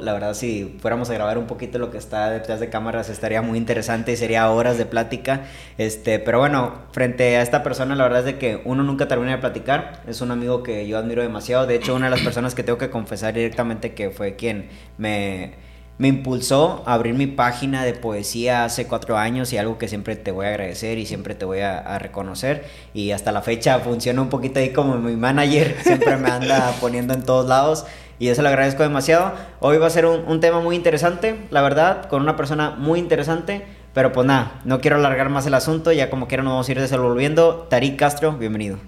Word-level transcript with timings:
La 0.00 0.12
verdad, 0.12 0.34
si 0.34 0.76
fuéramos 0.80 1.10
a 1.10 1.14
grabar 1.14 1.38
un 1.38 1.46
poquito 1.46 1.78
lo 1.78 1.90
que 1.90 1.98
está 1.98 2.30
detrás 2.30 2.60
de 2.60 2.68
cámaras, 2.68 3.08
estaría 3.08 3.42
muy 3.42 3.58
interesante 3.58 4.12
y 4.12 4.16
sería 4.16 4.50
horas 4.50 4.78
de 4.78 4.86
plática. 4.86 5.44
Este, 5.78 6.18
pero 6.18 6.38
bueno, 6.38 6.74
frente 6.92 7.36
a 7.36 7.42
esta 7.42 7.62
persona, 7.62 7.94
la 7.94 8.04
verdad 8.04 8.20
es 8.20 8.26
de 8.26 8.38
que 8.38 8.60
uno 8.64 8.82
nunca 8.82 9.08
termina 9.08 9.32
de 9.32 9.38
platicar. 9.38 10.02
Es 10.06 10.20
un 10.20 10.30
amigo 10.30 10.62
que 10.62 10.86
yo 10.86 10.98
admiro 10.98 11.22
demasiado. 11.22 11.66
De 11.66 11.76
hecho, 11.76 11.94
una 11.94 12.06
de 12.06 12.10
las 12.12 12.20
personas 12.20 12.54
que 12.54 12.62
tengo 12.62 12.78
que 12.78 12.90
confesar 12.90 13.34
directamente 13.34 13.94
que 13.94 14.10
fue 14.10 14.36
quien 14.36 14.68
me, 14.98 15.52
me 16.00 16.08
impulsó 16.08 16.82
a 16.86 16.94
abrir 16.94 17.12
mi 17.12 17.26
página 17.26 17.84
de 17.84 17.92
poesía 17.92 18.64
hace 18.64 18.86
cuatro 18.86 19.18
años 19.18 19.52
y 19.52 19.58
algo 19.58 19.76
que 19.76 19.86
siempre 19.86 20.16
te 20.16 20.30
voy 20.30 20.46
a 20.46 20.48
agradecer 20.48 20.96
y 20.96 21.04
siempre 21.04 21.34
te 21.34 21.44
voy 21.44 21.60
a, 21.60 21.98
reconocer. 21.98 22.64
Y 22.94 23.10
hasta 23.10 23.32
la 23.32 23.42
fecha 23.42 23.80
funciona 23.80 24.22
un 24.22 24.30
poquito 24.30 24.60
ahí 24.60 24.70
como 24.70 24.96
mi 24.96 25.14
manager. 25.14 25.76
Siempre 25.82 26.16
me 26.16 26.30
anda 26.30 26.72
poniendo 26.80 27.12
en 27.12 27.22
todos 27.22 27.46
lados 27.46 27.84
y 28.18 28.28
eso 28.28 28.40
le 28.40 28.48
agradezco 28.48 28.82
demasiado. 28.82 29.34
Hoy 29.58 29.76
va 29.76 29.88
a 29.88 29.90
ser 29.90 30.06
un, 30.06 30.40
tema 30.40 30.60
muy 30.60 30.74
interesante, 30.74 31.36
la 31.50 31.60
verdad, 31.60 32.06
con 32.06 32.22
una 32.22 32.34
persona 32.34 32.70
muy 32.70 32.98
interesante. 32.98 33.66
Pero 33.92 34.10
pues 34.10 34.26
nada, 34.26 34.58
no 34.64 34.80
quiero 34.80 34.96
alargar 34.96 35.28
más 35.28 35.44
el 35.44 35.52
asunto, 35.52 35.92
ya 35.92 36.08
como 36.08 36.28
quiera 36.28 36.42
nos 36.42 36.52
vamos 36.52 36.68
a 36.70 36.72
ir 36.72 36.80
desenvolviendo. 36.80 37.66
Tarik 37.68 37.98
Castro, 37.98 38.32
bienvenido. 38.32 38.78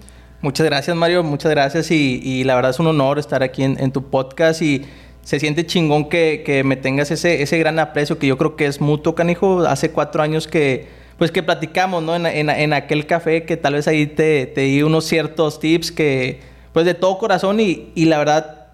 Muchas 0.41 0.65
gracias 0.65 0.95
Mario, 0.97 1.21
muchas 1.21 1.51
gracias 1.51 1.91
y, 1.91 2.43
la 2.43 2.55
verdad 2.55 2.71
es 2.71 2.79
un 2.79 2.87
honor 2.87 3.19
estar 3.19 3.43
aquí 3.43 3.63
en, 3.63 3.91
tu 3.91 4.09
podcast 4.09 4.61
y 4.63 4.85
se 5.23 5.39
siente 5.39 5.65
chingón 5.65 6.09
que, 6.09 6.61
me 6.65 6.75
tengas 6.75 7.09
ese, 7.11 7.41
ese 7.41 7.57
gran 7.57 7.79
aprecio 7.79 8.19
que 8.19 8.27
yo 8.27 8.37
creo 8.37 8.55
que 8.55 8.65
es 8.65 8.81
mutuo, 8.81 9.15
canijo. 9.15 9.61
Hace 9.61 9.91
cuatro 9.91 10.21
años 10.21 10.47
que, 10.47 10.87
pues 11.17 11.31
que 11.31 11.41
platicamos, 11.41 12.03
¿no? 12.03 12.15
En, 12.15 12.73
aquel 12.73 13.05
café 13.05 13.43
que 13.45 13.57
tal 13.57 13.73
vez 13.73 13.87
ahí 13.87 14.05
te, 14.05 14.45
te, 14.45 14.61
di 14.61 14.83
unos 14.83 15.05
ciertos 15.05 15.59
tips 15.59 15.91
que, 15.91 16.41
pues 16.73 16.85
de 16.85 16.93
todo 16.93 17.17
corazón 17.17 17.59
y, 17.59 17.91
y 17.95 18.05
la 18.05 18.17
verdad 18.17 18.67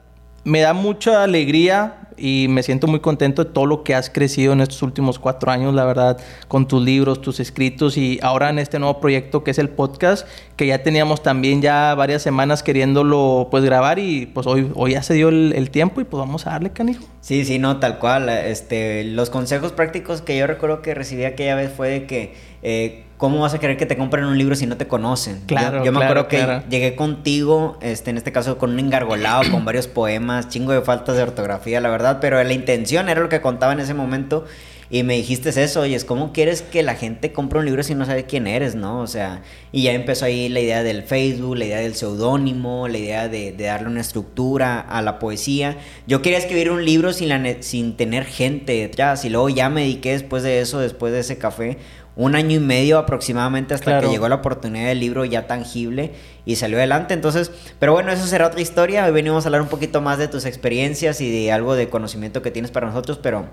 me 0.44 0.62
da 0.62 0.73
mucha 0.73 1.23
alegría 1.23 1.98
y 2.20 2.48
me 2.50 2.64
siento 2.64 2.88
muy 2.88 3.00
contento 3.00 3.44
de 3.44 3.52
todo 3.52 3.66
lo 3.66 3.84
que 3.84 3.96
has 3.96 4.09
crecido 4.09 4.54
en 4.54 4.62
estos 4.62 4.82
últimos 4.82 5.20
cuatro 5.20 5.52
años, 5.52 5.73
la 5.73 5.86
verdad, 5.86 6.20
con 6.48 6.67
tus 6.67 6.84
libros, 6.84 7.22
tus 7.22 7.39
escritos 7.39 7.98
y 7.98 8.20
ahora 8.22 8.50
en 8.50 8.59
este 8.59 8.80
nuevo 8.80 9.00
proyecto 9.00 9.44
que 9.44 9.52
es 9.52 9.59
el 9.59 9.70
podcast, 9.70 10.28
que 10.56 10.67
ya 10.67 10.84
teníamos 10.84 11.23
también 11.23 11.61
ya 11.61 11.95
varias 11.95 12.22
semanas 12.22 12.64
queriéndolo 12.64 13.48
pues 13.52 13.64
grabar 13.64 14.00
y 14.00 14.26
pues 14.28 14.48
hoy, 14.48 14.72
hoy 14.76 14.92
ya 14.92 15.03
se 15.03 15.14
dio 15.14 15.30
el, 15.30 15.70
tiempo 15.70 16.02
y 16.02 16.03
pues 16.03 16.20
vamos 16.20 16.48
a 16.48 16.52
darle, 16.52 16.72
canijo. 16.72 17.03
Sí, 17.22 17.45
sí, 17.45 17.59
no, 17.59 17.78
tal 17.78 18.00
cual. 18.00 18.30
Este, 18.30 19.04
los 19.04 19.30
consejos 19.30 19.72
prácticos 19.72 20.22
que 20.22 20.38
yo 20.38 20.48
recuerdo 20.48 20.81
que 20.81 20.95
recibí 20.95 21.26
aquella 21.26 21.56
vez 21.56 21.72
fue 21.72 21.89
de 21.89 22.06
que 22.08 22.33
eh, 22.64 23.04
¿cómo 23.20 23.42
vas 23.42 23.53
a 23.53 23.59
querer 23.59 23.75
que 23.75 23.86
te 23.86 23.98
compren 23.98 24.23
un 24.23 24.38
libro 24.38 24.56
si 24.56 24.66
no 24.66 24.78
te 24.78 24.88
conocen? 24.88 25.42
Claro, 25.45 25.84
yo, 25.84 25.92
me 25.92 26.02
acuerdo 26.03 26.30
que 26.30 26.62
llegué 26.70 26.95
contigo, 26.95 27.78
este, 27.81 28.11
en 28.11 28.17
este 28.17 28.31
caso 28.31 28.58
con 28.58 28.72
un 28.72 28.80
engargolado, 28.80 29.52
con 29.52 29.66
varios 29.66 29.88
poemas, 29.88 30.48
chingo 30.48 30.72
de 30.72 30.81
faltas 30.81 31.17
de 31.17 31.23
ortografía, 31.23 31.81
la 31.81 31.89
verdad, 31.89 32.20
pero 32.22 32.42
la 32.42 32.53
intención 32.53 33.09
era 33.09 33.20
lo 33.20 33.28
que 33.28 33.42
contaba 33.42 33.73
en 33.73 33.81
ese 33.81 33.94
momento. 33.94 34.45
Y 34.92 35.03
me 35.03 35.14
dijiste 35.16 35.50
eso, 35.50 35.81
oye, 35.81 36.00
¿cómo 36.03 36.34
quieres 36.34 36.64
que 36.64 36.81
la 36.81 36.95
gente 36.95 37.31
compre 37.31 37.59
un 37.59 37.66
libro 37.66 37.84
si 37.84 37.94
no 37.94 38.08
sabe 38.08 38.23
quién 38.23 38.48
eres, 38.48 38.73
no? 38.73 39.02
O 39.02 39.06
sea, 39.08 39.44
y 39.72 39.83
ya 39.83 39.92
empezó 39.92 40.26
ahí 40.26 40.50
la 40.50 40.61
idea 40.61 40.81
del 40.81 41.04
Facebook, 41.04 41.58
la 41.58 41.66
idea 41.66 41.78
del 41.78 41.94
seudónimo, 41.94 42.88
la 42.88 42.98
idea 42.98 43.28
de, 43.28 43.52
darle 43.52 43.88
una 43.88 44.02
estructura 44.02 44.80
a 44.80 45.04
la 45.04 45.20
poesía. 45.20 45.78
Yo 46.08 46.23
quería 46.23 46.39
escribir 46.39 46.72
un 46.72 46.86
libro 46.86 47.14
sin, 47.14 47.30
la, 47.30 47.58
sin 47.59 47.98
tener 47.98 48.26
gente 48.26 48.73
detrás, 48.73 49.26
y 49.26 49.30
luego 49.30 49.50
ya 49.50 49.70
me 49.70 49.81
dediqué 49.81 50.14
después 50.14 50.42
de 50.42 50.59
eso, 50.59 50.80
después 50.80 51.14
de 51.14 51.20
ese 51.20 51.38
café, 51.38 51.78
un 52.20 52.36
año 52.36 52.58
y 52.58 52.59
medio 52.59 52.98
aproximadamente 52.98 53.73
hasta 53.73 54.02
que 54.02 54.09
llegó 54.09 54.28
la 54.28 54.36
oportunidad 54.36 54.88
del 54.88 55.00
libro 55.00 55.23
ya 55.23 55.48
tangible 55.48 56.12
y 56.44 56.58
salió 56.58 56.78
adelante. 56.78 57.14
Entonces, 57.14 57.50
pero 57.80 57.94
bueno, 57.94 58.11
eso 58.11 58.28
será 58.28 58.48
otra 58.48 58.59
historia. 58.59 59.06
Hoy 59.06 59.11
venimos 59.11 59.45
a 59.45 59.48
hablar 59.48 59.61
un 59.61 59.70
poquito 59.70 60.02
más 60.02 60.17
de 60.17 60.28
tus 60.28 60.44
experiencias 60.44 61.22
y 61.22 61.31
de 61.31 61.53
algo 61.53 61.76
de 61.76 61.88
conocimiento 61.88 62.42
que 62.42 62.52
tienes 62.52 62.72
para 62.72 62.88
nosotros, 62.88 63.20
pero 63.23 63.45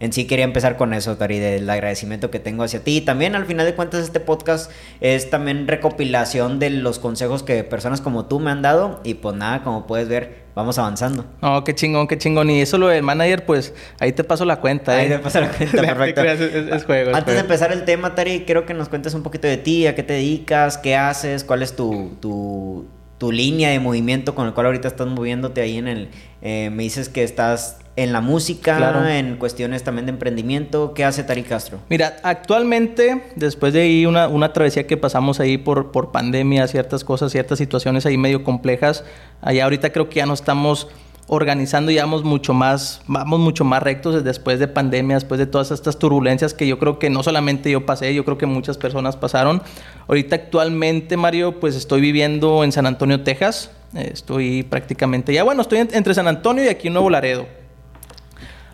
en 0.00 0.12
sí 0.12 0.26
quería 0.26 0.44
empezar 0.44 0.76
con 0.76 0.92
eso, 0.92 1.16
Tari, 1.16 1.38
del 1.38 1.68
agradecimiento 1.68 2.30
que 2.30 2.38
tengo 2.38 2.64
hacia 2.64 2.80
ti. 2.82 2.98
Y 2.98 3.00
también 3.02 3.34
al 3.34 3.46
final 3.46 3.66
de 3.66 3.74
cuentas 3.74 4.02
este 4.02 4.20
podcast 4.20 4.70
es 5.00 5.30
también 5.30 5.68
recopilación 5.68 6.58
de 6.58 6.70
los 6.70 6.98
consejos 6.98 7.42
que 7.42 7.64
personas 7.64 8.00
como 8.00 8.26
tú 8.26 8.40
me 8.40 8.50
han 8.50 8.62
dado 8.62 9.00
y 9.04 9.14
pues 9.14 9.36
nada, 9.36 9.62
como 9.62 9.86
puedes 9.86 10.08
ver, 10.08 10.44
vamos 10.54 10.78
avanzando. 10.78 11.24
No, 11.42 11.64
qué 11.64 11.74
chingón, 11.74 12.06
qué 12.06 12.18
chingón. 12.18 12.50
Y 12.50 12.60
eso 12.60 12.78
lo 12.78 12.88
del 12.88 13.02
manager, 13.02 13.44
pues 13.44 13.74
ahí 14.00 14.12
te 14.12 14.24
paso 14.24 14.44
la 14.44 14.56
cuenta. 14.56 14.96
Ahí 14.96 15.06
¿eh? 15.06 15.10
te 15.10 15.18
paso 15.18 15.40
la 15.40 15.48
cuenta, 15.50 15.82
perfecto. 15.94 16.22
es, 16.22 16.84
juego, 16.84 17.14
Antes 17.14 17.34
de 17.34 17.40
empezar 17.40 17.72
el 17.72 17.84
tema, 17.84 18.14
Tari, 18.14 18.44
quiero 18.44 18.66
que 18.66 18.74
nos 18.74 18.88
cuentes 18.88 19.14
un 19.14 19.22
poquito 19.22 19.46
de 19.46 19.56
ti, 19.56 19.86
a 19.86 19.94
qué 19.94 20.02
te 20.02 20.14
dedicas, 20.14 20.78
qué 20.78 20.96
haces, 20.96 21.44
cuál 21.44 21.62
es 21.62 21.76
tu, 21.76 22.16
tu, 22.20 22.86
tu 23.18 23.32
línea 23.32 23.70
de 23.70 23.80
movimiento 23.80 24.34
con 24.34 24.46
el 24.46 24.54
cual 24.54 24.66
ahorita 24.66 24.88
estás 24.88 25.06
moviéndote 25.06 25.60
ahí 25.60 25.78
en 25.78 25.88
el... 25.88 26.08
Eh, 26.42 26.70
me 26.72 26.82
dices 26.82 27.08
que 27.08 27.22
estás 27.22 27.78
en 27.96 28.12
la 28.12 28.20
música, 28.20 29.16
en 29.16 29.36
cuestiones 29.36 29.84
también 29.84 30.06
de 30.06 30.10
emprendimiento. 30.10 30.94
¿Qué 30.94 31.04
hace 31.04 31.22
Tari 31.22 31.44
Castro? 31.44 31.78
Mira, 31.88 32.16
actualmente, 32.22 33.22
después 33.36 33.72
de 33.72 33.82
ahí 33.82 34.06
una, 34.06 34.26
una 34.26 34.52
travesía 34.52 34.86
que 34.86 34.96
pasamos 34.96 35.38
ahí 35.38 35.58
por, 35.58 35.92
por 35.92 36.10
pandemia, 36.10 36.66
ciertas 36.66 37.04
cosas, 37.04 37.30
ciertas 37.30 37.58
situaciones 37.58 38.04
ahí 38.04 38.18
medio 38.18 38.42
complejas, 38.42 39.04
allá 39.40 39.64
ahorita 39.64 39.92
creo 39.92 40.08
que 40.08 40.16
ya 40.16 40.26
no 40.26 40.34
estamos 40.34 40.88
organizando 41.26 41.90
y 41.90 41.96
vamos 41.96 42.22
mucho 42.24 42.52
más, 42.54 43.02
vamos 43.06 43.40
mucho 43.40 43.64
más 43.64 43.82
rectos 43.82 44.22
después 44.22 44.58
de 44.58 44.68
pandemia, 44.68 45.16
después 45.16 45.38
de 45.38 45.46
todas 45.46 45.70
estas 45.70 45.98
turbulencias 45.98 46.54
que 46.54 46.66
yo 46.66 46.78
creo 46.78 46.98
que 46.98 47.10
no 47.10 47.22
solamente 47.22 47.70
yo 47.70 47.86
pasé, 47.86 48.14
yo 48.14 48.24
creo 48.24 48.38
que 48.38 48.46
muchas 48.46 48.76
personas 48.76 49.16
pasaron. 49.16 49.62
Ahorita 50.06 50.36
actualmente, 50.36 51.16
Mario, 51.16 51.60
pues 51.60 51.76
estoy 51.76 52.00
viviendo 52.00 52.64
en 52.64 52.72
San 52.72 52.86
Antonio, 52.86 53.22
Texas. 53.22 53.70
Estoy 53.94 54.64
prácticamente 54.64 55.32
ya, 55.32 55.44
bueno, 55.44 55.62
estoy 55.62 55.78
entre 55.78 56.14
San 56.14 56.28
Antonio 56.28 56.64
y 56.64 56.68
aquí 56.68 56.88
en 56.88 56.94
Nuevo 56.94 57.10
Laredo. 57.10 57.63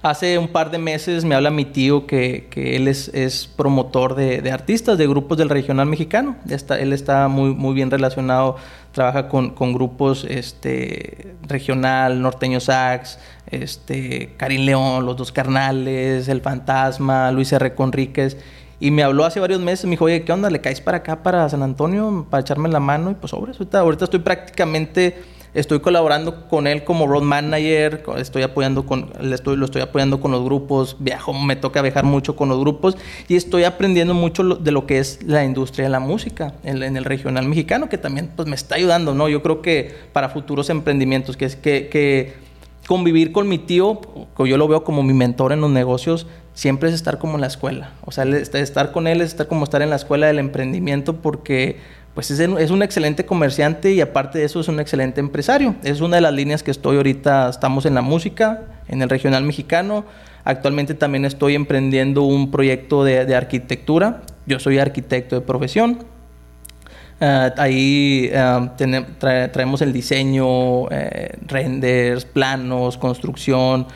Hace 0.02 0.38
un 0.38 0.48
par 0.48 0.70
de 0.70 0.78
meses 0.78 1.26
me 1.26 1.34
habla 1.34 1.50
mi 1.50 1.66
tío 1.66 2.06
que, 2.06 2.46
que 2.48 2.74
él 2.76 2.88
es, 2.88 3.08
es 3.08 3.46
promotor 3.46 4.14
de, 4.14 4.40
de, 4.40 4.50
artistas, 4.50 4.96
de 4.96 5.06
grupos 5.06 5.36
del 5.36 5.50
regional 5.50 5.86
mexicano. 5.86 6.36
Está, 6.48 6.78
él 6.80 6.94
está 6.94 7.28
muy, 7.28 7.54
muy 7.54 7.74
bien 7.74 7.90
relacionado, 7.90 8.56
trabaja 8.92 9.28
con, 9.28 9.50
con 9.50 9.74
grupos 9.74 10.24
este, 10.24 11.34
regional, 11.42 12.22
norteño 12.22 12.60
sax, 12.60 13.18
este, 13.50 14.32
Karim 14.38 14.62
León, 14.62 15.04
Los 15.04 15.18
Dos 15.18 15.32
Carnales, 15.32 16.28
El 16.28 16.40
Fantasma, 16.40 17.30
Luis 17.30 17.52
R. 17.52 17.74
Conríquez. 17.74 18.38
Y 18.82 18.92
me 18.92 19.02
habló 19.02 19.26
hace 19.26 19.38
varios 19.38 19.60
meses, 19.60 19.84
me 19.84 19.90
dijo, 19.90 20.06
oye, 20.06 20.24
¿qué 20.24 20.32
onda? 20.32 20.48
¿Le 20.48 20.62
caes 20.62 20.80
para 20.80 20.98
acá, 20.98 21.22
para 21.22 21.46
San 21.50 21.62
Antonio, 21.62 22.26
para 22.30 22.40
echarme 22.40 22.70
la 22.70 22.80
mano? 22.80 23.10
Y 23.10 23.14
pues, 23.16 23.32
sobre, 23.32 23.52
ahorita, 23.52 23.80
ahorita 23.80 24.04
estoy 24.04 24.20
prácticamente 24.20 25.18
Estoy 25.52 25.80
colaborando 25.80 26.48
con 26.48 26.66
él 26.66 26.84
como 26.84 27.06
road 27.06 27.22
manager, 27.22 28.04
estoy 28.18 28.42
apoyando 28.42 28.86
con, 28.86 29.10
lo 29.20 29.34
estoy 29.34 29.82
apoyando 29.82 30.20
con 30.20 30.30
los 30.30 30.44
grupos, 30.44 30.96
viajo, 31.00 31.32
me 31.32 31.56
toca 31.56 31.82
viajar 31.82 32.04
mucho 32.04 32.36
con 32.36 32.48
los 32.48 32.60
grupos 32.60 32.96
y 33.26 33.34
estoy 33.34 33.64
aprendiendo 33.64 34.14
mucho 34.14 34.44
de 34.44 34.70
lo 34.70 34.86
que 34.86 34.98
es 34.98 35.22
la 35.24 35.44
industria 35.44 35.86
de 35.86 35.90
la 35.90 36.00
música 36.00 36.54
en, 36.62 36.96
el 36.96 37.04
regional 37.04 37.48
mexicano, 37.48 37.88
que 37.88 37.98
también 37.98 38.30
pues, 38.36 38.46
me 38.46 38.54
está 38.54 38.76
ayudando, 38.76 39.12
¿no? 39.12 39.28
Yo 39.28 39.42
creo 39.42 39.60
que 39.60 39.92
para 40.12 40.28
futuros 40.28 40.70
emprendimientos, 40.70 41.36
que, 41.36 41.48
que 41.48 42.34
convivir 42.86 43.32
con 43.32 43.48
mi 43.48 43.58
tío, 43.58 44.00
que 44.36 44.48
yo 44.48 44.56
lo 44.56 44.68
veo 44.68 44.84
como 44.84 45.02
mi 45.02 45.14
mentor 45.14 45.52
en 45.52 45.60
los 45.60 45.70
negocios, 45.70 46.26
siempre 46.54 46.88
es 46.88 46.94
estar 46.94 47.18
como 47.18 47.34
en 47.36 47.40
la 47.40 47.46
escuela. 47.46 47.92
O 48.04 48.12
sea, 48.12 48.24
estar 48.24 48.92
con 48.92 49.06
él 49.06 49.20
es 49.20 49.28
estar 49.28 49.46
como 49.46 49.64
estar 49.64 49.82
en 49.82 49.90
la 49.90 49.96
escuela 49.96 50.26
del 50.26 50.38
emprendimiento 50.38 51.16
porque 51.16 51.78
pues 52.14 52.30
es, 52.30 52.70
un 52.70 52.82
excelente 52.82 53.24
comerciante 53.24 53.92
y 53.92 54.00
aparte 54.00 54.38
de 54.38 54.44
eso 54.44 54.60
es 54.60 54.68
un 54.68 54.80
excelente 54.80 55.20
empresario. 55.20 55.76
Es 55.84 56.00
una 56.00 56.16
de 56.16 56.22
las 56.22 56.34
líneas 56.34 56.62
que 56.62 56.70
estoy 56.70 56.96
ahorita, 56.96 57.48
estamos 57.48 57.86
en 57.86 57.94
la 57.94 58.02
música, 58.02 58.62
en 58.88 59.00
el 59.02 59.08
regional 59.08 59.44
mexicano. 59.44 60.04
Actualmente 60.44 60.94
también 60.94 61.24
estoy 61.24 61.54
emprendiendo 61.54 62.22
un 62.22 62.50
proyecto 62.50 63.04
de, 63.04 63.34
arquitectura. 63.34 64.22
Yo 64.46 64.58
soy 64.58 64.78
arquitecto 64.78 65.36
de 65.36 65.42
profesión. 65.42 66.04
Ah, 67.20 67.52
ahí 67.58 68.30
ah, 68.34 68.74
traemos 69.52 69.80
el 69.82 69.92
diseño, 69.92 70.90
eh, 70.90 71.38
renders, 71.46 72.24
planos, 72.24 72.98
construcción. 72.98 73.86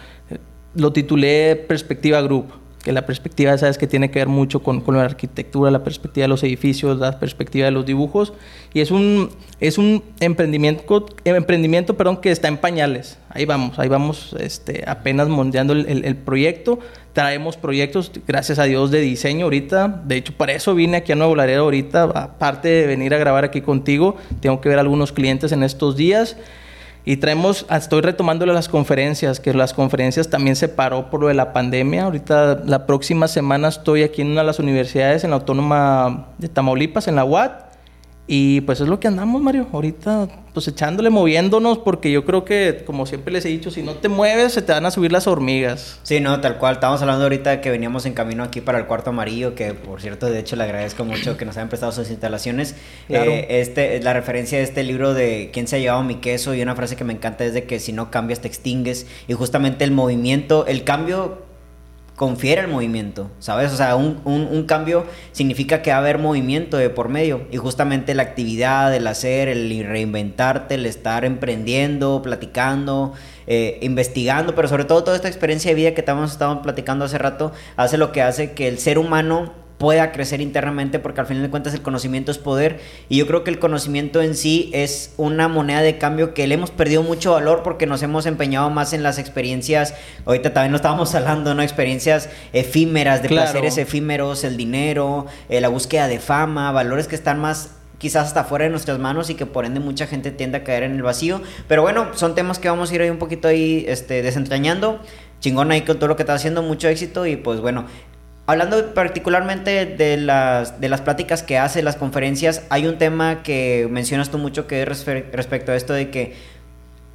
Lo 0.75 0.93
titulé 0.93 1.57
Perspectiva 1.57 2.21
Group 2.21 2.64
que 2.84 2.92
la 2.92 3.07
perspectiva, 3.07 3.57
sabes, 3.57 3.78
que 3.78 3.86
tiene 3.86 4.10
que 4.10 4.19
ver 4.19 4.28
mucho 4.28 4.63
con, 4.63 4.83
con, 4.83 4.97
la 4.97 5.04
arquitectura, 5.04 5.71
la 5.71 5.83
perspectiva 5.83 6.25
de 6.25 6.28
los 6.28 6.42
edificios, 6.42 6.98
la 6.98 7.19
perspectiva 7.19 7.65
de 7.65 7.71
los 7.71 7.86
dibujos, 7.86 8.34
y 8.75 8.81
es 8.81 8.91
un, 8.91 9.31
es 9.59 9.78
un 9.78 10.04
emprendimiento, 10.21 11.07
emprendimiento 11.25 11.97
perdón, 11.97 12.19
que 12.19 12.31
está 12.31 12.48
en 12.48 12.59
pañales. 12.59 13.19
Ahí 13.31 13.47
vamos, 13.47 13.78
ahí 13.78 13.89
vamos 13.89 14.36
este, 14.39 14.84
apenas 14.86 15.28
mondeando 15.28 15.72
el, 15.72 16.04
el, 16.04 16.16
proyecto. 16.16 16.78
Traemos 17.15 17.57
proyectos, 17.57 18.13
gracias 18.28 18.59
a 18.59 18.65
Dios, 18.65 18.91
de 18.91 19.01
diseño 19.01 19.47
ahorita. 19.47 20.03
De 20.04 20.16
hecho, 20.16 20.34
para 20.36 20.53
eso 20.53 20.75
vine 20.75 20.98
aquí 20.98 21.13
a 21.13 21.16
Nuevo 21.16 21.34
Laredo 21.34 21.63
ahorita. 21.63 22.03
Aparte 22.03 22.69
de 22.69 22.86
venir 22.86 23.15
a 23.15 23.19
grabar 23.19 23.45
aquí 23.45 23.63
contigo, 23.63 24.16
tengo 24.41 24.60
que 24.60 24.69
ver 24.69 24.78
a 24.78 24.83
algunos 24.83 25.10
clientes 25.10 25.53
en 25.53 25.63
estos 25.63 25.97
días. 25.97 26.36
Y 27.06 27.18
traemos, 27.18 27.66
estoy 27.71 28.01
retomando 28.01 28.47
las 28.47 28.68
conferencias, 28.68 29.39
que 29.39 29.53
las 29.53 29.74
conferencias 29.74 30.30
también 30.30 30.56
se 30.56 30.68
paró 30.68 31.10
por 31.10 31.21
lo 31.21 31.28
de 31.28 31.34
la 31.34 31.53
pandemia. 31.53 32.04
Ahorita 32.04 32.62
la 32.65 32.86
próxima 32.86 33.28
semana 33.28 33.68
estoy 33.68 34.03
aquí 34.03 34.22
en 34.22 34.30
una 34.30 34.41
de 34.41 34.47
las 34.47 34.59
universidades, 34.59 35.22
en 35.22 35.30
la 35.30 35.36
Autónoma 35.36 36.28
de 36.39 36.48
Tamaulipas, 36.48 37.06
en 37.06 37.16
la 37.16 37.24
UAT. 37.24 37.73
Y 38.26 38.62
pues 38.62 38.80
es 38.80 38.88
lo 38.88 38.98
que 38.98 39.06
andamos, 39.06 39.42
Mario. 39.42 39.66
Ahorita, 39.71 40.28
pues 40.54 40.66
echándole, 40.66 41.10
moviéndonos, 41.10 41.78
porque 41.78 42.10
yo 42.10 42.24
creo 42.24 42.44
que, 42.44 42.82
como 42.86 43.04
siempre 43.04 43.32
les 43.32 43.44
he 43.44 43.50
dicho, 43.50 43.71
si 43.71 43.82
no 43.82 43.97
te 43.97 44.09
mueves, 44.09 44.54
se 44.54 44.62
te 44.62 44.72
van 44.72 44.86
a 44.86 44.91
subir 44.91 45.12
las 45.12 45.26
hormigas. 45.26 46.00
Sí, 46.04 46.21
no, 46.21 46.41
tal 46.41 46.56
cual. 46.56 46.74
Estábamos 46.74 47.03
hablando 47.03 47.24
ahorita 47.24 47.60
que 47.60 47.71
veníamos 47.71 48.06
en 48.06 48.15
camino 48.15 48.42
aquí 48.42 48.62
para 48.62 48.78
el 48.78 48.86
cuarto 48.86 49.10
amarillo, 49.10 49.54
que 49.54 49.74
por 49.74 50.00
cierto, 50.00 50.26
de 50.26 50.38
hecho, 50.38 50.56
le 50.56 50.65
agradezco 50.65 51.04
mucho 51.04 51.36
que 51.36 51.44
nos 51.44 51.56
hayan 51.59 51.68
prestado 51.68 51.92
sus 51.92 52.10
instalaciones. 52.10 52.74
Claro. 53.06 53.30
Eh, 53.30 53.60
este, 53.60 54.00
la 54.03 54.15
referencia 54.15 54.56
de 54.59 54.65
este 54.65 54.82
libro 54.82 55.12
de 55.12 55.50
¿Quién 55.53 55.66
se 55.66 55.76
ha 55.76 55.78
llevado 55.78 56.03
mi 56.03 56.16
queso? 56.16 56.54
Y 56.54 56.62
una 56.62 56.74
frase 56.74 56.97
que 56.97 57.04
me 57.04 57.12
encanta 57.12 57.44
es 57.44 57.53
de 57.53 57.65
que 57.65 57.78
si 57.78 57.92
no 57.92 58.10
cambias, 58.10 58.41
te 58.41 58.48
extingues. 58.48 59.06
Y 59.28 59.34
justamente 59.34 59.84
el 59.84 59.91
movimiento, 59.91 60.66
el 60.66 60.84
cambio 60.84 61.44
confiere 62.16 62.61
el 62.61 62.69
movimiento, 62.69 63.31
¿sabes? 63.41 63.72
O 63.72 63.77
sea, 63.77 63.97
un, 63.97 64.21
un, 64.25 64.65
cambio 64.66 65.05
significa 65.33 65.83
que 65.83 65.91
va 65.91 65.97
a 65.97 65.99
haber 65.99 66.19
movimiento 66.19 66.77
de 66.77 66.89
por 66.89 67.09
medio 67.09 67.47
y 67.51 67.57
justamente 67.57 68.15
la 68.15 68.22
actividad, 68.22 68.95
el 68.95 69.07
hacer, 69.09 69.49
el 69.49 69.84
reinventarte, 69.84 70.77
el 70.77 70.87
estar 70.87 71.25
emprendiendo, 71.25 72.22
platicando, 72.22 73.15
eh, 73.49 73.78
investigando, 73.83 74.55
pero 74.55 74.69
sobre 74.69 74.84
todo 74.84 75.03
toda 75.03 75.16
esta 75.16 75.28
experiencia 75.28 75.72
de 75.72 75.75
vida 75.75 75.95
que 75.95 76.01
estamos 76.01 76.39
platicando 76.63 77.05
hace 77.05 77.19
rato, 77.19 77.53
hace 77.77 77.99
lo 77.99 78.13
que 78.13 78.22
hace 78.22 78.53
que 78.53 78.69
el 78.69 78.78
ser 78.78 78.99
humano 78.99 79.64
pueda 79.78 80.12
crecer 80.12 80.41
internamente 80.41 80.98
porque 80.98 81.21
al 81.21 81.26
final 81.26 81.42
de 81.42 81.50
cuentas 81.50 81.74
el 81.74 81.82
conocimiento 81.82 82.30
es 82.30 82.38
poder 82.38 82.80
y 83.09 83.16
yo 83.16 83.26
creo 83.26 83.42
que 83.42 83.50
el 83.50 83.59
conocimiento 83.59 84.22
en 84.22 84.34
sí 84.36 84.71
es 84.72 85.12
una 85.16 85.48
moneda 85.48 85.82
de 85.82 85.98
cambio 85.98 86.32
que 86.32 86.47
le 86.47 86.54
hemos 86.54 86.71
perdido 86.71 87.03
mucho 87.03 87.32
valor 87.32 87.62
porque 87.65 87.86
nos 87.86 88.03
hemos 88.03 88.26
empeñado 88.26 88.71
más 88.71 88.92
en 88.92 89.03
las 89.03 89.18
experiencias, 89.18 89.94
ahorita 90.26 90.53
también 90.53 90.72
lo 90.72 90.76
estábamos 90.76 91.15
hablando, 91.16 91.54
¿no? 91.54 91.62
Experiencias 91.62 92.28
efímeras, 92.53 93.22
de 93.22 93.28
Claro. 93.28 93.50
placeres 93.50 93.78
efímeros, 93.78 94.44
el 94.44 94.56
dinero, 94.56 95.26
eh, 95.48 95.60
la 95.60 95.68
búsqueda 95.68 96.09
de 96.09 96.21
fama, 96.21 96.71
valores 96.72 97.09
que 97.09 97.16
están 97.16 97.41
más 97.41 97.71
quizás 97.98 98.26
hasta 98.28 98.44
fuera 98.44 98.65
de 98.65 98.71
nuestras 98.71 98.98
manos 98.98 99.30
y 99.30 99.34
que 99.34 99.47
por 99.47 99.65
ende 99.65 99.80
mucha 99.80 100.06
gente 100.06 100.30
tiende 100.30 100.59
a 100.59 100.65
caer 100.65 100.82
en 100.82 100.92
el 100.92 101.03
vacío. 101.03 101.41
Pero 101.68 101.82
bueno, 101.82 102.09
son 102.15 102.34
temas 102.34 102.59
que 102.59 102.68
vamos 102.68 102.91
a 102.91 102.94
ir 102.94 103.00
ahí 103.03 103.09
un 103.10 103.18
poquito 103.18 103.48
ahí 103.48 103.84
este, 103.88 104.22
desentrañando. 104.22 105.00
Chingón 105.41 105.71
ahí 105.72 105.82
con 105.82 105.97
todo 105.98 106.09
lo 106.09 106.16
que 106.16 106.22
estás 106.22 106.36
haciendo, 106.36 106.62
mucho 106.62 106.88
éxito 106.88 107.26
y 107.26 107.36
pues 107.36 107.60
bueno. 107.60 107.86
Hablando 108.47 108.93
particularmente 108.93 109.87
de 109.87 110.19
las, 110.19 110.81
de 110.81 110.89
las 110.91 111.01
pláticas 111.01 111.43
que 111.43 111.57
hace, 111.57 111.83
las 111.83 111.97
conferencias, 111.97 112.63
hay 112.69 112.87
un 112.87 112.99
tema 112.99 113.43
que 113.43 113.89
mencionas 113.91 114.31
tú 114.31 114.37
mucho 114.37 114.67
que 114.67 114.83
es 114.83 114.89
respe- 114.89 115.25
respecto 115.33 115.73
a 115.73 115.77
esto 115.77 115.95
de 115.95 116.11
que 116.11 116.35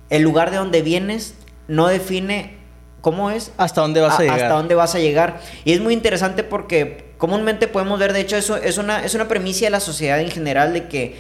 el 0.10 0.24
lugar 0.24 0.50
de 0.50 0.58
donde 0.58 0.82
vienes 0.82 1.36
no 1.68 1.88
define 1.88 2.58
cómo 3.02 3.30
es 3.30 3.52
¿Hasta 3.58 3.82
dónde 3.82 4.02
vas 4.02 4.14
a, 4.14 4.18
a- 4.18 4.22
llegar? 4.22 4.40
hasta 4.42 4.54
dónde 4.56 4.74
vas 4.74 4.96
a 4.96 5.00
llegar. 5.00 5.40
Y 5.66 5.74
es 5.74 5.82
muy 5.82 5.94
interesante 5.94 6.44
porque 6.44 7.06
comúnmente 7.20 7.68
podemos 7.68 8.00
ver, 8.00 8.12
de 8.14 8.22
hecho, 8.22 8.36
eso 8.36 8.58
es 8.58 8.80
una, 8.80 9.06
es 9.06 9.14
una 9.14 9.28
premisa 9.28 9.66
de 9.66 9.70
la 9.70 9.80
sociedad 9.82 10.20
en 10.20 10.32
general 10.32 10.74
de 10.74 10.88
que 10.88 11.16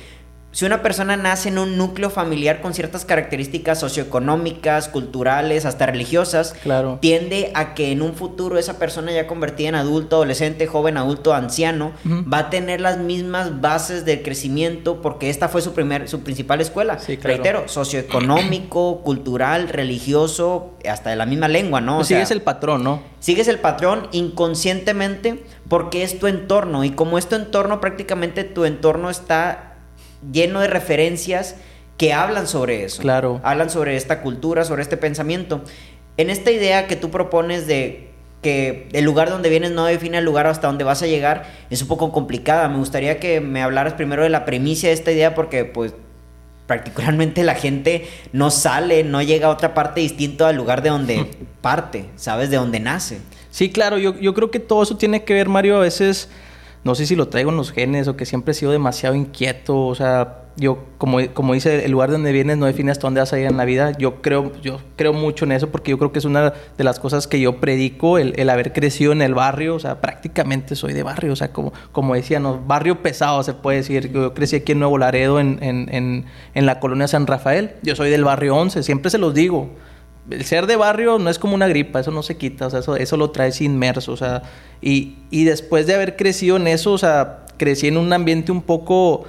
si 0.51 0.65
una 0.65 0.81
persona 0.81 1.15
nace 1.15 1.49
en 1.49 1.59
un 1.59 1.77
núcleo 1.77 2.09
familiar 2.09 2.59
con 2.61 2.73
ciertas 2.73 3.05
características 3.05 3.79
socioeconómicas, 3.79 4.87
culturales, 4.89 5.65
hasta 5.65 5.85
religiosas, 5.85 6.53
Claro. 6.63 6.97
tiende 7.01 7.51
a 7.53 7.75
que 7.75 7.91
en 7.91 8.01
un 8.01 8.13
futuro 8.15 8.57
esa 8.57 8.79
persona 8.79 9.11
ya 9.11 9.27
convertida 9.27 9.69
en 9.69 9.75
adulto, 9.75 10.15
adolescente, 10.15 10.65
joven, 10.65 10.97
adulto, 10.97 11.33
anciano, 11.35 11.91
va 12.31 12.39
a 12.39 12.49
tener 12.49 12.81
las 12.81 12.97
mismas 12.97 13.61
bases 13.61 14.05
del 14.05 14.23
crecimiento 14.23 15.01
porque 15.01 15.29
esta 15.29 15.49
fue 15.49 15.61
su 15.61 15.73
primer, 15.73 16.09
su 16.09 16.21
principal 16.21 16.61
escuela. 16.61 16.97
Sí, 16.97 17.17
claro. 17.17 17.35
Reitero, 17.35 17.67
socioeconómico, 17.67 19.01
cultural, 19.03 19.69
religioso, 19.69 20.71
hasta 20.89 21.11
de 21.11 21.15
la 21.15 21.25
misma 21.27 21.47
lengua, 21.47 21.79
¿no? 21.79 21.93
O 21.93 21.97
Pues 21.97 22.07
sea, 22.07 22.17
sigues 22.17 22.31
el 22.31 22.41
patrón, 22.41 22.83
¿no? 22.83 23.01
Sigues 23.19 23.47
el 23.47 23.59
patrón 23.59 24.07
inconscientemente 24.13 25.43
porque 25.67 26.03
es 26.03 26.19
tu 26.19 26.27
entorno 26.27 26.83
y 26.83 26.91
como 26.91 27.17
es 27.17 27.27
tu 27.27 27.35
entorno 27.35 27.79
prácticamente 27.79 28.43
tu 28.43 28.65
entorno 28.65 29.09
está 29.09 29.68
lleno 30.31 30.59
de 30.59 30.67
referencias 30.67 31.55
que 31.97 32.13
hablan 32.13 32.47
sobre 32.47 32.83
eso. 32.83 33.01
Claro. 33.01 33.41
Hablan 33.43 33.69
sobre 33.69 33.95
esta 33.95 34.21
cultura, 34.21 34.63
sobre 34.63 34.81
este 34.81 34.97
pensamiento. 34.97 35.63
En 36.17 36.29
esta 36.29 36.51
idea 36.51 36.87
que 36.87 36.95
tú 36.95 37.11
propones 37.11 37.67
de 37.67 38.09
que 38.41 38.87
el 38.93 39.03
lugar 39.03 39.29
donde 39.29 39.49
vienes 39.49 39.71
no 39.71 39.85
define 39.85 40.19
el 40.19 40.25
lugar 40.25 40.47
hasta 40.47 40.67
donde 40.67 40.85
vas 40.85 41.01
a 41.03 41.07
llegar 41.07 41.45
es 41.69 41.81
un 41.81 41.87
poco 41.87 42.11
complicada. 42.11 42.69
Me 42.69 42.77
gustaría 42.77 43.19
que 43.19 43.41
me 43.41 43.61
hablaras 43.61 43.93
primero 43.93 44.23
de 44.23 44.29
la 44.29 44.45
premisa 44.45 44.87
de 44.87 44.93
esta 44.93 45.11
idea 45.11 45.35
porque 45.35 45.65
pues 45.65 45.93
particularmente 46.67 47.43
la 47.43 47.55
gente 47.55 48.07
no 48.31 48.51
sale, 48.51 49.03
no 49.03 49.21
llega 49.21 49.47
a 49.47 49.49
otra 49.49 49.73
parte 49.73 50.01
distinto 50.01 50.45
al 50.45 50.55
lugar 50.55 50.83
de 50.83 50.89
donde 50.89 51.25
parte, 51.61 52.05
¿sabes? 52.15 52.49
De 52.49 52.57
donde 52.57 52.79
nace. 52.79 53.19
Sí, 53.49 53.71
claro, 53.71 53.97
yo, 53.97 54.17
yo 54.19 54.33
creo 54.33 54.51
que 54.51 54.59
todo 54.59 54.83
eso 54.83 54.95
tiene 54.95 55.23
que 55.23 55.33
ver, 55.33 55.49
Mario, 55.49 55.77
a 55.77 55.79
veces, 55.79 56.29
no 56.83 56.95
sé 56.95 57.05
si 57.05 57.15
lo 57.15 57.27
traigo 57.27 57.51
en 57.51 57.57
los 57.57 57.71
genes 57.71 58.07
o 58.07 58.15
que 58.15 58.25
siempre 58.25 58.51
he 58.51 58.55
sido 58.55 58.71
demasiado 58.71 59.15
inquieto, 59.15 59.85
o 59.85 59.95
sea, 59.95 60.43
yo, 60.55 60.79
como, 60.97 61.19
como 61.33 61.53
dice, 61.53 61.85
el 61.85 61.91
lugar 61.91 62.11
donde 62.11 62.31
vienes 62.31 62.57
no 62.57 62.65
define 62.65 62.91
hasta 62.91 63.07
dónde 63.07 63.21
vas 63.21 63.31
a 63.31 63.37
llegar 63.37 63.51
en 63.51 63.57
la 63.57 63.65
vida, 63.65 63.91
yo 63.97 64.21
creo, 64.21 64.51
yo 64.61 64.79
creo 64.95 65.13
mucho 65.13 65.45
en 65.45 65.53
eso 65.53 65.69
porque 65.69 65.91
yo 65.91 65.97
creo 65.97 66.11
que 66.11 66.19
es 66.19 66.25
una 66.25 66.53
de 66.77 66.83
las 66.83 66.99
cosas 66.99 67.27
que 67.27 67.39
yo 67.39 67.59
predico, 67.59 68.17
el, 68.17 68.33
el 68.37 68.49
haber 68.49 68.73
crecido 68.73 69.11
en 69.11 69.21
el 69.21 69.33
barrio, 69.33 69.75
o 69.75 69.79
sea, 69.79 70.01
prácticamente 70.01 70.75
soy 70.75 70.93
de 70.93 71.03
barrio, 71.03 71.33
o 71.33 71.35
sea, 71.35 71.51
como, 71.51 71.73
como 71.91 72.15
decían, 72.15 72.43
¿no? 72.43 72.59
barrio 72.59 73.01
pesado 73.01 73.41
se 73.43 73.53
puede 73.53 73.77
decir, 73.77 74.11
yo 74.11 74.33
crecí 74.33 74.57
aquí 74.57 74.73
en 74.73 74.79
Nuevo 74.79 74.97
Laredo, 74.97 75.39
en, 75.39 75.59
en, 75.61 75.93
en, 75.93 76.25
en 76.53 76.65
la 76.65 76.79
colonia 76.79 77.07
San 77.07 77.27
Rafael, 77.27 77.71
yo 77.81 77.95
soy 77.95 78.09
del 78.09 78.23
barrio 78.23 78.55
11, 78.55 78.83
siempre 78.83 79.11
se 79.11 79.17
los 79.17 79.33
digo, 79.33 79.69
el 80.29 80.45
ser 80.45 80.67
de 80.67 80.75
barrio 80.75 81.19
no 81.19 81.29
es 81.29 81.39
como 81.39 81.55
una 81.55 81.67
gripa, 81.67 81.99
eso 81.99 82.11
no 82.11 82.23
se 82.23 82.37
quita, 82.37 82.67
o 82.67 82.69
sea, 82.69 82.79
eso, 82.79 82.95
eso 82.95 83.17
lo 83.17 83.31
traes 83.31 83.61
inmerso, 83.61 84.11
o 84.11 84.17
sea, 84.17 84.43
y, 84.81 85.15
y 85.29 85.43
después 85.43 85.87
de 85.87 85.95
haber 85.95 86.15
crecido 86.15 86.57
en 86.57 86.67
eso, 86.67 86.93
o 86.93 86.97
sea, 86.97 87.45
crecí 87.57 87.87
en 87.87 87.97
un 87.97 88.11
ambiente 88.13 88.51
un 88.51 88.61
poco, 88.61 89.25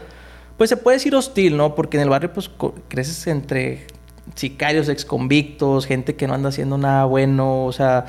pues 0.56 0.70
se 0.70 0.76
puede 0.76 0.96
decir 0.96 1.14
hostil, 1.14 1.56
¿no? 1.56 1.74
Porque 1.74 1.96
en 1.96 2.04
el 2.04 2.08
barrio, 2.08 2.32
pues, 2.32 2.50
creces 2.88 3.26
entre 3.26 3.86
sicarios, 4.34 4.88
exconvictos, 4.88 5.86
gente 5.86 6.14
que 6.16 6.26
no 6.26 6.34
anda 6.34 6.50
haciendo 6.50 6.78
nada 6.78 7.04
bueno, 7.04 7.64
o 7.64 7.72
sea, 7.72 8.06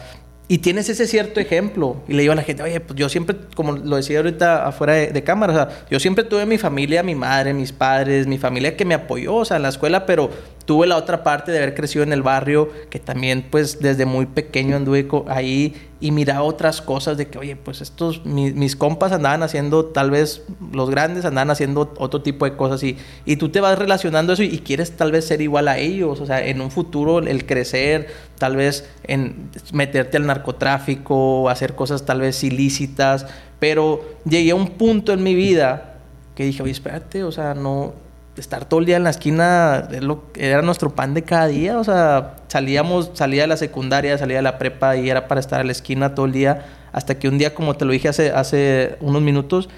y 0.51 0.57
tienes 0.57 0.89
ese 0.89 1.07
cierto 1.07 1.39
ejemplo. 1.39 2.03
Y 2.09 2.13
le 2.13 2.23
digo 2.23 2.33
a 2.33 2.35
la 2.35 2.43
gente, 2.43 2.61
oye, 2.61 2.81
pues 2.81 2.99
yo 2.99 3.07
siempre, 3.07 3.37
como 3.55 3.71
lo 3.71 3.95
decía 3.95 4.17
ahorita 4.17 4.67
afuera 4.67 4.93
de, 4.93 5.07
de 5.07 5.23
cámara, 5.23 5.53
o 5.53 5.55
sea, 5.55 5.85
yo 5.89 5.97
siempre 5.97 6.25
tuve 6.25 6.45
mi 6.45 6.57
familia, 6.57 7.03
mi 7.03 7.15
madre, 7.15 7.53
mis 7.53 7.71
padres, 7.71 8.27
mi 8.27 8.37
familia 8.37 8.75
que 8.75 8.83
me 8.83 8.93
apoyó, 8.93 9.35
o 9.35 9.45
sea, 9.45 9.55
en 9.55 9.63
la 9.63 9.69
escuela, 9.69 10.05
pero 10.05 10.29
tuve 10.71 10.87
la 10.87 10.95
otra 10.95 11.21
parte 11.21 11.51
de 11.51 11.57
haber 11.57 11.75
crecido 11.75 12.01
en 12.01 12.13
el 12.13 12.21
barrio, 12.21 12.69
que 12.89 12.97
también, 12.97 13.45
pues, 13.51 13.81
desde 13.81 14.05
muy 14.05 14.25
pequeño 14.25 14.77
anduve 14.77 15.05
ahí 15.27 15.75
y 15.99 16.11
miraba 16.11 16.43
otras 16.43 16.81
cosas 16.81 17.17
de 17.17 17.27
que, 17.27 17.37
oye, 17.37 17.57
pues 17.57 17.81
estos, 17.81 18.25
mi- 18.25 18.53
mis 18.53 18.77
compas 18.77 19.11
andaban 19.11 19.43
haciendo, 19.43 19.87
tal 19.87 20.11
vez 20.11 20.43
los 20.71 20.89
grandes 20.89 21.25
andaban 21.25 21.49
haciendo 21.51 21.93
otro 21.97 22.21
tipo 22.21 22.45
de 22.45 22.55
cosas 22.55 22.81
y, 22.83 22.95
y 23.25 23.35
tú 23.35 23.49
te 23.49 23.59
vas 23.59 23.77
relacionando 23.77 24.31
eso 24.31 24.43
y, 24.43 24.45
y 24.45 24.59
quieres 24.59 24.95
tal 24.95 25.11
vez 25.11 25.25
ser 25.27 25.41
igual 25.41 25.67
a 25.67 25.77
ellos, 25.77 26.21
o 26.21 26.25
sea, 26.25 26.41
en 26.47 26.61
un 26.61 26.71
futuro 26.71 27.19
el 27.19 27.45
crecer, 27.45 28.07
tal 28.37 28.55
vez 28.55 28.89
en 29.03 29.49
meterte 29.73 30.15
al 30.15 30.25
narcotráfico, 30.25 31.49
hacer 31.49 31.75
cosas 31.75 32.05
tal 32.05 32.21
vez 32.21 32.41
ilícitas, 32.45 33.25
pero 33.59 34.05
llegué 34.23 34.51
a 34.51 34.55
un 34.55 34.67
punto 34.69 35.11
en 35.11 35.21
mi 35.21 35.35
vida 35.35 35.95
que 36.33 36.45
dije, 36.45 36.63
oye, 36.63 36.71
espérate, 36.71 37.25
o 37.25 37.31
sea, 37.33 37.55
no, 37.55 37.93
estar 38.37 38.65
todo 38.65 38.79
el 38.79 38.85
día 38.85 38.97
en 38.97 39.03
la 39.03 39.09
esquina 39.09 39.89
era 40.35 40.61
nuestro 40.61 40.95
pan 40.95 41.13
de 41.13 41.23
cada 41.23 41.47
día, 41.47 41.77
o 41.79 41.83
sea, 41.83 42.35
salíamos, 42.47 43.11
salía 43.13 43.43
de 43.43 43.47
la 43.47 43.57
secundaria, 43.57 44.17
salía 44.17 44.37
de 44.37 44.41
la 44.41 44.57
prepa 44.57 44.95
y 44.95 45.09
era 45.09 45.27
para 45.27 45.39
estar 45.39 45.59
a 45.59 45.63
la 45.63 45.71
esquina 45.71 46.15
todo 46.15 46.25
el 46.25 46.31
día, 46.31 46.65
hasta 46.93 47.19
que 47.19 47.27
un 47.27 47.37
día, 47.37 47.53
como 47.53 47.75
te 47.75 47.85
lo 47.85 47.91
dije 47.91 48.09
hace, 48.09 48.31
hace 48.31 48.95
unos 49.01 49.21
minutos, 49.21 49.69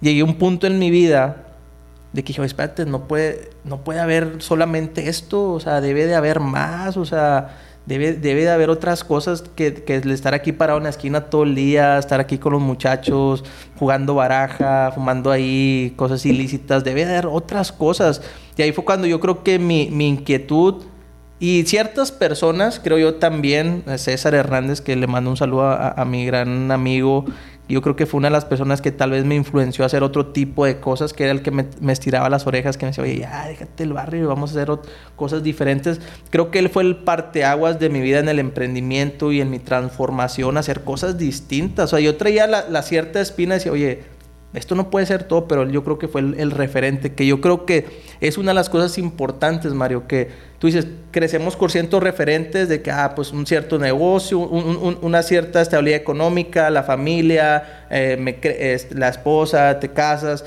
llegué 0.00 0.20
a 0.20 0.24
un 0.24 0.34
punto 0.34 0.66
en 0.66 0.78
mi 0.78 0.90
vida 0.90 1.44
de 2.12 2.22
que 2.22 2.28
dije, 2.28 2.40
"Oye, 2.42 2.48
espérate, 2.48 2.84
no 2.84 3.08
puede, 3.08 3.50
no 3.64 3.82
puede 3.84 4.00
haber 4.00 4.36
solamente 4.42 5.08
esto, 5.08 5.52
o 5.52 5.60
sea, 5.60 5.80
debe 5.80 6.06
de 6.06 6.14
haber 6.14 6.40
más, 6.40 6.96
o 6.98 7.06
sea, 7.06 7.56
debe, 7.86 8.12
debe 8.12 8.42
de 8.42 8.50
haber 8.50 8.70
otras 8.70 9.04
cosas 9.04 9.42
que, 9.54 9.74
que 9.74 9.96
estar 9.96 10.34
aquí 10.34 10.52
parado 10.52 10.78
en 10.78 10.84
la 10.84 10.90
esquina 10.90 11.22
todo 11.22 11.42
el 11.44 11.54
día, 11.54 11.98
estar 11.98 12.20
aquí 12.20 12.38
con 12.38 12.52
los 12.52 12.62
muchachos, 12.62 13.44
jugando 13.78 14.14
baraja, 14.14 14.92
fumando 14.92 15.30
ahí 15.30 15.94
cosas 15.96 16.24
ilícitas, 16.26 16.84
debe 16.84 17.04
de 17.04 17.12
haber 17.12 17.26
otras 17.26 17.72
cosas. 17.72 18.22
Y 18.56 18.62
ahí 18.62 18.72
fue 18.72 18.84
cuando 18.84 19.06
yo 19.06 19.20
creo 19.20 19.42
que 19.42 19.58
mi, 19.58 19.88
mi 19.90 20.08
inquietud 20.08 20.82
y 21.38 21.64
ciertas 21.64 22.12
personas, 22.12 22.80
creo 22.82 22.98
yo 22.98 23.14
también, 23.16 23.82
César 23.96 24.34
Hernández, 24.34 24.80
que 24.80 24.94
le 24.94 25.08
mando 25.08 25.28
un 25.30 25.36
saludo 25.36 25.70
a 25.70 26.04
mi 26.04 26.24
gran 26.24 26.70
amigo, 26.70 27.24
yo 27.72 27.80
creo 27.80 27.96
que 27.96 28.06
fue 28.06 28.18
una 28.18 28.28
de 28.28 28.32
las 28.32 28.44
personas 28.44 28.82
que 28.82 28.92
tal 28.92 29.12
vez 29.12 29.24
me 29.24 29.34
influenció 29.34 29.84
a 29.84 29.86
hacer 29.86 30.02
otro 30.02 30.26
tipo 30.26 30.66
de 30.66 30.78
cosas, 30.78 31.12
que 31.12 31.24
era 31.24 31.32
el 31.32 31.42
que 31.42 31.50
me, 31.50 31.66
me 31.80 31.92
estiraba 31.92 32.28
las 32.28 32.46
orejas, 32.46 32.76
que 32.76 32.84
me 32.84 32.90
decía, 32.90 33.04
oye, 33.04 33.18
ya, 33.20 33.46
déjate 33.46 33.84
el 33.84 33.92
barrio, 33.92 34.28
vamos 34.28 34.50
a 34.50 34.60
hacer 34.60 34.78
cosas 35.16 35.42
diferentes. 35.42 36.00
Creo 36.30 36.50
que 36.50 36.58
él 36.58 36.68
fue 36.68 36.82
el 36.82 36.96
parteaguas 36.96 37.80
de 37.80 37.88
mi 37.88 38.00
vida 38.00 38.18
en 38.18 38.28
el 38.28 38.38
emprendimiento 38.38 39.32
y 39.32 39.40
en 39.40 39.50
mi 39.50 39.58
transformación, 39.58 40.58
hacer 40.58 40.84
cosas 40.84 41.16
distintas. 41.16 41.92
O 41.92 41.96
sea, 41.96 42.00
yo 42.00 42.16
traía 42.16 42.46
la, 42.46 42.68
la 42.68 42.82
cierta 42.82 43.20
espina 43.20 43.54
y 43.54 43.58
decía, 43.58 43.72
oye, 43.72 44.02
esto 44.54 44.74
no 44.74 44.90
puede 44.90 45.06
ser 45.06 45.24
todo, 45.24 45.48
pero 45.48 45.68
yo 45.68 45.82
creo 45.82 45.98
que 45.98 46.08
fue 46.08 46.20
el, 46.20 46.50
referente, 46.50 47.12
que 47.14 47.26
yo 47.26 47.40
creo 47.40 47.64
que 47.64 47.86
es 48.20 48.36
una 48.38 48.50
de 48.50 48.54
las 48.54 48.68
cosas 48.68 48.98
importantes, 48.98 49.72
Mario, 49.72 50.06
que 50.06 50.28
tú 50.58 50.66
dices, 50.66 50.86
crecemos 51.10 51.56
con 51.56 51.70
ciertos 51.70 52.02
referentes 52.02 52.68
de 52.68 52.82
que, 52.82 52.90
ah, 52.90 53.14
pues 53.16 53.32
un 53.32 53.46
cierto 53.46 53.78
negocio, 53.78 54.38
un- 54.38 54.76
un- 54.76 54.98
una 55.02 55.22
cierta 55.22 55.60
estabilidad 55.62 56.00
económica, 56.00 56.68
la 56.70 56.82
familia, 56.82 57.86
eh, 57.90 58.16
me 58.20 58.38
es- 58.42 58.92
la 58.94 59.08
esposa, 59.08 59.78
te 59.80 59.88
casas, 59.88 60.44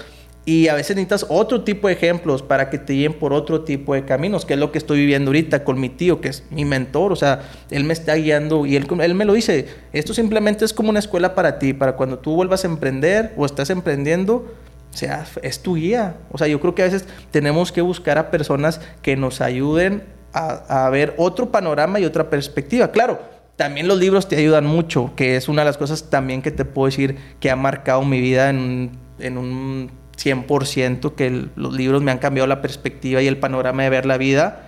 Y 0.48 0.68
a 0.68 0.76
veces 0.76 0.96
necesitas 0.96 1.26
otro 1.30 1.64
tipo 1.64 1.88
de 1.88 1.96
ejemplos 1.96 2.44
para 2.44 2.70
que 2.70 2.78
te 2.78 2.94
guíen 2.94 3.14
por 3.14 3.34
otro 3.34 3.62
tipo 3.62 3.96
de 3.96 4.06
caminos, 4.06 4.46
que 4.46 4.54
es 4.54 4.60
lo 4.60 4.72
que 4.72 4.78
estoy 4.78 5.00
viviendo 5.00 5.30
ahorita 5.30 5.64
con 5.64 5.80
mi 5.80 5.90
tío, 5.90 6.22
que 6.22 6.30
es 6.30 6.44
mi 6.52 6.66
mentor. 6.66 7.12
O 7.12 7.16
sea, 7.16 7.42
él 7.72 7.84
me 7.84 7.94
está 7.94 8.14
guiando 8.14 8.68
y 8.68 8.76
él, 8.76 8.88
él 9.02 9.16
me 9.16 9.26
lo 9.26 9.34
dice. 9.34 9.68
Esto 9.92 10.14
simplemente 10.14 10.64
es 10.64 10.72
como 10.72 10.92
una 10.92 11.00
escuela 11.00 11.34
para 11.34 11.58
ti, 11.58 11.74
para 11.74 11.96
cuando 11.96 12.20
tú 12.20 12.36
vuelvas 12.36 12.64
a 12.64 12.68
emprender 12.68 13.34
o 13.38 13.46
estás 13.46 13.72
emprendiendo, 13.72 14.46
sea, 14.92 15.26
es 15.42 15.62
tu 15.62 15.76
guía. 15.76 16.18
O 16.32 16.38
sea, 16.38 16.48
yo 16.48 16.60
creo 16.60 16.76
que 16.76 16.84
a 16.84 16.86
veces 16.86 17.06
tenemos 17.32 17.72
que 17.72 17.82
buscar 17.82 18.18
a 18.18 18.32
personas 18.32 18.82
que 19.02 19.16
nos 19.16 19.42
ayuden 19.42 20.04
a, 20.34 20.86
a 20.86 20.90
ver 20.90 21.14
otro 21.18 21.52
panorama 21.52 22.00
y 22.00 22.06
otra 22.06 22.30
perspectiva. 22.30 22.92
Claro, 22.92 23.20
también 23.56 23.88
los 23.88 23.98
libros 24.00 24.28
te 24.28 24.38
ayudan 24.38 24.66
mucho, 24.66 25.14
que 25.16 25.36
es 25.36 25.48
una 25.48 25.62
de 25.62 25.66
las 25.66 25.78
cosas 25.78 26.10
también 26.10 26.42
que 26.42 26.52
te 26.52 26.66
puedo 26.66 26.88
decir 26.88 27.18
que 27.40 27.50
ha 27.50 27.56
marcado 27.56 28.04
mi 28.04 28.20
vida 28.20 28.50
en, 28.50 28.92
en 29.20 29.38
un 29.38 29.92
100%, 30.18 31.16
que 31.16 31.48
los 31.56 31.74
libros 31.74 32.02
me 32.02 32.12
han 32.12 32.18
cambiado 32.18 32.48
la 32.48 32.62
perspectiva 32.62 33.22
y 33.22 33.28
el 33.28 33.38
panorama 33.38 33.84
de 33.84 33.90
ver 33.90 34.06
la 34.06 34.18
vida 34.18 34.65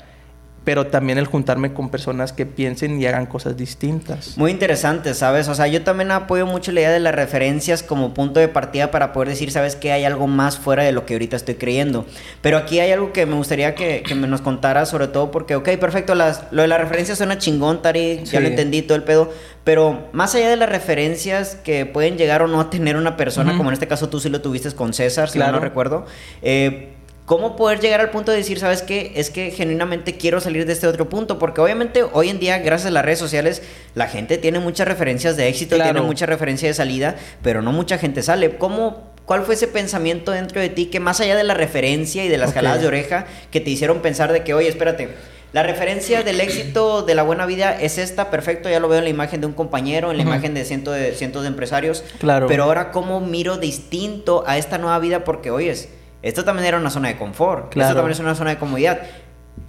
pero 0.68 0.88
también 0.88 1.18
el 1.18 1.28
juntarme 1.28 1.72
con 1.72 1.88
personas 1.88 2.34
que 2.34 2.46
piensen 2.46 3.02
y 3.02 3.06
hagan 3.06 3.26
cosas 3.26 3.56
distintas. 3.56 4.38
Muy 4.38 4.52
interesante, 4.52 5.14
¿sabes? 5.14 5.48
O 5.48 5.56
sea, 5.56 5.68
yo 5.68 5.82
también 5.82 6.12
apoyo 6.12 6.46
mucho 6.46 6.74
la 6.74 6.82
idea 6.82 6.92
de 6.92 7.00
las 7.00 7.16
referencias 7.16 7.84
como 7.84 8.14
punto 8.14 8.42
de 8.42 8.50
partida 8.50 8.92
para 8.92 9.14
poder 9.14 9.30
decir, 9.30 9.50
¿sabes 9.50 9.78
qué? 9.78 9.94
Hay 9.94 10.04
algo 10.04 10.28
más 10.28 10.58
fuera 10.58 10.84
de 10.84 10.92
lo 10.92 11.06
que 11.06 11.14
ahorita 11.14 11.38
estoy 11.38 11.56
creyendo. 11.56 12.06
Pero 12.42 12.58
aquí 12.58 12.82
hay 12.82 12.92
algo 12.92 13.14
que 13.14 13.26
me 13.26 13.36
gustaría 13.36 13.76
que, 13.76 14.04
que 14.06 14.14
me 14.14 14.28
nos 14.28 14.42
contara, 14.42 14.86
sobre 14.86 15.08
todo 15.08 15.32
porque, 15.32 15.56
ok, 15.56 15.70
perfecto, 15.80 16.16
las, 16.16 16.44
lo 16.52 16.64
de 16.64 16.68
las 16.68 16.82
referencias 16.82 17.18
suena 17.18 17.38
chingón, 17.38 17.82
Tari, 17.82 18.26
ya 18.26 18.42
lo 18.42 18.50
entendí 18.50 18.82
todo 18.82 18.98
el 18.98 19.04
pedo, 19.04 19.32
pero 19.64 20.10
más 20.12 20.36
allá 20.36 20.50
de 20.50 20.58
las 20.58 20.68
referencias 20.68 21.56
que 21.56 21.86
pueden 21.86 22.18
llegar 22.18 22.42
o 22.42 22.48
no 22.48 22.60
a 22.60 22.70
tener 22.70 22.98
una 22.98 23.16
persona, 23.16 23.56
como 23.56 23.70
en 23.70 23.74
este 23.74 23.88
caso 23.88 24.10
tú 24.10 24.20
sí 24.20 24.28
lo 24.28 24.42
tuviste 24.42 24.70
con 24.74 24.92
César, 24.92 25.30
si 25.30 25.40
no 25.40 25.50
no 25.50 25.62
recuerdo, 25.62 26.06
eh, 26.42 26.97
¿Cómo 27.28 27.58
poder 27.58 27.82
llegar 27.82 28.00
al 28.00 28.10
punto 28.10 28.32
de 28.32 28.38
decir, 28.38 28.58
sabes 28.58 28.82
qué? 28.84 29.12
Es 29.16 29.30
que 29.32 29.52
genuinamente 29.52 30.16
quiero 30.16 30.40
salir 30.40 30.66
de 30.66 30.72
este 30.72 30.88
otro 30.88 31.10
punto? 31.10 31.38
Porque 31.38 31.60
obviamente 31.60 32.06
hoy 32.14 32.30
en 32.30 32.40
día, 32.40 32.58
gracias 32.60 32.88
a 32.88 32.92
las 32.92 33.04
redes 33.04 33.20
sociales, 33.20 33.62
la 33.96 34.08
gente 34.08 34.38
tiene 34.38 34.60
muchas 34.60 34.88
referencias 34.88 35.36
de 35.36 35.50
éxito, 35.50 35.76
tiene 35.76 36.00
mucha 36.00 36.26
referencia 36.26 36.70
de 36.70 36.74
salida, 36.74 37.18
pero 37.44 37.62
no 37.62 37.74
mucha 37.74 37.98
gente 37.98 38.24
sale. 38.24 38.56
¿Cómo, 38.56 39.12
¿Cuál 39.26 39.44
fue 39.44 39.56
ese 39.56 39.68
pensamiento 39.68 40.32
dentro 40.32 40.62
de 40.62 40.70
ti 40.70 40.86
que 40.86 41.02
más 41.02 41.20
allá 41.20 41.36
de 41.36 41.44
la 41.44 41.54
referencia 41.54 42.24
y 42.24 42.30
de 42.30 42.38
las 42.38 42.54
jaladas 42.54 42.80
de 42.80 42.88
oreja 42.88 43.26
que 43.52 43.60
te 43.60 43.72
hicieron 43.72 44.00
pensar 44.00 44.32
de 44.32 44.46
que, 44.46 44.54
oye, 44.54 44.70
espérate, 44.70 45.10
la 45.52 45.64
referencia 45.64 46.24
del 46.24 46.40
éxito 46.40 47.02
de 47.02 47.14
la 47.14 47.24
buena 47.24 47.46
vida 47.46 47.78
es 47.78 47.98
esta, 47.98 48.32
perfecto, 48.32 48.70
ya 48.70 48.80
lo 48.80 48.88
veo 48.88 49.00
en 49.00 49.04
la 49.04 49.10
imagen 49.10 49.42
de 49.42 49.48
un 49.48 49.54
compañero, 49.54 50.12
en 50.12 50.18
la 50.18 50.24
imagen 50.24 50.54
de 50.54 50.64
cientos 50.64 50.96
de, 50.96 51.14
cientos 51.14 51.42
de 51.42 51.50
empresarios. 51.50 52.06
Claro. 52.20 52.48
Pero 52.48 52.64
ahora, 52.64 52.92
¿cómo 52.92 53.20
miro 53.20 53.58
distinto 53.58 54.46
a 54.48 54.58
esta 54.58 54.78
nueva 54.78 54.98
vida? 55.00 55.26
Porque, 55.26 55.52
oyes, 55.52 55.90
esto 56.22 56.44
también 56.44 56.68
era 56.68 56.78
una 56.78 56.90
zona 56.90 57.10
de 57.10 57.18
confort. 57.18 57.76
Esto 57.76 57.94
también 57.94 58.12
es 58.12 58.20
una 58.20 58.36
zona 58.36 58.52
de 58.52 58.58
comodidad. 58.58 59.02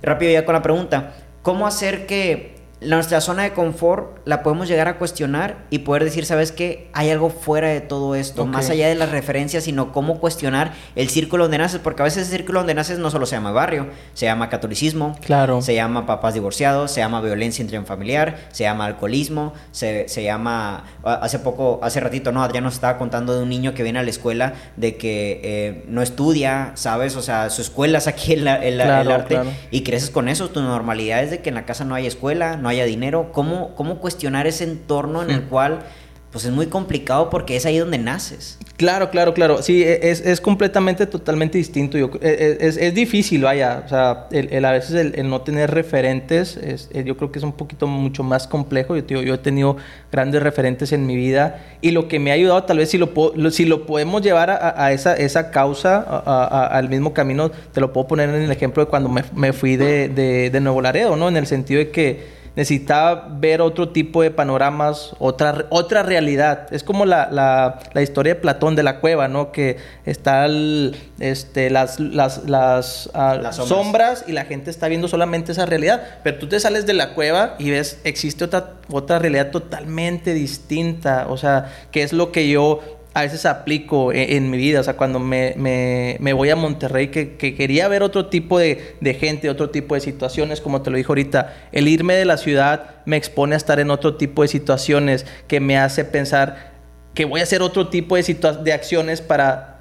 Rápido 0.02 0.32
ya 0.32 0.44
con 0.44 0.54
la 0.54 0.62
pregunta. 0.62 1.14
¿Cómo 1.42 1.66
hacer 1.66 2.06
que 2.06 2.57
nuestra 2.80 3.20
zona 3.20 3.42
de 3.42 3.52
confort 3.52 4.18
la 4.24 4.42
podemos 4.42 4.68
llegar 4.68 4.86
a 4.88 4.98
cuestionar 4.98 5.56
y 5.70 5.80
poder 5.80 6.04
decir, 6.04 6.24
¿sabes 6.26 6.52
qué? 6.52 6.88
Hay 6.92 7.10
algo 7.10 7.30
fuera 7.30 7.68
de 7.68 7.80
todo 7.80 8.14
esto, 8.14 8.46
más 8.46 8.70
allá 8.70 8.88
de 8.88 8.94
las 8.94 9.10
referencias, 9.10 9.64
sino 9.64 9.92
cómo 9.92 10.20
cuestionar 10.20 10.72
el 10.94 11.08
círculo 11.08 11.44
donde 11.44 11.58
naces, 11.58 11.80
porque 11.82 12.02
a 12.02 12.04
veces 12.04 12.28
el 12.28 12.38
círculo 12.38 12.60
donde 12.60 12.74
naces 12.74 12.98
no 12.98 13.10
solo 13.10 13.26
se 13.26 13.36
llama 13.36 13.50
barrio, 13.50 13.88
se 14.14 14.26
llama 14.26 14.48
catolicismo, 14.48 15.16
claro. 15.24 15.60
se 15.60 15.74
llama 15.74 16.06
papás 16.06 16.34
divorciados, 16.34 16.92
se 16.92 17.00
llama 17.00 17.20
violencia 17.20 17.62
intrafamiliar, 17.62 18.36
se 18.52 18.64
llama 18.64 18.86
alcoholismo, 18.86 19.54
se, 19.72 20.08
se 20.08 20.22
llama, 20.22 20.84
hace 21.02 21.40
poco, 21.40 21.80
hace 21.82 21.98
ratito, 21.98 22.30
no, 22.30 22.42
Adrián 22.42 22.64
nos 22.64 22.74
estaba 22.74 22.96
contando 22.96 23.36
de 23.36 23.42
un 23.42 23.48
niño 23.48 23.74
que 23.74 23.82
viene 23.82 23.98
a 23.98 24.02
la 24.02 24.10
escuela 24.10 24.54
de 24.76 24.96
que 24.96 25.40
eh, 25.42 25.84
no 25.88 26.02
estudia, 26.02 26.72
¿sabes? 26.74 27.16
O 27.16 27.22
sea, 27.22 27.50
su 27.50 27.62
escuela 27.62 27.98
es 27.98 28.06
aquí 28.06 28.34
el, 28.34 28.46
el, 28.46 28.80
arte 28.80 29.40
y 29.70 29.82
creces 29.82 30.10
con 30.10 30.28
eso, 30.28 30.48
tu 30.50 30.60
normalidad 30.60 31.22
es 31.22 31.30
de 31.30 31.40
que 31.40 31.48
en 31.48 31.56
la 31.56 31.64
casa 31.64 31.84
no 31.84 31.94
hay 31.94 32.06
escuela, 32.06 32.56
no 32.56 32.67
haya 32.68 32.84
dinero, 32.84 33.30
¿cómo, 33.32 33.74
cómo 33.74 33.98
cuestionar 33.98 34.46
ese 34.46 34.64
entorno 34.64 35.22
en 35.22 35.30
el 35.30 35.42
hmm. 35.42 35.48
cual 35.48 35.80
pues 36.30 36.44
es 36.44 36.50
muy 36.50 36.66
complicado 36.66 37.30
porque 37.30 37.56
es 37.56 37.64
ahí 37.64 37.78
donde 37.78 37.96
naces. 37.96 38.58
Claro, 38.76 39.10
claro, 39.10 39.32
claro. 39.32 39.62
Sí, 39.62 39.82
e, 39.82 40.10
es, 40.10 40.20
es 40.20 40.40
completamente, 40.40 41.06
totalmente 41.06 41.56
distinto. 41.56 41.96
Yo, 41.96 42.10
e, 42.20 42.28
e, 42.60 42.66
es, 42.66 42.76
es, 42.76 42.94
difícil, 42.94 43.42
vaya. 43.42 43.82
O 43.84 43.88
sea, 43.88 44.26
el, 44.30 44.64
a 44.64 44.72
veces 44.72 45.12
el, 45.14 45.28
no 45.28 45.40
tener 45.40 45.70
referentes, 45.70 46.58
es, 46.58 46.90
yo 46.92 47.16
creo 47.16 47.32
que 47.32 47.38
es 47.38 47.44
un 47.44 47.52
poquito 47.52 47.86
mucho 47.86 48.22
más 48.22 48.46
complejo. 48.46 48.94
Yo, 48.96 49.22
yo 49.22 49.34
he 49.34 49.38
tenido 49.38 49.78
grandes 50.12 50.42
referentes 50.42 50.92
en 50.92 51.06
mi 51.06 51.16
vida 51.16 51.64
y 51.80 51.92
lo 51.92 52.08
que 52.08 52.18
me 52.18 52.30
ha 52.30 52.34
ayudado, 52.34 52.62
tal 52.64 52.78
vez 52.78 52.90
si 52.90 52.98
lo, 52.98 53.10
si 53.50 53.64
lo 53.64 53.86
podemos 53.86 54.20
llevar 54.20 54.50
a, 54.50 54.84
a 54.84 54.92
esa, 54.92 55.16
esa 55.16 55.50
causa, 55.50 55.98
al 55.98 56.90
mismo 56.90 57.14
camino, 57.14 57.50
te 57.72 57.80
lo 57.80 57.92
puedo 57.92 58.06
poner 58.06 58.28
en 58.28 58.42
el 58.42 58.50
ejemplo 58.50 58.84
de 58.84 58.90
cuando 58.90 59.08
me, 59.08 59.24
me 59.34 59.54
fui 59.54 59.76
de, 59.76 60.08
de, 60.08 60.50
de 60.50 60.60
Nuevo 60.60 60.82
Laredo, 60.82 61.16
¿no? 61.16 61.28
En 61.28 61.38
el 61.38 61.46
sentido 61.46 61.78
de 61.78 61.90
que 61.90 62.37
necesitaba 62.58 63.28
ver 63.38 63.60
otro 63.60 63.90
tipo 63.90 64.20
de 64.20 64.32
panoramas, 64.32 65.14
otra, 65.20 65.66
otra 65.70 66.02
realidad. 66.02 66.66
Es 66.72 66.82
como 66.82 67.06
la, 67.06 67.28
la, 67.30 67.78
la 67.92 68.02
historia 68.02 68.34
de 68.34 68.40
Platón 68.40 68.74
de 68.74 68.82
la 68.82 68.98
cueva, 68.98 69.28
¿no? 69.28 69.52
Que 69.52 69.76
están 70.04 70.90
este, 71.20 71.70
las, 71.70 72.00
las, 72.00 73.10
ah, 73.14 73.38
las, 73.40 73.54
sombras. 73.54 74.24
y 74.26 74.32
la 74.32 74.44
gente 74.44 74.72
está 74.72 74.88
viendo 74.88 75.06
solamente 75.06 75.52
esa 75.52 75.66
realidad. 75.66 76.02
Pero 76.24 76.38
tú 76.38 76.48
te 76.48 76.58
sales 76.58 76.84
de 76.84 76.94
la 76.94 77.14
cueva 77.14 77.54
y 77.60 77.70
ves, 77.70 78.00
existe 78.02 78.42
otra, 78.42 78.72
otra 78.90 79.20
realidad 79.20 79.52
totalmente 79.52 80.34
distinta. 80.34 81.26
O 81.28 81.36
sea, 81.36 81.72
que 81.92 82.02
es 82.02 82.12
lo 82.12 82.32
que 82.32 82.48
yo 82.48 82.80
a 83.18 83.22
veces 83.22 83.46
aplico 83.46 84.12
en, 84.12 84.50
mi 84.50 84.56
vida. 84.56 84.80
O 84.80 84.82
sea, 84.82 84.96
cuando 84.96 85.18
me, 85.18 85.54
me, 85.56 86.32
voy 86.32 86.50
a 86.50 86.56
Monterrey, 86.56 87.08
que, 87.08 87.36
quería 87.36 87.88
ver 87.88 88.02
otro 88.02 88.26
tipo 88.26 88.58
de, 88.58 88.96
de, 89.00 89.14
gente, 89.14 89.50
otro 89.50 89.70
tipo 89.70 89.94
de 89.94 90.00
situaciones, 90.00 90.60
como 90.60 90.82
te 90.82 90.90
lo 90.90 90.96
dije 90.96 91.08
ahorita. 91.08 91.54
El 91.72 91.88
irme 91.88 92.14
de 92.14 92.24
la 92.24 92.36
ciudad 92.36 92.96
me 93.06 93.16
expone 93.16 93.54
a 93.54 93.56
estar 93.56 93.80
en 93.80 93.90
otro 93.90 94.16
tipo 94.16 94.42
de 94.42 94.48
situaciones 94.48 95.26
que 95.46 95.60
me 95.60 95.78
hace 95.78 96.04
pensar 96.04 96.72
que 97.14 97.24
voy 97.24 97.40
a 97.40 97.42
hacer 97.42 97.62
otro 97.62 97.88
tipo 97.88 98.16
de, 98.16 98.36
de 98.62 98.72
acciones 98.72 99.20
para 99.20 99.77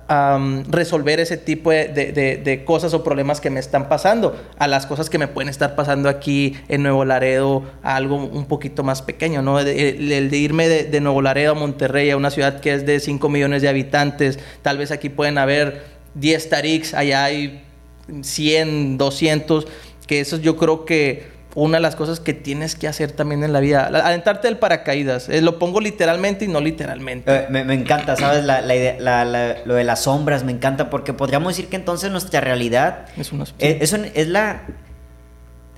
resolver 0.69 1.19
ese 1.19 1.37
tipo 1.37 1.71
de, 1.71 2.63
cosas 2.65 2.93
o 2.93 3.03
problemas 3.03 3.41
que 3.41 3.49
me 3.49 3.59
están 3.59 3.89
pasando, 3.89 4.37
a 4.57 4.67
las 4.67 4.85
cosas 4.85 5.09
que 5.09 5.17
me 5.17 5.27
pueden 5.27 5.49
estar 5.49 5.75
pasando 5.75 6.07
aquí 6.07 6.55
en 6.69 6.83
Nuevo 6.83 7.03
Laredo, 7.03 7.63
a 7.83 7.95
algo 7.95 8.15
un 8.15 8.45
poquito 8.45 8.83
más 8.83 9.01
pequeño, 9.01 9.41
¿no? 9.41 9.59
El, 9.59 10.29
de 10.29 10.37
irme 10.37 10.67
de, 10.67 11.01
Nuevo 11.01 11.21
Laredo 11.21 11.51
a 11.51 11.55
Monterrey, 11.55 12.09
a 12.09 12.17
una 12.17 12.31
ciudad 12.31 12.59
que 12.59 12.73
es 12.73 12.85
de 12.85 12.99
5 12.99 13.29
millones 13.29 13.61
de 13.61 13.69
habitantes, 13.69 14.39
tal 14.61 14.77
vez 14.77 14.91
aquí 14.91 15.09
pueden 15.09 15.37
haber 15.37 15.83
10 16.15 16.49
tariks, 16.49 16.93
allá 16.93 17.25
hay 17.25 17.63
100, 18.21 18.97
200, 18.97 19.67
que 20.07 20.21
eso 20.21 20.37
yo 20.37 20.55
creo 20.55 20.85
que 20.85 21.36
una 21.57 21.77
de 21.77 21.81
las 21.81 21.95
cosas 21.95 22.19
que 22.19 22.35
tienes 22.35 22.75
que 22.75 22.87
hacer 22.87 23.13
también 23.13 23.43
en 23.43 23.51
la 23.51 23.59
vida. 23.59 23.87
Adentrarte 23.87 24.47
del 24.47 24.57
paracaídas. 24.57 25.27
Eh, 25.27 25.41
lo 25.41 25.57
pongo 25.57 25.81
literalmente 25.81 26.45
y 26.45 26.47
no 26.47 26.61
literalmente. 26.61 27.35
Eh, 27.35 27.47
me, 27.49 27.73
encanta, 27.73 28.15
¿sabes? 28.15 28.45
La, 28.45 28.61
la, 28.61 29.55
lo 29.65 29.73
de 29.73 29.83
las 29.83 30.03
sombras 30.03 30.43
me 30.43 30.51
encanta 30.51 30.91
porque 30.91 31.13
podríamos 31.13 31.53
decir 31.53 31.67
que 31.67 31.75
entonces 31.75 32.11
nuestra 32.11 32.41
realidad 32.41 33.05
es, 33.17 33.31
una, 33.31 33.45
es, 33.57 34.27
la, 34.27 34.61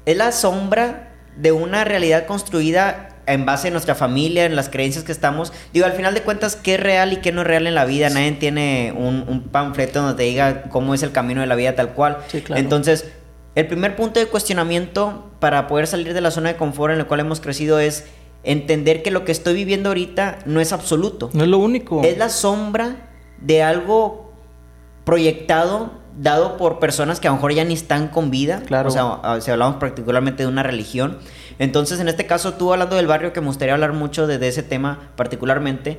es 0.06 0.18
la 0.18 0.34
sombra 0.34 1.14
de 1.38 1.54
una 1.54 1.86
realidad 1.86 2.26
construida 2.26 3.16
en 3.26 3.46
base 3.46 3.70
a 3.70 3.72
nuestra 3.72 3.96
familia, 3.96 4.44
en 4.44 4.58
las 4.58 4.68
creencias 4.68 5.06
que 5.06 5.14
estamos. 5.14 5.54
Digo, 5.72 5.86
al 5.86 5.94
final 5.94 6.14
de 6.14 6.24
cuentas, 6.24 6.58
¿qué 6.58 6.74
es 6.74 6.82
real 6.82 7.14
y 7.14 7.18
qué 7.18 7.32
no 7.32 7.40
es 7.42 7.48
real 7.48 7.68
en 7.68 7.76
la 7.76 7.86
vida? 7.86 8.10
Nadie 8.10 8.34
tiene 8.34 8.94
un, 8.98 9.24
un 9.30 9.44
panfleto 9.44 10.02
donde 10.02 10.18
te 10.18 10.24
diga 10.24 10.64
cómo 10.64 10.94
es 10.94 11.04
el 11.04 11.14
camino 11.14 11.40
de 11.40 11.48
la 11.48 11.56
vida 11.56 11.74
tal 11.76 11.94
cual. 11.94 12.18
Sí, 12.28 12.42
claro. 12.42 12.62
Entonces, 12.62 13.06
el 13.56 13.68
primer 13.68 13.96
punto 13.96 14.20
de 14.20 14.28
cuestionamiento 14.28 15.30
para 15.40 15.68
poder 15.68 15.88
salir 15.88 16.14
de 16.14 16.22
la 16.22 16.32
zona 16.32 16.50
de 16.50 16.56
confort 16.56 16.92
en 16.92 17.00
la 17.00 17.06
cual 17.06 17.22
hemos 17.22 17.40
crecido 17.40 17.80
es 17.80 18.06
entender 18.44 19.04
que 19.04 19.12
lo 19.12 19.26
que 19.26 19.32
estoy 19.32 19.54
viviendo 19.54 19.90
ahorita 19.90 20.40
no 20.46 20.62
es 20.62 20.72
absoluto. 20.72 21.30
No 21.34 21.44
es 21.44 21.50
lo 21.50 21.58
único. 21.58 22.02
Es 22.04 22.18
la 22.18 22.30
sombra 22.30 23.10
de 23.42 23.64
algo 23.64 24.32
proyectado, 25.04 25.92
dado 26.18 26.58
por 26.58 26.80
personas 26.80 27.20
que 27.20 27.28
a 27.28 27.32
lo 27.32 27.36
mejor 27.36 27.54
ya 27.54 27.64
ni 27.64 27.74
están 27.74 28.10
con 28.10 28.30
vida. 28.30 28.62
Claro. 28.66 28.90
O 28.90 28.92
sea, 28.92 29.42
si 29.42 29.52
hablamos 29.52 29.78
particularmente 29.78 30.44
de 30.44 30.50
una 30.50 30.64
religión. 30.64 31.18
Entonces, 31.58 32.00
en 32.00 32.08
este 32.08 32.26
caso, 32.26 32.54
tú 32.54 32.72
hablando 32.72 32.96
del 32.96 33.08
barrio, 33.08 33.34
que 33.34 33.42
me 33.42 33.48
gustaría 33.48 33.74
hablar 33.74 33.94
mucho 33.94 34.28
de, 34.28 34.38
de 34.38 34.48
ese 34.48 34.64
tema 34.64 35.12
particularmente, 35.16 35.98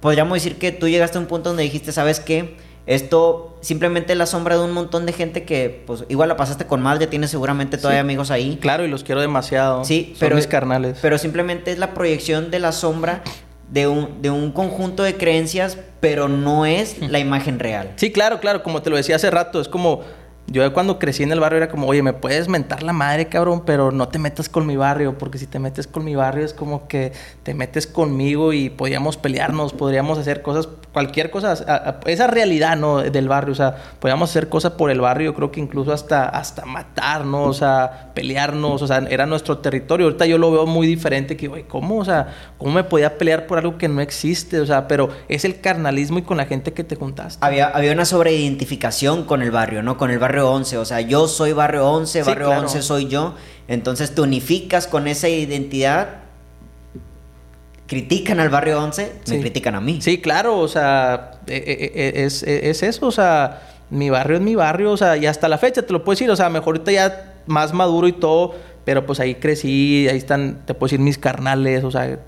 podríamos 0.00 0.34
decir 0.34 0.58
que 0.58 0.72
tú 0.72 0.88
llegaste 0.88 1.18
a 1.18 1.20
un 1.20 1.26
punto 1.26 1.50
donde 1.50 1.62
dijiste, 1.62 1.92
¿sabes 1.92 2.18
qué? 2.18 2.56
Esto 2.86 3.56
simplemente 3.60 4.12
es 4.12 4.18
la 4.18 4.26
sombra 4.26 4.56
de 4.56 4.64
un 4.64 4.72
montón 4.72 5.06
de 5.06 5.12
gente 5.12 5.44
que, 5.44 5.82
pues, 5.86 6.04
igual 6.08 6.28
la 6.28 6.36
pasaste 6.36 6.66
con 6.66 6.82
mal, 6.82 6.98
ya 6.98 7.08
tienes 7.08 7.30
seguramente 7.30 7.78
todavía 7.78 8.00
amigos 8.00 8.30
ahí. 8.30 8.58
Claro, 8.60 8.84
y 8.84 8.88
los 8.88 9.04
quiero 9.04 9.20
demasiado. 9.20 9.84
Sí, 9.84 10.16
pero. 10.18 10.34
mis 10.34 10.46
carnales. 10.46 10.98
Pero 11.00 11.18
simplemente 11.18 11.70
es 11.70 11.78
la 11.78 11.94
proyección 11.94 12.50
de 12.50 12.58
la 12.58 12.72
sombra 12.72 13.22
de 13.70 13.86
un, 13.86 14.20
de 14.20 14.30
un 14.30 14.52
conjunto 14.52 15.02
de 15.02 15.16
creencias, 15.16 15.78
pero 16.00 16.28
no 16.28 16.66
es 16.66 16.98
la 17.10 17.18
imagen 17.18 17.58
real. 17.58 17.92
Sí, 17.96 18.12
claro, 18.12 18.40
claro, 18.40 18.62
como 18.62 18.82
te 18.82 18.90
lo 18.90 18.96
decía 18.96 19.16
hace 19.16 19.30
rato, 19.30 19.60
es 19.60 19.68
como 19.68 20.00
Yo 20.48 20.72
cuando 20.74 20.98
crecí 20.98 21.22
en 21.22 21.32
el 21.32 21.40
barrio 21.40 21.58
era 21.58 21.68
como, 21.68 21.86
oye, 21.86 22.02
me 22.02 22.12
puedes 22.12 22.48
mentar 22.48 22.82
la 22.82 22.92
madre, 22.92 23.26
cabrón, 23.28 23.62
pero 23.64 23.92
no 23.92 24.08
te 24.08 24.18
metas 24.18 24.48
con 24.48 24.66
mi 24.66 24.76
barrio, 24.76 25.16
porque 25.16 25.38
si 25.38 25.46
te 25.46 25.58
metes 25.58 25.86
con 25.86 26.04
mi 26.04 26.16
barrio 26.16 26.44
es 26.44 26.52
como 26.52 26.88
que 26.88 27.12
te 27.42 27.54
metes 27.54 27.86
conmigo 27.86 28.52
y 28.52 28.68
podíamos 28.68 29.16
pelearnos, 29.16 29.72
podríamos 29.72 30.18
hacer 30.18 30.42
cosas, 30.42 30.68
cualquier 30.92 31.30
cosa, 31.30 31.96
esa 32.06 32.26
realidad, 32.26 32.76
¿no? 32.76 32.98
Del 33.02 33.28
barrio, 33.28 33.52
o 33.52 33.54
sea, 33.54 33.76
podíamos 34.00 34.30
hacer 34.30 34.48
cosas 34.48 34.72
por 34.72 34.90
el 34.90 35.00
barrio, 35.00 35.30
yo 35.30 35.34
creo 35.34 35.52
que 35.52 35.60
incluso 35.60 35.92
hasta, 35.92 36.28
hasta 36.28 36.66
matarnos, 36.66 37.48
o 37.48 37.54
sea, 37.54 38.10
pelearnos, 38.12 38.82
o 38.82 38.86
sea, 38.86 38.98
era 39.08 39.26
nuestro 39.26 39.58
territorio. 39.58 40.06
Ahorita 40.06 40.26
yo 40.26 40.38
lo 40.38 40.50
veo 40.50 40.66
muy 40.66 40.86
diferente, 40.86 41.36
que, 41.36 41.48
oye, 41.48 41.64
¿cómo? 41.66 41.98
O 41.98 42.04
sea, 42.04 42.34
¿cómo 42.58 42.72
me 42.72 42.84
podía 42.84 43.16
pelear 43.16 43.46
por 43.46 43.58
algo 43.58 43.78
que 43.78 43.88
no 43.88 44.00
existe? 44.00 44.60
O 44.60 44.66
sea, 44.66 44.88
pero 44.88 45.08
es 45.28 45.44
el 45.44 45.60
carnalismo 45.60 46.18
y 46.18 46.22
con 46.22 46.36
la 46.36 46.46
gente 46.46 46.72
que 46.72 46.84
te 46.84 46.96
juntaste. 46.96 47.44
Había, 47.44 47.68
había 47.68 47.92
una 47.92 48.04
sobreidentificación 48.04 49.24
con 49.24 49.40
el 49.40 49.50
barrio, 49.50 49.82
¿no? 49.82 49.96
Con 49.96 50.10
el 50.10 50.18
barrio 50.18 50.31
11, 50.40 50.78
o 50.78 50.84
sea, 50.84 51.00
yo 51.00 51.28
soy 51.28 51.52
barrio 51.52 51.88
11, 51.88 52.22
barrio 52.22 52.50
11 52.50 52.82
soy 52.82 53.08
yo, 53.08 53.34
entonces 53.68 54.14
te 54.14 54.20
unificas 54.20 54.86
con 54.86 55.06
esa 55.06 55.28
identidad 55.28 56.22
critican 57.92 58.40
al 58.40 58.48
barrio 58.48 58.82
11, 58.82 59.12
me 59.28 59.40
critican 59.40 59.74
a 59.74 59.80
mí. 59.82 60.00
Sí, 60.00 60.18
claro, 60.18 60.58
o 60.58 60.66
sea, 60.66 61.32
e, 61.46 61.56
e, 61.56 62.20
e, 62.20 62.24
es, 62.24 62.42
es, 62.42 62.82
eso, 62.82 63.06
o 63.06 63.12
sea, 63.12 63.60
mi 63.90 64.08
barrio 64.08 64.38
es 64.38 64.42
mi 64.42 64.54
barrio, 64.54 64.92
o 64.92 64.96
sea, 64.96 65.18
y 65.18 65.26
hasta 65.26 65.46
la 65.46 65.58
fecha 65.58 65.82
te 65.82 65.92
lo 65.92 66.02
puedo 66.02 66.14
decir, 66.14 66.30
o 66.30 66.36
sea, 66.36 66.48
mejor 66.48 66.76
ahorita 66.76 66.90
ya 66.90 67.34
más 67.46 67.74
maduro 67.74 68.08
y 68.08 68.12
todo, 68.12 68.54
pero 68.86 69.04
pues 69.04 69.20
ahí 69.20 69.34
crecí, 69.34 70.08
ahí 70.08 70.16
están, 70.16 70.62
te 70.64 70.72
puedo 70.72 70.88
decir, 70.88 71.00
mis 71.00 71.18
carnales, 71.18 71.84
o 71.84 71.90
sea, 71.90 72.18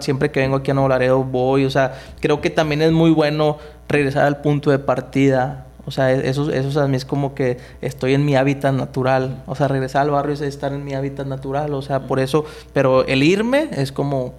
siempre 0.00 0.30
que 0.30 0.40
vengo 0.40 0.56
aquí 0.56 0.70
a 0.70 0.74
Nuevo 0.74 0.88
Laredo 0.88 1.22
voy, 1.22 1.66
o 1.66 1.70
sea, 1.70 1.92
creo 2.20 2.40
que 2.40 2.48
también 2.48 2.80
es 2.80 2.92
muy 2.92 3.10
bueno 3.10 3.58
regresar 3.88 4.24
al 4.24 4.40
punto 4.40 4.70
de 4.70 4.78
partida, 4.78 5.66
o 5.84 5.90
sea, 5.90 6.12
eso, 6.12 6.50
eso 6.50 6.80
a 6.80 6.86
mí 6.86 6.96
es 6.96 7.04
como 7.04 7.34
que 7.34 7.58
estoy 7.80 8.14
en 8.14 8.24
mi 8.24 8.36
hábitat 8.36 8.74
natural. 8.74 9.42
O 9.46 9.56
sea, 9.56 9.66
regresar 9.68 10.02
al 10.02 10.10
barrio 10.10 10.34
es 10.34 10.40
estar 10.40 10.72
en 10.72 10.84
mi 10.84 10.94
hábitat 10.94 11.26
natural. 11.26 11.74
O 11.74 11.82
sea, 11.82 12.06
por 12.06 12.20
eso, 12.20 12.44
pero 12.72 13.04
el 13.06 13.22
irme 13.22 13.68
es 13.72 13.90
como 13.90 14.34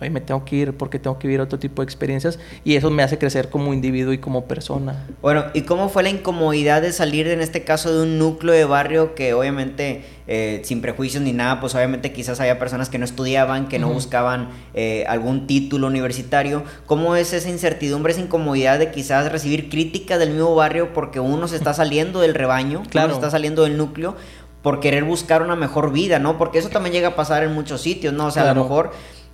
me 0.00 0.20
tengo 0.20 0.44
que 0.44 0.56
ir 0.56 0.72
porque 0.74 0.98
tengo 0.98 1.18
que 1.18 1.26
vivir 1.26 1.40
otro 1.40 1.58
tipo 1.58 1.82
de 1.82 1.84
experiencias 1.84 2.38
y 2.64 2.76
eso 2.76 2.90
me 2.90 3.02
hace 3.02 3.18
crecer 3.18 3.50
como 3.50 3.74
individuo 3.74 4.12
y 4.12 4.18
como 4.18 4.44
persona. 4.44 5.06
Bueno, 5.20 5.46
¿y 5.54 5.62
cómo 5.62 5.88
fue 5.88 6.02
la 6.02 6.10
incomodidad 6.10 6.82
de 6.82 6.92
salir 6.92 7.26
en 7.28 7.40
este 7.40 7.64
caso 7.64 7.92
de 7.92 8.02
un 8.02 8.18
núcleo 8.18 8.54
de 8.54 8.64
barrio 8.64 9.14
que 9.14 9.34
obviamente 9.34 10.04
eh, 10.28 10.60
sin 10.64 10.80
prejuicios 10.80 11.22
ni 11.22 11.32
nada, 11.32 11.58
pues 11.60 11.74
obviamente 11.74 12.12
quizás 12.12 12.38
había 12.38 12.58
personas 12.58 12.88
que 12.88 12.98
no 12.98 13.04
estudiaban, 13.04 13.68
que 13.68 13.78
no 13.78 13.88
buscaban 13.88 14.50
eh, 14.74 15.04
algún 15.08 15.46
título 15.46 15.86
universitario? 15.86 16.62
¿Cómo 16.86 17.16
es 17.16 17.32
esa 17.32 17.48
incertidumbre, 17.48 18.12
esa 18.12 18.22
incomodidad 18.22 18.78
de 18.78 18.90
quizás 18.90 19.32
recibir 19.32 19.68
crítica 19.68 20.18
del 20.18 20.30
mismo 20.30 20.54
barrio 20.54 20.92
porque 20.92 21.18
uno 21.18 21.48
se 21.48 21.56
está 21.56 21.74
saliendo 21.74 22.20
del 22.20 22.34
rebaño, 22.34 22.82
claro. 22.88 23.06
uno 23.06 23.14
se 23.14 23.18
está 23.18 23.30
saliendo 23.30 23.64
del 23.64 23.76
núcleo? 23.76 24.16
por 24.62 24.80
querer 24.80 25.04
buscar 25.04 25.42
una 25.42 25.56
mejor 25.56 25.92
vida, 25.92 26.18
¿no? 26.18 26.36
Porque 26.36 26.58
eso 26.58 26.68
también 26.68 26.92
llega 26.92 27.08
a 27.08 27.16
pasar 27.16 27.44
en 27.44 27.54
muchos 27.54 27.80
sitios, 27.80 28.12
¿no? 28.12 28.26
O 28.26 28.30
sea, 28.30 28.42
a 28.42 28.54
lo 28.54 28.62
mejor 28.62 28.90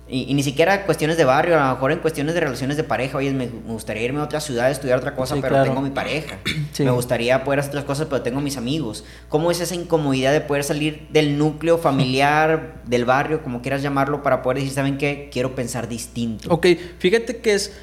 y, 0.07 0.35
ni 0.35 0.43
siquiera 0.43 0.85
cuestiones 0.85 1.17
de 1.17 1.25
barrio, 1.25 1.59
a 1.59 1.67
lo 1.67 1.73
mejor 1.73 1.91
en 1.91 1.97
cuestiones 1.97 2.35
de 2.35 2.41
relaciones 2.41 2.77
de 2.77 2.83
pareja. 2.83 3.17
Oye, 3.17 3.31
me, 3.31 3.47
gustaría 3.47 4.03
irme 4.03 4.19
a 4.19 4.23
otra 4.23 4.39
ciudad, 4.39 4.69
estudiar 4.69 4.99
otra 4.99 5.15
cosa, 5.15 5.35
pero 5.41 5.63
tengo 5.63 5.81
mi 5.81 5.89
pareja. 5.89 6.37
Me 6.79 6.91
gustaría 6.91 7.43
poder 7.43 7.61
hacer 7.61 7.71
otras 7.71 7.85
cosas, 7.85 8.07
pero 8.09 8.21
tengo 8.21 8.39
mis 8.39 8.57
amigos. 8.57 9.03
¿Cómo 9.29 9.49
es 9.49 9.61
esa 9.61 9.73
incomodidad 9.73 10.31
de 10.31 10.41
poder 10.41 10.63
salir 10.63 11.07
del 11.09 11.37
núcleo 11.37 11.79
familiar, 11.79 12.81
del 12.85 13.05
barrio, 13.05 13.41
como 13.41 13.61
quieras 13.61 13.81
llamarlo, 13.81 14.21
para 14.21 14.43
poder 14.43 14.59
decir, 14.59 14.73
¿saben 14.73 14.97
qué? 14.97 15.29
Quiero 15.31 15.55
pensar 15.55 15.87
distinto. 15.87 16.53
Ok, 16.53 16.67
fíjate 16.99 17.37
que 17.37 17.53
es 17.55 17.73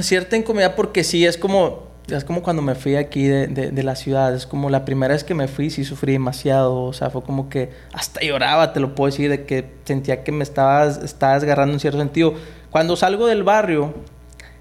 cierta 0.00 0.36
incomodidad 0.36 0.74
porque 0.74 1.04
sí, 1.04 1.26
es 1.26 1.36
como 1.36 1.89
es 2.16 2.24
como 2.24 2.42
cuando 2.42 2.62
me 2.62 2.74
fui 2.74 2.96
aquí 2.96 3.24
de, 3.24 3.46
de, 3.46 3.82
la 3.82 3.96
ciudad, 3.96 4.34
es 4.34 4.46
como 4.46 4.70
la 4.70 4.84
primera 4.84 5.14
vez 5.14 5.24
que 5.24 5.34
me 5.34 5.48
fui, 5.48 5.70
sí 5.70 5.84
sufrí 5.84 6.12
demasiado, 6.12 6.84
o 6.84 6.92
sea, 6.92 7.10
fue 7.10 7.22
como 7.22 7.48
que 7.48 7.70
hasta 7.92 8.20
lloraba, 8.20 8.72
te 8.72 8.80
lo 8.80 8.94
puedo 8.94 9.10
decir, 9.10 9.30
de 9.30 9.44
que 9.44 9.70
sentía 9.84 10.24
que 10.24 10.32
me 10.32 10.42
estabas, 10.42 11.02
estabas 11.02 11.42
agarrando 11.42 11.74
en 11.74 11.80
cierto 11.80 11.98
sentido. 11.98 12.34
Cuando 12.70 12.96
salgo 12.96 13.26
del 13.26 13.42
barrio, 13.42 13.94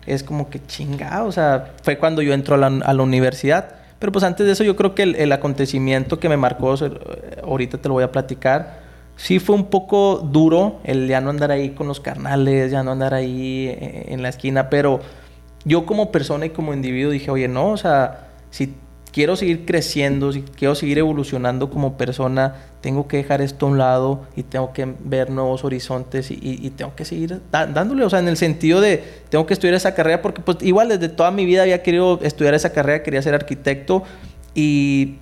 es 0.05 0.23
como 0.23 0.49
que 0.49 0.65
chingado, 0.65 1.27
o 1.27 1.31
sea, 1.31 1.73
fue 1.83 1.97
cuando 1.97 2.21
yo 2.21 2.33
entro 2.33 2.55
a 2.55 2.57
la, 2.57 2.67
a 2.67 2.93
la 2.93 3.03
universidad. 3.03 3.75
Pero 3.99 4.13
pues 4.13 4.23
antes 4.23 4.45
de 4.45 4.53
eso 4.53 4.63
yo 4.63 4.75
creo 4.75 4.95
que 4.95 5.03
el, 5.03 5.15
el, 5.15 5.31
acontecimiento 5.31 6.19
que 6.19 6.29
me 6.29 6.37
marcó, 6.37 6.75
ahorita 7.43 7.77
te 7.79 7.87
lo 7.89 7.95
voy 7.95 8.03
a 8.03 8.11
platicar, 8.11 8.79
sí 9.17 9.39
fue 9.39 9.55
un 9.55 9.65
poco 9.65 10.19
duro 10.19 10.79
el 10.85 11.07
ya 11.07 11.19
no 11.19 11.29
andar 11.29 11.51
ahí 11.51 11.71
con 11.71 11.87
los 11.87 11.99
carnales, 11.99 12.71
ya 12.71 12.81
no 12.81 12.91
andar 12.91 13.13
ahí 13.13 13.67
eh, 13.67 14.05
en 14.07 14.21
la 14.21 14.29
esquina, 14.29 14.69
pero 14.69 15.01
yo 15.65 15.85
como 15.85 16.11
persona 16.11 16.45
y 16.45 16.49
como 16.49 16.73
individuo 16.73 17.11
dije, 17.11 17.31
oye, 17.31 17.47
no, 17.47 17.69
o 17.69 17.77
sea, 17.77 18.27
si 18.49 18.73
quiero 19.11 19.35
seguir 19.35 19.65
creciendo, 19.65 20.31
si 20.31 20.41
quiero 20.41 20.75
seguir 20.75 20.99
evolucionando 20.99 21.69
como 21.69 21.97
persona, 21.97 22.55
tengo 22.81 23.07
que 23.07 23.17
dejar 23.17 23.41
esto 23.41 23.65
a 23.65 23.69
un 23.69 23.77
lado 23.77 24.21
y 24.35 24.43
tengo 24.43 24.71
que 24.71 24.93
ver 25.03 25.29
nuevos 25.29 25.63
horizontes 25.63 26.31
y, 26.31 26.69
tengo 26.75 26.95
que 26.95 27.05
seguir 27.05 27.41
dándole, 27.51 28.03
o 28.05 28.09
sea, 28.09 28.19
en 28.19 28.27
el 28.27 28.37
sentido 28.37 28.79
de 28.79 29.03
tengo 29.29 29.45
que 29.45 29.53
estudiar 29.53 29.75
esa 29.75 29.93
carrera 29.95 30.21
porque 30.21 30.41
pues 30.41 30.57
igual 30.61 30.89
desde 30.89 31.09
toda 31.09 31.31
mi 31.31 31.45
vida 31.45 31.63
había 31.63 31.83
querido 31.83 32.19
estudiar 32.21 32.53
esa 32.53 32.71
carrera, 32.71 33.03
quería 33.03 33.21
ser 33.21 33.33
arquitecto 33.33 34.03
y 34.53 35.15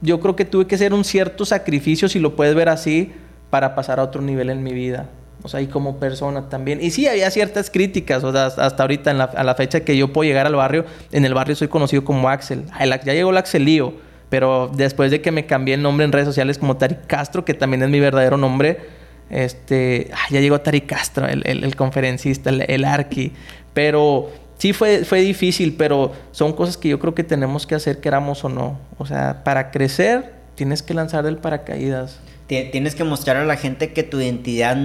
yo 0.00 0.20
creo 0.20 0.36
que 0.36 0.44
tuve 0.44 0.66
que 0.66 0.74
hacer 0.74 0.92
un 0.92 1.04
cierto 1.04 1.44
sacrificio, 1.44 2.08
si 2.08 2.18
lo 2.18 2.34
puedes 2.34 2.54
ver 2.54 2.68
así, 2.68 3.12
para 3.50 3.74
pasar 3.74 4.00
a 4.00 4.02
otro 4.02 4.20
nivel 4.20 4.50
en 4.50 4.62
mi 4.62 4.72
vida. 4.72 5.08
O 5.44 5.48
sea, 5.48 5.60
y 5.60 5.66
como 5.66 5.96
persona 5.96 6.48
también. 6.48 6.78
Y 6.80 6.90
sí, 6.90 7.08
había 7.08 7.30
ciertas 7.30 7.70
críticas, 7.70 8.22
o 8.22 8.32
sea, 8.32 8.46
hasta 8.46 8.82
ahorita, 8.82 9.10
a 9.10 9.44
la 9.44 9.54
fecha 9.54 9.80
que 9.80 9.96
yo 9.96 10.12
puedo 10.12 10.28
llegar 10.28 10.46
al 10.46 10.54
barrio, 10.54 10.84
en 11.10 11.24
el 11.24 11.34
barrio 11.34 11.56
soy 11.56 11.68
conocido 11.68 12.04
como 12.04 12.28
Axel. 12.28 12.64
ya 12.78 13.12
llegó 13.12 13.30
el 13.30 13.36
Axelío, 13.36 13.94
pero 14.28 14.70
después 14.72 15.10
de 15.10 15.20
que 15.20 15.32
me 15.32 15.46
cambié 15.46 15.74
el 15.74 15.82
nombre 15.82 16.04
en 16.04 16.12
redes 16.12 16.26
sociales 16.26 16.58
como 16.58 16.76
Tari 16.76 16.96
Castro, 17.06 17.44
que 17.44 17.54
también 17.54 17.82
es 17.82 17.88
mi 17.88 17.98
verdadero 17.98 18.36
nombre, 18.36 18.78
este, 19.30 20.10
ya 20.30 20.40
llegó 20.40 20.60
Tari 20.60 20.82
Castro, 20.82 21.26
el, 21.26 21.76
conferencista, 21.76 22.50
el, 22.50 22.64
el, 22.68 22.84
arqui. 22.84 23.32
Pero 23.74 24.30
sí 24.58 24.72
fue, 24.72 25.04
fue 25.04 25.22
difícil, 25.22 25.74
pero 25.76 26.12
son 26.30 26.52
cosas 26.52 26.76
que 26.76 26.88
yo 26.88 27.00
creo 27.00 27.16
que 27.16 27.24
tenemos 27.24 27.66
que 27.66 27.74
hacer, 27.74 28.00
queramos 28.00 28.44
o 28.44 28.48
no. 28.48 28.78
O 28.98 29.06
sea, 29.06 29.42
para 29.42 29.72
crecer, 29.72 30.32
tienes 30.54 30.82
que 30.82 30.94
lanzar 30.94 31.24
del 31.24 31.38
paracaídas. 31.38 32.20
Tienes 32.46 32.94
que 32.94 33.04
mostrar 33.04 33.38
a 33.38 33.44
la 33.44 33.56
gente 33.56 33.92
que 33.92 34.02
tu 34.02 34.20
identidad 34.20 34.76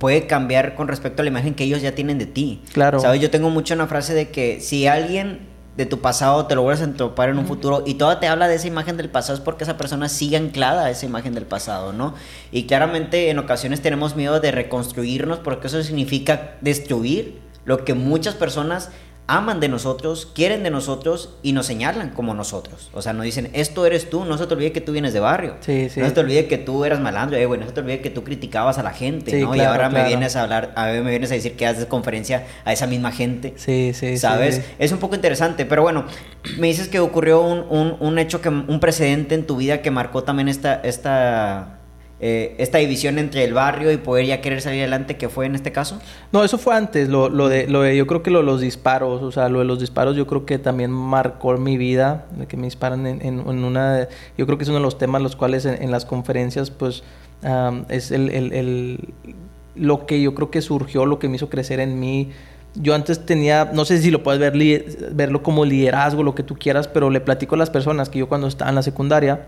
puede 0.00 0.26
cambiar 0.26 0.74
con 0.74 0.88
respecto 0.88 1.20
a 1.20 1.24
la 1.24 1.30
imagen 1.30 1.54
que 1.54 1.62
ellos 1.62 1.82
ya 1.82 1.94
tienen 1.94 2.18
de 2.18 2.24
ti. 2.24 2.62
Claro. 2.72 2.98
¿Sabes? 2.98 3.20
Yo 3.20 3.30
tengo 3.30 3.50
mucho 3.50 3.74
una 3.74 3.86
frase 3.86 4.14
de 4.14 4.30
que 4.30 4.60
si 4.60 4.86
alguien 4.86 5.50
de 5.76 5.84
tu 5.84 6.00
pasado 6.00 6.46
te 6.46 6.54
lo 6.54 6.62
vuelves 6.62 6.80
a 6.80 6.84
entropar 6.84 7.28
en 7.28 7.38
un 7.38 7.46
futuro 7.46 7.84
y 7.86 7.94
todo 7.94 8.16
te 8.16 8.26
habla 8.26 8.48
de 8.48 8.54
esa 8.54 8.66
imagen 8.66 8.96
del 8.96 9.10
pasado 9.10 9.34
es 9.34 9.44
porque 9.44 9.64
esa 9.64 9.76
persona 9.76 10.08
sigue 10.08 10.38
anclada 10.38 10.86
a 10.86 10.90
esa 10.90 11.04
imagen 11.04 11.34
del 11.34 11.44
pasado, 11.44 11.92
¿no? 11.92 12.14
Y 12.50 12.64
claramente 12.64 13.28
en 13.28 13.38
ocasiones 13.38 13.82
tenemos 13.82 14.16
miedo 14.16 14.40
de 14.40 14.50
reconstruirnos 14.50 15.38
porque 15.38 15.66
eso 15.66 15.82
significa 15.82 16.54
destruir 16.62 17.38
lo 17.66 17.84
que 17.84 17.92
muchas 17.92 18.34
personas 18.34 18.90
aman 19.30 19.60
de 19.60 19.68
nosotros, 19.68 20.28
quieren 20.34 20.64
de 20.64 20.70
nosotros 20.70 21.36
y 21.42 21.52
nos 21.52 21.66
señalan 21.66 22.10
como 22.10 22.34
nosotros. 22.34 22.90
O 22.92 23.00
sea, 23.00 23.12
nos 23.12 23.24
dicen, 23.24 23.48
esto 23.52 23.86
eres 23.86 24.10
tú, 24.10 24.24
no 24.24 24.36
se 24.36 24.46
te 24.48 24.54
olvide 24.54 24.72
que 24.72 24.80
tú 24.80 24.90
vienes 24.90 25.12
de 25.12 25.20
barrio. 25.20 25.56
Sí, 25.60 25.88
sí. 25.88 26.00
No 26.00 26.06
se 26.06 26.12
te 26.12 26.20
olvide 26.20 26.48
que 26.48 26.58
tú 26.58 26.84
eras 26.84 26.98
malandro, 26.98 27.38
eh, 27.38 27.46
no 27.46 27.64
se 27.64 27.72
te 27.72 27.78
olvide 27.78 28.00
que 28.00 28.10
tú 28.10 28.24
criticabas 28.24 28.78
a 28.78 28.82
la 28.82 28.90
gente, 28.90 29.40
¿no? 29.40 29.54
y 29.54 29.60
ahora 29.60 29.88
me 29.88 30.04
vienes 30.04 30.34
a 30.34 30.42
hablar, 30.42 30.72
a 30.74 30.86
ver, 30.86 31.04
me 31.04 31.10
vienes 31.10 31.30
a 31.30 31.34
decir 31.34 31.54
que 31.54 31.64
haces 31.64 31.86
conferencia 31.86 32.44
a 32.64 32.72
esa 32.72 32.88
misma 32.88 33.12
gente. 33.12 33.54
Sí, 33.56 33.92
sí. 33.94 34.16
¿Sabes? 34.18 34.62
Es 34.80 34.90
un 34.90 34.98
poco 34.98 35.14
interesante, 35.14 35.64
pero 35.64 35.82
bueno, 35.82 36.06
me 36.58 36.66
dices 36.66 36.88
que 36.88 36.98
ocurrió 36.98 37.40
un, 37.40 37.64
un, 37.70 37.96
un 38.00 38.18
hecho, 38.18 38.40
que 38.40 38.48
un 38.48 38.80
precedente 38.80 39.36
en 39.36 39.46
tu 39.46 39.56
vida 39.56 39.80
que 39.80 39.92
marcó 39.92 40.24
también 40.24 40.48
esta, 40.48 40.74
esta 40.82 41.79
eh, 42.22 42.54
esta 42.58 42.78
división 42.78 43.18
entre 43.18 43.44
el 43.44 43.54
barrio 43.54 43.90
y 43.90 43.96
poder 43.96 44.26
ya 44.26 44.40
querer 44.42 44.60
salir 44.60 44.80
adelante 44.80 45.16
que 45.16 45.28
fue 45.28 45.46
en 45.46 45.54
este 45.54 45.72
caso? 45.72 45.98
No, 46.32 46.44
eso 46.44 46.58
fue 46.58 46.76
antes, 46.76 47.08
lo, 47.08 47.28
lo, 47.30 47.48
de, 47.48 47.66
lo 47.66 47.80
de, 47.80 47.96
yo 47.96 48.06
creo 48.06 48.22
que 48.22 48.30
lo, 48.30 48.42
los 48.42 48.60
disparos, 48.60 49.22
o 49.22 49.32
sea, 49.32 49.48
lo 49.48 49.60
de 49.60 49.64
los 49.64 49.80
disparos 49.80 50.16
yo 50.16 50.26
creo 50.26 50.44
que 50.44 50.58
también 50.58 50.90
marcó 50.90 51.56
mi 51.56 51.78
vida, 51.78 52.26
de 52.36 52.46
que 52.46 52.56
me 52.58 52.64
disparan 52.64 53.06
en, 53.06 53.22
en, 53.22 53.40
una, 53.46 54.06
yo 54.36 54.44
creo 54.44 54.58
que 54.58 54.64
es 54.64 54.68
uno 54.68 54.78
de 54.78 54.84
los 54.84 54.98
temas 54.98 55.22
los 55.22 55.34
cuales 55.34 55.64
en, 55.64 55.90
las 55.90 56.04
conferencias 56.04 56.70
pues 56.70 57.02
es 57.88 58.10
el, 58.10 58.28
el, 58.28 58.52
el, 58.52 59.14
lo 59.74 60.04
que 60.06 60.20
yo 60.20 60.34
creo 60.34 60.50
que 60.50 60.60
surgió, 60.60 61.06
lo 61.06 61.18
que 61.18 61.28
me 61.28 61.36
hizo 61.36 61.48
crecer 61.48 61.80
en 61.80 61.98
mí. 61.98 62.30
Yo 62.74 62.94
antes 62.94 63.24
tenía, 63.26 63.70
no 63.72 63.84
sé 63.84 63.98
si 64.00 64.10
lo 64.10 64.22
puedes 64.22 64.40
ver, 64.40 64.84
verlo 65.12 65.42
como 65.42 65.64
liderazgo, 65.64 66.22
lo 66.22 66.34
que 66.34 66.42
tú 66.42 66.56
quieras, 66.56 66.86
pero 66.86 67.10
le 67.10 67.20
platico 67.20 67.54
a 67.54 67.58
las 67.58 67.70
personas 67.70 68.08
que 68.08 68.18
yo 68.18 68.28
cuando 68.28 68.46
estaba 68.46 68.68
en 68.68 68.76
la 68.76 68.82
secundaria, 68.82 69.46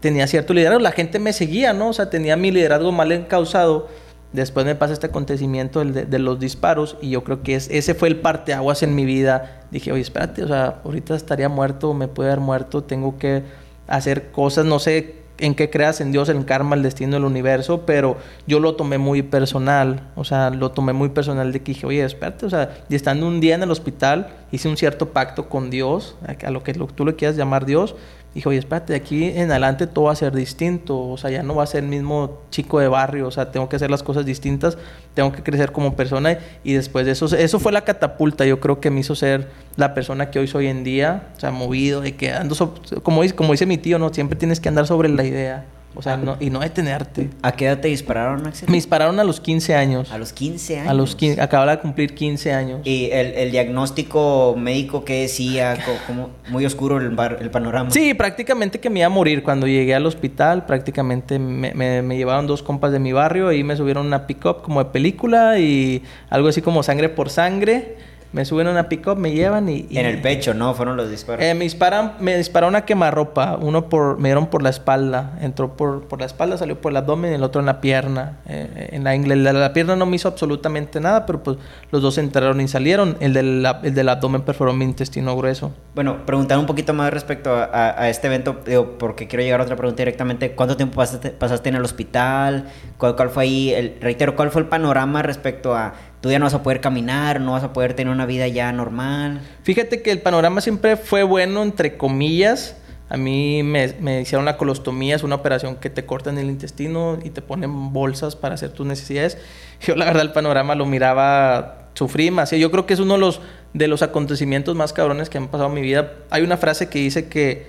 tenía 0.00 0.26
cierto 0.26 0.54
liderazgo, 0.54 0.80
la 0.80 0.92
gente 0.92 1.18
me 1.18 1.32
seguía, 1.32 1.72
¿no? 1.72 1.88
O 1.88 1.92
sea, 1.92 2.10
tenía 2.10 2.36
mi 2.36 2.50
liderazgo 2.50 2.92
mal 2.92 3.10
encausado. 3.12 3.88
Después 4.32 4.66
me 4.66 4.74
pasa 4.74 4.92
este 4.92 5.06
acontecimiento 5.06 5.84
de, 5.84 6.06
de, 6.06 6.18
los 6.18 6.40
disparos 6.40 6.96
y 7.00 7.10
yo 7.10 7.22
creo 7.22 7.42
que 7.42 7.54
es, 7.54 7.68
ese 7.70 7.94
fue 7.94 8.08
el 8.08 8.16
parteaguas 8.16 8.82
en 8.82 8.94
mi 8.94 9.04
vida. 9.04 9.62
Dije, 9.70 9.92
oye, 9.92 10.02
espérate, 10.02 10.42
o 10.42 10.48
sea, 10.48 10.80
ahorita 10.84 11.14
estaría 11.14 11.48
muerto, 11.48 11.94
me 11.94 12.08
puede 12.08 12.30
haber 12.30 12.40
muerto, 12.40 12.82
tengo 12.82 13.16
que 13.16 13.44
hacer 13.86 14.32
cosas, 14.32 14.64
no 14.64 14.80
sé 14.80 15.24
en 15.38 15.54
qué 15.54 15.68
creas 15.70 16.00
en 16.00 16.12
Dios, 16.12 16.28
en 16.28 16.44
karma, 16.44 16.76
el 16.76 16.82
destino, 16.82 17.16
el 17.16 17.24
universo, 17.24 17.82
pero 17.86 18.16
yo 18.46 18.60
lo 18.60 18.76
tomé 18.76 18.98
muy 18.98 19.22
personal, 19.22 20.10
o 20.14 20.24
sea, 20.24 20.50
lo 20.50 20.70
tomé 20.70 20.92
muy 20.92 21.08
personal 21.08 21.52
de 21.52 21.60
que 21.60 21.72
dije, 21.72 21.86
oye, 21.86 22.04
espérate, 22.04 22.46
o 22.46 22.50
sea, 22.50 22.70
y 22.88 22.94
estando 22.94 23.26
un 23.26 23.40
día 23.40 23.54
en 23.54 23.62
el 23.62 23.70
hospital, 23.70 24.28
hice 24.52 24.68
un 24.68 24.76
cierto 24.76 25.10
pacto 25.10 25.48
con 25.48 25.70
Dios, 25.70 26.16
a 26.44 26.50
lo 26.50 26.62
que 26.62 26.74
tú 26.74 27.04
le 27.04 27.16
quieras 27.16 27.36
llamar 27.36 27.66
Dios, 27.66 27.96
Dijo, 28.34 28.50
oye, 28.50 28.58
espérate, 28.58 28.92
de 28.92 28.96
aquí 28.98 29.24
en 29.24 29.50
adelante 29.50 29.86
todo 29.86 30.06
va 30.06 30.12
a 30.12 30.16
ser 30.16 30.34
distinto, 30.34 30.98
o 30.98 31.16
sea, 31.16 31.30
ya 31.30 31.44
no 31.44 31.54
va 31.54 31.62
a 31.62 31.66
ser 31.66 31.84
el 31.84 31.88
mismo 31.88 32.40
chico 32.50 32.80
de 32.80 32.88
barrio, 32.88 33.28
o 33.28 33.30
sea, 33.30 33.52
tengo 33.52 33.68
que 33.68 33.76
hacer 33.76 33.92
las 33.92 34.02
cosas 34.02 34.26
distintas, 34.26 34.76
tengo 35.14 35.30
que 35.30 35.44
crecer 35.44 35.70
como 35.70 35.94
persona 35.94 36.36
y 36.64 36.72
después 36.72 37.06
de 37.06 37.12
eso, 37.12 37.26
eso 37.26 37.60
fue 37.60 37.70
la 37.70 37.82
catapulta, 37.82 38.44
yo 38.44 38.58
creo 38.58 38.80
que 38.80 38.90
me 38.90 39.00
hizo 39.00 39.14
ser 39.14 39.48
la 39.76 39.94
persona 39.94 40.30
que 40.30 40.40
hoy 40.40 40.48
soy 40.48 40.66
en 40.66 40.82
día, 40.82 41.28
o 41.36 41.40
sea, 41.40 41.52
movido, 41.52 42.00
de 42.00 42.16
que 42.16 42.32
ando, 42.32 42.56
como, 43.04 43.22
como 43.36 43.52
dice 43.52 43.66
mi 43.66 43.78
tío, 43.78 44.00
¿no? 44.00 44.12
Siempre 44.12 44.36
tienes 44.36 44.58
que 44.58 44.68
andar 44.68 44.88
sobre 44.88 45.08
la 45.08 45.24
idea. 45.24 45.64
O 45.96 46.02
sea, 46.02 46.16
no, 46.16 46.36
y 46.40 46.50
no 46.50 46.60
detenerte. 46.60 47.30
¿A 47.42 47.52
qué 47.52 47.66
edad 47.66 47.80
te 47.80 47.88
dispararon, 47.88 48.46
Axel? 48.46 48.68
Me 48.68 48.76
dispararon 48.76 49.20
a 49.20 49.24
los 49.24 49.40
15 49.40 49.74
años. 49.74 50.10
¿A 50.10 50.18
los 50.18 50.32
15 50.32 50.80
años? 50.80 50.90
A 50.90 50.94
los 50.94 51.14
15, 51.14 51.40
acababa 51.40 51.76
de 51.76 51.82
cumplir 51.82 52.14
15 52.14 52.52
años. 52.52 52.80
¿Y 52.84 53.10
el, 53.12 53.50
diagnóstico 53.50 54.54
médico 54.58 55.04
qué 55.04 55.22
decía? 55.22 55.76
Como 56.06 56.30
muy 56.48 56.66
oscuro 56.66 56.98
el, 56.98 57.16
el, 57.40 57.50
panorama. 57.50 57.90
Sí, 57.90 58.14
prácticamente 58.14 58.80
que 58.80 58.90
me 58.90 59.00
iba 59.00 59.06
a 59.06 59.10
morir. 59.10 59.42
Cuando 59.42 59.66
llegué 59.66 59.94
al 59.94 60.06
hospital, 60.06 60.66
prácticamente 60.66 61.38
me, 61.38 61.74
me, 61.74 62.02
me 62.02 62.16
llevaron 62.16 62.46
dos 62.46 62.62
compas 62.62 62.90
de 62.92 62.98
mi 62.98 63.12
barrio 63.12 63.52
y 63.52 63.62
me 63.62 63.76
subieron 63.76 64.06
una 64.06 64.26
pick-up 64.26 64.62
como 64.62 64.82
de 64.82 64.90
película 64.90 65.58
y 65.58 66.02
algo 66.30 66.48
así 66.48 66.62
como 66.62 66.82
sangre 66.82 67.08
por 67.08 67.30
sangre 67.30 67.96
me 68.34 68.44
suben 68.44 68.66
a 68.66 68.72
una 68.72 68.88
pick-up, 68.88 69.16
me 69.16 69.30
llevan 69.30 69.68
y, 69.68 69.86
En 69.92 70.06
el 70.06 70.20
pecho, 70.20 70.54
¿no? 70.54 70.74
Fueron 70.74 70.96
los 70.96 71.08
disparos. 71.08 71.44
Eh, 71.44 71.54
me 71.54 71.62
disparan, 71.62 72.14
me 72.18 72.36
disparó 72.36 72.66
una 72.66 72.84
quemarropa, 72.84 73.56
uno 73.60 73.88
por, 73.88 74.18
me 74.18 74.28
dieron 74.28 74.48
por 74.48 74.60
la 74.60 74.70
espalda, 74.70 75.38
entró 75.40 75.76
por, 75.76 76.08
por 76.08 76.18
la 76.18 76.26
espalda, 76.26 76.58
salió 76.58 76.80
por 76.80 76.90
el 76.90 76.96
abdomen 76.96 77.30
y 77.30 77.34
el 77.36 77.44
otro 77.44 77.60
en 77.60 77.66
la 77.66 77.80
pierna. 77.80 78.38
Eh, 78.48 78.88
en 78.90 79.04
la 79.04 79.14
ingle, 79.14 79.36
la, 79.36 79.72
pierna 79.72 79.94
no 79.94 80.04
me 80.04 80.16
hizo 80.16 80.26
absolutamente 80.26 80.98
nada, 80.98 81.26
pero 81.26 81.44
pues 81.44 81.58
los 81.92 82.02
dos 82.02 82.18
entraron 82.18 82.60
y 82.60 82.66
salieron. 82.66 83.16
El 83.20 83.34
del, 83.34 83.64
el 83.84 83.94
del 83.94 84.08
abdomen 84.08 84.42
perforó 84.42 84.72
mi 84.72 84.84
intestino 84.84 85.36
grueso. 85.36 85.72
Bueno, 85.94 86.26
preguntar 86.26 86.58
un 86.58 86.66
poquito 86.66 86.92
más 86.92 87.12
respecto 87.12 87.54
a, 87.54 88.08
este 88.08 88.26
evento, 88.26 88.62
digo, 88.66 88.98
porque 88.98 89.28
quiero 89.28 89.44
llegar 89.44 89.60
a 89.60 89.62
otra 89.62 89.76
pregunta 89.76 90.00
directamente. 90.00 90.56
¿Cuánto 90.56 90.76
tiempo 90.76 90.96
pasaste, 90.96 91.30
pasaste 91.30 91.68
en 91.68 91.76
el 91.76 91.84
hospital? 91.84 92.64
¿Cuál, 92.98 93.14
cuál 93.14 93.30
fue 93.30 93.44
ahí, 93.44 93.72
el, 93.72 93.94
reitero, 94.00 94.34
cuál 94.34 94.50
fue 94.50 94.62
el 94.62 94.66
panorama 94.66 95.22
respecto 95.22 95.76
a 95.76 95.94
tú 96.24 96.30
ya 96.30 96.38
no 96.38 96.46
vas 96.46 96.54
a 96.54 96.62
poder 96.62 96.80
caminar, 96.80 97.38
no 97.38 97.52
vas 97.52 97.64
a 97.64 97.74
poder 97.74 97.92
tener 97.92 98.10
una 98.10 98.24
vida 98.24 98.48
ya 98.48 98.72
normal. 98.72 99.42
Fíjate 99.62 100.00
que 100.00 100.10
el 100.10 100.22
panorama 100.22 100.62
siempre 100.62 100.96
fue 100.96 101.22
bueno, 101.22 101.62
entre 101.62 101.98
comillas. 101.98 102.78
A 103.10 103.18
mí 103.18 103.62
me, 103.62 104.22
hicieron 104.22 104.46
la 104.46 104.56
colostomía, 104.56 105.16
es 105.16 105.22
una 105.22 105.34
operación 105.34 105.76
que 105.76 105.90
te 105.90 106.06
cortan 106.06 106.38
el 106.38 106.46
intestino 106.46 107.18
y 107.22 107.28
te 107.28 107.42
ponen 107.42 107.92
bolsas 107.92 108.36
para 108.36 108.54
hacer 108.54 108.70
tus 108.70 108.86
necesidades. 108.86 109.36
Yo 109.82 109.96
la 109.96 110.06
verdad 110.06 110.22
el 110.22 110.32
panorama 110.32 110.74
lo 110.74 110.86
miraba, 110.86 111.90
sufrí 111.92 112.30
más. 112.30 112.52
Yo 112.52 112.70
creo 112.70 112.86
que 112.86 112.94
es 112.94 113.00
uno 113.00 113.12
de 113.14 113.20
los, 113.20 113.42
de 113.74 113.86
los 113.86 114.00
acontecimientos 114.00 114.74
más 114.74 114.94
cabrones 114.94 115.28
que 115.28 115.36
han 115.36 115.48
pasado 115.48 115.68
en 115.68 115.74
mi 115.74 115.82
vida. 115.82 116.10
Hay 116.30 116.42
una 116.42 116.56
frase 116.56 116.88
que 116.88 117.00
dice 117.00 117.28
que, 117.28 117.66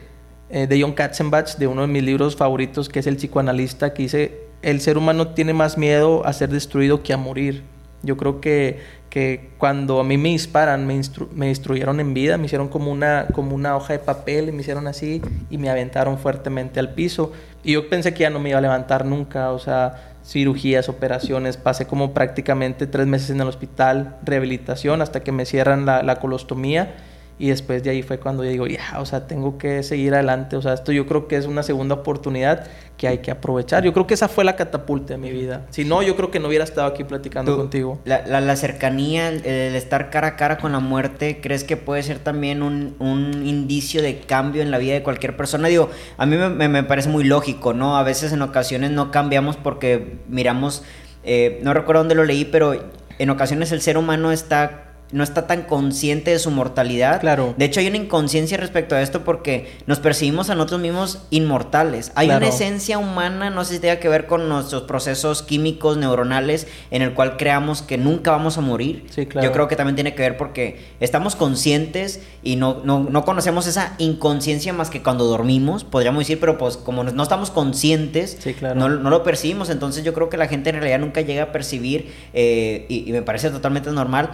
eh, 0.49 0.65
de 0.65 0.81
John 0.81 0.93
Katzenbach, 0.93 1.57
de 1.57 1.67
uno 1.67 1.81
de 1.81 1.87
mis 1.87 2.03
libros 2.03 2.37
favoritos, 2.37 2.87
que 2.87 2.99
es 2.99 3.07
el 3.07 3.17
psicoanalista, 3.17 3.93
que 3.93 4.03
dice, 4.03 4.47
el 4.61 4.79
ser 4.79 4.97
humano 4.97 5.33
tiene 5.33 5.51
más 5.51 5.77
miedo 5.77 6.25
a 6.25 6.31
ser 6.31 6.47
destruido 6.47 7.03
que 7.03 7.11
a 7.11 7.17
morir. 7.17 7.74
Yo 8.05 8.17
creo 8.17 8.39
que, 8.39 8.79
que 9.09 9.49
cuando 9.57 9.99
a 9.99 10.03
mí 10.03 10.17
me 10.17 10.29
disparan, 10.29 10.87
me, 10.87 11.01
me 11.33 11.47
destruyeron 11.47 11.99
en 11.99 12.13
vida, 12.13 12.37
me 12.37 12.45
hicieron 12.45 12.69
como 12.69 12.91
una, 12.91 13.27
como 13.33 13.55
una 13.55 13.75
hoja 13.75 13.93
de 13.93 13.99
papel, 13.99 14.49
y 14.49 14.51
me 14.51 14.61
hicieron 14.61 14.87
así 14.87 15.21
y 15.49 15.57
me 15.57 15.69
aventaron 15.69 16.17
fuertemente 16.17 16.79
al 16.79 16.93
piso. 16.93 17.33
Y 17.63 17.73
yo 17.73 17.89
pensé 17.89 18.13
que 18.13 18.21
ya 18.21 18.29
no 18.29 18.39
me 18.39 18.49
iba 18.49 18.59
a 18.59 18.61
levantar 18.61 19.05
nunca, 19.05 19.51
o 19.51 19.59
sea, 19.59 20.15
cirugías, 20.23 20.87
operaciones, 20.87 21.57
pasé 21.57 21.85
como 21.85 22.13
prácticamente 22.13 22.87
tres 22.87 23.07
meses 23.07 23.31
en 23.31 23.41
el 23.41 23.47
hospital, 23.47 24.17
rehabilitación, 24.23 25.01
hasta 25.01 25.21
que 25.21 25.31
me 25.31 25.45
cierran 25.45 25.85
la, 25.85 26.03
la 26.03 26.19
colostomía 26.19 26.95
y 27.37 27.49
después 27.49 27.83
de 27.83 27.89
ahí 27.89 28.01
fue 28.01 28.17
cuando 28.17 28.45
yo 28.45 28.49
digo, 28.49 28.65
ya, 28.65 28.99
o 28.99 29.05
sea, 29.05 29.27
tengo 29.27 29.57
que 29.57 29.83
seguir 29.83 30.13
adelante. 30.13 30.55
O 30.55 30.61
sea, 30.61 30.73
esto 30.73 30.93
yo 30.93 31.05
creo 31.05 31.27
que 31.27 31.35
es 31.35 31.45
una 31.47 31.63
segunda 31.63 31.95
oportunidad 31.95 32.67
que 32.97 33.09
hay 33.09 33.17
que 33.17 33.29
aprovechar. 33.29 33.83
Yo 33.83 33.91
creo 33.91 34.07
que 34.07 34.13
esa 34.13 34.29
fue 34.29 34.45
la 34.45 34.55
catapulta 34.55 35.15
de 35.15 35.17
mi 35.17 35.31
vida. 35.31 35.65
Si 35.69 35.83
no, 35.83 36.01
yo 36.01 36.15
creo 36.15 36.31
que 36.31 36.39
no 36.39 36.47
hubiera 36.47 36.63
estado 36.63 36.87
aquí 36.87 37.03
platicando 37.03 37.57
contigo. 37.57 37.99
La, 38.05 38.25
la, 38.39 38.55
cercanía, 38.55 39.27
el, 39.27 39.75
estar 39.75 40.09
cara 40.09 40.27
a 40.27 40.35
cara 40.37 40.59
con 40.59 40.71
la 40.71 40.79
muerte, 40.79 41.41
¿crees 41.41 41.65
que 41.65 41.75
puede 41.75 42.03
ser 42.03 42.19
también 42.19 42.63
un, 42.63 42.95
un 42.99 43.45
indicio 43.45 44.01
de 44.01 44.19
cambio 44.21 44.61
en 44.61 44.71
la 44.71 44.77
vida 44.77 44.93
de 44.93 45.03
cualquier 45.03 45.35
persona? 45.35 45.67
Digo, 45.67 45.89
a 46.17 46.25
mí 46.25 46.37
me, 46.37 46.69
me, 46.69 46.83
parece 46.83 47.09
muy 47.09 47.25
lógico, 47.25 47.73
¿no? 47.73 47.97
A 47.97 48.03
veces 48.03 48.31
en 48.31 48.41
ocasiones 48.43 48.91
no 48.91 49.11
cambiamos 49.11 49.57
porque 49.57 50.19
miramos, 50.29 50.83
eh, 51.25 51.59
no 51.63 51.73
recuerdo 51.73 51.99
dónde 51.99 52.15
lo 52.15 52.23
leí, 52.23 52.45
pero 52.45 52.79
en 53.19 53.29
ocasiones 53.29 53.73
el 53.73 53.81
ser 53.81 53.97
humano 53.97 54.31
está 54.31 54.84
no 55.11 55.23
está 55.23 55.47
tan 55.47 55.63
consciente 55.63 56.31
de 56.31 56.39
su 56.39 56.51
mortalidad. 56.51 57.21
Claro. 57.21 57.53
De 57.57 57.65
hecho, 57.65 57.79
hay 57.79 57.87
una 57.87 57.97
inconsciencia 57.97 58.57
respecto 58.57 58.95
a 58.95 59.01
esto 59.01 59.23
porque 59.23 59.77
nos 59.85 59.99
percibimos 59.99 60.49
a 60.49 60.55
nosotros 60.55 60.81
mismos 60.81 61.19
inmortales. 61.29 62.11
Hay 62.15 62.29
una 62.29 62.47
esencia 62.47 62.97
humana, 62.97 63.49
no 63.49 63.63
sé 63.65 63.75
si 63.75 63.79
tenga 63.79 63.99
que 63.99 64.09
ver 64.09 64.25
con 64.25 64.49
nuestros 64.49 64.83
procesos 64.83 65.43
químicos, 65.43 65.97
neuronales, 65.97 66.67
en 66.91 67.01
el 67.01 67.13
cual 67.13 67.37
creamos 67.37 67.81
que 67.81 67.97
nunca 67.97 68.31
vamos 68.31 68.57
a 68.57 68.61
morir. 68.61 69.05
Sí, 69.09 69.25
claro. 69.25 69.47
Yo 69.47 69.53
creo 69.53 69.67
que 69.67 69.75
también 69.75 69.95
tiene 69.95 70.15
que 70.15 70.23
ver 70.23 70.37
porque 70.37 70.79
estamos 70.99 71.35
conscientes 71.35 72.21
y 72.41 72.55
no, 72.55 72.81
no, 72.83 73.25
conocemos 73.25 73.67
esa 73.67 73.95
inconsciencia 73.97 74.73
más 74.73 74.89
que 74.89 75.01
cuando 75.01 75.25
dormimos, 75.25 75.83
podríamos 75.83 76.21
decir, 76.21 76.39
pero 76.39 76.57
pues 76.57 76.77
como 76.77 77.03
no 77.03 77.23
estamos 77.23 77.51
conscientes, 77.51 78.39
no, 78.75 78.89
lo 78.89 79.23
percibimos. 79.23 79.69
Entonces 79.69 80.03
yo 80.03 80.13
creo 80.13 80.29
que 80.29 80.37
la 80.37 80.47
gente 80.47 80.71
en 80.71 80.77
realidad 80.77 80.99
nunca 80.99 81.21
llega 81.21 81.43
a 81.43 81.51
percibir, 81.51 82.11
eh, 82.33 82.85
y 82.89 83.11
me 83.11 83.21
parece 83.21 83.49
totalmente 83.49 83.91
normal, 83.91 84.31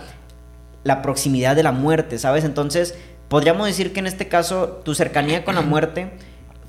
la 0.83 1.01
proximidad 1.01 1.55
de 1.55 1.63
la 1.63 1.71
muerte, 1.71 2.17
¿sabes? 2.17 2.43
Entonces, 2.43 2.95
podríamos 3.27 3.67
decir 3.67 3.93
que 3.93 3.99
en 3.99 4.07
este 4.07 4.27
caso, 4.27 4.81
tu 4.83 4.95
cercanía 4.95 5.43
con 5.43 5.55
la 5.55 5.61
muerte 5.61 6.11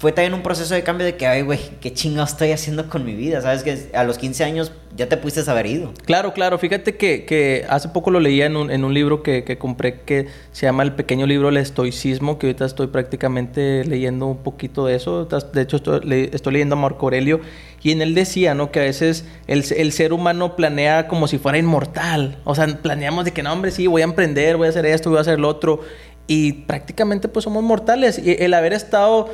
fue 0.02 0.10
también 0.10 0.34
un 0.34 0.42
proceso 0.42 0.74
de 0.74 0.82
cambio 0.82 1.06
de 1.06 1.14
que, 1.16 1.28
ay, 1.28 1.42
güey, 1.42 1.60
qué 1.80 1.92
chingado 1.92 2.26
estoy 2.26 2.50
haciendo 2.50 2.88
con 2.88 3.04
mi 3.04 3.14
vida, 3.14 3.40
¿sabes? 3.40 3.62
Que 3.62 3.88
a 3.94 4.02
los 4.02 4.18
15 4.18 4.42
años 4.42 4.72
ya 4.96 5.08
te 5.08 5.16
pudiste 5.16 5.48
haber 5.48 5.66
ido. 5.66 5.94
Claro, 6.04 6.32
claro. 6.32 6.58
Fíjate 6.58 6.96
que, 6.96 7.24
que 7.24 7.64
hace 7.68 7.88
poco 7.88 8.10
lo 8.10 8.18
leía 8.18 8.46
en 8.46 8.56
un, 8.56 8.72
en 8.72 8.82
un 8.82 8.94
libro 8.94 9.22
que, 9.22 9.44
que, 9.44 9.58
compré 9.58 10.00
que 10.00 10.26
se 10.50 10.66
llama 10.66 10.82
El 10.82 10.94
pequeño 10.94 11.24
libro 11.28 11.50
El 11.50 11.56
estoicismo, 11.56 12.36
que 12.40 12.48
ahorita 12.48 12.64
estoy 12.64 12.88
prácticamente 12.88 13.84
leyendo 13.84 14.26
un 14.26 14.38
poquito 14.38 14.86
de 14.86 14.96
eso. 14.96 15.24
De 15.26 15.62
hecho, 15.62 15.76
estoy, 15.76 16.30
estoy 16.32 16.52
leyendo 16.52 16.74
a 16.74 16.78
Marco 16.78 17.06
Aurelio 17.06 17.40
y 17.82 17.90
en 17.90 18.02
él 18.02 18.14
decía, 18.14 18.54
¿no? 18.54 18.70
Que 18.70 18.80
a 18.80 18.84
veces 18.84 19.24
el, 19.46 19.64
el, 19.76 19.92
ser 19.92 20.12
humano 20.12 20.54
planea 20.54 21.08
como 21.08 21.26
si 21.26 21.38
fuera 21.38 21.58
inmortal. 21.58 22.38
O 22.44 22.54
sea, 22.54 22.66
planeamos 22.66 23.24
de 23.24 23.32
que, 23.32 23.42
no, 23.42 23.52
hombre, 23.52 23.72
sí, 23.72 23.86
voy 23.88 24.02
a 24.02 24.04
emprender, 24.04 24.56
voy 24.56 24.68
a 24.68 24.70
hacer 24.70 24.86
esto, 24.86 25.10
voy 25.10 25.18
a 25.18 25.22
hacer 25.22 25.40
lo 25.40 25.48
otro 25.48 25.80
y 26.26 26.52
prácticamente 26.52 27.28
pues 27.28 27.44
somos 27.44 27.62
mortales. 27.62 28.18
Y 28.18 28.36
el 28.42 28.54
haber 28.54 28.72
estado 28.72 29.28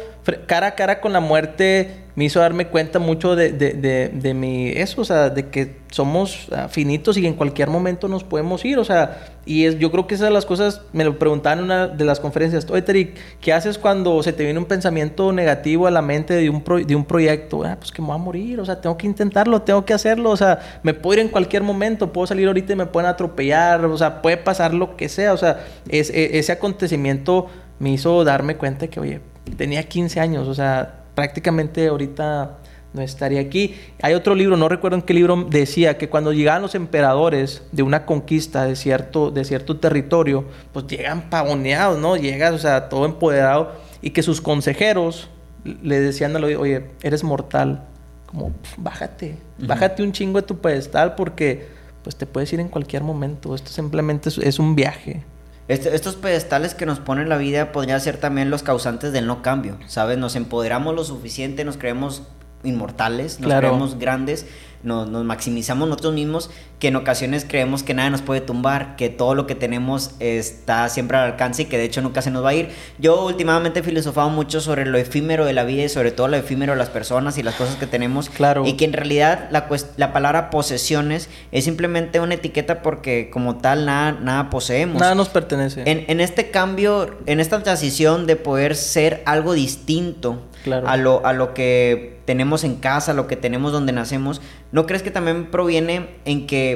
cara 0.46 0.68
a 0.68 0.74
cara 0.74 1.00
con 1.00 1.12
la 1.12 1.20
muerte 1.20 2.08
me 2.18 2.24
hizo 2.24 2.40
darme 2.40 2.66
cuenta 2.66 2.98
mucho 2.98 3.37
de, 3.37 3.52
de, 3.52 4.11
de, 4.12 4.35
mi 4.35 4.70
eso, 4.70 5.02
o 5.02 5.04
sea, 5.04 5.31
de 5.31 5.50
que 5.50 5.76
somos 5.92 6.48
ah, 6.50 6.66
finitos 6.66 7.16
y 7.16 7.24
en 7.24 7.35
cualquier 7.35 7.68
momento 7.68 8.09
nos 8.09 8.24
podemos 8.24 8.64
ir, 8.64 8.81
o 8.81 8.85
sea, 8.85 9.37
y 9.46 9.66
es, 9.66 9.78
yo 9.78 9.92
creo 9.92 10.09
que 10.09 10.16
esas 10.16 10.33
las 10.33 10.44
cosas, 10.44 10.83
me 10.92 11.04
lo 11.04 11.16
preguntaban 11.16 11.61
en 11.61 11.66
una 11.66 11.87
de 11.87 12.04
las 12.04 12.18
conferencias, 12.18 12.68
oye, 12.70 12.83
Terry, 12.83 13.14
¿qué 13.40 13.52
haces 13.52 13.78
cuando 13.78 14.20
se 14.24 14.33
te 14.33 14.42
viene 14.42 14.59
un 14.59 14.64
pensamiento 14.64 15.33
negativo 15.33 15.87
a 15.87 15.92
la 15.92 16.02
mente 16.02 16.35
de 16.35 16.50
un, 16.50 16.64
de 16.85 16.96
un 16.96 17.04
proyecto? 17.04 17.62
Ah, 17.62 17.76
pues 17.78 17.92
que 17.92 18.02
me 18.02 18.09
voy 18.09 18.16
a 18.16 18.18
morir, 18.18 18.59
o 18.59 18.64
sea, 18.64 18.81
tengo 18.81 18.96
que 18.96 19.07
intentarlo, 19.07 19.62
tengo 19.62 19.85
que 19.85 19.94
hacerlo, 19.94 20.31
o 20.31 20.37
sea, 20.37 20.59
me 20.83 20.94
puedo 20.94 21.20
ir 21.20 21.24
en 21.24 21.28
cualquier 21.28 21.62
momento, 21.62 22.12
puedo 22.12 22.26
salir 22.26 22.48
ahorita 22.48 22.72
y 22.72 22.76
me 22.76 22.87
pueden 22.87 23.09
atropellar, 23.09 23.85
o 23.85 23.96
sea, 23.96 24.22
puede 24.22 24.38
pasar 24.38 24.74
lo 24.74 24.96
que 24.96 25.09
sea, 25.09 25.35
o 25.35 25.37
sea, 25.37 25.64
es, 25.88 26.11
e, 26.11 26.37
ese 26.40 26.50
acontecimiento 26.50 27.46
me 27.78 27.90
hizo 27.90 28.24
darme 28.24 28.57
cuenta 28.57 28.88
que, 28.88 28.98
oye, 28.98 29.20
tenía 29.57 29.85
15 29.85 30.18
años, 30.18 30.48
o 30.48 30.54
sea, 30.57 30.97
prácticamente 31.18 31.88
ahorita 31.88 32.59
no 32.92 33.02
estaría 33.02 33.40
aquí. 33.40 33.74
Hay 34.02 34.14
otro 34.14 34.37
libro, 34.37 34.57
no 34.57 34.68
recuerdo 34.68 34.98
en 34.98 35.02
qué 35.02 35.14
libro 35.14 35.48
decía 35.50 35.98
que 35.98 36.09
cuando 36.09 36.33
llegaban 36.33 36.62
los 36.62 36.76
emperadores 36.76 37.64
de 37.72 37.83
una 37.83 38.07
conquista 38.07 38.66
de 38.66 38.76
cierto, 38.76 39.33
de 39.33 39.44
cierto 39.44 39.78
territorio, 39.78 40.44
pues 40.72 40.87
llegan 40.87 41.28
pavoneados, 41.28 41.98
¿no? 41.98 42.16
Llegas, 42.16 42.52
o 42.52 42.59
sea, 42.59 42.88
todo 42.88 43.04
empoderado 43.04 43.72
y 44.00 44.11
que 44.11 44.22
sus 44.22 44.40
consejeros 44.40 45.28
le 45.64 45.98
decían 45.98 46.37
al 46.37 46.44
oye, 46.44 46.85
eres 47.02 47.24
mortal, 47.24 47.83
como 48.26 48.52
bájate, 48.76 49.38
bájate 49.59 50.04
un 50.04 50.12
chingo 50.12 50.40
de 50.40 50.46
tu 50.46 50.59
pedestal 50.59 51.16
porque 51.16 51.66
pues 52.04 52.14
te 52.14 52.26
puedes 52.26 52.52
ir 52.52 52.61
en 52.61 52.68
cualquier 52.68 53.02
momento, 53.02 53.57
esto 53.57 53.72
simplemente 53.72 54.31
es 54.40 54.59
un 54.61 54.76
viaje. 54.76 55.24
Este, 55.68 55.94
estos 55.94 56.16
pedestales 56.16 56.74
que 56.74 56.87
nos 56.87 56.98
ponen 56.98 57.28
la 57.28 57.37
vida 57.37 57.72
podrían 57.72 58.00
ser 58.00 58.16
también 58.16 58.50
los 58.50 58.62
causantes 58.62 59.12
del 59.12 59.26
no 59.26 59.42
cambio, 59.42 59.78
¿sabes? 59.87 60.16
Nos 60.16 60.35
empoderamos 60.35 60.94
lo 60.94 61.04
suficiente, 61.04 61.64
nos 61.64 61.76
creemos 61.76 62.22
inmortales, 62.64 63.38
nos 63.38 63.52
creemos 63.52 63.98
grandes, 63.98 64.46
nos, 64.83 65.09
nos 65.09 65.24
maximizamos 65.24 65.88
nosotros 65.88 66.14
mismos 66.14 66.50
que 66.79 66.88
en 66.88 66.97
ocasiones 66.97 67.45
creemos 67.49 67.83
que 67.83 67.93
nada 67.93 68.09
nos 68.11 68.23
puede 68.23 68.41
tumbar, 68.41 68.95
que 68.97 69.09
todo 69.09 69.35
lo 69.35 69.47
que 69.47 69.55
tenemos 69.57 70.12
está 70.21 70.88
siempre 70.88 71.17
al 71.17 71.33
alcance 71.33 71.62
y 71.62 71.64
que 71.64 71.77
de 71.77 71.85
hecho 71.85 72.03
nunca 72.03 72.23
se 72.23 72.31
nos 72.31 72.45
va 72.45 72.51
a 72.51 72.55
ir. 72.55 72.69
Yo 72.99 73.25
últimamente 73.27 73.81
he 73.81 73.83
filosofado 73.83 74.31
mucho 74.31 74.61
sobre 74.61 74.87
lo 74.87 74.97
efímero 74.97 75.45
de 75.45 75.53
la 75.53 75.64
vida 75.64 75.85
y 75.85 75.88
sobre 75.88 76.12
todo 76.12 76.29
lo 76.29 76.37
efímero 76.37 76.73
de 76.75 76.79
las 76.79 76.88
personas 76.88 77.37
y 77.37 77.43
las 77.43 77.57
cosas 77.57 77.77
que 77.77 77.87
tenemos. 77.87 78.29
Claro. 78.31 78.64
Y 78.64 78.75
que 78.75 78.85
en 78.85 78.93
realidad 78.93 79.49
la, 79.51 79.67
la 79.97 80.12
palabra 80.12 80.51
posesiones 80.51 81.29
es 81.51 81.64
simplemente 81.64 82.21
una 82.21 82.35
etiqueta 82.35 82.83
porque 82.83 83.29
como 83.31 83.57
tal 83.57 83.85
nada, 83.85 84.12
nada 84.12 84.51
poseemos. 84.51 85.01
Nada 85.01 85.17
nos 85.17 85.29
pertenece. 85.31 85.83
En, 85.85 86.05
en 86.07 86.21
este 86.21 86.51
cambio, 86.51 87.17
en 87.27 87.41
esta 87.41 87.61
transición 87.62 88.27
de 88.27 88.37
poder 88.37 88.77
ser 88.77 89.23
algo 89.27 89.53
distinto 89.55 90.43
Claro. 90.64 90.88
a, 90.88 90.97
lo, 90.97 91.25
a 91.25 91.33
lo 91.33 91.55
que 91.55 92.19
tenemos 92.25 92.64
en 92.64 92.77
casa, 92.77 93.12
a 93.12 93.14
lo 93.14 93.27
que 93.27 93.37
tenemos 93.37 93.73
donde 93.73 93.93
nacemos, 93.93 94.43
¿no 94.73 94.87
crees 94.87 95.03
que 95.03 95.11
también 95.11 95.47
proviene 95.47 96.09
en 96.25 96.47
que 96.47 96.67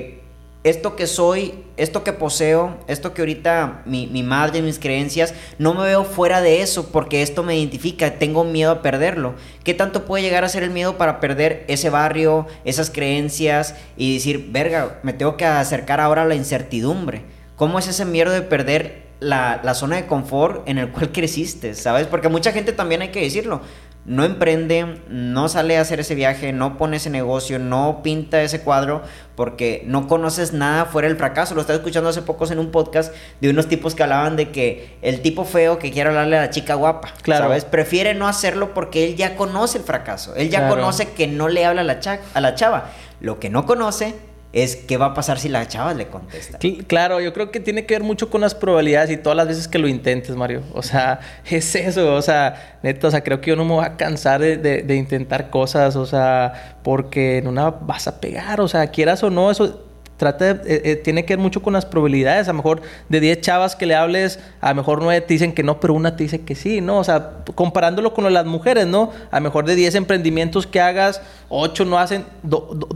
esto 0.64 0.94
que 0.94 1.08
soy, 1.08 1.54
esto 1.76 2.04
que 2.04 2.12
poseo, 2.12 2.78
esto 2.86 3.14
que 3.14 3.22
ahorita 3.22 3.82
mi, 3.84 4.06
mi 4.06 4.22
madre, 4.22 4.62
mis 4.62 4.78
creencias, 4.78 5.34
no 5.58 5.74
me 5.74 5.84
veo 5.84 6.04
fuera 6.04 6.40
de 6.40 6.62
eso 6.62 6.92
porque 6.92 7.22
esto 7.22 7.42
me 7.42 7.58
identifica, 7.58 8.18
tengo 8.18 8.44
miedo 8.44 8.70
a 8.70 8.82
perderlo. 8.82 9.34
¿Qué 9.64 9.74
tanto 9.74 10.04
puede 10.04 10.22
llegar 10.22 10.44
a 10.44 10.48
ser 10.48 10.62
el 10.62 10.70
miedo 10.70 10.96
para 10.96 11.18
perder 11.18 11.64
ese 11.66 11.90
barrio, 11.90 12.46
esas 12.64 12.90
creencias 12.90 13.74
y 13.96 14.14
decir, 14.14 14.50
verga, 14.52 15.00
me 15.02 15.12
tengo 15.12 15.36
que 15.36 15.46
acercar 15.46 16.00
ahora 16.00 16.22
a 16.22 16.26
la 16.26 16.36
incertidumbre? 16.36 17.22
¿Cómo 17.56 17.80
es 17.80 17.88
ese 17.88 18.04
miedo 18.04 18.30
de 18.30 18.42
perder 18.42 19.02
la, 19.18 19.60
la 19.64 19.74
zona 19.74 19.96
de 19.96 20.06
confort 20.06 20.68
en 20.68 20.78
el 20.78 20.90
cual 20.90 21.10
creciste, 21.12 21.74
¿sabes? 21.74 22.06
Porque 22.06 22.28
mucha 22.28 22.52
gente 22.52 22.72
también 22.72 23.02
hay 23.02 23.08
que 23.08 23.20
decirlo, 23.20 23.62
no 24.04 24.24
emprende, 24.24 25.00
no 25.08 25.48
sale 25.48 25.78
a 25.78 25.80
hacer 25.82 26.00
ese 26.00 26.14
viaje, 26.16 26.52
no 26.52 26.76
pone 26.76 26.96
ese 26.96 27.08
negocio, 27.08 27.58
no 27.60 28.00
pinta 28.02 28.42
ese 28.42 28.60
cuadro 28.60 29.02
porque 29.36 29.84
no 29.86 30.08
conoces 30.08 30.52
nada 30.52 30.86
fuera 30.86 31.06
del 31.08 31.16
fracaso. 31.16 31.54
Lo 31.54 31.60
estaba 31.60 31.76
escuchando 31.76 32.08
hace 32.10 32.22
pocos 32.22 32.50
en 32.50 32.58
un 32.58 32.70
podcast 32.72 33.14
de 33.40 33.48
unos 33.50 33.68
tipos 33.68 33.94
que 33.94 34.02
hablaban 34.02 34.34
de 34.34 34.50
que 34.50 34.96
el 35.02 35.22
tipo 35.22 35.44
feo 35.44 35.78
que 35.78 35.92
quiere 35.92 36.08
hablarle 36.10 36.36
a 36.36 36.42
la 36.42 36.50
chica 36.50 36.74
guapa, 36.74 37.10
Claro. 37.22 37.44
¿sabes? 37.44 37.64
Prefiere 37.64 38.14
no 38.14 38.26
hacerlo 38.26 38.74
porque 38.74 39.06
él 39.06 39.14
ya 39.16 39.36
conoce 39.36 39.78
el 39.78 39.84
fracaso. 39.84 40.34
Él 40.34 40.50
ya 40.50 40.58
Claro. 40.60 40.74
conoce 40.74 41.12
que 41.12 41.28
no 41.28 41.48
le 41.48 41.64
habla 41.64 41.82
a 41.82 41.84
la, 41.84 42.00
cha- 42.00 42.18
a 42.34 42.40
la 42.40 42.54
chava. 42.56 42.90
Lo 43.20 43.38
que 43.38 43.50
no 43.50 43.66
conoce 43.66 44.14
es 44.52 44.76
qué 44.76 44.96
va 44.98 45.06
a 45.06 45.14
pasar 45.14 45.38
si 45.38 45.48
la 45.48 45.66
chava 45.66 45.94
le 45.94 46.08
contesta. 46.08 46.58
Cl- 46.58 46.86
Claro, 46.86 47.20
yo 47.20 47.32
creo 47.32 47.50
que 47.50 47.58
tiene 47.60 47.86
que 47.86 47.94
ver 47.94 48.02
mucho 48.02 48.28
con 48.28 48.40
las 48.42 48.54
probabilidades 48.54 49.10
y 49.10 49.16
todas 49.16 49.36
las 49.36 49.48
veces 49.48 49.66
que 49.68 49.78
lo 49.78 49.88
intentes, 49.88 50.36
Mario. 50.36 50.62
O 50.74 50.82
sea, 50.82 51.20
es 51.50 51.74
eso, 51.74 52.14
o 52.14 52.22
sea, 52.22 52.78
neto, 52.82 53.08
o 53.08 53.10
sea, 53.10 53.22
creo 53.24 53.40
que 53.40 53.50
yo 53.50 53.56
no 53.56 53.64
me 53.64 53.72
voy 53.72 53.84
a 53.84 53.96
cansar 53.96 54.40
de, 54.40 54.56
de- 54.58 54.82
de 54.82 54.96
intentar 54.96 55.48
cosas, 55.50 55.96
o 55.96 56.04
sea, 56.06 56.76
porque 56.82 57.38
en 57.38 57.46
una 57.48 57.70
vas 57.70 58.06
a 58.08 58.20
pegar, 58.20 58.60
o 58.60 58.68
sea, 58.68 58.86
quieras 58.88 59.22
o 59.22 59.30
no, 59.30 59.50
eso 59.50 59.80
trata 60.18 60.52
de- 60.54 60.72
eh, 60.76 60.82
eh, 60.84 60.96
tiene 60.96 61.24
que 61.24 61.34
ver 61.34 61.42
mucho 61.42 61.62
con 61.62 61.72
las 61.72 61.84
probabilidades. 61.86 62.46
A 62.46 62.52
lo 62.52 62.58
mejor 62.58 62.82
de 63.08 63.18
10 63.20 63.40
chavas 63.40 63.74
que 63.74 63.86
le 63.86 63.94
hables, 63.96 64.38
a 64.60 64.68
lo 64.68 64.76
mejor 64.76 65.02
9 65.02 65.20
te 65.22 65.32
dicen 65.34 65.52
que 65.52 65.62
no, 65.64 65.80
pero 65.80 65.94
una 65.94 66.14
te 66.14 66.22
dice 66.24 66.42
que 66.42 66.54
sí, 66.54 66.80
¿no? 66.80 66.98
O 66.98 67.04
sea, 67.04 67.38
comparándolo 67.56 68.12
con 68.14 68.30
las 68.32 68.44
mujeres, 68.46 68.86
¿no? 68.86 69.10
A 69.32 69.38
lo 69.40 69.44
mejor 69.44 69.64
de 69.64 69.74
10 69.74 69.94
emprendimientos 69.96 70.66
que 70.66 70.80
hagas, 70.80 71.22
8 71.48 71.84
no 71.86 71.98
hacen, 71.98 72.24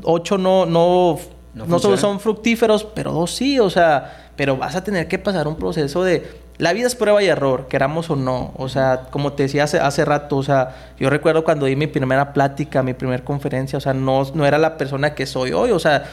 8 0.05 0.38
no, 0.38 0.66
no, 0.66 1.19
No 1.57 1.66
no, 1.66 1.79
solo 1.79 1.97
son 1.97 2.21
fructíferos, 2.21 2.85
pero 2.85 3.12
dos 3.12 3.35
sí, 3.35 3.59
o 3.59 3.71
sea, 3.71 4.29
pero 4.37 4.59
vas 4.59 4.77
a 4.77 4.85
tener 4.85 5.09
que 5.09 5.19
pasar 5.19 5.49
un 5.49 5.57
proceso 5.57 6.05
de... 6.05 6.45
La 6.59 6.75
vida 6.75 6.87
es 6.87 6.95
prueba 6.95 7.23
y 7.23 7.27
error, 7.27 7.66
queramos 7.69 8.09
o 8.11 8.16
no. 8.16 8.53
O 8.57 8.69
sea, 8.69 9.09
como 9.11 9.33
te 9.33 9.42
decía 9.45 9.64
hace, 9.64 9.79
hace 9.79 10.05
rato, 10.05 10.37
o 10.37 10.42
sea, 10.42 10.92
yo 10.99 11.11
recuerdo 11.11 11.45
cuando 11.45 11.66
di 11.66 11.75
mi 11.77 11.87
primera 11.87 12.35
plática, 12.35 12.83
mi 12.83 12.92
primera 12.92 13.25
conferencia, 13.25 13.79
o 13.79 13.81
sea, 13.81 13.95
no, 13.95 14.23
no 14.35 14.47
era 14.47 14.59
la 14.59 14.77
persona 14.77 15.14
que 15.14 15.27
soy 15.27 15.53
hoy, 15.53 15.71
o 15.71 15.79
sea, 15.79 16.05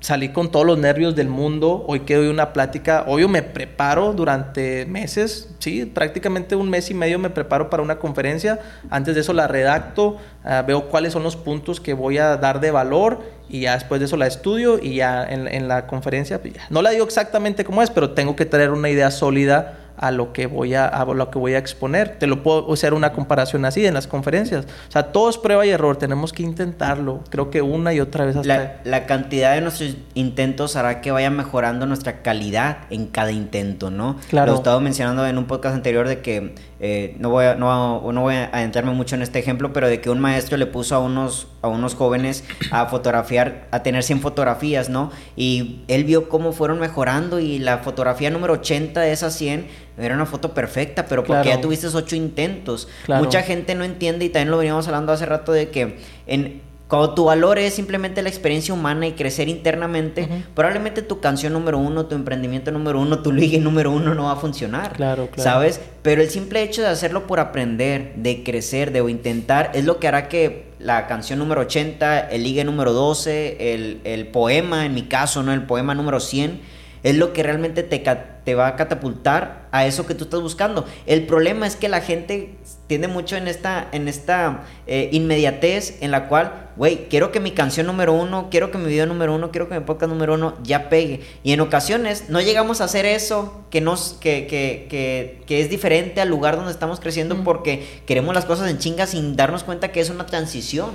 salí 0.00 0.30
con 0.30 0.50
todos 0.50 0.66
los 0.66 0.78
nervios 0.78 1.14
del 1.16 1.28
mundo. 1.28 1.84
Hoy 1.86 2.00
que 2.00 2.16
doy 2.16 2.28
una 2.28 2.52
plática, 2.52 3.04
obvio 3.06 3.28
me 3.28 3.42
preparo 3.42 4.12
durante 4.12 4.86
meses, 4.86 5.54
sí, 5.58 5.86
prácticamente 5.86 6.56
un 6.56 6.68
mes 6.70 6.90
y 6.90 6.94
medio 6.94 7.18
me 7.18 7.30
preparo 7.30 7.70
para 7.70 7.82
una 7.82 7.98
conferencia. 7.98 8.60
Antes 8.90 9.14
de 9.14 9.22
eso 9.22 9.32
la 9.32 9.48
redacto, 9.48 10.18
ah, 10.44 10.62
veo 10.66 10.88
cuáles 10.88 11.12
son 11.12 11.22
los 11.22 11.36
puntos 11.36 11.80
que 11.80 11.94
voy 11.94 12.18
a 12.18 12.36
dar 12.36 12.60
de 12.60 12.70
valor 12.70 13.20
y 13.48 13.60
ya 13.60 13.74
después 13.74 14.00
de 14.00 14.06
eso 14.06 14.16
la 14.16 14.26
estudio 14.26 14.78
y 14.82 14.96
ya 14.96 15.24
en, 15.24 15.68
la 15.68 15.86
conferencia, 15.86 16.40
pues 16.40 16.54
no 16.68 16.82
la 16.82 16.90
digo 16.90 17.04
exactamente 17.04 17.64
como 17.64 17.82
es, 17.82 17.90
pero 17.90 18.10
tengo 18.10 18.34
que 18.34 18.44
traer 18.44 18.70
una 18.70 18.90
idea 18.90 19.10
sólida 19.10 19.85
a 19.96 20.10
lo 20.10 20.32
que 20.32 20.46
voy 20.46 20.74
a, 20.74 20.86
a 20.86 21.04
lo 21.04 21.30
que 21.30 21.38
voy 21.38 21.54
a 21.54 21.58
exponer. 21.58 22.18
Te 22.18 22.26
lo 22.26 22.42
puedo 22.42 22.72
hacer 22.72 22.94
una 22.94 23.12
comparación 23.12 23.64
así 23.64 23.86
en 23.86 23.94
las 23.94 24.06
conferencias. 24.06 24.66
O 24.88 24.92
sea, 24.92 25.12
todo 25.12 25.30
es 25.30 25.38
prueba 25.38 25.64
y 25.66 25.70
error, 25.70 25.96
tenemos 25.96 26.32
que 26.32 26.42
intentarlo. 26.42 27.20
Creo 27.30 27.50
que 27.50 27.62
una 27.62 27.92
y 27.92 28.00
otra 28.00 28.24
vez 28.24 28.36
hasta 28.36 28.56
La, 28.56 28.80
la 28.84 29.06
cantidad 29.06 29.54
de 29.54 29.60
nuestros 29.60 29.96
intentos 30.14 30.76
hará 30.76 31.00
que 31.00 31.10
vaya 31.10 31.30
mejorando 31.30 31.86
nuestra 31.86 32.22
calidad 32.22 32.78
en 32.90 33.06
cada 33.06 33.32
intento, 33.32 33.90
¿no? 33.90 34.16
Claro. 34.28 34.52
Lo 34.52 34.58
estaba 34.58 34.80
mencionando 34.80 35.26
en 35.26 35.38
un 35.38 35.46
podcast 35.46 35.74
anterior 35.74 36.08
de 36.08 36.20
que 36.20 36.54
eh, 36.78 37.16
no, 37.18 37.30
voy 37.30 37.46
a, 37.46 37.54
no, 37.54 38.12
no 38.12 38.20
voy 38.20 38.34
a 38.34 38.50
adentrarme 38.52 38.92
mucho 38.92 39.14
en 39.14 39.22
este 39.22 39.38
ejemplo, 39.38 39.72
pero 39.72 39.88
de 39.88 40.00
que 40.00 40.10
un 40.10 40.18
maestro 40.18 40.56
le 40.58 40.66
puso 40.66 40.94
a 40.94 40.98
unos, 40.98 41.48
a 41.62 41.68
unos 41.68 41.94
jóvenes 41.94 42.44
a 42.70 42.86
fotografiar, 42.86 43.66
a 43.70 43.82
tener 43.82 44.02
100 44.02 44.20
fotografías, 44.20 44.88
¿no? 44.88 45.10
Y 45.36 45.80
él 45.88 46.04
vio 46.04 46.28
cómo 46.28 46.52
fueron 46.52 46.78
mejorando 46.78 47.40
y 47.40 47.58
la 47.58 47.78
fotografía 47.78 48.30
número 48.30 48.54
80 48.54 49.00
de 49.00 49.12
esas 49.12 49.34
100 49.34 49.85
era 49.98 50.14
una 50.14 50.26
foto 50.26 50.52
perfecta, 50.52 51.06
pero 51.06 51.22
porque 51.24 51.42
Claro. 51.42 51.56
ya 51.56 51.60
tuviste 51.60 51.86
ocho 51.88 52.16
intentos. 52.16 52.88
Claro. 53.04 53.24
Mucha 53.24 53.42
gente 53.42 53.74
no 53.74 53.84
entiende 53.84 54.24
y 54.24 54.28
también 54.28 54.50
lo 54.50 54.58
veníamos 54.58 54.86
hablando 54.86 55.12
hace 55.12 55.26
rato 55.26 55.52
de 55.52 55.68
que 55.70 55.98
en 56.26 56.60
cuando 56.88 57.14
tu 57.14 57.24
valor 57.24 57.58
es 57.58 57.74
simplemente 57.74 58.22
la 58.22 58.28
experiencia 58.28 58.72
humana 58.72 59.08
y 59.08 59.12
crecer 59.12 59.48
internamente, 59.48 60.28
probablemente 60.54 61.02
tu 61.02 61.18
canción 61.18 61.52
número 61.52 61.78
uno, 61.78 62.06
tu 62.06 62.14
emprendimiento 62.14 62.70
número 62.70 63.00
uno, 63.00 63.22
tu 63.22 63.32
ligue 63.32 63.58
número 63.58 63.90
uno 63.90 64.14
no 64.14 64.24
va 64.24 64.32
a 64.32 64.36
funcionar. 64.36 64.92
Claro, 64.92 65.28
claro. 65.32 65.42
¿Sabes? 65.50 65.80
Pero 66.02 66.22
el 66.22 66.30
simple 66.30 66.62
hecho 66.62 66.82
de 66.82 66.88
hacerlo 66.88 67.26
por 67.26 67.40
aprender, 67.40 68.12
de 68.14 68.44
crecer, 68.44 68.92
de 68.92 69.00
intentar, 69.10 69.72
es 69.74 69.84
lo 69.84 69.98
que 69.98 70.06
hará 70.06 70.28
que 70.28 70.66
la 70.78 71.08
canción 71.08 71.40
número 71.40 71.62
80, 71.62 72.28
el 72.30 72.44
ligue 72.44 72.62
número 72.62 72.92
12, 72.92 73.74
el, 73.74 74.00
el 74.04 74.28
poema, 74.28 74.86
en 74.86 74.94
mi 74.94 75.02
caso, 75.02 75.42
¿no? 75.42 75.52
El 75.52 75.62
poema 75.62 75.94
número 75.96 76.20
100, 76.20 76.60
es 77.06 77.14
lo 77.14 77.32
que 77.32 77.44
realmente 77.44 77.84
te, 77.84 78.02
te 78.44 78.54
va 78.56 78.66
a 78.66 78.74
catapultar 78.74 79.68
a 79.70 79.86
eso 79.86 80.06
que 80.06 80.16
tú 80.16 80.24
estás 80.24 80.40
buscando. 80.40 80.84
El 81.06 81.24
problema 81.24 81.64
es 81.64 81.76
que 81.76 81.88
la 81.88 82.00
gente 82.00 82.56
tiende 82.88 83.06
mucho 83.06 83.36
en 83.36 83.46
esta, 83.46 83.86
en 83.92 84.08
esta 84.08 84.64
eh, 84.88 85.10
inmediatez 85.12 85.98
en 86.02 86.10
la 86.10 86.26
cual, 86.26 86.70
güey, 86.74 87.06
quiero 87.08 87.30
que 87.30 87.38
mi 87.38 87.52
canción 87.52 87.86
número 87.86 88.12
uno, 88.12 88.48
quiero 88.50 88.72
que 88.72 88.78
mi 88.78 88.88
video 88.88 89.06
número 89.06 89.36
uno, 89.36 89.52
quiero 89.52 89.68
que 89.68 89.78
mi 89.78 89.86
podcast 89.86 90.10
número 90.10 90.34
uno 90.34 90.56
ya 90.64 90.88
pegue. 90.88 91.20
Y 91.44 91.52
en 91.52 91.60
ocasiones 91.60 92.28
no 92.28 92.40
llegamos 92.40 92.80
a 92.80 92.84
hacer 92.86 93.06
eso 93.06 93.64
que, 93.70 93.80
nos, 93.80 94.14
que, 94.20 94.48
que, 94.48 94.88
que, 94.90 95.44
que 95.46 95.60
es 95.60 95.70
diferente 95.70 96.20
al 96.20 96.28
lugar 96.28 96.56
donde 96.56 96.72
estamos 96.72 96.98
creciendo 96.98 97.36
porque 97.44 97.86
queremos 98.04 98.34
las 98.34 98.46
cosas 98.46 98.68
en 98.68 98.78
chinga 98.78 99.06
sin 99.06 99.36
darnos 99.36 99.62
cuenta 99.62 99.92
que 99.92 100.00
es 100.00 100.10
una 100.10 100.26
transición. 100.26 100.90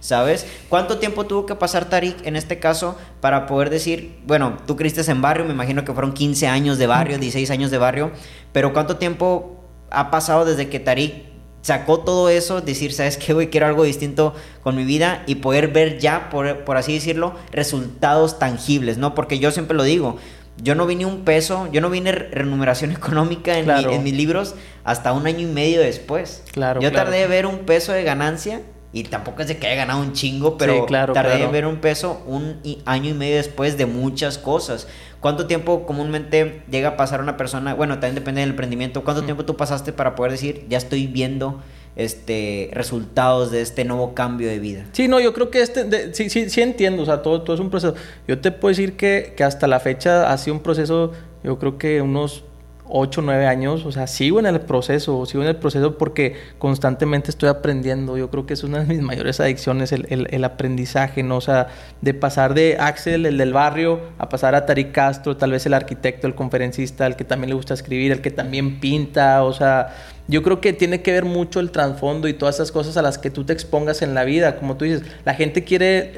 ¿Sabes? 0.00 0.46
¿Cuánto 0.68 0.98
tiempo 0.98 1.26
tuvo 1.26 1.44
que 1.44 1.56
pasar 1.56 1.86
Tarik 1.86 2.24
en 2.24 2.36
este 2.36 2.58
caso 2.60 2.96
para 3.20 3.46
poder 3.46 3.68
decir, 3.68 4.18
bueno, 4.26 4.56
tú 4.66 4.76
creciste 4.76 5.10
en 5.10 5.20
barrio, 5.20 5.44
me 5.44 5.52
imagino 5.52 5.84
que 5.84 5.92
fueron 5.92 6.12
15 6.12 6.46
años 6.46 6.78
de 6.78 6.86
barrio, 6.86 7.18
16 7.18 7.50
años 7.50 7.70
de 7.72 7.78
barrio, 7.78 8.12
pero 8.52 8.72
¿cuánto 8.72 8.96
tiempo 8.96 9.56
ha 9.90 10.10
pasado 10.12 10.44
desde 10.44 10.68
que 10.68 10.78
Tarik 10.78 11.24
sacó 11.62 11.98
todo 12.00 12.28
eso, 12.28 12.60
decir, 12.60 12.92
¿sabes 12.92 13.16
qué, 13.16 13.32
güey? 13.32 13.50
Quiero 13.50 13.66
algo 13.66 13.82
distinto 13.82 14.34
con 14.62 14.76
mi 14.76 14.84
vida 14.84 15.24
y 15.26 15.34
poder 15.36 15.68
ver 15.68 15.98
ya, 15.98 16.30
por, 16.30 16.58
por 16.64 16.76
así 16.76 16.94
decirlo, 16.94 17.34
resultados 17.50 18.38
tangibles, 18.38 18.98
¿no? 18.98 19.14
Porque 19.16 19.40
yo 19.40 19.50
siempre 19.50 19.76
lo 19.76 19.82
digo, 19.82 20.16
yo 20.62 20.74
no 20.76 20.86
vi 20.86 20.94
ni 20.94 21.04
un 21.04 21.24
peso, 21.24 21.68
yo 21.72 21.80
no 21.80 21.90
vi 21.90 22.00
ni 22.00 22.12
re- 22.12 22.28
remuneración 22.30 22.92
económica 22.92 23.58
en, 23.58 23.66
mi- 23.66 23.94
en 23.94 24.02
mis 24.04 24.14
libros 24.14 24.54
hasta 24.84 25.12
un 25.12 25.26
año 25.26 25.40
y 25.40 25.50
medio 25.50 25.80
después. 25.80 26.44
Claro, 26.52 26.80
Yo 26.80 26.90
claro. 26.90 27.06
tardé 27.06 27.24
en 27.24 27.30
ver 27.30 27.46
un 27.46 27.58
peso 27.60 27.92
de 27.92 28.04
ganancia 28.04 28.62
y 28.92 29.02
tampoco 29.04 29.42
es 29.42 29.48
de 29.48 29.58
que 29.58 29.66
haya 29.66 29.76
ganado 29.76 30.00
un 30.00 30.12
chingo, 30.14 30.56
pero 30.56 30.72
Sí, 30.74 30.80
claro, 30.86 31.12
tardé 31.12 31.30
claro. 31.32 31.44
en 31.46 31.52
ver 31.52 31.66
un 31.66 31.76
peso 31.76 32.22
un 32.26 32.58
año 32.86 33.10
y 33.10 33.14
medio 33.14 33.36
después 33.36 33.76
de 33.76 33.84
muchas 33.86 34.38
cosas. 34.38 34.88
¿Cuánto 35.20 35.46
tiempo 35.46 35.84
comúnmente 35.84 36.62
llega 36.70 36.90
a 36.90 36.96
pasar 36.96 37.20
una 37.20 37.36
persona? 37.36 37.74
Bueno, 37.74 37.94
también 37.94 38.14
depende 38.14 38.40
del 38.40 38.50
emprendimiento. 38.50 39.04
¿Cuánto 39.04 39.22
Mm. 39.22 39.26
tiempo 39.26 39.44
tú 39.44 39.56
pasaste 39.56 39.92
para 39.92 40.14
poder 40.14 40.32
decir, 40.32 40.64
ya 40.70 40.78
estoy 40.78 41.06
viendo 41.06 41.60
este 41.96 42.70
resultados 42.72 43.50
de 43.50 43.60
este 43.60 43.84
nuevo 43.84 44.14
cambio 44.14 44.48
de 44.48 44.58
vida? 44.58 44.86
Sí, 44.92 45.08
no, 45.08 45.20
yo 45.20 45.34
creo 45.34 45.50
que 45.50 45.60
este, 45.60 45.84
de- 45.84 46.14
sí, 46.14 46.30
sí, 46.30 46.48
sí 46.48 46.62
entiendo, 46.62 47.02
o 47.02 47.04
sea, 47.06 47.20
todo, 47.22 47.42
todo 47.42 47.54
es 47.54 47.60
un 47.60 47.70
proceso. 47.70 47.94
Yo 48.26 48.38
te 48.40 48.52
puedo 48.52 48.70
decir 48.70 48.96
que, 48.96 49.34
que 49.36 49.44
hasta 49.44 49.66
la 49.66 49.80
fecha 49.80 50.32
ha 50.32 50.38
sido 50.38 50.54
un 50.56 50.62
proceso, 50.62 51.12
yo 51.44 51.58
creo 51.58 51.76
que 51.78 52.00
unos 52.00 52.44
8, 52.90 53.22
9 53.22 53.46
años, 53.46 53.84
o 53.86 53.92
sea, 53.92 54.06
sigo 54.06 54.38
en 54.38 54.46
el 54.46 54.60
proceso, 54.60 55.24
sigo 55.26 55.42
en 55.42 55.48
el 55.50 55.56
proceso 55.56 55.98
porque 55.98 56.36
constantemente 56.58 57.30
estoy 57.30 57.48
aprendiendo. 57.48 58.16
Yo 58.16 58.30
creo 58.30 58.46
que 58.46 58.54
es 58.54 58.64
una 58.64 58.80
de 58.80 58.86
mis 58.86 59.00
mayores 59.02 59.40
adicciones, 59.40 59.92
el, 59.92 60.06
el- 60.10 60.26
el 60.30 60.44
aprendizaje, 60.44 61.22
¿no? 61.22 61.36
O 61.36 61.40
sea, 61.40 61.68
de 62.00 62.14
pasar 62.14 62.54
de 62.54 62.76
Axel, 62.78 63.26
el 63.26 63.38
del 63.38 63.52
barrio, 63.52 64.00
a 64.18 64.28
pasar 64.28 64.54
a 64.54 64.66
Tariq 64.66 64.92
Castro, 64.92 65.36
tal 65.36 65.52
vez 65.52 65.64
el 65.66 65.74
arquitecto, 65.74 66.26
el 66.26 66.34
conferencista, 66.34 67.06
el 67.06 67.16
que 67.16 67.24
también 67.24 67.50
le 67.50 67.54
gusta 67.54 67.74
escribir, 67.74 68.12
el 68.12 68.20
que 68.20 68.30
también 68.30 68.80
pinta, 68.80 69.44
o 69.44 69.52
sea, 69.52 69.94
yo 70.30 70.42
creo 70.42 70.60
que 70.60 70.74
tiene 70.74 71.00
que 71.00 71.10
ver 71.12 71.24
mucho 71.24 71.58
el 71.58 71.70
trasfondo 71.70 72.28
y 72.28 72.34
todas 72.34 72.56
esas 72.56 72.70
cosas 72.70 72.98
a 72.98 73.02
las 73.02 73.16
que 73.16 73.30
tú 73.30 73.44
te 73.44 73.54
expongas 73.54 74.02
en 74.02 74.14
la 74.14 74.24
vida. 74.24 74.56
Como 74.56 74.76
tú 74.76 74.84
dices, 74.84 75.02
la 75.24 75.32
gente 75.32 75.64
quiere 75.64 76.12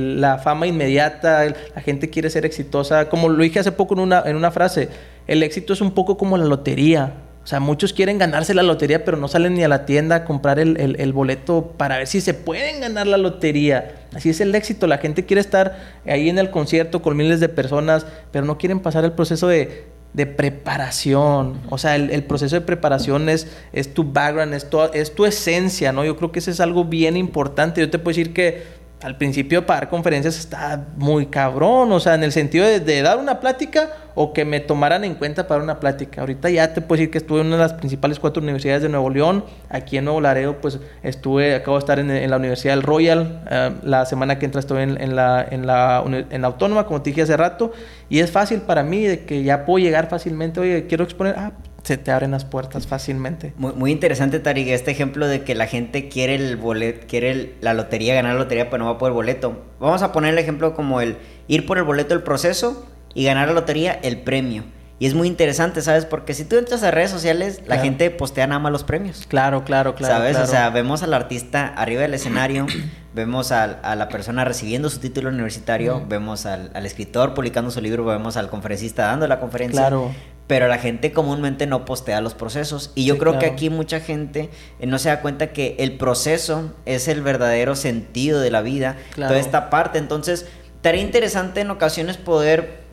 la 0.00 0.38
fama 0.38 0.68
inmediata, 0.68 1.44
la 1.74 1.80
gente 1.82 2.08
quiere 2.08 2.30
ser 2.30 2.46
exitosa. 2.46 3.08
Como 3.08 3.28
lo 3.28 3.42
dije 3.42 3.58
hace 3.58 3.72
poco 3.72 3.94
en 3.94 4.00
una, 4.00 4.22
en 4.24 4.36
una 4.36 4.52
frase, 4.52 4.88
el 5.26 5.42
éxito 5.42 5.72
es 5.72 5.80
un 5.80 5.92
poco 5.92 6.16
como 6.16 6.36
la 6.38 6.44
lotería. 6.44 7.14
O 7.46 7.48
sea, 7.48 7.60
muchos 7.60 7.92
quieren 7.92 8.18
ganarse 8.18 8.54
la 8.54 8.64
lotería, 8.64 9.04
pero 9.04 9.16
no 9.16 9.28
salen 9.28 9.54
ni 9.54 9.62
a 9.62 9.68
la 9.68 9.86
tienda 9.86 10.16
a 10.16 10.24
comprar 10.24 10.58
el, 10.58 10.96
el, 10.98 11.12
boleto 11.12 11.74
para 11.76 11.98
ver 11.98 12.08
si 12.08 12.20
se 12.20 12.34
pueden 12.34 12.80
ganar 12.80 13.06
la 13.06 13.18
lotería. 13.18 13.94
Así 14.14 14.30
es 14.30 14.40
el 14.40 14.52
éxito. 14.52 14.88
La 14.88 14.98
gente 14.98 15.24
quiere 15.26 15.40
estar 15.40 15.78
ahí 16.06 16.28
en 16.28 16.40
el 16.40 16.50
concierto 16.50 17.02
con 17.02 17.16
miles 17.16 17.38
de 17.38 17.48
personas, 17.48 18.04
pero 18.32 18.44
no 18.44 18.58
quieren 18.58 18.80
pasar 18.80 19.04
el 19.04 19.12
proceso 19.12 19.46
de, 19.46 19.84
de 20.12 20.26
preparación. 20.26 21.60
O 21.70 21.78
sea, 21.78 21.94
el, 21.94 22.10
el, 22.10 22.24
proceso 22.24 22.56
de 22.56 22.62
preparación 22.62 23.28
es, 23.28 23.46
es 23.72 23.94
tu 23.94 24.02
background, 24.02 24.52
es 24.52 24.68
tu, 24.68 24.80
es 24.92 25.14
tu 25.14 25.24
esencia, 25.24 25.92
¿no? 25.92 26.04
Yo 26.04 26.16
creo 26.16 26.32
que 26.32 26.40
eso 26.40 26.50
es 26.50 26.58
algo 26.58 26.84
bien 26.84 27.16
importante. 27.16 27.80
Yo 27.80 27.90
te 27.90 28.00
puedo 28.00 28.16
decir 28.16 28.32
que 28.34 28.64
al 29.02 29.18
principio 29.18 29.66
para 29.66 29.80
dar 29.80 29.88
conferencias 29.90 30.38
está 30.38 30.86
muy 30.96 31.26
cabrón, 31.26 31.92
o 31.92 32.00
sea, 32.00 32.14
en 32.14 32.24
el 32.24 32.32
sentido 32.32 32.66
de, 32.66 33.02
dar 33.02 33.18
una 33.18 33.40
plática 33.40 33.90
o 34.14 34.32
que 34.32 34.46
me 34.46 34.58
tomaran 34.60 35.04
en 35.04 35.14
cuenta 35.14 35.46
para 35.46 35.62
una 35.62 35.78
plática. 35.78 36.22
Ahorita 36.22 36.48
ya 36.48 36.72
te 36.72 36.80
puedo 36.80 36.98
decir 36.98 37.10
que 37.10 37.18
estuve 37.18 37.40
en 37.40 37.48
una 37.48 37.56
de 37.56 37.62
las 37.62 37.74
principales 37.74 38.18
cuatro 38.18 38.42
universidades 38.42 38.82
de 38.82 38.88
Nuevo 38.88 39.10
León, 39.10 39.44
aquí 39.68 39.98
en 39.98 40.06
Nuevo 40.06 40.22
Laredo, 40.22 40.62
pues 40.62 40.80
estuve, 41.02 41.54
acabo 41.54 41.76
de 41.76 41.80
estar 41.80 41.98
en, 41.98 42.30
la 42.30 42.36
Universidad 42.36 42.72
del 42.72 42.82
Royal, 42.82 43.42
eh, 43.50 43.72
la 43.82 44.06
semana 44.06 44.38
que 44.38 44.46
entra 44.46 44.60
estuve 44.60 44.82
en, 44.82 45.14
la, 45.14 45.46
en, 45.50 45.66
la, 45.66 46.02
en 46.06 46.40
la 46.40 46.48
Autónoma, 46.48 46.86
como 46.86 47.02
te 47.02 47.10
dije 47.10 47.22
hace 47.22 47.36
rato, 47.36 47.72
y 48.08 48.20
es 48.20 48.30
fácil 48.30 48.62
para 48.62 48.82
mí 48.82 49.04
de 49.04 49.26
que 49.26 49.42
ya 49.42 49.66
puedo 49.66 49.84
llegar 49.84 50.08
fácilmente, 50.08 50.58
oye, 50.60 50.86
quiero 50.86 51.04
exponer, 51.04 51.34
ah, 51.36 51.52
se 51.86 51.96
te 51.96 52.10
abren 52.10 52.32
las 52.32 52.44
puertas 52.44 52.86
fácilmente. 52.88 53.52
Muy, 53.56 53.72
muy 53.74 53.92
interesante, 53.92 54.40
Tarik, 54.40 54.68
este 54.68 54.90
ejemplo 54.90 55.28
de 55.28 55.44
que 55.44 55.54
la 55.54 55.66
gente 55.66 56.08
quiere 56.08 56.34
el 56.34 56.56
boleto, 56.56 57.06
quiere 57.06 57.54
la 57.60 57.74
lotería, 57.74 58.14
ganar 58.14 58.34
la 58.34 58.40
lotería, 58.40 58.70
pero 58.70 58.82
no 58.84 58.92
va 58.92 58.98
por 58.98 59.10
el 59.10 59.14
boleto. 59.14 59.62
Vamos 59.78 60.02
a 60.02 60.10
poner 60.10 60.32
el 60.32 60.38
ejemplo 60.38 60.74
como 60.74 61.00
el 61.00 61.16
ir 61.46 61.64
por 61.64 61.78
el 61.78 61.84
boleto 61.84 62.14
del 62.14 62.24
proceso 62.24 62.86
y 63.14 63.24
ganar 63.24 63.46
la 63.46 63.54
lotería, 63.54 63.92
el 64.02 64.18
premio. 64.22 64.64
Y 64.98 65.06
es 65.06 65.14
muy 65.14 65.28
interesante, 65.28 65.80
¿sabes? 65.82 66.06
Porque 66.06 66.34
si 66.34 66.44
tú 66.44 66.56
entras 66.56 66.82
a 66.82 66.90
redes 66.90 67.10
sociales, 67.10 67.60
la 67.66 67.78
gente 67.78 68.10
postea 68.10 68.46
nada 68.46 68.58
más 68.58 68.72
los 68.72 68.82
premios. 68.82 69.26
Claro, 69.28 69.62
claro, 69.62 69.94
claro. 69.94 70.14
¿Sabes? 70.14 70.38
O 70.38 70.46
sea, 70.46 70.70
vemos 70.70 71.02
al 71.02 71.12
artista 71.14 71.68
arriba 71.68 72.02
del 72.02 72.14
escenario, 72.14 72.66
vemos 73.14 73.52
a, 73.52 73.94
la 73.94 74.08
persona 74.08 74.44
recibiendo 74.44 74.88
su 74.88 74.98
título 74.98 75.28
universitario, 75.28 76.02
vemos 76.08 76.46
al, 76.46 76.70
al, 76.74 76.84
escritor 76.84 77.34
publicando 77.34 77.70
su 77.70 77.80
libro, 77.80 78.04
vemos 78.06 78.36
al 78.38 78.48
conferencista 78.48 79.06
dando 79.06 79.28
la 79.28 79.38
conferencia. 79.38 79.82
Claro 79.82 80.12
pero 80.46 80.68
la 80.68 80.78
gente 80.78 81.12
comúnmente 81.12 81.66
no 81.66 81.84
postea 81.84 82.20
los 82.20 82.34
procesos. 82.34 82.92
Y 82.94 83.04
yo 83.04 83.18
creo 83.18 83.38
que 83.38 83.46
aquí 83.46 83.68
mucha 83.70 84.00
gente 84.00 84.50
eh, 84.78 84.86
no 84.86 84.98
se 84.98 85.08
da 85.08 85.20
cuenta 85.20 85.48
que 85.48 85.76
el 85.78 85.96
proceso 85.96 86.72
es 86.84 87.08
el 87.08 87.22
verdadero 87.22 87.74
sentido 87.74 88.40
de 88.40 88.50
la 88.50 88.62
vida, 88.62 88.96
toda 89.14 89.38
esta 89.38 89.70
parte. 89.70 89.98
Entonces, 89.98 90.46
estaría 90.76 91.02
interesante 91.02 91.60
en 91.60 91.70
ocasiones 91.70 92.16
poder 92.16 92.86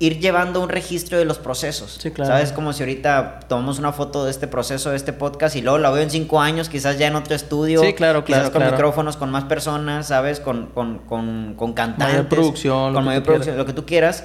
ir 0.00 0.18
llevando 0.18 0.60
un 0.60 0.68
registro 0.68 1.18
de 1.18 1.24
los 1.24 1.38
procesos. 1.38 1.98
¿Sabes? 2.16 2.52
Como 2.52 2.74
si 2.74 2.82
ahorita 2.82 3.40
tomamos 3.48 3.78
una 3.78 3.92
foto 3.92 4.26
de 4.26 4.30
este 4.30 4.46
proceso, 4.46 4.90
de 4.90 4.96
este 4.96 5.14
podcast, 5.14 5.56
y 5.56 5.62
luego 5.62 5.78
la 5.78 5.90
veo 5.90 6.02
en 6.02 6.10
cinco 6.10 6.40
años, 6.40 6.68
quizás 6.68 6.98
ya 6.98 7.06
en 7.06 7.16
otro 7.16 7.34
estudio. 7.34 7.80
Sí, 7.80 7.94
claro, 7.94 8.24
quizás 8.24 8.50
con 8.50 8.62
micrófonos, 8.62 9.16
con 9.16 9.30
más 9.30 9.44
personas, 9.44 10.08
¿sabes? 10.08 10.40
Con, 10.40 10.66
con, 10.66 10.98
con, 10.98 11.54
con 11.56 11.72
cantantes. 11.72 12.08
Mayor 12.08 12.28
producción. 12.28 12.92
Con 12.92 13.04
mayor 13.04 13.22
producción, 13.22 13.56
lo 13.56 13.64
que 13.64 13.72
tú 13.72 13.86
quieras. 13.86 14.24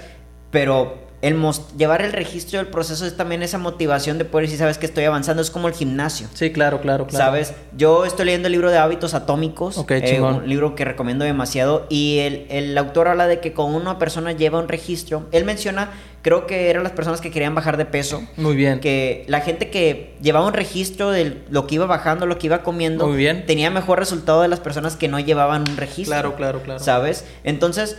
Pero 0.52 1.09
el 1.22 1.38
llevar 1.78 2.02
el 2.02 2.14
registro 2.14 2.60
del 2.60 2.68
proceso 2.68 3.06
es 3.06 3.18
también 3.18 3.44
esa 3.44 3.58
motivación 3.58 4.18
de 4.18 4.26
poder 4.26 4.48
decir, 4.48 4.60
sabes 4.60 4.78
que 4.78 4.86
estoy 4.86 5.04
avanzando, 5.04 5.42
es 5.42 5.52
como 5.52 5.68
el 5.68 5.74
gimnasio. 5.74 6.28
Sí, 6.34 6.52
claro, 6.52 6.80
claro, 6.80 7.08
claro. 7.08 7.26
Sabes, 7.26 7.54
yo 7.76 8.06
estoy 8.06 8.26
leyendo 8.26 8.48
el 8.48 8.54
libro 8.54 8.72
de 8.72 8.78
hábitos 8.78 9.14
atómicos, 9.14 9.78
Ok, 9.78 9.92
eh, 9.92 10.22
un 10.22 10.48
libro 10.48 10.76
que 10.76 10.86
recomiendo 10.86 11.26
demasiado, 11.26 11.86
y 11.90 12.20
el, 12.20 12.46
el, 12.50 12.78
autor 12.78 13.10
habla 13.10 13.28
de 13.28 13.42
que 13.42 13.52
cuando 13.52 13.78
una 13.78 14.00
persona 14.00 14.32
lleva 14.32 14.60
un 14.60 14.70
registro, 14.70 15.28
él 15.34 15.44
menciona, 15.44 15.92
creo 16.22 16.48
que 16.48 16.70
eran 16.70 16.84
las 16.84 16.94
personas 16.94 17.20
que 17.20 17.32
querían 17.32 17.54
bajar 17.54 17.76
de 17.76 17.86
peso. 17.86 18.24
Muy 18.38 18.56
bien. 18.56 18.80
Que 18.80 19.26
la 19.28 19.42
gente 19.42 19.70
que 19.70 20.16
llevaba 20.22 20.48
un 20.48 20.54
registro 20.54 21.12
de 21.12 21.42
lo 21.50 21.68
que 21.68 21.76
iba 21.76 21.86
bajando, 21.86 22.28
lo 22.28 22.38
que 22.38 22.48
iba 22.48 22.64
comiendo, 22.64 23.08
Muy 23.08 23.18
bien. 23.18 23.46
tenía 23.46 23.70
mejor 23.70 24.00
resultado 24.00 24.42
de 24.42 24.48
las 24.48 24.62
personas 24.62 24.96
que 24.96 25.10
no 25.10 25.20
llevaban 25.20 25.70
un 25.70 25.76
registro. 25.76 26.14
Claro, 26.14 26.36
claro, 26.38 26.62
claro. 26.64 26.80
¿Sabes? 26.80 27.26
Entonces, 27.44 27.98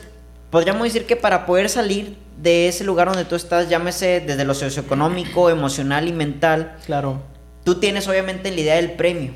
podríamos 0.50 0.84
decir 0.84 1.04
que 1.04 1.16
para 1.16 1.44
poder 1.44 1.68
salir 1.68 2.16
de 2.42 2.68
ese 2.68 2.84
lugar 2.84 3.08
donde 3.08 3.24
tú 3.24 3.34
estás, 3.34 3.68
llámese 3.68 4.20
desde 4.20 4.44
lo 4.44 4.54
socioeconómico, 4.54 5.50
emocional 5.50 6.08
y 6.08 6.12
mental. 6.12 6.76
Claro. 6.86 7.20
Tú 7.64 7.76
tienes 7.76 8.08
obviamente 8.08 8.50
la 8.50 8.60
idea 8.60 8.76
del 8.76 8.92
premio. 8.92 9.32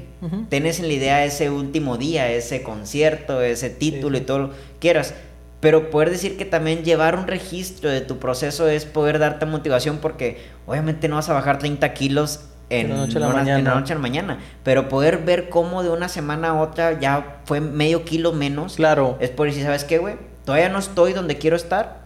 Tienes 0.49 0.81
en 0.81 0.89
la 0.89 0.95
idea 0.95 1.25
ese 1.27 1.51
último 1.51 1.99
día, 1.99 2.31
ese 2.31 2.63
concierto, 2.63 3.43
ese 3.43 3.69
título 3.69 4.17
y 4.17 4.23
todo 4.23 4.39
lo 4.39 4.51
que 4.51 4.57
quieras. 4.81 5.13
Pero 5.61 5.91
poder 5.91 6.09
decir 6.09 6.39
que 6.39 6.47
también 6.47 6.83
llevar 6.83 7.19
un 7.19 7.27
registro 7.27 7.91
de 7.91 8.01
tu 8.01 8.19
proceso 8.19 8.67
es 8.67 8.87
poder 8.87 9.19
darte 9.19 9.45
motivación 9.45 9.99
porque 9.99 10.43
obviamente 10.67 11.09
no 11.09 11.17
vas 11.17 11.29
a 11.29 11.35
bajar 11.35 11.59
30 11.59 11.93
kilos 11.93 12.41
en, 12.71 12.89
la 12.89 12.97
noche, 12.97 13.19
a 13.19 13.21
la 13.21 13.29
mañana. 13.29 13.75
noche 13.75 13.93
a 13.93 13.97
la 13.97 14.03
mañana. 14.03 14.39
Pero 14.63 14.89
poder 14.89 15.19
ver 15.19 15.51
cómo 15.51 15.83
de 15.83 15.91
una 15.91 16.09
semana 16.09 16.49
a 16.49 16.63
otra 16.63 16.99
ya 16.99 17.43
fue 17.45 17.61
medio 17.61 18.07
kilo 18.07 18.33
menos. 18.33 18.77
Claro. 18.77 19.19
Es 19.21 19.29
por 19.29 19.47
decir, 19.47 19.63
¿sabes 19.65 19.85
qué, 19.85 19.99
güey? 19.99 20.17
Todavía 20.47 20.71
no 20.71 20.79
estoy 20.79 21.13
donde 21.13 21.37
quiero 21.37 21.57
estar, 21.57 22.04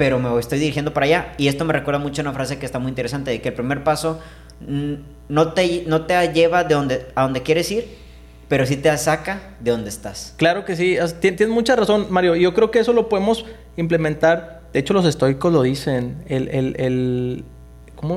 pero 0.00 0.18
me 0.18 0.40
estoy 0.40 0.58
dirigiendo 0.58 0.94
para 0.94 1.04
allá. 1.04 1.34
Y 1.36 1.48
esto 1.48 1.66
me 1.66 1.74
recuerda 1.74 1.98
mucho 1.98 2.22
a 2.22 2.24
una 2.24 2.32
frase 2.32 2.58
que 2.58 2.64
está 2.64 2.78
muy 2.78 2.88
interesante, 2.88 3.32
de 3.32 3.42
que 3.42 3.50
el 3.50 3.54
primer 3.54 3.84
paso 3.84 4.18
no 5.28 5.52
te, 5.52 5.84
no 5.86 6.06
te 6.06 6.32
lleva 6.32 6.64
de 6.64 6.74
donde, 6.74 7.06
a 7.14 7.24
donde 7.24 7.42
quieres 7.42 7.70
ir, 7.70 7.86
pero 8.48 8.64
sí 8.64 8.78
te 8.78 8.96
saca 8.96 9.56
de 9.60 9.72
donde 9.72 9.90
estás. 9.90 10.32
Claro 10.38 10.64
que 10.64 10.74
sí, 10.74 10.96
tienes 11.20 11.50
mucha 11.50 11.76
razón, 11.76 12.06
Mario. 12.08 12.34
Yo 12.34 12.54
creo 12.54 12.70
que 12.70 12.78
eso 12.78 12.94
lo 12.94 13.10
podemos 13.10 13.44
implementar. 13.76 14.62
De 14.72 14.78
hecho, 14.78 14.94
los 14.94 15.04
estoicos 15.04 15.52
lo 15.52 15.60
dicen. 15.60 16.24
el, 16.28 16.48
el 16.48 17.44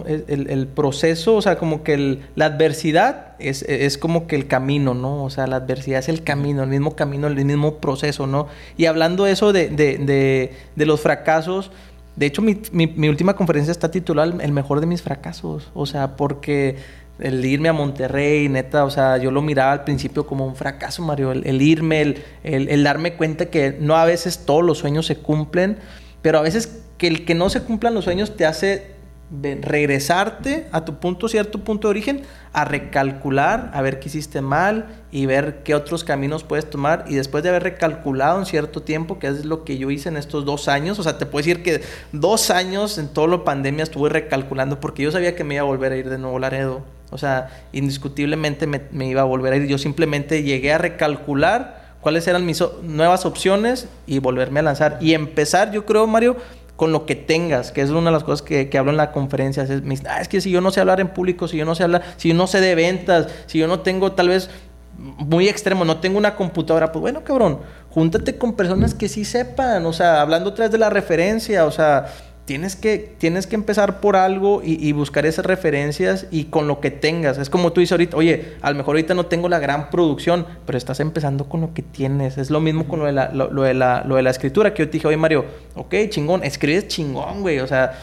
El, 0.05 0.49
el, 0.49 0.67
proceso, 0.67 1.35
o 1.35 1.41
sea, 1.41 1.57
como 1.57 1.83
que 1.83 2.19
la 2.35 2.45
adversidad 2.45 3.35
es, 3.39 3.63
es, 3.63 3.97
como 3.97 4.27
que 4.27 4.37
el 4.37 4.47
camino, 4.47 4.93
¿no? 4.93 5.23
O 5.25 5.29
sea, 5.29 5.45
la 5.45 5.57
adversidad 5.57 5.99
es 5.99 6.07
el 6.07 6.23
camino, 6.23 6.63
el 6.63 6.69
mismo 6.69 6.95
camino, 6.95 7.27
el 7.27 7.35
mismo 7.43 7.75
proceso, 7.75 8.25
¿no? 8.25 8.47
Y 8.77 8.85
hablando 8.85 9.27
eso 9.27 9.51
de, 9.51 9.67
de, 9.67 9.97
de, 9.97 10.53
de 10.75 10.85
los 10.85 11.01
fracasos, 11.01 11.71
de 12.15 12.27
hecho, 12.27 12.41
mi, 12.41 12.61
mi, 12.71 12.87
mi, 12.87 13.09
última 13.09 13.35
conferencia 13.35 13.71
está 13.71 13.89
titulada 13.91 14.33
El 14.41 14.51
mejor 14.51 14.79
de 14.79 14.85
mis 14.85 15.01
fracasos, 15.01 15.69
o 15.73 15.85
sea, 15.85 16.15
porque 16.15 16.77
el 17.19 17.43
irme 17.43 17.69
a 17.69 17.73
Monterrey, 17.73 18.47
neta, 18.49 18.85
o 18.85 18.89
sea, 18.89 19.17
yo 19.17 19.31
lo 19.31 19.41
miraba 19.41 19.73
al 19.73 19.83
principio 19.83 20.25
como 20.25 20.45
un 20.45 20.55
fracaso, 20.55 21.01
Mario, 21.01 21.31
el, 21.31 21.45
el 21.45 21.61
irme, 21.61 22.01
el, 22.01 22.23
el 22.43 22.83
darme 22.83 23.15
cuenta 23.15 23.47
que 23.47 23.77
no 23.79 23.95
a 23.97 24.05
veces 24.05 24.45
todos 24.45 24.63
los 24.63 24.77
sueños 24.77 25.07
se 25.07 25.17
cumplen, 25.17 25.77
pero 26.21 26.37
a 26.37 26.41
veces 26.41 26.83
que 26.97 27.07
el 27.07 27.25
que 27.25 27.35
no 27.35 27.49
se 27.49 27.61
cumplan 27.61 27.93
los 27.93 28.05
sueños 28.05 28.35
te 28.35 28.45
hace 28.45 28.92
regresarte 29.41 30.67
a 30.71 30.85
tu 30.85 30.99
punto, 30.99 31.27
cierto 31.27 31.59
punto 31.59 31.87
de 31.87 31.91
origen, 31.91 32.21
a 32.51 32.65
recalcular, 32.65 33.71
a 33.73 33.81
ver 33.81 33.99
qué 33.99 34.09
hiciste 34.09 34.41
mal 34.41 35.03
y 35.11 35.25
ver 35.25 35.63
qué 35.63 35.73
otros 35.73 36.03
caminos 36.03 36.43
puedes 36.43 36.69
tomar. 36.69 37.05
Y 37.07 37.15
después 37.15 37.43
de 37.43 37.49
haber 37.49 37.63
recalculado 37.63 38.39
en 38.39 38.45
cierto 38.45 38.83
tiempo, 38.83 39.17
que 39.17 39.27
es 39.27 39.45
lo 39.45 39.63
que 39.63 39.77
yo 39.77 39.89
hice 39.89 40.09
en 40.09 40.17
estos 40.17 40.45
dos 40.45 40.67
años, 40.67 40.99
o 40.99 41.03
sea, 41.03 41.17
te 41.17 41.25
puedo 41.25 41.43
decir 41.45 41.63
que 41.63 41.81
dos 42.11 42.51
años 42.51 42.97
en 42.97 43.07
toda 43.07 43.27
la 43.27 43.43
pandemia 43.43 43.83
estuve 43.83 44.09
recalculando 44.09 44.79
porque 44.79 45.03
yo 45.03 45.11
sabía 45.11 45.35
que 45.35 45.43
me 45.43 45.55
iba 45.55 45.63
a 45.63 45.65
volver 45.67 45.91
a 45.93 45.97
ir 45.97 46.09
de 46.09 46.19
nuevo 46.19 46.37
Laredo. 46.37 46.83
O 47.09 47.17
sea, 47.17 47.49
indiscutiblemente 47.71 48.67
me, 48.67 48.81
me 48.91 49.07
iba 49.07 49.21
a 49.21 49.25
volver 49.25 49.53
a 49.53 49.55
ir. 49.57 49.67
Yo 49.67 49.77
simplemente 49.77 50.43
llegué 50.43 50.73
a 50.73 50.77
recalcular 50.77 51.83
cuáles 52.01 52.27
eran 52.27 52.45
mis 52.45 52.61
nuevas 52.83 53.25
opciones 53.25 53.87
y 54.05 54.19
volverme 54.19 54.59
a 54.59 54.63
lanzar. 54.63 54.97
Y 54.99 55.13
empezar, 55.13 55.71
yo 55.71 55.85
creo, 55.85 56.05
Mario, 56.05 56.37
con 56.75 56.91
lo 56.91 57.05
que 57.05 57.15
tengas, 57.15 57.71
que 57.71 57.81
es 57.81 57.89
una 57.89 58.09
de 58.09 58.11
las 58.11 58.23
cosas 58.23 58.41
que, 58.41 58.69
que 58.69 58.77
hablo 58.77 58.91
en 58.91 58.97
la 58.97 59.11
conferencia. 59.11 59.63
Es, 59.63 59.81
ah, 60.07 60.21
es 60.21 60.27
que 60.27 60.41
si 60.41 60.49
yo 60.49 60.61
no 60.61 60.71
sé 60.71 60.79
hablar 60.79 60.99
en 60.99 61.09
público, 61.09 61.47
si 61.47 61.57
yo 61.57 61.65
no 61.65 61.75
sé 61.75 61.83
hablar, 61.83 62.03
si 62.17 62.29
yo 62.29 62.35
no 62.35 62.47
sé 62.47 62.61
de 62.61 62.75
ventas, 62.75 63.27
si 63.45 63.59
yo 63.59 63.67
no 63.67 63.81
tengo 63.81 64.13
tal 64.13 64.29
vez 64.29 64.49
muy 64.97 65.49
extremo, 65.49 65.85
no 65.85 65.97
tengo 65.97 66.17
una 66.17 66.35
computadora, 66.35 66.91
pues 66.91 67.01
bueno, 67.01 67.23
cabrón, 67.23 67.59
júntate 67.89 68.37
con 68.37 68.53
personas 68.53 68.93
que 68.93 69.09
sí 69.09 69.25
sepan, 69.25 69.85
o 69.85 69.93
sea, 69.93 70.21
hablando 70.21 70.49
otra 70.49 70.69
de 70.69 70.77
la 70.77 70.89
referencia, 70.89 71.65
o 71.65 71.71
sea, 71.71 72.07
tienes 72.45 72.75
que, 72.75 73.15
tienes 73.17 73.47
que 73.47 73.55
empezar 73.55 74.01
por 74.01 74.15
algo 74.15 74.61
y, 74.63 74.91
buscar 74.91 75.25
esas 75.25 75.45
referencias 75.45 76.27
y 76.29 76.45
con 76.45 76.67
lo 76.67 76.79
que 76.79 76.91
tengas. 76.91 77.37
Es 77.37 77.49
como 77.49 77.71
tú 77.71 77.79
dices 77.79 77.93
ahorita, 77.93 78.17
oye, 78.17 78.55
a 78.61 78.69
lo 78.71 78.77
mejor 78.77 78.95
ahorita 78.95 79.13
no 79.13 79.25
tengo 79.25 79.47
la 79.47 79.59
gran 79.59 79.89
producción, 79.89 80.45
pero 80.65 80.77
estás 80.77 80.99
empezando 80.99 81.45
con 81.45 81.61
lo 81.61 81.73
que 81.73 81.81
tienes. 81.81 82.37
Es 82.37 82.49
lo 82.49 82.59
mismo 82.59 82.85
con 82.87 82.99
lo 82.99 83.05
de 83.05 83.13
la, 83.13 83.31
lo, 83.31 83.63
de 83.63 83.73
la, 83.73 84.03
lo 84.05 84.17
de 84.17 84.23
la 84.23 84.29
escritura, 84.29 84.73
que 84.73 84.83
yo 84.83 84.89
te 84.89 84.93
dije, 84.93 85.07
oye 85.07 85.17
Mario, 85.17 85.45
ok, 85.75 85.95
chingón, 86.09 86.43
escribes 86.43 86.87
chingón, 86.87 87.41
güey, 87.41 87.59
o 87.59 87.67
sea, 87.67 87.93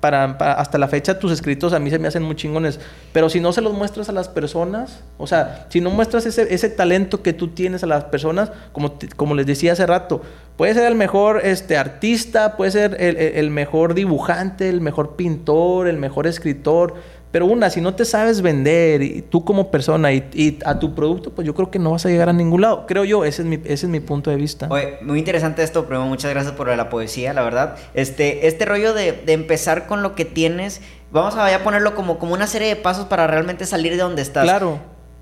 para, 0.00 0.24
hasta 0.24 0.78
la 0.78 0.88
fecha 0.88 1.18
tus 1.18 1.32
escritos 1.32 1.72
a 1.72 1.78
mí 1.78 1.90
se 1.90 1.98
me 1.98 2.08
hacen 2.08 2.22
muy 2.22 2.36
chingones. 2.36 2.80
Pero 3.12 3.30
si 3.30 3.40
no 3.40 3.52
se 3.52 3.60
los 3.60 3.72
muestras 3.72 4.08
a 4.08 4.12
las 4.12 4.28
personas, 4.28 5.04
o 5.16 5.26
sea, 5.26 5.66
si 5.68 5.80
no 5.80 5.90
muestras 5.90 6.26
ese, 6.26 6.52
ese 6.52 6.68
talento 6.70 7.22
que 7.22 7.32
tú 7.32 7.48
tienes 7.48 7.82
a 7.84 7.86
las 7.86 8.04
personas, 8.04 8.50
como, 8.72 8.98
como 9.14 9.34
les 9.34 9.46
decía 9.46 9.72
hace 9.72 9.86
rato, 9.86 10.22
puede 10.56 10.74
ser 10.74 10.84
el 10.84 10.94
mejor 10.94 11.40
este, 11.44 11.76
artista, 11.76 12.56
puede 12.56 12.70
ser 12.70 12.96
el, 13.00 13.16
el 13.16 13.50
mejor 13.50 13.94
dibujante, 13.94 14.68
el 14.68 14.80
mejor 14.80 15.16
pintor, 15.16 15.88
el 15.88 15.98
mejor 15.98 16.26
escritor, 16.26 16.94
Pero 17.32 17.44
una, 17.44 17.68
si 17.68 17.82
no 17.82 17.94
te 17.94 18.06
sabes 18.06 18.40
vender, 18.40 19.02
y 19.02 19.20
tú 19.20 19.44
como 19.44 19.70
persona 19.70 20.10
y, 20.12 20.58
a 20.64 20.78
tu 20.78 20.94
producto, 20.94 21.34
pues 21.34 21.44
yo 21.44 21.54
creo 21.54 21.70
que 21.70 21.78
no 21.78 21.90
vas 21.90 22.06
a 22.06 22.08
llegar 22.08 22.30
a 22.30 22.32
ningún 22.32 22.62
lado. 22.62 22.86
Creo 22.86 23.04
yo, 23.04 23.26
ese 23.26 23.42
es 23.42 23.48
mi, 23.48 23.56
ese 23.56 23.74
es 23.74 23.88
mi 23.88 24.00
punto 24.00 24.30
de 24.30 24.36
vista. 24.36 24.68
Oye, 24.70 24.98
muy 25.02 25.18
interesante 25.18 25.62
esto, 25.62 25.84
pero 25.86 26.00
muchas 26.06 26.30
gracias 26.30 26.54
por 26.54 26.74
la 26.74 26.88
poesía, 26.88 27.34
la 27.34 27.42
verdad. 27.42 27.76
Este, 27.92 28.46
este 28.46 28.64
rollo 28.64 28.94
de, 28.94 29.12
de 29.12 29.32
empezar 29.34 29.86
con 29.86 30.02
lo 30.02 30.14
que 30.14 30.24
tienes, 30.24 30.80
vamos 31.10 31.34
a 31.36 31.62
ponerlo 31.62 31.94
como, 31.94 32.18
como 32.18 32.32
una 32.32 32.46
serie 32.46 32.68
de 32.68 32.76
pasos 32.76 33.04
para 33.06 33.26
realmente 33.26 33.66
salir 33.66 33.92
de 33.92 33.98
donde 33.98 34.22
estás. 34.22 34.44
Claro. 34.44 34.78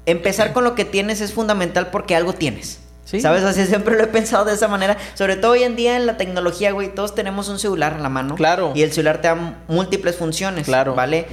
Empezar 0.07 0.53
con 0.53 0.63
lo 0.63 0.75
que 0.75 0.85
tienes 0.85 1.21
es 1.21 1.33
fundamental 1.33 1.91
porque 1.91 2.15
algo 2.15 2.35
tienes. 2.35 2.84
¿Sabes? 3.05 3.45
Así 3.45 3.67
siempre 3.67 3.97
lo 3.97 4.05
he 4.05 4.07
pensado 4.07 4.45
de 4.45 4.55
esa 4.55 4.69
manera. 4.69 4.97
Sobre 5.15 5.37
todo 5.37 5.53
hoy 5.53 5.63
en 5.63 5.77
día 5.77 5.97
en 5.97 6.07
la 6.07 6.17
tecnología, 6.17 6.73
güey, 6.73 6.95
todos 6.95 7.15
tenemos 7.15 7.49
un 7.49 7.59
celular 7.59 7.95
en 7.97 8.03
la 8.03 8.09
mano. 8.09 8.35
Claro. 8.35 8.73
Y 8.75 8.83
el 8.83 8.93
celular 8.93 9.21
te 9.21 9.29
da 9.29 9.59
múltiples 9.69 10.17
funciones. 10.17 10.67
Claro. 10.67 10.95
¿Vale? 10.95 11.27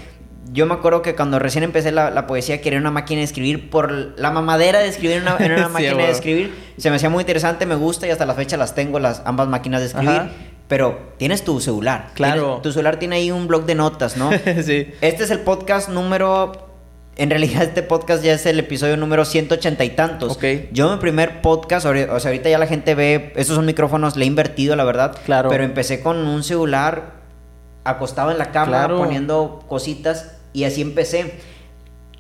Yo 0.52 0.66
me 0.66 0.74
acuerdo 0.74 1.02
que 1.02 1.16
cuando 1.16 1.40
recién 1.40 1.64
empecé 1.64 1.92
la, 1.92 2.28
poesía 2.28 2.60
quería 2.60 2.78
una 2.80 2.92
máquina 2.92 3.20
de 3.20 3.26
escribir 3.26 3.70
por 3.70 3.92
la 4.20 4.32
mamadera 4.32 4.80
de 4.80 4.90
escribir 4.90 5.18
en 5.18 5.24
una, 5.24 5.70
máquina 5.70 6.06
de 6.06 6.12
escribir. 6.12 6.54
Se 6.78 6.90
me 6.90 6.98
hacía 6.98 7.10
muy 7.10 7.22
interesante, 7.22 7.66
me 7.66 7.76
gusta 7.76 8.06
y 8.06 8.10
hasta 8.10 8.26
la 8.26 8.34
fecha 8.34 8.58
las 8.58 8.76
tengo, 8.76 9.00
las 9.00 9.22
ambas 9.26 9.48
máquinas 9.48 9.80
de 9.80 9.88
escribir. 9.88 10.24
Pero 10.68 11.14
tienes 11.18 11.44
tu 11.44 11.60
celular. 11.62 12.10
Claro. 12.16 12.60
tu 12.64 12.72
celular 12.72 12.98
tiene 12.98 13.18
ahí 13.18 13.32
un 13.32 13.48
blog 13.48 13.66
de 13.66 13.76
notas, 13.76 14.18
¿no? 14.18 14.32
sí. 14.64 14.94
Este 15.02 15.24
es 15.24 15.32
el 15.32 15.40
podcast 15.40 15.90
número 15.90 16.71
en 17.18 17.30
realidad 17.30 17.64
este 17.64 17.84
podcast 17.84 18.24
ya 18.24 18.34
es 18.34 18.46
el 18.46 18.60
episodio 18.60 18.98
número 18.98 19.26
180 19.26 19.84
y 19.84 19.90
tantos. 19.90 20.34
Ok. 20.34 20.44
Yo 20.72 20.92
mi 20.92 20.98
primer 20.98 21.42
podcast, 21.42 21.86
o 21.86 22.20
sea, 22.20 22.32
ahorita 22.32 22.50
ya 22.50 22.58
la 22.58 22.68
gente 22.68 22.96
ve, 22.96 23.34
estos 23.36 23.56
son 23.56 23.66
micrófonos, 23.66 24.16
le 24.16 24.24
he 24.24 24.28
invertido, 24.28 24.76
la 24.76 24.84
verdad. 24.84 25.18
Claro. 25.26 25.50
Pero 25.50 25.64
empecé 25.64 26.02
con 26.02 26.18
un 26.18 26.44
celular 26.44 27.22
acostado 27.84 28.32
en 28.32 28.38
la 28.38 28.52
cama, 28.52 28.88
poniendo 28.88 29.64
cositas 29.68 30.38
y 30.54 30.64
así 30.64 30.82
empecé. 30.82 31.36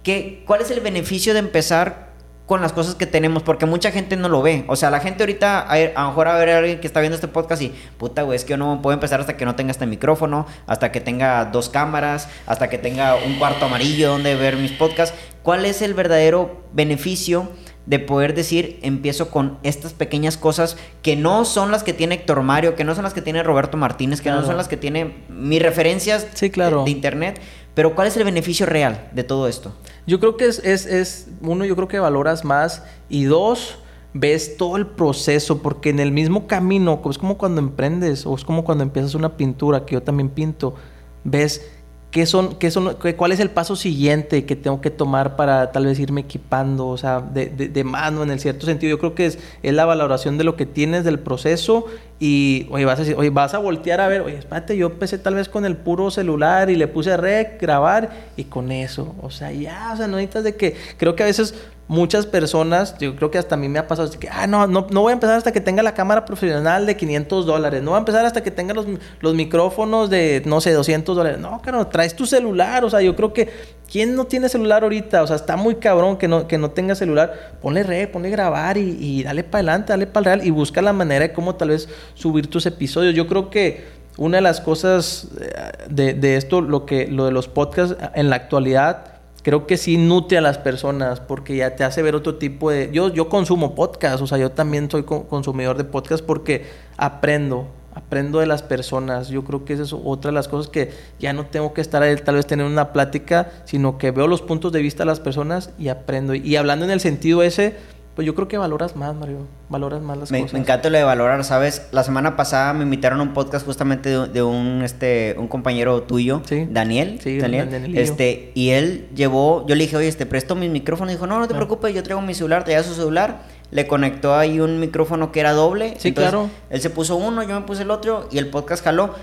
¿Qué, 0.04 0.44
¿Cuál 0.46 0.62
es 0.62 0.72
el 0.72 0.82
beneficio 0.82 1.34
de 1.34 1.40
empezar 1.40 2.11
con 2.52 2.60
las 2.60 2.74
cosas 2.74 2.96
que 2.96 3.06
tenemos, 3.06 3.44
porque 3.44 3.66
mucha 3.66 3.92
gente 3.92 4.18
no 4.18 4.28
lo 4.28 4.42
ve. 4.42 4.66
O 4.68 4.76
sea, 4.76 4.90
la 4.90 5.00
gente 5.00 5.24
ahorita, 5.24 5.62
a, 5.62 5.80
lo 5.80 6.08
mejor 6.10 6.28
a 6.28 6.36
ver 6.36 6.50
a 6.50 6.58
alguien 6.58 6.82
que 6.82 6.88
está 6.88 7.00
viendo 7.00 7.16
este 7.16 7.30
podcast 7.30 7.62
y, 7.62 7.74
puta, 7.98 8.24
güey, 8.24 8.36
es 8.36 8.44
que 8.44 8.50
yo 8.50 8.58
no 8.58 8.82
puedo 8.82 8.94
empezar 8.94 9.22
hasta 9.22 9.38
que 9.38 9.46
no 9.46 9.56
tenga 9.56 9.72
este 9.72 9.86
micrófono, 9.86 10.46
hasta 10.68 10.92
que 10.92 11.00
tenga 11.00 11.46
dos 11.46 11.70
cámaras, 11.70 12.28
hasta 12.48 12.68
que 12.68 12.78
tenga 12.78 13.16
un 13.16 13.36
cuarto 13.40 13.68
amarillo 13.68 14.10
donde 14.10 14.36
ver 14.36 14.58
mis 14.58 14.74
podcasts. 14.74 15.18
¿Cuál 15.44 15.64
es 15.64 15.82
el 15.82 15.94
verdadero 15.94 16.66
beneficio? 16.74 17.48
de 17.86 17.98
poder 18.00 18.36
decir, 18.36 18.80
empiezo 18.84 19.32
con 19.32 19.58
estas 19.64 19.94
pequeñas 19.94 20.38
cosas 20.38 20.78
que 21.02 21.16
no 21.16 21.46
son 21.46 21.72
las 21.72 21.84
que 21.84 21.94
tiene 21.94 22.16
Héctor 22.16 22.44
Mario, 22.44 22.76
que 22.76 22.84
no 22.84 22.94
son 22.94 23.04
las 23.04 23.14
que 23.14 23.22
tiene 23.22 23.42
Roberto 23.42 23.76
Martínez, 23.76 24.22
que 24.22 24.30
no 24.30 24.46
son 24.46 24.56
las 24.56 24.68
que 24.68 24.78
tiene 24.78 25.16
mis 25.30 25.62
referencias 25.62 26.28
sí, 26.34 26.52
claro. 26.52 26.84
de, 26.84 26.92
internet, 26.92 27.42
pero 27.74 27.96
¿cuál 27.96 28.08
es 28.08 28.18
el 28.18 28.24
beneficio 28.24 28.66
real 28.66 29.10
de 29.14 29.24
todo 29.24 29.48
esto? 29.48 29.74
Yo 30.06 30.20
creo 30.20 30.38
que 30.38 30.46
es, 30.46 30.60
es, 30.60 30.86
es, 30.86 31.30
uno, 31.42 31.66
yo 31.66 31.76
creo 31.76 31.88
que 31.88 32.00
valoras 32.00 32.44
más 32.44 32.84
y 33.10 33.24
dos, 33.24 33.78
ves 34.14 34.58
todo 34.58 34.78
el 34.78 34.88
proceso, 34.88 35.62
porque 35.62 35.90
en 35.90 36.00
el 36.00 36.12
mismo 36.12 36.48
camino, 36.48 37.02
es 37.10 37.18
como 37.18 37.38
cuando 37.38 37.62
emprendes 37.62 38.26
o 38.26 38.36
es 38.36 38.44
como 38.44 38.64
cuando 38.64 38.84
empiezas 38.84 39.16
una 39.16 39.38
pintura, 39.38 39.86
que 39.86 39.94
yo 39.94 40.04
también 40.04 40.30
pinto, 40.30 40.76
ves 41.24 41.70
¿Qué 42.12 42.26
son, 42.26 42.56
qué 42.56 42.72
son, 42.72 42.98
¿Cuál 43.16 43.32
es 43.32 43.40
el 43.40 43.50
paso 43.50 43.78
siguiente 43.78 44.44
que 44.46 44.58
tengo 44.58 44.82
que 44.82 44.90
tomar 44.90 45.38
para 45.38 45.72
tal 45.72 45.86
vez 45.86 45.98
irme 45.98 46.22
equipando? 46.22 46.90
O 46.90 46.98
sea, 46.98 47.22
de, 47.22 47.48
de, 47.48 47.84
mano 47.86 48.22
en 48.22 48.32
el 48.32 48.40
cierto 48.42 48.66
sentido. 48.66 48.90
Yo 48.90 49.00
creo 49.00 49.16
que 49.16 49.28
es, 49.28 49.40
es, 49.64 49.74
la 49.74 49.86
valoración 49.86 50.38
de 50.38 50.44
lo 50.44 50.58
que 50.58 50.66
tienes 50.66 51.06
del 51.06 51.20
proceso 51.20 51.86
y, 52.20 52.68
oye, 52.70 52.84
vas 52.84 53.00
a 53.00 53.04
decir, 53.04 53.16
oye, 53.18 53.30
vas 53.30 53.54
a 53.54 53.60
voltear 53.60 54.02
a 54.02 54.10
ver, 54.10 54.22
oye, 54.22 54.38
espérate, 54.38 54.76
yo 54.76 54.88
empecé 54.88 55.20
tal 55.20 55.36
vez 55.36 55.48
con 55.48 55.66
el 55.66 55.78
puro 55.78 56.12
celular 56.12 56.70
y 56.70 56.76
le 56.76 56.90
puse 56.90 57.16
rec, 57.16 57.62
grabar 57.62 58.10
y 58.36 58.44
con 58.44 58.74
eso. 58.74 59.16
O 59.22 59.32
sea, 59.32 59.54
ya, 59.54 59.92
o 59.94 59.96
sea, 59.96 60.08
no 60.08 60.18
necesitas 60.18 60.44
de 60.44 60.58
que, 60.58 60.76
creo 60.98 61.16
que 61.16 61.24
a 61.24 61.28
veces 61.28 61.56
muchas 61.92 62.26
personas, 62.26 62.96
yo 63.00 63.18
creo 63.18 63.32
que 63.32 63.38
hasta 63.38 63.56
a 63.56 63.58
mí 63.58 63.68
me 63.68 63.78
ha 63.78 63.86
pasado, 63.86 64.10
que, 64.18 64.30
ah, 64.30 64.48
no, 64.48 64.66
no, 64.66 64.88
no 64.90 65.02
voy 65.02 65.10
a 65.10 65.14
empezar 65.14 65.36
hasta 65.36 65.52
que 65.52 65.60
tenga 65.60 65.84
la 65.84 65.94
cámara 65.94 66.24
profesional 66.24 66.86
de 66.86 66.96
500 66.96 67.46
dólares, 67.46 67.84
no 67.84 67.92
voy 67.92 67.98
a 67.98 68.00
empezar 68.00 68.26
hasta 68.26 68.42
que 68.42 68.50
tenga 68.50 68.74
los, 68.74 68.86
los 69.20 69.36
micrófonos 69.36 70.10
de, 70.10 70.42
no 70.46 70.62
sé, 70.62 70.72
200 70.72 71.18
dólares. 71.18 71.40
No, 71.40 71.62
claro, 71.62 71.88
traes 71.88 72.16
tu 72.16 72.26
celular, 72.26 72.86
o 72.86 72.90
sea, 72.90 73.02
yo 73.02 73.14
creo 73.18 73.34
que, 73.34 73.50
¿quién 73.92 74.16
no 74.16 74.24
tiene 74.24 74.48
celular 74.48 74.84
ahorita? 74.84 75.22
O 75.22 75.28
sea, 75.28 75.36
está 75.36 75.58
muy 75.58 75.76
cabrón 75.76 76.16
que 76.16 76.30
no, 76.30 76.48
que 76.48 76.58
no 76.58 76.72
tenga 76.72 76.96
celular. 76.96 77.58
Ponle 77.62 77.84
red, 77.84 78.08
ponle 78.08 78.30
grabar 78.30 78.78
y, 78.78 78.96
y 78.98 79.24
dale 79.24 79.44
para 79.44 79.60
adelante, 79.60 79.92
dale 79.92 80.08
para 80.08 80.20
el 80.20 80.26
real 80.40 80.48
y 80.48 80.50
busca 80.52 80.82
la 80.82 80.94
manera 80.94 81.28
de 81.28 81.34
cómo 81.34 81.56
tal 81.56 81.72
vez 81.72 81.90
subir 82.14 82.50
tus 82.50 82.66
episodios. 82.68 83.14
Yo 83.16 83.28
creo 83.28 83.50
que 83.50 83.84
una 84.16 84.38
de 84.38 84.44
las 84.44 84.62
cosas 84.62 85.28
eh, 85.42 85.52
de, 85.90 86.14
de 86.14 86.38
esto, 86.38 86.62
lo, 86.62 86.86
que, 86.86 87.08
lo 87.08 87.26
de 87.26 87.34
los 87.34 87.50
podcasts 87.50 87.98
en 88.16 88.30
la 88.30 88.38
actualidad, 88.38 89.11
creo 89.44 89.66
que 89.68 89.78
sí 89.78 89.98
nutre 89.98 90.38
a 90.38 90.42
las 90.42 90.58
personas 90.58 91.20
porque 91.20 91.56
ya 91.56 91.76
te 91.76 91.84
hace 91.84 92.02
ver 92.02 92.16
otro 92.16 92.36
tipo 92.36 92.72
de... 92.72 92.90
Yo, 92.92 93.10
yo 93.10 93.30
consumo 93.30 93.76
podcast, 93.76 94.22
o 94.22 94.28
sea, 94.28 94.38
yo 94.38 94.52
también 94.52 94.90
soy 94.90 95.04
consumidor 95.04 95.78
de 95.78 95.84
podcast 95.84 96.24
porque 96.24 96.66
aprendo, 96.98 97.68
aprendo 97.94 98.40
de 98.40 98.46
las 98.46 98.64
personas. 98.64 99.30
Yo 99.30 99.44
creo 99.44 99.66
que 99.66 99.74
esa 99.74 99.84
es 99.84 99.94
otra 99.94 100.30
de 100.30 100.36
las 100.36 100.48
cosas 100.48 100.72
que 100.72 100.92
ya 101.20 101.34
no 101.34 101.46
tengo 101.48 101.74
que 101.74 101.82
estar 101.82 102.04
ahí, 102.04 102.16
tal 102.18 102.36
vez 102.36 102.46
tener 102.46 102.66
una 102.66 102.94
plática, 102.94 103.52
sino 103.66 103.98
que 103.98 104.12
veo 104.12 104.28
los 104.28 104.42
puntos 104.42 104.72
de 104.72 104.82
vista 104.82 105.04
de 105.04 105.08
las 105.08 105.20
personas 105.20 105.72
y 105.80 105.90
aprendo. 105.90 106.36
Y 106.36 106.56
hablando 106.56 106.86
en 106.86 106.92
el 106.92 107.00
sentido 107.00 107.44
ese 107.44 107.76
pues 108.16 108.26
yo 108.26 108.36
creo 108.36 108.48
que 108.48 108.58
valoras 108.58 108.96
más, 108.96 109.16
Mario. 109.16 109.48
Valoras 109.70 110.02
más 110.02 110.18
las 110.18 110.30
cosas. 110.30 110.54
Me 110.54 110.60
encanta 110.60 110.90
lo 110.90 110.98
de 110.98 111.04
valorar, 111.04 111.44
¿sabes? 111.46 111.88
La 111.92 112.04
semana 112.04 112.36
pasada 112.36 112.74
me 112.74 112.84
invitaron 112.84 113.22
a 113.22 113.24
un 113.24 113.34
podcast 113.34 113.66
justamente 113.66 114.10
de, 114.10 114.44
un, 114.44 114.82
este, 114.84 115.36
un 115.38 115.48
compañero 115.48 116.04
tuyo, 116.04 116.42
Daniel. 116.70 117.20
Sí, 117.24 117.38
Daniel. 117.38 117.98
este, 117.98 118.52
y 118.54 118.72
él 118.72 119.08
llevó, 119.16 119.66
yo 119.66 119.76
le 119.76 119.86
dije, 119.86 119.96
oye, 119.96 120.12
te 120.12 120.26
presto 120.26 120.56
mi 120.56 120.68
micrófono. 120.68 121.10
Y 121.10 121.14
dijo, 121.14 121.26
no, 121.26 121.40
no 121.40 121.48
te 121.48 121.54
ah. 121.54 121.58
preocupes, 121.58 121.96
yo 121.96 122.04
traigo 122.04 122.22
mi 122.22 122.34
celular, 122.34 122.66
te 122.66 122.82
su 122.84 122.94
celular. 122.94 123.44
Le 123.72 123.88
conectó 123.88 124.36
ahí 124.36 124.60
un 124.60 124.82
micrófono 124.82 125.32
que 125.32 125.40
era 125.40 125.54
doble. 125.54 125.94
Sí, 125.98 126.14
claro. 126.14 126.50
Él 126.70 126.82
se 126.82 126.90
puso 126.90 127.16
uno, 127.16 127.42
yo 127.44 127.58
me 127.58 127.66
puse 127.66 127.84
el 127.84 127.92
otro 127.92 128.28
y 128.30 128.40
el 128.40 128.50
podcast 128.50 128.84
jaló 128.84 129.16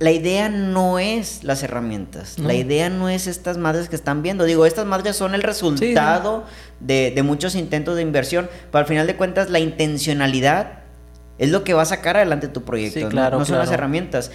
la 0.00 0.12
idea 0.12 0.48
no 0.48 0.98
es 1.00 1.42
las 1.42 1.62
herramientas, 1.64 2.38
la 2.38 2.54
idea 2.54 2.88
no 2.88 3.08
es 3.08 3.26
estas 3.26 3.58
madres 3.58 3.88
que 3.88 3.96
están 3.96 4.22
viendo. 4.22 4.44
Digo, 4.44 4.64
estas 4.64 4.86
madres 4.86 5.16
son 5.16 5.34
el 5.34 5.42
resultado 5.42 6.44
De, 6.80 7.20
muchos 7.24 7.56
intentos 7.56 7.96
de 7.96 8.02
inversión, 8.02 8.48
pero 8.70 8.80
al 8.80 8.86
final 8.86 9.08
de 9.08 9.16
cuentas 9.16 9.50
la 9.50 9.58
intencionalidad 9.58 10.80
es 11.38 11.50
lo 11.50 11.64
que 11.64 11.74
va 11.74 11.82
a 11.82 11.86
sacar 11.86 12.16
adelante 12.16 12.46
tu 12.46 12.62
proyecto, 12.62 13.08
claro, 13.08 13.38
no, 13.38 13.44
son 13.44 13.58
las 13.58 13.72
herramientas. 13.72 14.30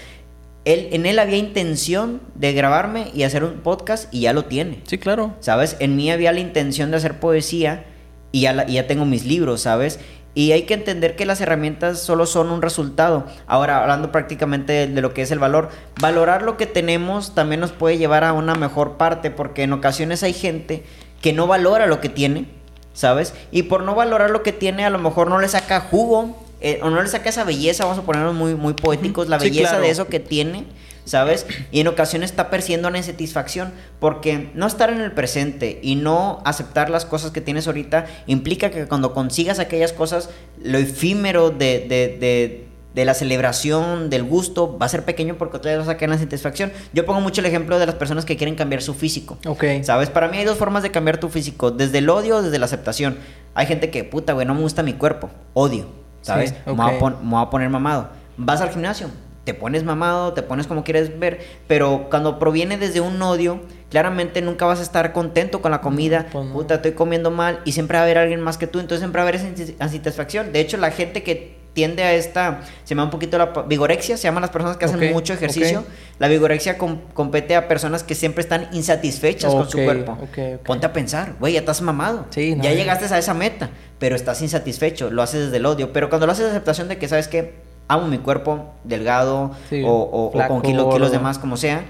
Él, 0.66 0.89
en 0.91 1.05
él 1.05 1.20
había 1.20 1.38
intención 1.38 2.22
de 2.36 2.53
grabarme 2.53 3.11
y 3.14 3.24
hacer 3.24 3.43
un 3.43 3.59
podcast 3.59 4.14
y 4.14 4.22
ya 4.22 4.34
lo 4.34 4.45
tiene. 4.45 4.82
Sí, 4.86 4.97
claro. 4.97 5.36
¿Sabes? 5.41 5.76
En 5.80 5.95
mí 5.97 6.09
había 6.11 6.32
la 6.32 6.39
intención 6.39 6.91
de 6.91 6.97
hacer 6.97 7.20
poesía 7.20 7.86
y 8.32 8.41
ya, 8.41 8.66
y 8.68 8.74
ya 8.74 8.88
tengo 8.88 9.05
mis 9.05 9.26
libros, 9.26 9.61
¿sabes? 9.61 9.99
Y 10.36 10.51
hay 10.51 10.63
que 10.63 10.73
entender 10.73 11.15
que 11.15 11.25
las 11.25 11.41
herramientas 11.41 11.99
solo 11.99 12.25
son 12.25 12.49
un 12.49 12.61
resultado. 12.61 13.25
Ahora, 13.45 13.81
hablando 13.81 14.11
prácticamente 14.11 14.88
de, 14.88 15.01
lo 15.01 15.13
que 15.13 15.21
es 15.21 15.31
el 15.31 15.39
valor, 15.39 15.69
valorar 16.01 16.41
lo 16.41 16.57
que 16.57 16.65
tenemos 16.65 17.36
también 17.36 17.61
nos 17.61 17.71
puede 17.71 17.97
llevar 17.97 18.23
a 18.23 18.34
una 18.34 18.55
mejor 18.55 18.97
parte, 18.97 19.29
porque 19.29 19.63
en 19.63 19.73
ocasiones 19.73 20.23
hay 20.23 20.34
gente 20.34 20.84
que 21.21 21.34
no 21.34 21.45
valora 21.45 21.86
lo 21.86 22.01
que 22.01 22.09
tiene, 22.09 22.47
¿sabes? 22.93 23.34
Y 23.51 23.63
por 23.63 23.84
no 23.84 23.93
valorar 23.93 24.31
lo 24.31 24.41
que 24.41 24.51
tiene, 24.51 24.86
a 24.86 24.89
lo 24.89 24.97
mejor 24.97 25.29
no 25.29 25.39
le 25.39 25.47
saca 25.47 25.79
jugo, 25.81 26.36
eh, 26.61 26.79
o 26.81 26.89
no 26.89 27.01
le 27.01 27.09
saca 27.09 27.29
esa 27.29 27.43
belleza, 27.43 27.86
vamos 27.86 27.99
a 27.99 28.05
ponernos 28.05 28.34
muy, 28.34 28.55
muy 28.55 28.73
poéticos, 28.73 29.29
la 29.29 29.38
belleza 29.38 29.79
de 29.79 29.91
eso 29.91 30.07
que 30.07 30.19
tiene 30.19 30.65
¿sabes? 31.06 31.45
Y 31.72 31.80
en 31.80 31.88
ocasiones 31.88 32.32
está 32.32 32.49
percibiendo 32.49 32.88
una 32.88 32.97
insatisfacción 32.97 33.74
porque 33.99 34.51
no 34.54 34.68
estar 34.68 34.89
en 34.89 35.01
el 35.01 35.12
presente 35.12 35.80
y 35.82 35.95
no 35.95 36.41
aceptar 36.45 36.89
las 36.89 37.06
cosas 37.06 37.32
que 37.32 37.41
tienes 37.41 37.68
ahorita 37.68 38.06
implica 38.28 38.70
que 38.70 38.88
cuando 38.88 39.14
consigas 39.14 39.60
aquellas 39.60 39.93
cosas, 39.93 40.30
lo 40.64 40.78
efímero 40.78 41.49
de, 41.49 41.86
de, 41.88 42.68
de, 42.93 43.06
la 43.06 43.14
celebración, 43.14 44.10
del 44.10 44.24
gusto, 44.24 44.78
va 44.78 44.86
a 44.86 44.89
ser 44.89 45.04
pequeño 45.04 45.36
porque 45.38 45.58
otra 45.58 45.72
vez 45.72 45.80
vas 45.80 45.89
a 45.89 45.97
caer 45.97 46.06
en 46.06 46.12
la 46.12 46.20
satisfacción. 46.20 46.72
Yo 46.93 47.06
pongo 47.06 47.22
mucho 47.22 47.41
el 47.41 47.47
ejemplo 47.47 47.80
de 47.80 47.86
las 47.86 47.95
personas 47.95 48.24
que 48.24 48.38
quieren 48.38 48.56
cambiar 48.56 48.82
su 48.82 48.93
físico. 48.93 49.38
Ok. 49.45 49.66
¿Sabes? 49.82 50.10
Para 50.10 50.28
mí 50.28 50.38
hay 50.38 50.45
dos 50.45 50.58
formas 50.58 50.84
de 50.84 50.91
cambiar 50.91 51.20
tu 51.20 51.30
físico, 51.30 51.72
desde 51.72 51.97
el 51.97 52.10
odio 52.10 52.38
o 52.38 52.41
desde 52.41 52.60
la 52.60 52.66
aceptación. 52.66 53.18
Hay 53.56 53.66
gente 53.66 53.89
que, 53.89 54.04
puta, 54.04 54.34
güey, 54.34 54.45
no 54.45 54.54
me 54.56 54.62
gusta 54.62 54.84
mi 54.84 54.93
cuerpo, 54.93 55.30
odio, 55.54 55.88
¿sabes? 56.22 56.54
me, 56.66 56.74
voy 56.74 56.93
me 57.24 57.30
voy 57.32 57.41
a 57.41 57.49
poner 57.49 57.70
mamado. 57.70 58.10
Vas 58.38 58.62
al 58.62 58.72
gimnasio, 58.72 59.10
te 59.43 59.53
pones 59.53 59.83
mamado, 59.83 60.33
te 60.33 60.41
pones 60.41 60.67
como 60.67 60.83
quieres 60.83 61.19
ver, 61.19 61.39
pero 61.67 62.07
cuando 62.09 62.39
proviene 62.39 62.77
desde 62.77 63.01
un 63.01 63.21
odio, 63.21 63.59
claramente 63.89 64.41
nunca 64.41 64.65
vas 64.65 64.79
a 64.79 64.83
estar 64.83 65.11
contento 65.11 65.61
con 65.61 65.71
la 65.71 65.81
comida, 65.81 66.27
pues 66.31 66.47
puta, 66.47 66.75
estoy 66.75 66.93
comiendo 66.93 67.29
mal 67.29 67.59
y 67.65 67.73
siempre 67.73 67.97
va 67.97 68.01
a 68.01 68.03
haber 68.05 68.17
alguien 68.17 68.39
más 68.41 68.57
que 68.57 68.67
tú, 68.67 68.79
entonces 68.79 68.99
siempre 68.99 69.19
va 69.19 69.27
a 69.27 69.29
haber 69.29 69.41
esa 69.41 69.47
insatisfacción. 69.83 70.53
De 70.53 70.61
hecho, 70.61 70.77
la 70.77 70.91
gente 70.91 71.23
que 71.23 71.61
tiende 71.73 72.03
a 72.03 72.13
esta, 72.13 72.61
se 72.83 72.89
llama 72.89 73.05
un 73.05 73.09
poquito 73.09 73.37
la 73.37 73.47
vigorexia, 73.67 74.15
se 74.15 74.23
llaman 74.23 74.41
las 74.41 74.51
personas 74.51 74.77
que 74.77 74.85
hacen 74.85 75.11
mucho 75.11 75.33
ejercicio. 75.33 75.83
La 76.19 76.27
vigorexia 76.27 76.77
compete 76.77 77.55
a 77.55 77.67
personas 77.67 78.03
que 78.03 78.15
siempre 78.15 78.41
están 78.41 78.69
insatisfechas 78.71 79.53
con 79.53 79.69
su 79.69 79.79
cuerpo. 79.83 80.17
Ponte 80.65 80.85
a 80.85 80.93
pensar, 80.93 81.35
güey, 81.39 81.53
ya 81.53 81.59
estás 81.59 81.81
mamado. 81.81 82.27
ya 82.33 82.73
llegaste 82.73 83.13
a 83.13 83.17
esa 83.17 83.33
meta, 83.33 83.71
pero 83.99 84.15
estás 84.15 84.41
insatisfecho, 84.41 85.09
lo 85.09 85.21
haces 85.21 85.45
desde 85.45 85.57
el 85.57 85.65
odio. 85.65 85.91
Pero 85.91 86.09
cuando 86.09 86.27
lo 86.27 86.31
haces 86.31 86.45
de 86.45 86.51
aceptación 86.51 86.87
de 86.87 86.97
que, 86.97 87.07
¿sabes 87.09 87.27
qué? 87.27 87.72
Amo 87.93 88.07
mi 88.07 88.17
cuerpo 88.17 88.73
delgado 88.83 89.51
o, 89.85 90.31
con 90.47 90.61
kilos 90.61 91.11
de 91.11 91.19
más, 91.19 91.39
como 91.39 91.57
sea, 91.57 91.83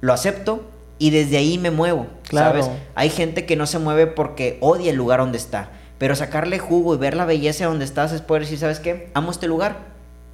lo 0.00 0.12
acepto 0.12 0.62
y 0.98 1.10
desde 1.10 1.36
ahí 1.36 1.58
me 1.58 1.70
muevo, 1.70 2.06
Claro. 2.28 2.62
¿sabes? 2.62 2.78
Hay 2.94 3.10
gente 3.10 3.44
que 3.46 3.56
no 3.56 3.66
se 3.66 3.78
mueve 3.78 4.06
porque 4.06 4.58
odia 4.60 4.90
el 4.90 4.96
lugar 4.96 5.20
donde 5.20 5.38
está, 5.38 5.68
pero 5.98 6.14
sacarle 6.16 6.58
jugo 6.58 6.94
y 6.94 6.98
ver 6.98 7.14
la 7.16 7.24
belleza 7.24 7.66
donde 7.66 7.84
estás 7.84 8.12
es 8.12 8.20
poder 8.20 8.42
decir, 8.42 8.58
¿sabes 8.58 8.80
qué? 8.80 9.10
Amo 9.14 9.30
este 9.30 9.46
lugar, 9.48 9.76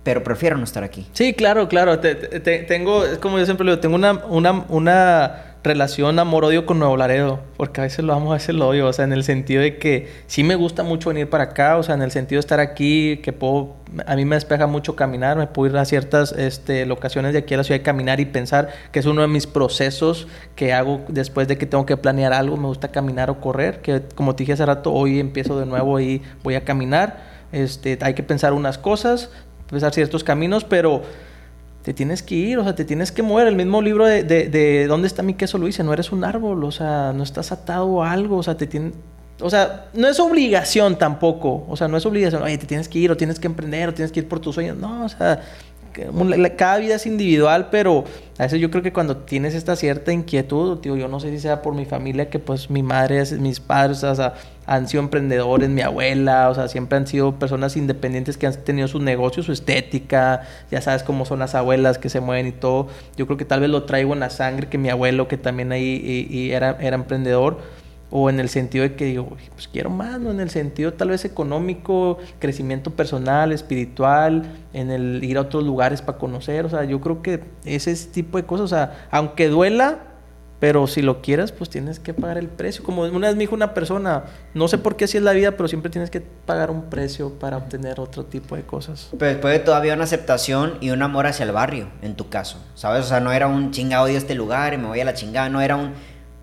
pero 0.02 0.22
prefiero 0.22 0.56
no 0.56 0.64
estar 0.64 0.84
aquí. 0.84 1.06
Sí, 1.12 1.34
claro, 1.34 1.68
claro. 1.68 1.98
Te- 2.00 2.14
te- 2.14 2.40
te- 2.40 2.59
tengo, 2.64 3.04
es 3.04 3.18
como 3.18 3.38
yo 3.38 3.44
siempre 3.44 3.64
le 3.64 3.72
digo, 3.72 3.80
tengo 3.80 3.94
una, 3.96 4.12
una, 4.28 4.64
una 4.68 5.47
relación 5.69 6.19
amor-odio 6.19 6.66
con 6.66 6.81
Nuevo 6.81 6.97
Laredo. 6.97 7.41
Porque 7.57 7.81
a 7.81 7.85
veces 7.85 8.05
lo 8.05 8.12
amo, 8.12 8.33
a 8.33 8.35
veces 8.35 8.55
lo 8.55 8.66
odio. 8.66 8.89
O 8.89 8.93
sea, 8.93 9.05
en 9.05 9.12
el 9.12 9.23
sentido 9.23 9.62
de 9.62 9.79
que 9.79 10.09
sí 10.27 10.43
me 10.43 10.57
gusta 10.57 10.83
mucho 10.83 11.11
venir 11.11 11.31
para 11.31 11.45
acá. 11.45 11.77
O 11.77 11.85
sea, 11.85 11.95
en 11.95 12.03
el 12.03 12.11
sentido 12.11 12.39
de 12.39 12.41
estar 12.41 12.59
aquí, 12.59 13.19
que 13.23 13.33
puedo... 13.33 13.77
A 14.07 14.16
mí 14.16 14.25
me 14.25 14.35
despeja 14.35 14.66
mucho 14.66 14.97
caminar. 14.97 15.37
Me 15.37 15.47
puedo 15.47 15.73
ir 15.73 15.79
a 15.79 15.85
ciertas 15.85 16.33
este, 16.33 16.85
locaciones 16.87 17.33
de 17.33 17.39
aquí 17.39 17.55
a 17.55 17.59
la 17.59 17.64
ciudad 17.64 17.81
y 17.81 17.85
caminar 17.85 18.19
y 18.19 18.25
pensar 18.25 18.71
que 18.91 18.99
es 18.99 19.07
uno 19.07 19.23
de 19.23 19.29
mis 19.29 19.47
procesos 19.47 20.27
que 20.57 20.73
hago 20.73 21.03
después 21.09 21.47
de 21.47 21.57
que 21.57 21.66
tengo 21.66 21.87
que 21.87 21.97
planear 21.97 22.33
algo. 22.33 22.57
Me 22.57 22.66
gusta 22.66 22.89
caminar 22.89 23.31
o 23.31 23.41
correr. 23.41 23.81
Que 23.81 24.03
como 24.14 24.35
te 24.35 24.43
dije 24.43 24.55
hace 24.55 24.66
rato, 24.66 24.93
hoy 24.93 25.21
empiezo 25.21 25.59
de 25.61 25.66
nuevo 25.66 26.01
y 26.01 26.23
voy 26.43 26.57
a 26.57 26.64
caminar. 26.64 27.39
Este, 27.53 27.99
hay 28.03 28.14
que 28.14 28.23
pensar 28.23 28.53
unas 28.53 28.77
cosas, 28.77 29.31
pensar 29.71 29.95
ciertos 29.95 30.25
caminos, 30.25 30.64
pero 30.64 31.03
te 31.89 31.95
tienes 31.95 32.22
que 32.22 32.34
ir, 32.34 32.59
o 32.59 32.64
sea, 32.64 32.74
te 32.74 32.84
tienes 32.84 33.11
que 33.11 33.22
mover. 33.22 33.47
El 33.47 33.57
mismo 33.57 33.80
libro 33.80 34.05
de, 34.05 34.22
de, 34.22 34.51
de 34.51 34.86
¿Dónde 34.86 35.07
está 35.07 35.22
mi 35.22 35.32
queso? 35.32 35.57
Lo 35.57 35.64
dice, 35.64 35.82
no 35.82 35.95
eres 35.95 36.12
un 36.12 36.22
árbol, 36.22 36.62
o 36.64 36.70
sea, 36.70 37.14
no 37.14 37.22
estás 37.22 37.51
atado 37.51 38.03
a 38.03 38.12
algo, 38.12 38.36
o 38.36 38.43
sea, 38.43 38.59
te 38.59 38.66
tiene... 38.66 38.93
O 39.41 39.49
sea, 39.49 39.86
no 39.95 40.07
es 40.07 40.20
obligación 40.20 40.99
tampoco, 40.99 41.64
o 41.66 41.76
sea, 41.78 41.89
no 41.89 41.97
es 41.97 42.05
obligación, 42.05 42.43
oye, 42.43 42.59
te 42.59 42.66
tienes 42.66 42.91
que 42.91 42.99
ir, 42.99 43.11
o 43.11 43.16
tienes 43.16 43.41
que 43.41 43.47
emprender, 43.47 43.89
o 43.89 43.95
tienes 43.95 44.12
que 44.12 44.20
ir 44.20 44.28
por 44.28 44.39
tus 44.39 44.55
sueños, 44.55 44.76
no, 44.76 45.07
o 45.07 45.09
sea, 45.09 45.41
cada 46.59 46.76
vida 46.76 46.97
es 46.97 47.07
individual, 47.07 47.68
pero 47.70 48.05
a 48.36 48.43
veces 48.43 48.61
yo 48.61 48.70
creo 48.70 48.82
que 48.82 48.93
cuando 48.93 49.16
tienes 49.16 49.55
esta 49.55 49.74
cierta 49.74 50.12
inquietud, 50.12 50.80
tío, 50.80 50.95
yo 50.95 51.09
no 51.09 51.20
sé 51.20 51.30
si 51.30 51.41
sea 51.41 51.62
por 51.62 51.74
mi 51.74 51.86
familia, 51.86 52.28
que 52.28 52.39
pues 52.39 52.68
mi 52.68 52.82
madre, 52.82 53.24
mis 53.39 53.61
padres, 53.61 54.05
o 54.05 54.14
sea, 54.14 54.34
han 54.69 54.87
sido 54.87 55.03
emprendedores, 55.03 55.69
mi 55.71 55.81
abuela, 55.81 56.51
o 56.51 56.55
sea, 56.55 56.69
siempre 56.69 56.99
han 56.99 57.07
sido 57.07 57.37
personas 57.39 57.77
independientes 57.77 58.37
que 58.37 58.47
han 58.47 58.55
tenido 58.64 58.87
sus 58.87 59.03
negocios, 59.03 59.47
su 59.47 59.53
estética, 59.53 60.43
ya 60.71 60.81
sabes 60.83 61.03
cómo 61.03 61.25
son 61.25 61.39
las 61.39 61.55
abuelas 61.55 61.99
que 61.99 62.09
se 62.11 62.21
mueven 62.21 62.47
y 62.47 62.53
todo. 62.53 62.89
Yo 63.16 63.27
creo 63.27 63.39
que 63.39 63.45
tal 63.47 63.61
vez 63.61 63.71
lo 63.71 63.85
traigo 63.85 64.12
en 64.12 64.21
la 64.21 64.31
sangre, 64.31 64.69
que 64.69 64.77
mi 64.79 64.91
abuelo, 64.91 65.27
que 65.27 65.39
también 65.39 65.73
ahí 65.73 66.29
y- 66.31 66.37
y 66.37 66.53
era, 66.53 66.77
era 66.81 66.97
emprendedor, 66.97 67.59
o 68.11 68.31
en 68.31 68.41
el 68.41 68.49
sentido 68.49 68.85
de 68.85 68.95
que 68.95 69.05
digo, 69.05 69.29
"Uy, 69.31 69.39
pues 69.55 69.69
quiero 69.69 69.91
más, 69.91 70.19
¿no? 70.19 70.31
En 70.31 70.41
el 70.41 70.49
sentido 70.51 70.93
tal 70.95 71.09
vez 71.11 71.25
económico, 71.27 72.19
crecimiento 72.39 72.91
personal, 72.91 73.53
espiritual, 73.53 74.45
en 74.73 74.91
el 74.91 75.23
ir 75.25 75.37
a 75.39 75.43
otros 75.43 75.64
lugares 75.64 76.01
para 76.03 76.16
conocer, 76.19 76.64
o 76.64 76.71
sea, 76.71 76.85
yo 76.85 77.01
creo 77.01 77.21
que 77.23 77.43
ese 77.64 77.95
tipo 78.09 78.39
de 78.39 78.45
cosas, 78.45 78.64
o 78.64 78.69
sea, 78.69 79.09
aunque 79.11 79.49
duela, 79.49 79.99
pero 80.61 80.86
si 80.88 81.02
lo 81.02 81.22
quieres, 81.22 81.52
pues 81.52 81.70
tienes 81.70 82.00
que 82.00 82.14
pagar 82.14 82.36
el 82.38 82.48
precio. 82.48 82.82
Como 82.82 83.02
una 83.04 83.28
vez 83.28 83.36
me 83.36 83.40
dijo 83.40 83.54
una 83.54 83.74
persona, 83.74 84.24
no 84.54 84.66
sé 84.66 84.76
por 84.78 84.96
qué 84.96 85.04
así 85.04 85.16
es 85.16 85.22
la 85.22 85.32
vida, 85.32 85.52
pero 85.52 85.68
siempre 85.68 85.90
tienes 85.90 86.11
que 86.11 86.20
pagar 86.20 86.70
un 86.70 86.90
precio 86.90 87.30
para 87.38 87.56
obtener 87.59 88.00
otro 88.00 88.24
tipo 88.24 88.56
de 88.56 88.62
cosas. 88.62 89.11
Pero 89.18 89.30
después 89.32 89.52
de 89.54 89.61
todavía 89.61 89.94
una 89.94 90.04
aceptación 90.04 90.74
y 90.80 90.90
un 90.90 91.00
amor 91.02 91.26
hacia 91.26 91.44
el 91.44 91.52
barrio, 91.52 91.88
en 92.02 92.14
tu 92.16 92.28
caso, 92.28 92.59
¿sabes? 92.74 93.04
O 93.04 93.09
sea, 93.09 93.20
no 93.20 93.32
era 93.32 93.46
un 93.46 93.70
chingado 93.70 94.04
odio 94.06 94.18
este 94.18 94.34
lugar 94.34 94.74
y 94.74 94.78
me 94.78 94.88
voy 94.88 95.00
a 95.00 95.04
la 95.04 95.14
chingada, 95.14 95.48
no 95.48 95.61
era 95.61 95.76
un 95.76 95.92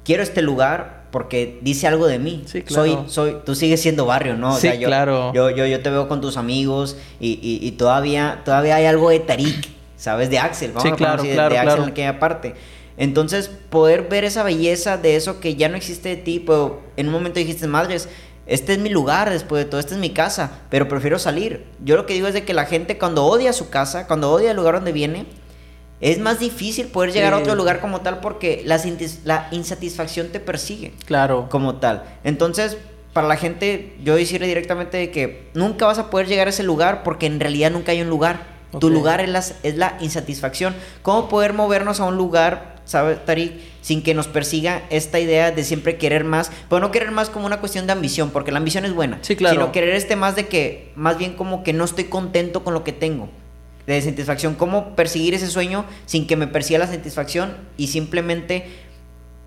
quiero 0.05 0.23
este 0.23 0.41
lugar 0.41 1.03
porque 1.11 1.59
dice 1.61 1.87
algo 1.87 2.07
de 2.07 2.19
mí. 2.19 2.43
Sí, 2.45 2.61
claro. 2.61 2.85
Soy, 2.85 3.09
soy, 3.09 3.37
tú 3.45 3.55
sigues 3.55 3.81
siendo 3.81 4.05
barrio, 4.05 4.35
¿no? 4.37 4.51
O 4.53 4.55
Sí, 4.55 4.61
sea, 4.61 4.75
yo, 4.75 4.87
claro. 4.87 5.33
Yo, 5.33 5.49
yo, 5.49 5.65
yo 5.65 5.81
te 5.81 5.89
veo 5.89 6.07
con 6.07 6.21
tus 6.21 6.37
amigos 6.37 6.97
y, 7.19 7.39
y, 7.41 7.65
y 7.65 7.71
todavía, 7.73 8.41
todavía 8.45 8.75
hay 8.75 8.85
algo 8.85 9.09
de 9.09 9.19
Tarik, 9.19 9.67
¿sabes? 9.97 10.29
De 10.29 10.39
Axel, 10.39 10.71
vamos 10.71 10.83
Sí, 10.83 10.89
a 10.89 10.91
poner 10.91 10.97
claro, 11.07 11.23
de- 11.23 11.33
claro, 11.33 11.49
de 11.53 11.57
Axel 11.59 11.67
claro. 11.69 11.83
en 11.83 11.89
aquella 11.89 12.19
parte. 12.19 12.55
Entonces, 12.97 13.49
poder 13.69 14.03
ver 14.03 14.23
esa 14.23 14.43
belleza 14.43 14.97
de 14.97 15.15
eso 15.15 15.39
que 15.39 15.55
ya 15.55 15.69
no 15.69 15.75
existe 15.77 16.09
de 16.09 16.15
ti, 16.17 16.39
pero 16.39 16.81
en 16.95 17.07
un 17.07 17.13
momento 17.13 17.39
dijiste, 17.39 17.67
madres, 17.67 18.07
este 18.47 18.73
es 18.73 18.79
mi 18.79 18.89
lugar 18.89 19.29
después 19.29 19.63
de 19.63 19.69
todo, 19.69 19.79
esta 19.79 19.95
es 19.95 19.99
mi 19.99 20.11
casa, 20.11 20.59
pero 20.69 20.87
prefiero 20.87 21.19
salir. 21.19 21.65
Yo 21.83 21.95
lo 21.97 22.05
que 22.05 22.13
digo 22.13 22.27
es 22.27 22.33
de 22.33 22.45
que 22.45 22.53
la 22.53 22.65
gente 22.65 22.97
cuando 22.97 23.25
odia 23.25 23.53
su 23.53 23.69
casa, 23.69 24.07
cuando 24.07 24.31
odia 24.31 24.51
el 24.51 24.57
lugar 24.57 24.75
donde 24.75 24.91
viene, 24.91 25.25
es 26.01 26.19
más 26.19 26.39
difícil 26.39 26.87
poder 26.87 27.11
llegar 27.11 27.33
a 27.33 27.37
otro 27.39 27.55
lugar 27.55 27.79
como 27.81 28.01
tal 28.01 28.19
porque 28.19 28.61
la, 28.65 28.79
la 29.23 29.47
insatisfacción 29.51 30.27
te 30.27 30.39
persigue 30.39 30.93
Claro. 31.05 31.47
como 31.49 31.75
tal. 31.77 32.03
Entonces, 32.23 32.77
para 33.13 33.27
la 33.27 33.37
gente, 33.37 33.95
yo 34.03 34.15
decirle 34.15 34.45
directamente 34.45 34.97
de 34.97 35.09
que 35.09 35.47
nunca 35.53 35.85
vas 35.85 35.97
a 35.97 36.09
poder 36.09 36.27
llegar 36.27 36.47
a 36.47 36.49
ese 36.49 36.63
lugar 36.63 37.01
porque 37.03 37.25
en 37.27 37.39
realidad 37.39 37.71
nunca 37.71 37.93
hay 37.93 38.01
un 38.01 38.09
lugar. 38.09 38.55
Tu 38.79 38.89
lugar 38.89 39.21
es 39.21 39.29
la, 39.29 39.39
es 39.39 39.77
la 39.77 39.97
insatisfacción. 40.01 40.75
¿Cómo 41.01 41.29
poder 41.29 41.53
movernos 41.53 42.01
a 42.01 42.05
un 42.05 42.17
lugar, 42.17 42.74
¿sabes, 42.85 43.23
Tarik? 43.25 43.53
Sin 43.81 44.01
que 44.01 44.13
nos 44.13 44.27
persiga 44.27 44.83
esta 44.89 45.19
idea 45.19 45.51
de 45.51 45.63
siempre 45.63 45.97
querer 45.97 46.23
más. 46.23 46.51
Pero 46.69 46.79
no 46.79 46.91
querer 46.91 47.11
más 47.11 47.29
como 47.29 47.45
una 47.45 47.59
cuestión 47.59 47.85
de 47.85 47.93
ambición, 47.93 48.31
porque 48.31 48.51
la 48.51 48.57
ambición 48.57 48.85
es 48.85 48.93
buena. 48.93 49.19
Sí, 49.21 49.35
claro. 49.35 49.55
Sino 49.55 49.71
querer 49.71 49.95
este 49.95 50.15
más 50.15 50.35
de 50.35 50.47
que, 50.47 50.91
más 50.95 51.17
bien 51.17 51.33
como 51.33 51.63
que 51.63 51.73
no 51.73 51.83
estoy 51.83 52.05
contento 52.05 52.63
con 52.63 52.73
lo 52.73 52.83
que 52.83 52.93
tengo. 52.93 53.29
De 53.85 54.01
satisfacción. 54.01 54.55
¿Cómo 54.55 54.95
perseguir 54.95 55.33
ese 55.33 55.47
sueño 55.47 55.85
sin 56.05 56.25
que 56.25 56.35
me 56.35 56.47
persiga 56.47 56.79
la 56.79 56.87
satisfacción 56.87 57.55
y 57.77 57.87
simplemente 57.87 58.65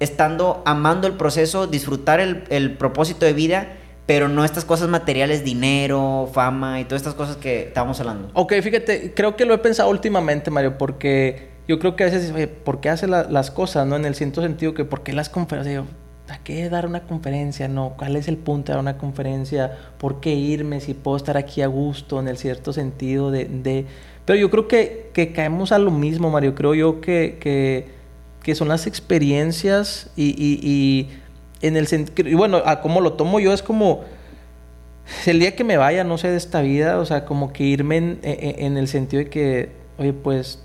estando 0.00 0.62
amando 0.64 1.06
el 1.06 1.14
proceso, 1.14 1.66
disfrutar 1.66 2.20
el, 2.20 2.44
el 2.50 2.76
propósito 2.76 3.26
de 3.26 3.32
vida, 3.32 3.76
pero 4.06 4.28
no 4.28 4.44
estas 4.44 4.64
cosas 4.64 4.88
materiales, 4.88 5.44
dinero, 5.44 6.30
fama 6.32 6.80
y 6.80 6.84
todas 6.84 7.02
estas 7.02 7.14
cosas 7.14 7.36
que 7.36 7.64
estábamos 7.64 8.00
hablando. 8.00 8.30
Ok, 8.32 8.54
fíjate, 8.62 9.12
creo 9.14 9.36
que 9.36 9.44
lo 9.44 9.54
he 9.54 9.58
pensado 9.58 9.90
últimamente, 9.90 10.50
Mario, 10.50 10.78
porque 10.78 11.47
yo 11.68 11.78
creo 11.78 11.96
que 11.96 12.04
a 12.04 12.06
veces, 12.06 12.32
oye, 12.32 12.48
¿por 12.48 12.80
qué 12.80 12.88
hace 12.90 13.06
la- 13.06 13.24
las 13.24 13.50
cosas, 13.50 13.86
no? 13.86 13.96
En 13.96 14.04
el 14.06 14.14
cierto 14.14 14.42
sentido 14.42 14.74
que, 14.74 14.84
¿por 14.84 15.02
qué 15.02 15.12
las 15.12 15.28
conferencias? 15.28 15.84
¿a 16.30 16.38
qué 16.44 16.68
dar 16.68 16.84
una 16.86 17.00
conferencia? 17.04 17.68
No, 17.68 17.94
¿cuál 17.96 18.14
es 18.16 18.28
el 18.28 18.36
punto 18.36 18.70
de 18.72 18.74
dar 18.76 18.82
una 18.82 18.98
conferencia? 18.98 19.78
¿Por 19.98 20.20
qué 20.20 20.34
irme 20.34 20.80
si 20.80 20.92
puedo 20.92 21.16
estar 21.16 21.38
aquí 21.38 21.62
a 21.62 21.66
gusto, 21.68 22.20
en 22.20 22.28
el 22.28 22.36
cierto 22.36 22.72
sentido 22.74 23.30
de... 23.30 23.46
de... 23.46 23.86
Pero 24.26 24.38
yo 24.38 24.50
creo 24.50 24.68
que, 24.68 25.10
que 25.14 25.32
caemos 25.32 25.72
a 25.72 25.78
lo 25.78 25.90
mismo, 25.90 26.30
Mario. 26.30 26.54
Creo 26.54 26.74
yo 26.74 27.00
que, 27.00 27.38
que, 27.40 27.86
que 28.42 28.54
son 28.54 28.68
las 28.68 28.86
experiencias 28.86 30.10
y, 30.16 30.34
y, 30.38 31.08
en 31.62 31.76
el 31.78 31.88
bueno, 32.36 32.58
a 32.64 32.80
cómo 32.82 33.00
lo 33.00 33.14
tomo 33.14 33.40
yo 33.40 33.52
es 33.54 33.62
como 33.62 34.04
el 35.26 35.40
día 35.40 35.56
que 35.56 35.64
me 35.64 35.76
vaya, 35.76 36.04
no 36.04 36.18
sé, 36.18 36.28
de 36.30 36.36
esta 36.36 36.60
vida, 36.60 36.98
o 36.98 37.06
sea, 37.06 37.24
como 37.24 37.52
que 37.52 37.64
irme 37.64 37.96
en, 37.96 38.18
en- 38.22 38.64
en 38.66 38.76
el 38.76 38.88
sentido 38.88 39.22
de 39.24 39.30
que, 39.30 39.70
oye, 39.98 40.12
pues 40.12 40.62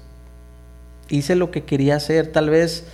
hice 1.16 1.36
lo 1.36 1.51
que 1.51 1.64
quería 1.64 1.95
hacer, 1.95 2.28
tal 2.32 2.49
vez 2.49 2.86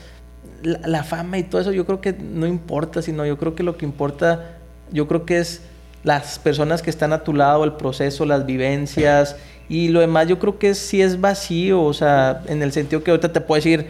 la, 0.62 1.04
fama 1.04 1.38
y 1.38 1.44
todo 1.44 1.62
eso, 1.62 1.72
yo 1.72 1.86
creo 1.86 2.02
que 2.02 2.14
no 2.14 2.48
importa, 2.48 3.02
sino 3.02 3.26
yo 3.26 3.38
creo 3.38 3.56
que 3.56 3.64
lo 3.64 3.78
que 3.78 3.86
importa, 3.86 4.58
yo 4.92 5.08
creo 5.08 5.26
que 5.26 5.40
es 5.40 5.62
las 6.04 6.40
personas 6.40 6.82
que 6.82 6.90
están 6.90 7.14
a 7.14 7.24
tu 7.24 7.34
lado, 7.34 7.64
el 7.64 7.74
proceso, 7.74 8.26
las 8.26 8.46
vivencias 8.46 9.36
y 9.68 9.90
lo 9.90 10.00
demás, 10.00 10.28
yo 10.28 10.40
creo 10.40 10.58
que 10.60 10.76
sí 10.76 11.02
es 11.02 11.20
vacío, 11.22 11.82
o 11.82 11.94
sea, 11.94 12.44
en 12.48 12.62
el 12.62 12.72
sentido 12.72 13.04
que 13.04 13.12
ahorita 13.12 13.32
te 13.32 13.42
puedo 13.42 13.58
decir 13.58 13.88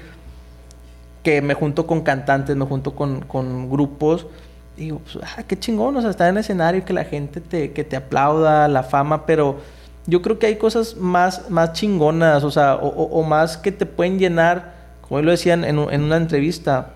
que 1.24 1.42
me 1.42 1.54
junto 1.54 1.86
con 1.88 2.02
cantantes, 2.02 2.56
me 2.56 2.66
junto 2.66 2.96
con, 2.96 3.22
con 3.22 3.70
grupos. 3.70 4.28
Digo, 4.78 5.00
pues, 5.00 5.24
ah, 5.24 5.44
qué 5.44 5.60
chingón, 5.60 5.96
o 5.98 6.02
sea, 6.02 6.10
estar 6.10 6.30
en 6.30 6.38
el 6.38 6.42
escenario 6.42 6.82
y 6.82 6.84
que 6.84 6.94
la 6.94 7.04
gente 7.04 7.42
te, 7.42 7.72
que 7.74 7.84
te 7.84 7.96
aplauda, 7.96 8.68
la 8.68 8.84
fama, 8.84 9.26
pero 9.26 9.58
yo 10.10 10.22
creo 10.22 10.40
que 10.40 10.48
hay 10.48 10.56
cosas 10.58 10.96
más, 10.98 11.50
más 11.50 11.74
chingonas, 11.74 12.44
o 12.44 12.52
sea, 12.52 12.76
o, 12.76 12.88
o- 12.88 13.20
o 13.20 13.24
más 13.24 13.58
que 13.58 13.72
te 13.72 13.86
pueden 13.86 14.20
llenar, 14.20 14.74
como 15.02 15.22
lo 15.22 15.32
decían 15.32 15.64
en, 15.64 15.78
en 15.80 16.02
una 16.04 16.18
entrevista, 16.18 16.94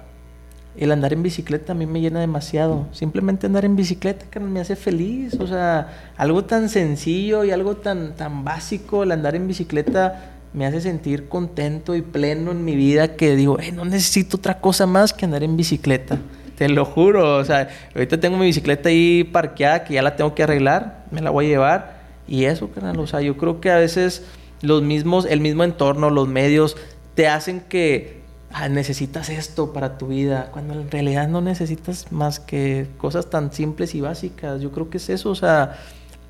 el 0.75 0.91
andar 0.91 1.13
en 1.13 1.21
bicicleta 1.21 1.73
a 1.73 1.75
mí 1.75 1.85
me 1.85 2.01
llena 2.01 2.19
demasiado. 2.19 2.87
Simplemente 2.91 3.45
andar 3.45 3.63
en 3.65 3.75
bicicleta, 3.75 4.25
carnal, 4.29 4.51
me 4.51 4.59
hace 4.59 4.75
feliz. 4.75 5.35
O 5.39 5.45
sea, 5.45 6.11
algo 6.17 6.45
tan 6.45 6.67
sencillo 6.67 7.43
y 7.43 7.51
algo 7.51 7.75
tan, 7.77 8.15
tan 8.15 8.43
básico, 8.43 9.03
el 9.03 9.11
andar 9.11 9.35
en 9.35 9.47
bicicleta 9.47 10.31
me 10.53 10.65
hace 10.65 10.81
sentir 10.81 11.27
contento 11.29 11.95
y 11.95 12.01
pleno 12.01 12.51
en 12.51 12.63
mi 12.65 12.75
vida 12.75 13.15
que 13.15 13.35
digo, 13.35 13.59
"Eh, 13.59 13.71
no 13.71 13.85
necesito 13.85 14.37
otra 14.37 14.59
cosa 14.61 14.85
más 14.87 15.13
que 15.13 15.25
andar 15.25 15.43
en 15.43 15.55
bicicleta. 15.57 16.17
Te 16.57 16.67
lo 16.69 16.85
juro. 16.85 17.37
O 17.37 17.45
sea, 17.45 17.69
ahorita 17.95 18.19
tengo 18.19 18.37
mi 18.37 18.45
bicicleta 18.47 18.89
ahí 18.89 19.23
parqueada 19.23 19.83
que 19.83 19.93
ya 19.95 20.01
la 20.01 20.15
tengo 20.15 20.33
que 20.35 20.43
arreglar, 20.43 21.05
me 21.11 21.21
la 21.21 21.29
voy 21.29 21.45
a 21.45 21.49
llevar. 21.49 22.02
Y 22.27 22.45
eso, 22.45 22.69
carnal, 22.69 22.99
o 22.99 23.07
sea, 23.07 23.21
yo 23.21 23.37
creo 23.37 23.59
que 23.59 23.69
a 23.69 23.77
veces 23.77 24.23
los 24.61 24.81
mismos, 24.81 25.25
el 25.25 25.41
mismo 25.41 25.63
entorno, 25.63 26.09
los 26.09 26.27
medios, 26.27 26.77
te 27.15 27.27
hacen 27.27 27.59
que 27.61 28.21
ah, 28.51 28.69
necesitas 28.69 29.29
esto 29.29 29.73
para 29.73 29.97
tu 29.97 30.07
vida, 30.07 30.49
cuando 30.51 30.73
en 30.73 30.89
realidad 30.89 31.27
no 31.27 31.41
necesitas 31.41 32.11
más 32.11 32.39
que 32.39 32.87
cosas 32.97 33.29
tan 33.29 33.51
simples 33.51 33.93
y 33.95 34.01
básicas. 34.01 34.61
Yo 34.61 34.71
creo 34.71 34.89
que 34.89 34.97
es 34.97 35.09
eso, 35.09 35.29
o 35.29 35.35
sea, 35.35 35.77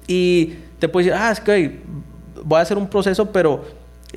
y 0.08 0.56
te 0.80 0.90
puedes 0.90 1.08
decir, 1.08 1.22
ah, 1.22 1.32
es 1.32 1.40
que 1.40 1.82
voy 2.44 2.60
a 2.60 2.62
hacer 2.62 2.78
un 2.78 2.88
proceso, 2.88 3.32
pero 3.32 3.64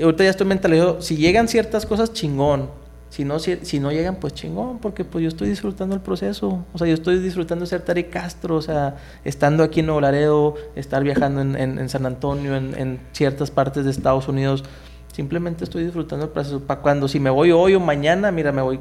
ahorita 0.03 0.25
ya 0.25 0.31
estoy 0.31 0.47
mentalizado, 0.47 1.03
si 1.03 1.17
llegan 1.17 1.49
ciertas 1.49 1.87
cosas, 1.87 2.13
chingón. 2.13 2.71
Si 3.09 3.25
no, 3.25 3.39
si, 3.39 3.57
si 3.63 3.79
no 3.81 3.93
llegan, 3.93 4.17
pues 4.17 4.35
chingón, 4.35 4.79
porque 4.79 5.05
pues 5.05 5.23
yo 5.23 5.29
estoy 5.29 5.49
disfrutando 5.49 5.95
el 5.95 6.03
proceso. 6.03 6.65
O 6.75 6.79
sea, 6.79 6.87
yo 6.87 6.95
estoy 6.95 7.19
disfrutando 7.19 7.65
ser 7.65 7.81
Tari 7.83 8.05
Castro, 8.05 8.57
o 8.57 8.63
sea, 8.63 8.97
estando 9.25 9.63
aquí 9.63 9.81
en 9.81 9.87
Nuevo 9.87 10.01
Laredo, 10.01 10.55
estar 10.75 11.03
viajando 11.03 11.41
en, 11.41 11.57
en- 11.57 11.79
en 11.79 11.89
San 11.89 12.05
Antonio, 12.05 12.57
en, 12.57 12.75
en 12.77 13.01
ciertas 13.13 13.51
partes 13.51 13.85
de 13.85 13.91
Estados 13.91 14.29
Unidos. 14.29 14.65
Simplemente 15.13 15.65
estoy 15.65 15.85
disfrutando 15.85 16.27
el 16.27 16.31
proceso. 16.33 16.61
Para 16.61 16.81
cuando 16.83 17.09
si 17.09 17.19
me 17.21 17.31
voy 17.31 17.53
hoy 17.53 17.75
o 17.75 17.81
mañana, 17.81 18.31
mira, 18.33 18.53
me 18.53 18.61
voy 18.61 18.81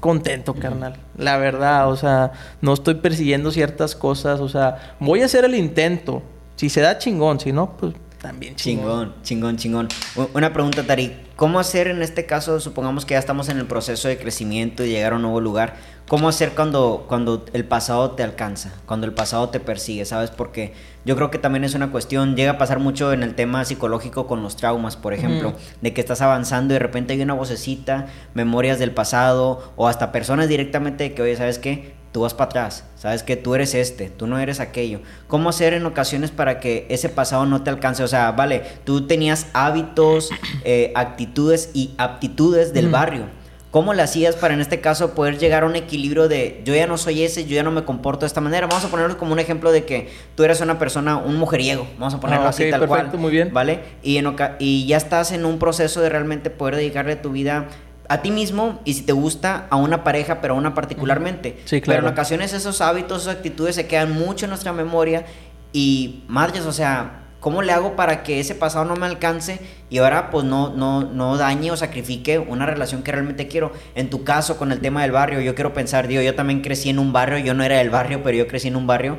contento, 0.00 0.54
carnal. 0.54 0.94
La 1.16 1.36
verdad, 1.36 1.88
o 1.88 1.96
sea, 1.96 2.32
no 2.60 2.72
estoy 2.72 2.94
persiguiendo 2.96 3.52
ciertas 3.52 3.94
cosas, 3.94 4.40
o 4.40 4.48
sea, 4.48 4.96
voy 4.98 5.22
a 5.22 5.26
hacer 5.26 5.44
el 5.44 5.54
intento. 5.54 6.22
Si 6.56 6.70
se 6.70 6.80
da 6.80 6.98
chingón, 6.98 7.38
si 7.38 7.52
no, 7.52 7.76
pues 7.76 7.94
también 8.26 8.56
chingón. 8.56 9.14
Chingón, 9.22 9.56
chingón, 9.56 9.88
chingón. 10.16 10.28
Una 10.34 10.52
pregunta, 10.52 10.82
Tari. 10.82 11.16
¿Cómo 11.36 11.60
hacer 11.60 11.86
en 11.86 12.02
este 12.02 12.26
caso, 12.26 12.58
supongamos 12.60 13.04
que 13.04 13.14
ya 13.14 13.18
estamos 13.18 13.48
en 13.48 13.58
el 13.58 13.66
proceso 13.66 14.08
de 14.08 14.18
crecimiento 14.18 14.84
y 14.84 14.88
llegar 14.88 15.12
a 15.12 15.16
un 15.16 15.22
nuevo 15.22 15.40
lugar? 15.40 15.76
¿Cómo 16.08 16.28
hacer 16.28 16.52
cuando, 16.52 17.04
cuando 17.08 17.44
el 17.52 17.64
pasado 17.64 18.12
te 18.12 18.22
alcanza? 18.22 18.72
Cuando 18.86 19.06
el 19.06 19.12
pasado 19.12 19.50
te 19.50 19.60
persigue, 19.60 20.04
¿sabes? 20.04 20.30
Porque 20.30 20.72
yo 21.04 21.14
creo 21.14 21.30
que 21.30 21.38
también 21.38 21.62
es 21.64 21.74
una 21.74 21.92
cuestión, 21.92 22.36
llega 22.36 22.52
a 22.52 22.58
pasar 22.58 22.80
mucho 22.80 23.12
en 23.12 23.22
el 23.22 23.34
tema 23.34 23.64
psicológico 23.64 24.26
con 24.26 24.42
los 24.42 24.56
traumas, 24.56 24.96
por 24.96 25.14
ejemplo, 25.14 25.54
de 25.80 25.92
que 25.92 26.00
estás 26.00 26.20
avanzando 26.22 26.72
y 26.72 26.76
de 26.76 26.80
repente 26.80 27.12
hay 27.12 27.22
una 27.22 27.34
vocecita, 27.34 28.06
memorias 28.34 28.78
del 28.78 28.92
pasado 28.92 29.72
o 29.76 29.88
hasta 29.88 30.10
personas 30.12 30.48
directamente 30.48 31.04
de 31.04 31.14
que, 31.14 31.22
oye, 31.22 31.36
¿sabes 31.36 31.58
qué? 31.58 31.94
Tú 32.16 32.22
vas 32.22 32.32
para 32.32 32.48
atrás, 32.48 32.84
sabes 32.96 33.22
que 33.22 33.36
tú 33.36 33.54
eres 33.54 33.74
este, 33.74 34.08
tú 34.08 34.26
no 34.26 34.38
eres 34.38 34.58
aquello. 34.58 35.00
¿Cómo 35.26 35.50
hacer 35.50 35.74
en 35.74 35.84
ocasiones 35.84 36.30
para 36.30 36.60
que 36.60 36.86
ese 36.88 37.10
pasado 37.10 37.44
no 37.44 37.62
te 37.62 37.68
alcance? 37.68 38.02
O 38.02 38.08
sea, 38.08 38.32
vale, 38.32 38.62
tú 38.84 39.06
tenías 39.06 39.48
hábitos, 39.52 40.30
eh, 40.64 40.92
actitudes 40.94 41.68
y 41.74 41.90
aptitudes 41.98 42.72
del 42.72 42.88
barrio. 42.88 43.24
¿Cómo 43.70 43.92
le 43.92 44.00
hacías 44.00 44.34
para 44.34 44.54
en 44.54 44.62
este 44.62 44.80
caso 44.80 45.14
poder 45.14 45.36
llegar 45.36 45.64
a 45.64 45.66
un 45.66 45.76
equilibrio 45.76 46.26
de 46.26 46.62
yo 46.64 46.74
ya 46.74 46.86
no 46.86 46.96
soy 46.96 47.22
ese, 47.22 47.44
yo 47.44 47.54
ya 47.54 47.62
no 47.62 47.70
me 47.70 47.84
comporto 47.84 48.20
de 48.20 48.28
esta 48.28 48.40
manera? 48.40 48.66
Vamos 48.66 48.86
a 48.86 48.88
ponerlo 48.88 49.18
como 49.18 49.34
un 49.34 49.38
ejemplo 49.38 49.70
de 49.70 49.84
que 49.84 50.08
tú 50.34 50.44
eres 50.44 50.62
una 50.62 50.78
persona, 50.78 51.18
un 51.18 51.36
mujeriego, 51.36 51.86
vamos 51.98 52.14
a 52.14 52.20
ponerlo 52.20 52.46
ah, 52.46 52.48
así 52.48 52.70
tal 52.70 52.80
perfecto, 52.80 53.18
muy 53.18 53.30
bien. 53.30 53.52
¿Vale? 53.52 53.80
Y, 54.02 54.16
en 54.16 54.34
y 54.58 54.86
ya 54.86 54.96
estás 54.96 55.32
en 55.32 55.44
un 55.44 55.58
proceso 55.58 56.00
de 56.00 56.08
realmente 56.08 56.48
poder 56.48 56.76
dedicarle 56.76 57.16
tu 57.16 57.32
vida 57.32 57.68
a 58.08 58.22
ti 58.22 58.30
mismo 58.30 58.80
y 58.84 58.94
si 58.94 59.02
te 59.02 59.12
gusta 59.12 59.66
a 59.70 59.76
una 59.76 60.04
pareja, 60.04 60.40
pero 60.40 60.54
a 60.54 60.56
una 60.56 60.74
particularmente. 60.74 61.60
Sí, 61.64 61.80
claro. 61.80 61.98
Pero 61.98 62.08
en 62.08 62.12
ocasiones 62.12 62.52
esos 62.52 62.80
hábitos, 62.80 63.22
esas 63.22 63.36
actitudes 63.36 63.74
se 63.74 63.86
quedan 63.86 64.12
mucho 64.12 64.46
en 64.46 64.50
nuestra 64.50 64.72
memoria 64.72 65.26
y 65.72 66.24
madres, 66.28 66.66
o 66.66 66.72
sea, 66.72 67.22
¿cómo 67.40 67.62
le 67.62 67.72
hago 67.72 67.96
para 67.96 68.22
que 68.22 68.40
ese 68.40 68.54
pasado 68.54 68.84
no 68.84 68.96
me 68.96 69.06
alcance 69.06 69.60
y 69.90 69.98
ahora 69.98 70.30
pues 70.30 70.44
no, 70.44 70.70
no, 70.70 71.02
no 71.02 71.36
dañe 71.36 71.70
o 71.70 71.76
sacrifique 71.76 72.38
una 72.38 72.66
relación 72.66 73.02
que 73.02 73.12
realmente 73.12 73.48
quiero? 73.48 73.72
En 73.94 74.10
tu 74.10 74.24
caso, 74.24 74.56
con 74.56 74.72
el 74.72 74.80
tema 74.80 75.02
del 75.02 75.12
barrio, 75.12 75.40
yo 75.40 75.54
quiero 75.54 75.72
pensar, 75.72 76.08
digo, 76.08 76.22
yo 76.22 76.34
también 76.34 76.62
crecí 76.62 76.90
en 76.90 76.98
un 76.98 77.12
barrio, 77.12 77.38
yo 77.38 77.54
no 77.54 77.62
era 77.62 77.78
del 77.78 77.90
barrio, 77.90 78.22
pero 78.22 78.36
yo 78.36 78.46
crecí 78.46 78.68
en 78.68 78.76
un 78.76 78.86
barrio 78.86 79.18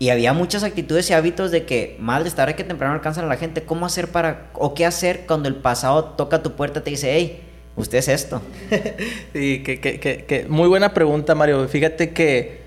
y 0.00 0.08
había 0.08 0.32
muchas 0.32 0.64
actitudes 0.64 1.10
y 1.10 1.12
hábitos 1.12 1.50
de 1.50 1.66
que, 1.66 1.98
madre, 2.00 2.30
tarde 2.30 2.54
que 2.54 2.64
temprano 2.64 2.94
alcanzan 2.94 3.26
a 3.26 3.28
la 3.28 3.36
gente. 3.36 3.64
¿Cómo 3.64 3.84
hacer 3.84 4.08
para, 4.08 4.50
o 4.54 4.72
qué 4.72 4.86
hacer 4.86 5.26
cuando 5.26 5.46
el 5.46 5.56
pasado 5.56 6.04
toca 6.04 6.42
tu 6.42 6.52
puerta 6.52 6.80
y 6.80 6.82
te 6.82 6.90
dice, 6.90 7.12
hey, 7.12 7.42
usted 7.80 7.98
es 7.98 8.08
esto. 8.08 8.42
sí, 9.32 9.62
que, 9.62 9.80
que, 9.80 9.98
que, 9.98 10.46
muy 10.48 10.68
buena 10.68 10.94
pregunta, 10.94 11.34
Mario. 11.34 11.66
Fíjate 11.68 12.10
que 12.10 12.60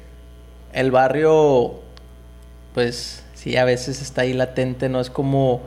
el 0.74 0.92
barrio, 0.92 1.82
pues 2.74 3.24
sí, 3.34 3.56
a 3.58 3.66
veces 3.66 4.02
está 4.02 4.22
ahí 4.22 4.34
latente, 4.34 4.90
no 4.90 5.00
es 5.00 5.10
como, 5.10 5.62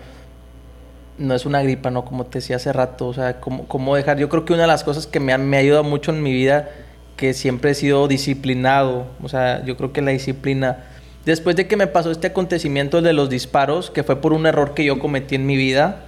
no 1.19 1.35
es 1.35 1.47
una 1.47 1.63
gripa, 1.63 1.91
¿no? 1.91 2.05
Como 2.05 2.27
te 2.27 2.39
decía 2.39 2.57
hace 2.57 2.73
rato, 2.73 3.07
o 3.07 3.15
sea, 3.15 3.41
cómo, 3.41 3.97
dejar, 3.97 4.19
yo 4.19 4.29
creo 4.29 4.45
que 4.45 4.53
una 4.53 4.63
de 4.63 4.69
las 4.69 4.85
cosas 4.85 5.07
que 5.07 5.21
me 5.21 5.33
ha, 5.33 5.39
me 5.39 5.57
ha 5.57 5.61
ayudado 5.61 5.85
mucho 5.85 6.11
en 6.11 6.23
mi 6.23 6.33
vida, 6.33 6.71
que 7.17 7.33
siempre 7.33 7.71
he 7.71 7.75
sido 7.75 8.09
disciplinado, 8.09 9.07
o 9.23 9.29
sea, 9.29 9.65
yo 9.65 9.77
creo 9.77 9.93
que 9.93 10.03
la 10.03 10.11
disciplina, 10.11 10.85
después 11.25 11.57
de 11.57 11.67
que 11.67 11.77
me 11.77 11.87
pasó 11.87 12.11
este 12.11 12.27
acontecimiento 12.27 13.01
de 13.01 13.13
los 13.13 13.31
disparos, 13.31 13.91
que 13.91 14.03
fue 14.03 14.21
por 14.21 14.33
un 14.33 14.47
error 14.47 14.75
que 14.75 14.85
yo 14.85 14.99
cometí 14.99 15.37
en 15.37 15.47
mi 15.47 15.57
vida, 15.57 16.07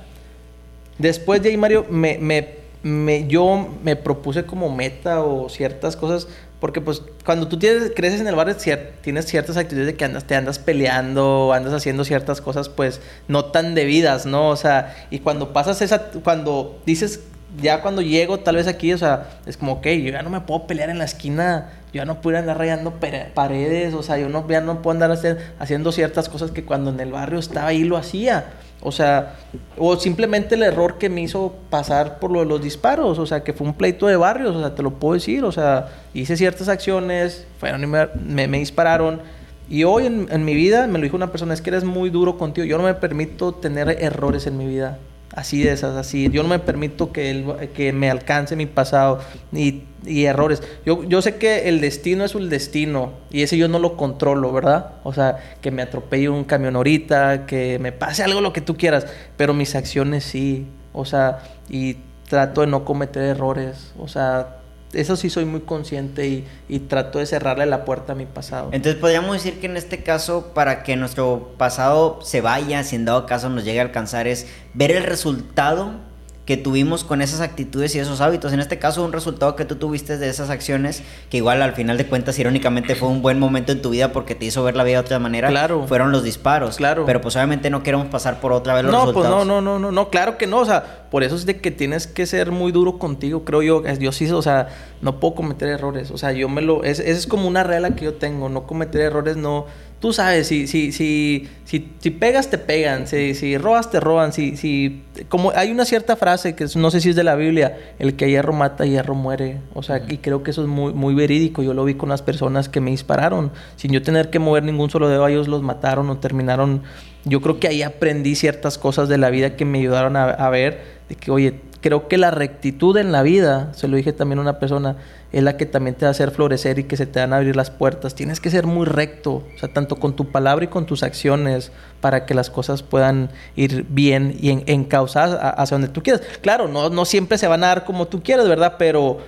después 0.99 1.43
de 1.43 1.51
ahí, 1.51 1.57
Mario, 1.57 1.86
me 1.89 2.57
me, 2.83 3.26
yo 3.26 3.68
me 3.83 3.97
propuse 3.97 4.45
como 4.45 4.74
meta 4.74 5.22
o 5.22 5.49
ciertas 5.49 5.97
cosas, 5.97 6.29
porque 6.61 6.81
pues 6.81 7.03
cuando 7.24 7.49
tú 7.49 7.59
tienes, 7.59 7.93
creces 7.95 8.20
en 8.20 8.26
el 8.26 8.35
barrio 8.35 8.57
tienes 9.03 9.26
ciertas 9.26 9.57
actitudes 9.57 9.87
de 9.87 9.95
que 9.95 10.05
andas, 10.05 10.24
te 10.24 10.35
andas 10.35 10.59
peleando, 10.59 11.53
andas 11.53 11.72
haciendo 11.72 12.05
ciertas 12.05 12.41
cosas 12.41 12.68
pues 12.68 13.01
no 13.29 13.47
tan 13.47 13.74
debidas, 13.74 14.26
¿no? 14.26 14.49
O 14.49 14.57
sea, 14.57 15.07
y 15.11 15.20
cuando 15.20 15.53
pasas 15.53 15.83
esa, 15.83 16.11
cuando 16.24 16.81
dices, 16.85 17.20
ya 17.62 17.81
cuando 17.81 18.03
llego 18.03 18.41
tal 18.41 18.57
vez 18.57 18.66
aquí, 18.66 18.93
o 18.93 18.99
sea, 18.99 19.39
es 19.47 19.57
como, 19.57 19.74
ok, 19.74 19.87
yo 19.87 20.11
ya 20.11 20.22
no 20.22 20.31
me 20.31 20.41
puedo 20.41 20.66
pelear 20.66 20.91
en 20.91 20.99
la 20.99 21.05
esquina, 21.05 21.70
yo 21.93 22.03
ya 22.03 22.05
no 22.05 22.20
puedo 22.20 22.39
andar 22.39 22.59
rayando 22.59 22.99
paredes, 23.35 23.95
o 23.95 24.03
sea, 24.03 24.18
yo 24.18 24.29
no, 24.29 24.47
ya 24.49 24.61
no 24.61 24.83
puedo 24.83 24.93
andar 24.93 25.16
haciendo 25.59 25.93
ciertas 25.93 26.29
cosas 26.29 26.51
que 26.51 26.64
cuando 26.64 26.91
en 26.91 27.01
el 27.01 27.12
barrio 27.12 27.39
estaba 27.39 27.68
ahí 27.68 27.85
lo 27.85 27.97
hacía. 27.97 28.47
O 28.81 28.93
sea, 28.93 29.35
o 29.76 29.97
simplemente 29.97 30.55
el 30.55 30.62
error 30.62 30.99
que 30.99 31.09
me 31.09 31.20
hizo 31.20 31.55
pasar 31.68 32.20
por 32.20 32.31
lo 32.31 32.41
de 32.41 32.47
los 32.47 32.62
disparos, 32.62 33.18
o 33.18 33.26
sea, 33.26 33.43
que 33.43 33.53
fue 33.53 33.66
un 33.66 33.74
pleito 33.74 34.07
de 34.07 34.16
barrios, 34.16 34.55
o 34.55 34.61
sea, 34.61 34.74
te 34.74 34.83
lo 34.83 34.93
puedo 34.95 35.14
decir, 35.14 35.45
o 35.45 35.51
sea, 35.51 35.89
hice 36.14 36.37
ciertas 36.37 36.68
acciones, 36.68 37.47
fueron 37.59 37.83
y 37.83 37.87
me, 37.87 38.59
dispararon. 38.59 39.20
Y 39.68 39.85
hoy 39.85 40.07
en, 40.07 40.29
en, 40.31 40.45
mi 40.45 40.55
vida 40.55 40.87
me 40.87 40.99
lo 40.99 41.05
dijo 41.05 41.16
una 41.16 41.33
persona, 41.33 41.55
es 41.55 41.61
que 41.61 41.70
eres 41.70 41.85
muy 41.85 42.09
duro 42.11 42.39
contigo, 42.39 42.64
yo 42.66 42.79
no 42.79 42.85
me 42.85 42.95
permito 42.95 43.53
tener 43.53 43.91
errores 44.01 44.47
en 44.47 44.57
mi 44.57 44.66
vida 44.66 44.99
así 45.39 45.62
de 45.62 45.72
esas, 45.72 45.97
así. 45.97 46.28
Yo 46.30 46.43
no 46.43 46.49
me 46.49 46.59
permito 46.59 47.12
que, 47.12 47.30
él, 47.30 47.70
que 47.74 47.93
me 47.93 48.11
alcance 48.11 48.57
mi 48.57 48.66
pasado 48.66 49.20
y, 49.53 49.84
y, 50.05 50.24
errores. 50.24 50.62
Yo, 50.84 51.05
yo 51.05 51.22
sé 51.22 51.36
que 51.36 51.68
el 51.68 51.80
destino 51.80 52.24
es 52.24 52.34
un 52.34 52.49
destino 52.49 53.12
y 53.30 53.43
ese 53.43 53.57
yo 53.57 53.68
no 53.68 53.78
lo 53.78 53.97
controlo, 53.97 54.53
¿verdad? 54.53 54.95
O 55.05 55.12
sea, 55.14 55.39
que 55.61 55.70
me 55.70 55.82
atropelle 55.82 56.28
un 56.28 56.43
camión 56.43 56.74
ahorita, 56.74 57.47
que 57.47 57.78
me 57.78 57.93
pase 57.93 58.24
algo 58.24 58.41
lo 58.41 58.53
que 58.53 58.61
tú 58.61 58.76
quieras, 58.76 59.07
pero 59.36 59.55
mis 59.55 59.76
acciones 59.76 60.24
sí. 60.24 60.66
O 60.93 61.05
sea, 61.05 61.39
y 61.68 61.99
trato 62.28 62.62
de 62.62 62.66
no 62.66 62.84
cometer 62.84 63.22
errores. 63.22 63.93
O 63.97 64.09
sea, 64.09 64.57
eso 64.93 65.16
sí 65.16 65.30
soy 65.30 65.45
muy 65.45 65.61
consciente 65.61 66.26
y, 66.26 66.47
y, 66.68 66.80
trato 66.80 67.18
de 67.18 67.26
cerrarle 67.26 67.66
la 67.66 67.84
puerta 67.84 68.12
a 68.12 68.16
mi 68.16 68.26
pasado. 68.26 68.70
Entonces 68.72 69.01
podríamos 69.01 69.32
decir 69.34 69.61
que 69.61 69.66
en 69.66 69.76
este 69.76 70.03
caso, 70.03 70.53
para 70.55 70.82
que 70.82 70.97
nuestro 70.97 71.55
pasado 71.59 72.20
se 72.22 72.41
vaya, 72.41 72.82
si 72.84 72.97
en 72.97 73.05
dado 73.05 73.26
caso 73.26 73.49
nos 73.49 73.64
llegue 73.64 73.80
a 73.80 73.82
alcanzar, 73.82 74.26
es 74.26 74.47
ver 74.74 74.91
el 74.91 75.05
resultado 75.05 76.07
que 76.49 76.57
tuvimos 76.57 77.05
con 77.05 77.20
esas 77.20 77.42
actitudes 77.42 77.94
y 77.94 77.99
esos 77.99 78.22
hábitos. 78.22 78.55
En 78.55 78.61
este 78.61 78.78
caso, 78.78 79.05
un 79.05 79.12
resultado 79.12 79.55
que 79.55 79.66
tú 79.66 79.76
tuviste 79.76 80.16
de 80.16 80.30
esas 80.30 80.49
acciones, 80.49 81.03
que 81.28 81.36
igual 81.36 81.61
al 81.61 81.74
final 81.74 81.99
de 81.99 82.07
cuentas, 82.07 82.38
irónicamente, 82.38 82.94
fue 82.94 83.11
un 83.11 83.20
buen 83.20 83.38
momento 83.38 83.70
en 83.70 83.82
tu 83.82 83.90
vida 83.90 84.12
porque 84.12 84.34
te 84.34 84.46
hizo 84.46 84.64
ver 84.64 84.74
la 84.74 84.82
vida 84.82 84.94
de 84.94 85.01
otra 85.05 85.18
manera. 85.18 85.49
Claro. 85.49 85.86
Fueron 85.86 86.11
los 86.11 86.22
disparos. 86.22 86.78
Claro. 86.78 87.05
Pero 87.05 87.20
pues 87.20 87.36
obviamente 87.36 87.68
no 87.68 87.82
queremos 87.82 88.07
pasar 88.07 88.40
por 88.40 88.55
otra 88.55 88.72
vez 88.72 88.84
los 88.84 88.92
no, 88.92 89.01
resultados. 89.01 89.36
Pues 89.36 89.46
no, 89.46 89.61
no, 89.61 89.61
no, 89.61 89.78
no, 89.78 89.92
no, 89.92 90.09
claro 90.09 90.38
que 90.38 90.46
no. 90.46 90.61
O 90.61 90.64
sea, 90.64 91.07
por 91.11 91.22
eso 91.22 91.36
es 91.36 91.44
de 91.44 91.61
que 91.61 91.70
tienes 91.70 92.07
que 92.07 92.24
ser 92.24 92.51
muy 92.51 92.72
duro 92.72 92.99
contigo, 92.99 93.44
creo 93.44 93.61
yo. 93.61 93.82
Yo 93.99 94.11
sí, 94.12 94.30
o 94.30 94.40
sea, 94.40 94.68
no 95.03 95.20
puedo 95.20 95.34
cometer 95.34 95.68
errores. 95.68 96.11
O 96.11 96.16
sea, 96.16 96.32
yo 96.32 96.49
me 96.49 96.62
lo. 96.62 96.82
Esa 96.82 97.03
es, 97.03 97.18
es 97.18 97.26
como 97.26 97.46
una 97.46 97.62
regla 97.62 97.90
que 97.90 98.07
yo 98.07 98.14
tengo. 98.14 98.49
No 98.49 98.66
cometer 98.66 99.03
errores, 99.03 99.36
no 99.36 99.66
tú 100.01 100.12
sabes, 100.12 100.46
si, 100.46 100.66
si, 100.66 100.92
si, 100.92 101.49
si, 101.64 101.92
si 101.99 102.11
pegas, 102.11 102.51
te 102.51 102.59
pegan, 102.59 103.07
si, 103.07 103.34
si 103.34 103.59
robas, 103.59 103.90
te 103.90 104.01
roban, 104.01 104.32
si, 104.32 104.57
si, 104.57 105.03
como 105.28 105.51
hay 105.55 105.70
una 105.70 105.84
cierta 105.84 106.16
frase 106.16 106.55
que 106.55 106.66
no 106.76 106.90
sé 106.90 107.01
si 107.01 107.11
es 107.11 107.16
de 107.16 107.24
la 107.24 107.34
Biblia, 107.34 107.76
el 107.99 108.14
que 108.14 108.28
hierro 108.28 108.53
mata, 108.53 108.84
hierro 108.86 109.14
muere, 109.14 109.61
o 109.74 109.82
sea, 109.82 110.03
y 110.09 110.18
creo 110.18 110.42
que 110.42 110.53
eso 110.53 110.62
es 110.62 110.68
muy, 110.68 110.92
muy 110.92 111.14
verídico, 111.14 111.62
yo 111.62 111.74
lo 111.74 111.84
vi 111.84 111.94
con 111.94 112.09
las 112.09 112.22
personas 112.22 112.68
que 112.68 112.80
me 112.80 112.90
dispararon, 112.90 113.51
sin 113.76 113.92
yo 113.92 114.03
tener 114.03 114.30
que 114.30 114.38
mover 114.38 114.62
ningún 114.62 114.90
solo 114.90 115.09
dedo, 115.09 115.26
ellos 115.26 115.49
los 115.49 115.62
mataron 115.62 116.09
o 116.11 116.18
terminaron, 116.18 116.82
yo 117.24 117.40
creo 117.40 117.59
que 117.59 117.68
ahí 117.68 117.82
aprendí 117.82 118.36
ciertas 118.36 118.78
cosas 118.78 119.09
de 119.09 119.18
la 119.18 119.30
vida 119.30 119.57
que 119.57 119.64
me 119.64 119.78
ayudaron 119.78 120.16
a, 120.16 120.30
a 120.30 120.51
ver, 120.51 120.99
de 121.09 121.16
que, 121.16 121.30
oye, 121.30 121.67
creo 121.81 122.09
que 122.09 122.18
la 122.18 122.31
rectitud 122.31 122.97
en 122.97 123.12
la 123.12 123.22
vida, 123.22 123.72
se 123.74 123.89
lo 123.89 123.97
dije 123.97 124.12
también 124.12 124.39
a 124.39 124.43
una 124.43 124.59
persona, 124.59 124.97
es 125.33 125.43
la 125.43 125.57
que 125.57 125.66
también 125.66 125.95
te 125.95 126.05
va 126.05 126.09
a 126.09 126.11
hacer 126.11 126.31
florecer 126.31 126.79
y 126.79 126.85
que 126.85 126.97
se 126.97 127.07
te 127.07 127.20
van 127.20 127.33
a 127.33 127.37
abrir 127.37 127.55
las 127.55 127.70
puertas. 127.70 128.14
Tienes 128.14 128.41
que 128.41 128.51
ser 128.51 128.66
muy 128.66 128.87
recto, 128.87 129.45
o 129.55 129.59
sea, 129.59 129.68
tanto 129.68 129.97
con 129.97 130.16
tu 130.16 130.31
palabra 130.31 130.64
y 130.64 130.68
con 130.68 130.87
tus 130.87 131.03
acciones, 131.03 131.70
para 132.01 132.26
que 132.26 132.35
las 132.35 132.51
cosas 132.51 132.83
puedan 132.83 133.31
ir 133.57 133.87
bien 133.89 134.37
y 134.41 134.51
en, 134.51 134.62
encausadas 134.66 135.39
hacia 135.57 135.74
donde 135.74 135.89
tú 135.89 136.03
quieras. 136.03 136.22
Claro, 136.41 136.68
no, 136.68 136.91
no 136.91 137.05
siempre 137.05 137.39
se 137.39 137.47
van 137.47 137.62
a 137.64 137.68
dar 137.68 137.85
como 137.85 138.07
tú 138.07 138.22
quieras, 138.22 138.49
¿verdad? 138.49 138.74
Pero 138.79 139.18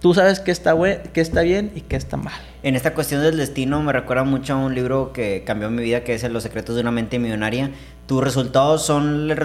tú 0.00 0.14
sabes 0.14 0.40
qué 0.40 0.50
está, 0.50 0.76
qué 1.12 1.20
está 1.20 1.42
bien 1.42 1.72
y 1.74 1.82
qué 1.82 1.96
está 1.96 2.16
mal. 2.16 2.49
En 2.62 2.76
esta 2.76 2.94
cuestión 2.94 3.22
del 3.22 3.36
destino 3.36 3.82
me 3.82 3.92
recuerda 3.92 4.24
mucho 4.24 4.54
a 4.54 4.56
un 4.56 4.74
libro 4.74 5.12
que 5.12 5.44
cambió 5.44 5.70
mi 5.70 5.82
vida, 5.82 6.04
que 6.04 6.14
es 6.14 6.22
Los 6.30 6.42
secretos 6.42 6.74
de 6.74 6.82
una 6.82 6.90
mente 6.90 7.18
millonaria. 7.18 7.70
Tus 8.06 8.22
resultados 8.22 8.84
son 8.84 9.30
el 9.30 9.36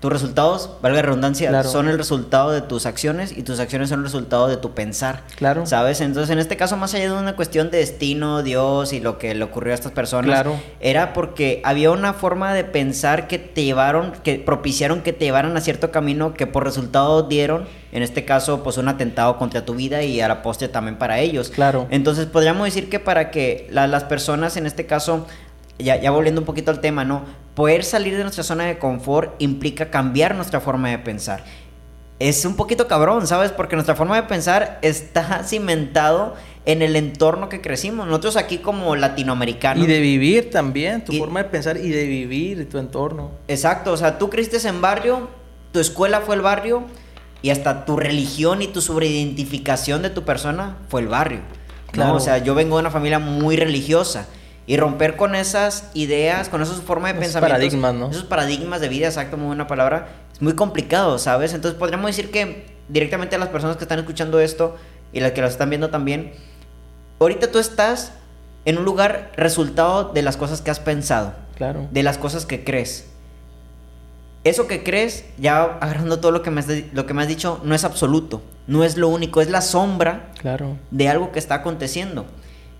tus 0.00 0.10
resultados, 0.10 0.70
valga 0.80 1.02
redundancia, 1.02 1.62
son 1.62 1.88
el 1.88 1.98
resultado 1.98 2.50
de 2.52 2.62
tus 2.62 2.86
acciones 2.86 3.36
y 3.36 3.42
tus 3.42 3.60
acciones 3.60 3.90
son 3.90 3.98
el 4.00 4.06
resultado 4.06 4.48
de 4.48 4.56
tu 4.56 4.72
pensar. 4.72 5.24
Claro. 5.36 5.66
¿Sabes? 5.66 6.00
Entonces, 6.00 6.30
en 6.30 6.38
este 6.38 6.56
caso, 6.56 6.78
más 6.78 6.94
allá 6.94 7.12
de 7.12 7.18
una 7.18 7.36
cuestión 7.36 7.70
de 7.70 7.78
destino, 7.78 8.42
Dios 8.42 8.94
y 8.94 9.00
lo 9.00 9.18
que 9.18 9.34
le 9.34 9.44
ocurrió 9.44 9.72
a 9.72 9.74
estas 9.74 9.92
personas, 9.92 10.30
claro. 10.30 10.58
era 10.80 11.12
porque 11.12 11.60
había 11.64 11.90
una 11.90 12.14
forma 12.14 12.54
de 12.54 12.64
pensar 12.64 13.28
que 13.28 13.38
te 13.38 13.62
llevaron, 13.62 14.12
que 14.24 14.36
propiciaron 14.36 15.02
que 15.02 15.12
te 15.12 15.26
llevaran 15.26 15.54
a 15.54 15.60
cierto 15.60 15.90
camino 15.90 16.32
que 16.32 16.46
por 16.46 16.64
resultado 16.64 17.24
dieron, 17.24 17.66
en 17.92 18.02
este 18.02 18.24
caso, 18.24 18.62
pues 18.62 18.78
un 18.78 18.88
atentado 18.88 19.36
contra 19.36 19.66
tu 19.66 19.74
vida 19.74 20.02
y 20.02 20.22
a 20.22 20.28
la 20.28 20.42
postre 20.42 20.68
también 20.68 20.96
para 20.96 21.18
ellos. 21.18 21.50
Claro. 21.50 21.88
Entonces, 21.90 22.24
podríamos 22.24 22.59
decir 22.64 22.88
que 22.88 22.98
para 22.98 23.30
que 23.30 23.68
las 23.70 24.04
personas, 24.04 24.56
en 24.56 24.66
este 24.66 24.86
caso, 24.86 25.26
ya, 25.78 25.96
ya 25.96 26.10
volviendo 26.10 26.40
un 26.40 26.46
poquito 26.46 26.70
al 26.70 26.80
tema, 26.80 27.04
¿no? 27.04 27.24
Poder 27.54 27.84
salir 27.84 28.16
de 28.16 28.22
nuestra 28.22 28.44
zona 28.44 28.64
de 28.64 28.78
confort 28.78 29.34
implica 29.40 29.90
cambiar 29.90 30.34
nuestra 30.34 30.60
forma 30.60 30.90
de 30.90 30.98
pensar. 30.98 31.44
es 32.18 32.44
un 32.44 32.54
poquito 32.54 32.86
cabrón, 32.86 33.26
¿sabes? 33.26 33.50
Porque 33.50 33.76
nuestra 33.76 33.94
forma 33.94 34.16
de 34.16 34.24
pensar 34.24 34.78
está 34.82 35.42
cimentado 35.44 36.34
en 36.66 36.82
el 36.82 36.96
entorno 36.96 37.48
que 37.48 37.60
crecimos. 37.60 38.06
Nosotros 38.06 38.36
aquí 38.36 38.58
como 38.58 38.94
latinoamericanos. 38.96 39.82
Y 39.82 39.86
de 39.86 40.00
vivir 40.00 40.50
también, 40.50 41.04
tu 41.04 41.12
forma 41.14 41.42
de 41.42 41.48
pensar 41.48 41.76
y 41.76 41.88
de 41.88 42.06
vivir 42.06 42.68
tu 42.68 42.78
entorno. 42.78 43.30
Exacto, 43.48 43.92
o 43.92 43.96
sea, 43.96 44.18
tú 44.18 44.30
creciste 44.30 44.66
en 44.68 44.80
barrio, 44.80 45.28
tu 45.72 45.80
escuela 45.80 46.20
fue 46.20 46.34
el 46.36 46.42
barrio 46.42 46.84
y 47.42 47.50
hasta 47.50 47.84
tu 47.84 47.96
religión 47.96 48.62
y 48.62 48.68
tu 48.68 48.80
sobreidentificación 48.80 50.02
de 50.02 50.10
tu 50.10 50.24
persona 50.24 50.76
fue 50.88 51.00
el 51.00 51.08
barrio. 51.08 51.40
Claro. 51.92 52.14
O 52.14 52.20
sea, 52.20 52.38
yo 52.38 52.54
vengo 52.54 52.76
de 52.76 52.80
una 52.80 52.90
familia 52.90 53.18
muy 53.18 53.56
religiosa. 53.56 54.26
Y 54.66 54.76
romper 54.76 55.16
con 55.16 55.34
esas 55.34 55.90
ideas, 55.94 56.48
con 56.48 56.62
esas 56.62 56.80
formas 56.80 57.18
de 57.18 57.26
esos 57.26 57.40
paradigmas, 57.40 57.92
¿no? 57.92 58.10
Esos 58.10 58.24
paradigmas 58.24 58.80
de 58.80 58.88
vida, 58.88 59.08
exacto, 59.08 59.36
muy 59.36 59.48
buena 59.48 59.66
palabra. 59.66 60.08
Es 60.32 60.40
muy 60.40 60.54
complicado, 60.54 61.18
¿sabes? 61.18 61.54
Entonces 61.54 61.76
podríamos 61.76 62.06
decir 62.06 62.30
que 62.30 62.66
directamente 62.88 63.34
a 63.34 63.38
las 63.40 63.48
personas 63.48 63.76
que 63.78 63.84
están 63.84 63.98
escuchando 63.98 64.38
esto 64.38 64.76
y 65.12 65.20
las 65.20 65.32
que 65.32 65.40
lo 65.40 65.48
están 65.48 65.70
viendo 65.70 65.90
también, 65.90 66.34
ahorita 67.18 67.50
tú 67.50 67.58
estás 67.58 68.12
en 68.64 68.78
un 68.78 68.84
lugar 68.84 69.32
resultado 69.36 70.12
de 70.12 70.22
las 70.22 70.36
cosas 70.36 70.60
que 70.60 70.70
has 70.70 70.78
pensado. 70.78 71.34
Claro. 71.56 71.88
De 71.90 72.02
las 72.04 72.16
cosas 72.16 72.46
que 72.46 72.62
crees. 72.62 73.06
Eso 74.44 74.68
que 74.68 74.84
crees, 74.84 75.24
ya 75.36 75.64
agarrando 75.64 76.20
todo 76.20 76.30
lo 76.30 76.42
que 76.42 76.50
me 76.50 76.60
has, 76.60 76.68
lo 76.92 77.06
que 77.06 77.14
me 77.14 77.22
has 77.22 77.28
dicho, 77.28 77.60
no 77.64 77.74
es 77.74 77.84
absoluto, 77.84 78.40
no 78.70 78.84
es 78.84 78.96
lo 78.96 79.08
único, 79.08 79.40
es 79.40 79.50
la 79.50 79.60
sombra 79.60 80.30
claro. 80.40 80.78
de 80.90 81.08
algo 81.08 81.32
que 81.32 81.38
está 81.38 81.56
aconteciendo. 81.56 82.24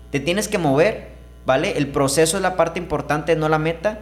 Te 0.09 0.19
tienes 0.19 0.47
que 0.47 0.57
mover, 0.57 1.09
¿vale? 1.45 1.77
El 1.77 1.87
proceso 1.89 2.37
es 2.37 2.43
la 2.43 2.55
parte 2.55 2.79
importante, 2.79 3.35
no 3.35 3.47
la 3.49 3.59
meta. 3.59 3.99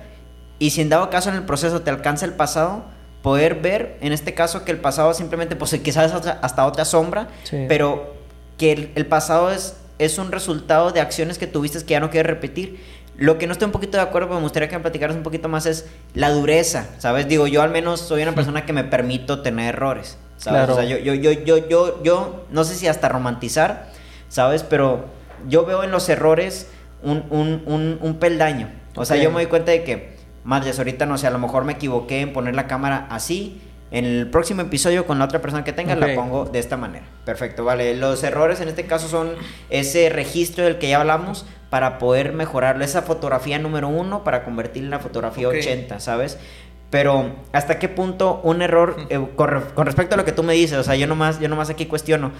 Y 0.60 0.70
si 0.70 0.82
en 0.82 0.90
dado 0.90 1.10
caso 1.10 1.30
en 1.30 1.36
el 1.36 1.44
proceso 1.44 1.82
te 1.82 1.90
alcanza 1.90 2.26
el 2.26 2.34
pasado, 2.34 2.86
poder 3.22 3.56
ver, 3.56 3.98
en 4.02 4.14
este 4.14 4.34
caso, 4.34 4.64
que 4.64 4.72
el 4.72 4.80
pasado 4.80 5.14
simplemente, 5.14 5.56
pues 5.56 5.78
quizás 5.84 6.14
hasta 6.42 6.66
otra 6.66 6.86
sombra, 6.86 7.28
pero 7.68 8.14
que 8.58 8.92
el 8.96 9.06
pasado 9.06 9.52
es 9.52 9.76
es 10.00 10.18
un 10.18 10.32
resultado 10.32 10.92
de 10.92 11.02
acciones 11.02 11.38
que 11.38 11.46
tuviste 11.46 11.80
que 11.80 11.92
ya 11.92 12.00
no 12.00 12.10
quieres 12.10 12.28
repetir. 12.28 12.80
Lo 13.18 13.38
que 13.38 13.46
no 13.48 13.54
estoy 13.54 13.66
un 13.66 13.74
poquito 13.74 13.98
de 13.98 14.04
acuerdo, 14.04 14.30
pero 14.30 14.40
me 14.40 14.44
gustaría 14.44 14.70
que 14.70 14.78
me 14.78 14.82
platicaras 14.82 15.16
un 15.16 15.24
poquito 15.24 15.50
más, 15.50 15.66
es 15.66 15.88
la 16.14 16.32
dureza, 16.32 16.88
¿sabes? 17.00 17.28
Digo, 17.28 17.48
yo 17.48 17.62
al 17.62 17.70
menos 17.70 18.00
soy 18.00 18.24
una 18.24 18.34
persona 18.34 18.66
que 18.66 18.72
me 18.72 18.86
permito 18.86 19.42
tener 19.42 19.76
errores, 19.76 20.18
¿sabes? 20.40 20.70
O 20.70 20.76
sea, 20.76 20.86
yo, 20.86 20.98
yo, 20.98 21.14
yo, 21.14 21.32
yo, 21.32 21.68
yo, 21.68 22.04
yo, 22.04 22.46
no 22.50 22.64
sé 22.64 22.74
si 22.76 22.88
hasta 22.88 23.10
romantizar, 23.10 23.92
¿sabes? 24.30 24.64
Pero 24.64 25.06
yo 25.48 25.66
veo 25.66 25.84
en 25.84 25.92
los 25.92 26.10
errores 26.10 26.68
un, 27.04 27.26
un, 27.30 27.62
un, 27.66 28.00
un 28.02 28.16
peldaño. 28.16 28.72
O 28.96 29.06
sea, 29.06 29.18
yo 29.18 29.30
me 29.30 29.42
doy 29.42 29.46
cuenta 29.46 29.72
de 29.72 29.84
que, 29.84 30.18
madres, 30.44 30.80
ahorita 30.80 31.06
no 31.06 31.18
sé, 31.18 31.28
a 31.28 31.32
lo 31.32 31.40
mejor 31.40 31.64
me 31.66 31.74
equivoqué 31.74 32.22
en 32.22 32.34
poner 32.34 32.56
la 32.56 32.68
cámara 32.68 33.08
así, 33.10 33.62
en 33.92 34.06
el 34.06 34.30
próximo 34.30 34.62
episodio 34.62 35.06
con 35.06 35.20
la 35.20 35.26
otra 35.26 35.42
persona 35.42 35.64
que 35.64 35.74
tenga 35.74 35.96
la 35.96 36.14
pongo 36.16 36.46
de 36.46 36.60
esta 36.60 36.78
manera. 36.78 37.06
Perfecto, 37.26 37.66
vale. 37.66 37.96
Los 37.96 38.24
errores 38.24 38.62
en 38.62 38.68
este 38.68 38.86
caso 38.86 39.08
son 39.08 39.32
ese 39.70 40.10
registro 40.10 40.64
del 40.64 40.78
que 40.78 40.90
ya 40.90 41.00
hablamos 41.00 41.46
para 41.70 41.98
poder 41.98 42.34
mejorarlo. 42.34 42.84
Esa 42.84 43.02
fotografía 43.02 43.58
número 43.58 43.88
uno 43.88 44.24
para 44.24 44.44
convertirla 44.44 44.88
en 44.88 44.92
la 44.92 45.00
fotografía 45.00 45.48
80, 45.48 46.00
¿sabes? 46.00 46.38
Pero 46.90 47.36
hasta 47.52 47.78
qué 47.78 47.88
punto 47.88 48.42
un 48.44 48.62
error, 48.62 48.96
eh, 49.10 49.24
con, 49.36 49.50
respecto 49.86 50.16
a 50.16 50.18
lo 50.18 50.26
que 50.26 50.32
tú 50.32 50.44
me 50.44 50.54
dices, 50.54 50.78
o 50.78 50.84
sea, 50.84 50.96
yo 50.96 51.06
nomás, 51.06 51.40
yo 51.40 51.48
nomás 51.48 51.70
aquí 51.70 51.86
cuestiono, 51.86 52.32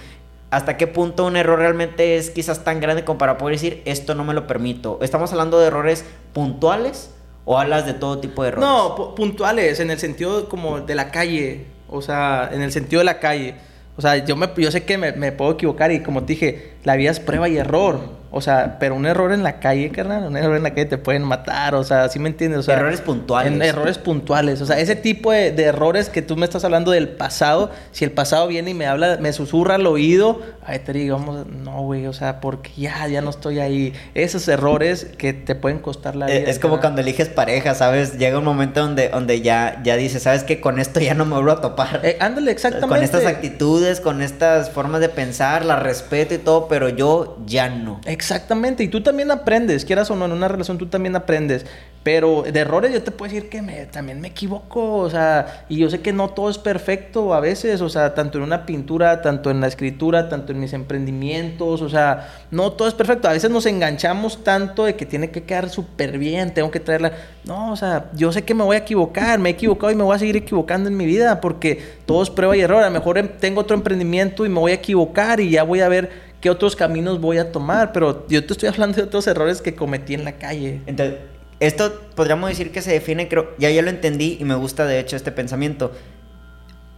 hasta 0.50 0.76
qué 0.76 0.88
punto 0.88 1.24
un 1.26 1.36
error 1.36 1.58
realmente 1.58 2.16
es 2.16 2.30
quizás 2.30 2.64
tan 2.64 2.80
grande 2.80 3.04
como 3.04 3.18
para 3.18 3.38
poder 3.38 3.54
decir, 3.54 3.82
esto 3.84 4.14
no 4.14 4.24
me 4.24 4.34
lo 4.34 4.46
permito. 4.48 4.98
Estamos 5.02 5.30
hablando 5.30 5.60
de 5.60 5.68
errores 5.68 6.04
puntuales 6.32 7.10
¿O 7.44 7.58
hablas 7.58 7.86
de 7.86 7.94
todo 7.94 8.18
tipo 8.18 8.42
de 8.42 8.50
errores? 8.50 8.68
No, 8.68 9.14
puntuales, 9.16 9.80
en 9.80 9.90
el 9.90 9.98
sentido 9.98 10.48
como 10.48 10.80
de 10.80 10.94
la 10.94 11.10
calle. 11.10 11.66
O 11.88 12.02
sea, 12.02 12.48
en 12.52 12.62
el 12.62 12.70
sentido 12.70 13.00
de 13.00 13.06
la 13.06 13.18
calle. 13.18 13.54
O 13.96 14.00
sea, 14.00 14.24
yo, 14.24 14.36
me, 14.36 14.48
yo 14.56 14.70
sé 14.70 14.84
que 14.84 14.96
me, 14.98 15.12
me 15.12 15.32
puedo 15.32 15.52
equivocar 15.52 15.90
y 15.90 16.00
como 16.00 16.22
te 16.22 16.34
dije, 16.34 16.74
la 16.84 16.96
vida 16.96 17.10
es 17.10 17.20
prueba 17.20 17.48
y 17.48 17.56
error. 17.56 18.19
O 18.32 18.40
sea, 18.40 18.76
pero 18.78 18.94
un 18.94 19.06
error 19.06 19.32
en 19.32 19.42
la 19.42 19.58
calle, 19.58 19.90
carnal, 19.90 20.24
un 20.24 20.36
error 20.36 20.56
en 20.56 20.62
la 20.62 20.70
calle 20.70 20.86
te 20.86 20.98
pueden 20.98 21.24
matar, 21.24 21.74
o 21.74 21.82
sea, 21.82 22.08
¿sí 22.08 22.20
me 22.20 22.28
entiendes? 22.28 22.60
O 22.60 22.62
sea, 22.62 22.76
errores 22.76 23.00
puntuales. 23.00 23.60
errores 23.60 23.98
puntuales, 23.98 24.60
o 24.60 24.66
sea, 24.66 24.78
ese 24.78 24.94
tipo 24.94 25.32
de, 25.32 25.48
errores 25.60 26.08
que 26.08 26.22
tú 26.22 26.36
me 26.36 26.44
estás 26.44 26.64
hablando 26.64 26.92
del 26.92 27.08
pasado, 27.08 27.70
si 27.90 28.04
el 28.04 28.12
pasado 28.12 28.46
viene 28.46 28.70
y 28.70 28.74
me 28.74 28.86
habla, 28.86 29.18
me 29.20 29.32
susurra 29.32 29.74
al 29.74 29.86
oído, 29.86 30.42
ay, 30.64 30.78
te 30.78 30.92
digo, 30.92 31.18
vamos, 31.18 31.46
no, 31.48 31.82
güey, 31.82 32.06
o 32.06 32.12
sea, 32.12 32.40
porque 32.40 32.70
ya, 32.76 33.08
ya 33.08 33.20
no 33.20 33.30
estoy 33.30 33.58
ahí. 33.58 33.92
Esos 34.14 34.46
errores 34.46 35.06
que 35.18 35.32
te 35.32 35.56
pueden 35.56 35.80
costar 35.80 36.14
la 36.14 36.26
vida. 36.26 36.36
Es, 36.36 36.60
como 36.60 36.78
cuando 36.80 37.00
eliges 37.00 37.28
pareja, 37.28 37.74
¿sabes? 37.74 38.16
Llega 38.16 38.38
un 38.38 38.44
momento 38.44 38.80
donde, 38.80 39.08
donde 39.08 39.40
ya, 39.40 39.80
ya 39.82 39.96
dices, 39.96 40.22
¿sabes 40.22 40.44
qué? 40.44 40.60
Con 40.60 40.78
esto 40.78 41.00
ya 41.00 41.14
no 41.14 41.24
me 41.24 41.34
vuelvo 41.34 41.50
a 41.50 41.60
topar. 41.60 42.00
Eh, 42.04 42.16
ándale, 42.20 42.52
exactamente. 42.52 42.94
Con 42.94 43.02
estas 43.02 43.26
actitudes, 43.26 44.00
con 44.00 44.22
estas 44.22 44.70
formas 44.70 45.00
de 45.00 45.08
pensar, 45.08 45.64
la 45.64 45.76
respeto 45.76 46.34
y 46.34 46.38
todo, 46.38 46.68
pero 46.68 46.88
yo 46.88 47.38
ya 47.44 47.68
no. 47.68 48.00
Exactamente, 48.20 48.84
y 48.84 48.88
tú 48.88 49.02
también 49.02 49.30
aprendes, 49.30 49.86
quieras 49.86 50.10
o 50.10 50.14
no, 50.14 50.26
en 50.26 50.32
una 50.32 50.46
relación 50.46 50.76
tú 50.76 50.88
también 50.88 51.16
aprendes. 51.16 51.64
Pero 52.02 52.42
de 52.42 52.60
errores 52.60 52.92
yo 52.92 53.02
te 53.02 53.10
puedo 53.10 53.32
decir 53.32 53.48
que 53.48 53.62
me, 53.62 53.86
también 53.86 54.20
me 54.20 54.28
equivoco, 54.28 54.96
o 54.98 55.08
sea, 55.08 55.64
y 55.70 55.78
yo 55.78 55.88
sé 55.88 56.00
que 56.02 56.12
no 56.12 56.28
todo 56.28 56.50
es 56.50 56.58
perfecto 56.58 57.32
a 57.32 57.40
veces, 57.40 57.80
o 57.80 57.88
sea, 57.88 58.14
tanto 58.14 58.36
en 58.36 58.44
una 58.44 58.66
pintura, 58.66 59.22
tanto 59.22 59.50
en 59.50 59.62
la 59.62 59.68
escritura, 59.68 60.28
tanto 60.28 60.52
en 60.52 60.60
mis 60.60 60.74
emprendimientos, 60.74 61.80
o 61.80 61.88
sea, 61.88 62.28
no 62.50 62.72
todo 62.72 62.88
es 62.88 62.94
perfecto. 62.94 63.26
A 63.26 63.32
veces 63.32 63.50
nos 63.50 63.64
enganchamos 63.64 64.44
tanto 64.44 64.84
de 64.84 64.96
que 64.96 65.06
tiene 65.06 65.30
que 65.30 65.44
quedar 65.44 65.70
súper 65.70 66.18
bien, 66.18 66.52
tengo 66.52 66.70
que 66.70 66.80
traerla. 66.80 67.12
No, 67.44 67.72
o 67.72 67.76
sea, 67.76 68.10
yo 68.14 68.32
sé 68.32 68.42
que 68.44 68.52
me 68.52 68.64
voy 68.64 68.76
a 68.76 68.80
equivocar, 68.80 69.38
me 69.38 69.48
he 69.48 69.52
equivocado 69.52 69.90
y 69.90 69.94
me 69.94 70.04
voy 70.04 70.14
a 70.14 70.18
seguir 70.18 70.36
equivocando 70.36 70.90
en 70.90 70.96
mi 70.96 71.06
vida 71.06 71.40
porque 71.40 71.82
todo 72.04 72.22
es 72.22 72.28
prueba 72.28 72.54
y 72.54 72.60
error. 72.60 72.82
A 72.82 72.86
lo 72.88 72.92
mejor 72.92 73.16
em, 73.16 73.28
tengo 73.40 73.62
otro 73.62 73.74
emprendimiento 73.74 74.44
y 74.44 74.50
me 74.50 74.60
voy 74.60 74.72
a 74.72 74.74
equivocar 74.74 75.40
y 75.40 75.50
ya 75.50 75.62
voy 75.62 75.80
a 75.80 75.88
ver 75.88 76.29
qué 76.40 76.50
otros 76.50 76.76
caminos 76.76 77.20
voy 77.20 77.38
a 77.38 77.52
tomar, 77.52 77.92
pero 77.92 78.26
yo 78.28 78.44
te 78.44 78.52
estoy 78.52 78.68
hablando 78.68 78.96
de 78.96 79.02
otros 79.02 79.26
errores 79.26 79.60
que 79.60 79.74
cometí 79.74 80.14
en 80.14 80.24
la 80.24 80.32
calle. 80.32 80.80
Entonces 80.86 81.18
esto 81.60 82.00
podríamos 82.14 82.48
decir 82.48 82.72
que 82.72 82.80
se 82.80 82.90
define, 82.90 83.28
creo, 83.28 83.54
ya 83.58 83.70
ya 83.70 83.82
lo 83.82 83.90
entendí 83.90 84.38
y 84.40 84.44
me 84.44 84.54
gusta 84.54 84.86
de 84.86 84.98
hecho 84.98 85.14
este 85.14 85.30
pensamiento. 85.30 85.92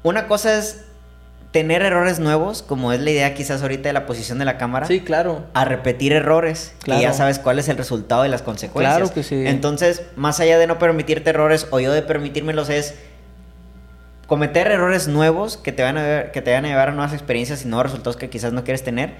Una 0.05 0.28
cosa 0.28 0.57
es 0.57 0.84
tener 1.51 1.82
errores 1.82 2.18
nuevos, 2.18 2.62
como 2.62 2.93
es 2.93 3.01
la 3.01 3.11
idea 3.11 3.34
quizás 3.34 3.61
ahorita 3.61 3.88
de 3.88 3.93
la 3.93 4.07
posición 4.07 4.38
de 4.38 4.45
la 4.45 4.59
cámara. 4.59 4.86
Sí, 4.86 5.01
claro. 5.01 5.45
A 5.53 5.64
repetir 5.64 6.12
errores, 6.12 6.74
claro. 6.82 7.01
y 7.01 7.05
ya 7.05 7.12
sabes 7.12 7.40
cuál 7.40 7.59
es 7.59 7.68
el 7.68 7.76
resultado 7.76 8.24
y 8.24 8.28
las 8.28 8.43
consecuencias. 8.43 8.97
Claro 8.97 9.12
que 9.12 9.22
sí. 9.22 9.47
Entonces, 9.47 10.03
más 10.16 10.40
allá 10.40 10.59
de 10.59 10.66
no 10.66 10.78
permitirte 10.78 11.30
errores 11.30 11.66
o 11.70 11.80
yo 11.80 11.93
de 11.93 12.03
permitírmelos 12.03 12.70
es 12.70 12.95
cometer 14.33 14.66
errores 14.68 15.09
nuevos 15.09 15.59
que 15.59 15.72
te 15.72 15.83
van 15.83 15.99
a, 15.99 16.33
que 16.33 16.41
te 16.41 16.51
van 16.53 16.64
a 16.64 16.68
llevar 16.68 16.89
a 16.89 16.93
nuevas 16.93 17.12
experiencias 17.12 17.66
y 17.66 17.68
nuevos 17.68 17.85
resultados 17.85 18.16
que 18.16 18.30
quizás 18.30 18.55
no 18.55 18.64
quieres 18.64 18.83
tener 18.83 19.11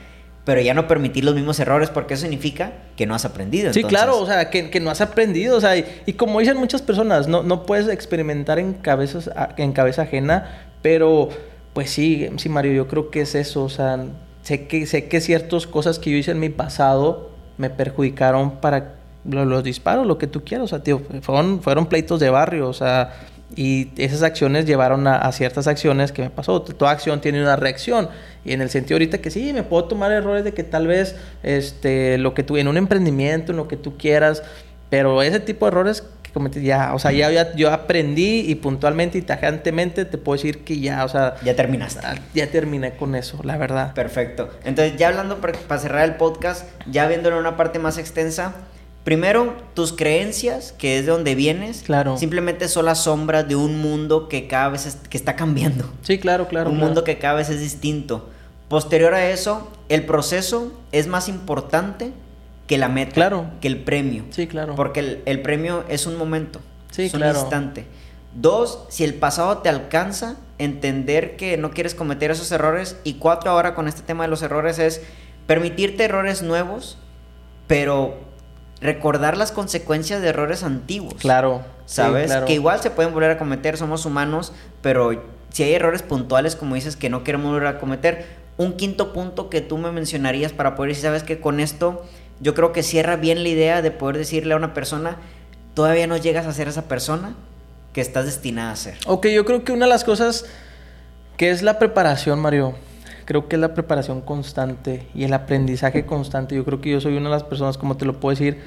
pero 0.46 0.62
ya 0.62 0.72
no 0.72 0.88
permitir 0.88 1.22
los 1.22 1.34
mismos 1.34 1.60
errores 1.60 1.90
porque 1.90 2.14
eso 2.14 2.22
significa 2.22 2.72
que 2.96 3.04
no 3.04 3.14
has 3.14 3.26
aprendido. 3.26 3.74
Sí, 3.74 3.84
claro, 3.84 4.18
o 4.18 4.24
sea, 4.24 4.48
que, 4.48 4.80
no 4.80 4.88
has 4.88 5.02
aprendido, 5.02 5.58
o 5.58 5.60
sea, 5.60 5.76
y, 5.76 6.14
como 6.14 6.40
dicen 6.40 6.56
muchas 6.56 6.80
personas, 6.80 7.28
no, 7.28 7.42
no 7.42 7.66
puedes 7.66 7.88
experimentar 7.88 8.58
en, 8.58 8.72
cabezas, 8.72 9.30
en 9.58 9.72
cabeza 9.72 10.02
ajena, 10.02 10.70
pero 10.80 11.28
pues 11.74 11.90
sí, 11.90 12.30
sí, 12.38 12.48
Mario, 12.48 12.72
yo 12.72 12.88
creo 12.88 13.10
que 13.10 13.20
es 13.20 13.34
eso, 13.34 13.64
o 13.64 13.68
sea, 13.68 14.02
sé 14.40 14.66
que, 14.66 14.86
sé 14.86 15.08
que 15.08 15.20
ciertas 15.20 15.66
cosas 15.66 15.98
que 15.98 16.10
yo 16.10 16.16
hice 16.16 16.30
en 16.30 16.40
mi 16.40 16.48
pasado 16.48 17.32
me 17.58 17.68
perjudicaron 17.68 18.62
para 18.62 18.94
los, 19.24 19.62
disparos, 19.62 20.06
lo 20.06 20.16
que 20.16 20.26
tú 20.26 20.42
quieras, 20.42 20.64
o 20.64 20.68
sea, 20.68 20.82
tío, 20.82 21.02
fueron, 21.20 21.60
fueron 21.60 21.84
pleitos 21.84 22.18
de 22.18 22.30
barrio, 22.30 22.66
o 22.66 22.72
sea, 22.72 23.12
y 23.57 23.90
esas 23.96 24.22
acciones 24.22 24.66
llevaron 24.66 25.07
a, 25.07 25.30
ciertas 25.32 25.66
acciones 25.66 26.12
que 26.12 26.22
me 26.22 26.30
pasó. 26.30 26.62
Toda 26.62 26.90
acción 26.90 27.20
tiene 27.20 27.42
una 27.42 27.57
reacción. 27.57 28.09
Y 28.44 28.53
en 28.53 28.61
el 28.61 28.70
sentido 28.70 28.96
ahorita 28.96 29.18
que 29.18 29.30
sí, 29.30 29.53
me 29.53 29.62
puedo 29.62 29.84
tomar 29.84 30.11
errores 30.12 30.44
de 30.44 30.53
que 30.53 30.64
tal 30.64 30.86
vez 30.86 31.16
este, 31.42 32.18
lo 32.18 32.34
que 32.34 32.42
tú, 32.42 32.57
en 32.57 32.68
un 32.68 32.76
emprendimiento, 32.76 33.53
en 33.53 33.59
lo 33.59 33.68
que 33.68 33.76
tú 33.76 33.96
quieras, 33.96 34.42
pero 34.90 35.22
ese 35.22 35.40
tipo 35.40 35.66
de 35.66 35.72
errores 35.72 36.05
que 36.22 36.30
cometí 36.32 36.61
ya, 36.62 36.94
o 36.94 36.98
sea, 36.98 37.12
ya, 37.12 37.55
yo 37.55 37.70
aprendí 37.70 38.40
y 38.40 38.55
puntualmente 38.57 39.18
y 39.18 39.22
tajantemente 39.22 40.05
te 40.05 40.18
puedo 40.18 40.36
decir 40.36 40.64
que 40.64 40.80
ya, 40.80 41.05
o 41.05 41.09
sea... 41.09 41.34
Ya 41.44 41.55
terminaste. 41.55 42.00
Ah, 42.05 42.16
ya 42.34 42.46
terminé 42.48 42.92
con 42.92 43.14
eso, 43.14 43.40
la 43.42 43.57
verdad. 43.57 43.94
Perfecto. 43.94 44.50
Entonces, 44.64 44.96
ya 44.96 45.09
hablando 45.09 45.38
para 45.40 45.78
cerrar 45.78 46.05
el 46.05 46.16
podcast, 46.16 46.68
ya 46.90 47.07
viéndolo 47.07 47.36
en 47.36 47.40
una 47.40 47.57
parte 47.57 47.78
más 47.78 47.96
extensa, 47.98 48.55
Primero, 49.05 49.57
tus 49.74 49.92
creencias, 49.92 50.72
que 50.72 50.98
es 50.98 51.07
de 51.07 51.12
donde 51.12 51.34
vienes, 51.34 51.82
claro. 51.82 52.16
simplemente 52.16 52.68
son 52.68 52.84
la 52.84 52.94
sombra 52.94 53.42
de 53.42 53.57
un 53.57 53.80
mundo 53.80 54.28
que 54.28 54.46
cada 54.46 54.68
vez 54.68 54.96
que 55.11 55.16
está 55.16 55.34
cambiando. 55.34 55.92
Sí, 56.03 56.18
claro, 56.18 56.46
claro. 56.46 56.70
Un 56.70 56.78
mundo 56.78 57.03
que 57.03 57.18
cada 57.18 57.34
vez 57.34 57.50
es 57.50 57.59
distinto. 57.59 58.28
Posterior 58.68 59.12
a 59.14 59.30
eso, 59.30 59.70
el 59.88 60.07
proceso 60.07 60.72
es 60.92 61.09
más 61.09 61.28
importante 61.28 62.12
que 62.68 62.78
la 62.78 62.88
meta, 62.88 63.12
claro. 63.12 63.46
que 63.61 63.66
el 63.66 63.82
premio. 63.82 64.24
Sí, 64.30 64.46
claro. 64.46 64.76
Porque 64.76 65.20
el, 65.24 65.42
premio 65.42 65.84
es 65.88 66.07
un 66.07 66.16
momento, 66.16 66.61
sí, 66.92 67.03
es 67.03 67.14
un 67.14 67.24
instante. 67.24 67.86
Dos, 68.34 68.84
si 68.88 69.05
el 69.05 69.14
pasado 69.14 69.59
te 69.59 69.68
alcanza, 69.68 70.36
entender 70.59 71.36
que 71.36 71.57
no 71.57 71.72
quieres 71.72 71.94
cometer 71.94 72.30
esos 72.30 72.50
errores. 72.53 72.96
Y 73.05 73.14
cuatro, 73.14 73.50
ahora 73.50 73.74
con 73.74 73.88
este 73.88 74.03
tema 74.03 74.24
de 74.24 74.30
los 74.30 74.42
errores 74.42 74.78
es 74.78 75.03
permitirte 75.46 76.05
errores 76.05 76.42
nuevos, 76.42 76.98
pero 77.66 78.32
recordar 78.83 79.37
las 79.37 79.53
consecuencias 79.53 80.20
de 80.20 80.28
errores 80.28 80.62
antiguos. 80.62 81.14
Claro. 81.14 81.62
¿Sabes? 81.87 82.33
Que 82.47 82.55
igual 82.55 82.80
se 82.80 82.91
pueden 82.91 83.14
volver 83.14 83.30
a 83.30 83.39
cometer, 83.39 83.76
somos 83.76 84.07
humanos, 84.07 84.53
pero 84.83 85.22
si 85.51 85.62
hay 85.62 85.74
errores 85.74 86.03
puntuales, 86.03 86.57
como 86.57 86.74
dices, 86.74 86.97
que 86.97 87.09
no 87.09 87.24
queremos 87.24 87.53
volver 87.53 87.68
a 87.68 87.78
cometer. 87.78 88.43
Un 88.57 88.74
quinto 88.74 89.12
punto 89.12 89.49
que 89.49 89.61
tú 89.61 89.78
me 89.78 89.93
mencionarías 89.93 90.53
para 90.53 90.74
poder 90.74 90.91
decir, 90.91 91.05
sabes 91.05 91.22
que 91.22 91.41
con 91.41 91.61
esto 91.61 92.05
yo 92.41 92.55
creo 92.55 92.72
que 92.72 92.83
cierra 92.83 93.16
bien 93.16 93.43
la 93.43 93.49
idea 93.49 93.83
de 93.83 93.91
poder 93.91 94.18
decirle 94.18 94.55
a 94.55 94.57
una 94.57 94.74
persona, 94.74 95.16
todavía 95.74 96.07
no 96.07 96.16
llegas 96.16 96.47
a 96.47 96.53
ser 96.53 96.68
esa 96.68 96.83
persona 96.83 97.35
que 97.93 98.01
estás 98.01 98.24
destinada 98.26 98.72
a 98.72 98.76
ser. 98.76 98.99
Ok, 99.07 99.28
yo 99.28 99.45
creo 99.45 99.64
que 99.64 99.72
una 99.72 99.87
de 99.87 99.91
las 99.91 100.05
cosas 100.05 100.45
que 101.37 101.51
es 101.51 101.62
la 101.62 101.78
preparación, 101.78 102.41
Mario, 102.41 102.74
creo 103.24 103.48
que 103.48 103.56
es 103.56 103.60
la 103.60 103.74
preparación 103.74 104.20
constante 104.20 105.06
y 105.14 105.24
el 105.24 105.32
aprendizaje 105.32 106.06
constante. 106.06 106.54
Yo 106.54 106.64
creo 106.64 106.80
que 106.80 106.90
yo 106.90 107.00
soy 107.00 107.16
una 107.16 107.28
de 107.28 107.34
las 107.36 107.44
personas, 107.44 107.78
como 107.78 107.96
te 107.96 108.04
lo 108.04 108.20
puedo 108.20 108.30
decir, 108.30 108.60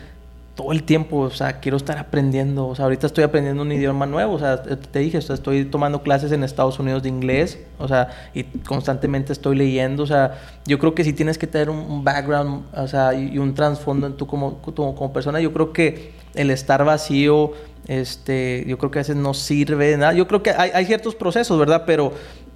todo 0.56 0.72
el 0.72 0.84
tiempo, 0.84 1.18
o 1.18 1.30
sea, 1.30 1.60
quiero 1.60 1.76
estar 1.76 1.98
aprendiendo, 1.98 2.68
o 2.68 2.76
sea, 2.76 2.86
ahorita 2.86 3.08
estoy 3.08 3.26
aprendiendo 3.26 3.62
un 3.62 3.72
idioma 3.74 4.06
nuevo, 4.06 4.34
o 4.34 4.40
sea, 4.40 4.64
te 4.64 5.00
dije, 5.00 5.18
o 5.18 5.22
sea, 5.22 5.36
estoy 5.36 5.66
tomando 5.66 6.02
clases 6.02 6.32
en 6.32 6.46
Estados 6.46 6.80
Unidos 6.80 7.04
de 7.04 7.10
inglés, 7.10 7.60
o 7.78 7.90
sea, 7.90 8.30
y 8.34 8.44
constantemente 8.44 9.34
estoy 9.34 9.58
leyendo, 9.58 10.04
o 10.04 10.08
sea, 10.08 10.40
yo 10.66 10.80
creo 10.80 10.96
que 10.96 11.04
si 11.04 11.12
tienes 11.12 11.38
que 11.38 11.46
tener 11.46 11.70
un, 11.70 12.06
background, 12.06 12.64
o 12.74 12.88
sea, 12.88 13.14
y, 13.14 13.38
un 13.38 13.54
trasfondo 13.54 14.08
en 14.08 14.14
tú 14.14 14.28
como, 14.28 14.60
como, 14.60 14.96
como, 14.96 15.12
persona, 15.12 15.42
yo 15.42 15.52
creo 15.52 15.74
que 15.74 16.14
el 16.36 16.50
estar 16.50 16.86
vacío, 16.86 17.52
este, 17.88 18.64
yo 18.66 18.78
creo 18.78 18.92
que 18.92 19.00
a 19.00 19.02
veces 19.02 19.18
no 19.18 19.34
sirve 19.34 19.88
de 19.88 19.98
nada, 19.98 20.14
yo 20.14 20.26
creo 20.26 20.42
que 20.42 20.52
hay, 20.52 20.72
hay 20.74 20.86
ciertos 20.86 21.16
procesos, 21.16 21.60
¿verdad? 21.60 21.84
Pero 21.86 22.14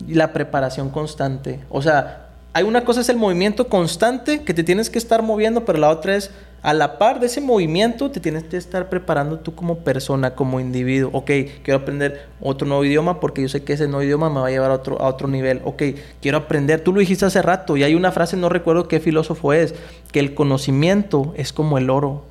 la 0.07 0.31
preparación 0.31 0.89
constante, 0.89 1.59
o 1.69 1.81
sea, 1.81 2.27
hay 2.53 2.63
una 2.63 2.83
cosa 2.83 3.01
es 3.01 3.09
el 3.09 3.17
movimiento 3.17 3.67
constante 3.67 4.43
que 4.43 4.53
te 4.53 4.63
tienes 4.63 4.89
que 4.89 4.97
estar 4.97 5.21
moviendo, 5.21 5.65
pero 5.65 5.77
la 5.77 5.89
otra 5.89 6.15
es 6.15 6.31
a 6.61 6.73
la 6.73 6.97
par 6.97 7.19
de 7.19 7.27
ese 7.27 7.41
movimiento 7.41 8.11
te 8.11 8.19
tienes 8.19 8.43
que 8.43 8.57
estar 8.57 8.89
preparando 8.89 9.39
tú 9.39 9.55
como 9.55 9.79
persona, 9.79 10.35
como 10.35 10.59
individuo. 10.59 11.09
Ok, 11.13 11.31
quiero 11.63 11.79
aprender 11.79 12.27
otro 12.41 12.67
nuevo 12.67 12.83
idioma 12.83 13.19
porque 13.19 13.41
yo 13.41 13.49
sé 13.49 13.63
que 13.63 13.73
ese 13.73 13.87
nuevo 13.87 14.03
idioma 14.03 14.29
me 14.29 14.39
va 14.39 14.47
a 14.47 14.51
llevar 14.51 14.71
a 14.71 14.75
otro, 14.75 15.01
a 15.01 15.07
otro 15.07 15.27
nivel. 15.27 15.61
Ok, 15.63 15.83
quiero 16.21 16.37
aprender, 16.37 16.81
tú 16.81 16.93
lo 16.93 16.99
dijiste 16.99 17.25
hace 17.25 17.41
rato 17.41 17.77
y 17.77 17.83
hay 17.83 17.95
una 17.95 18.11
frase, 18.11 18.37
no 18.37 18.49
recuerdo 18.49 18.87
qué 18.87 18.99
filósofo 18.99 19.53
es, 19.53 19.73
que 20.11 20.19
el 20.19 20.33
conocimiento 20.33 21.33
es 21.37 21.53
como 21.53 21.77
el 21.77 21.89
oro. 21.89 22.23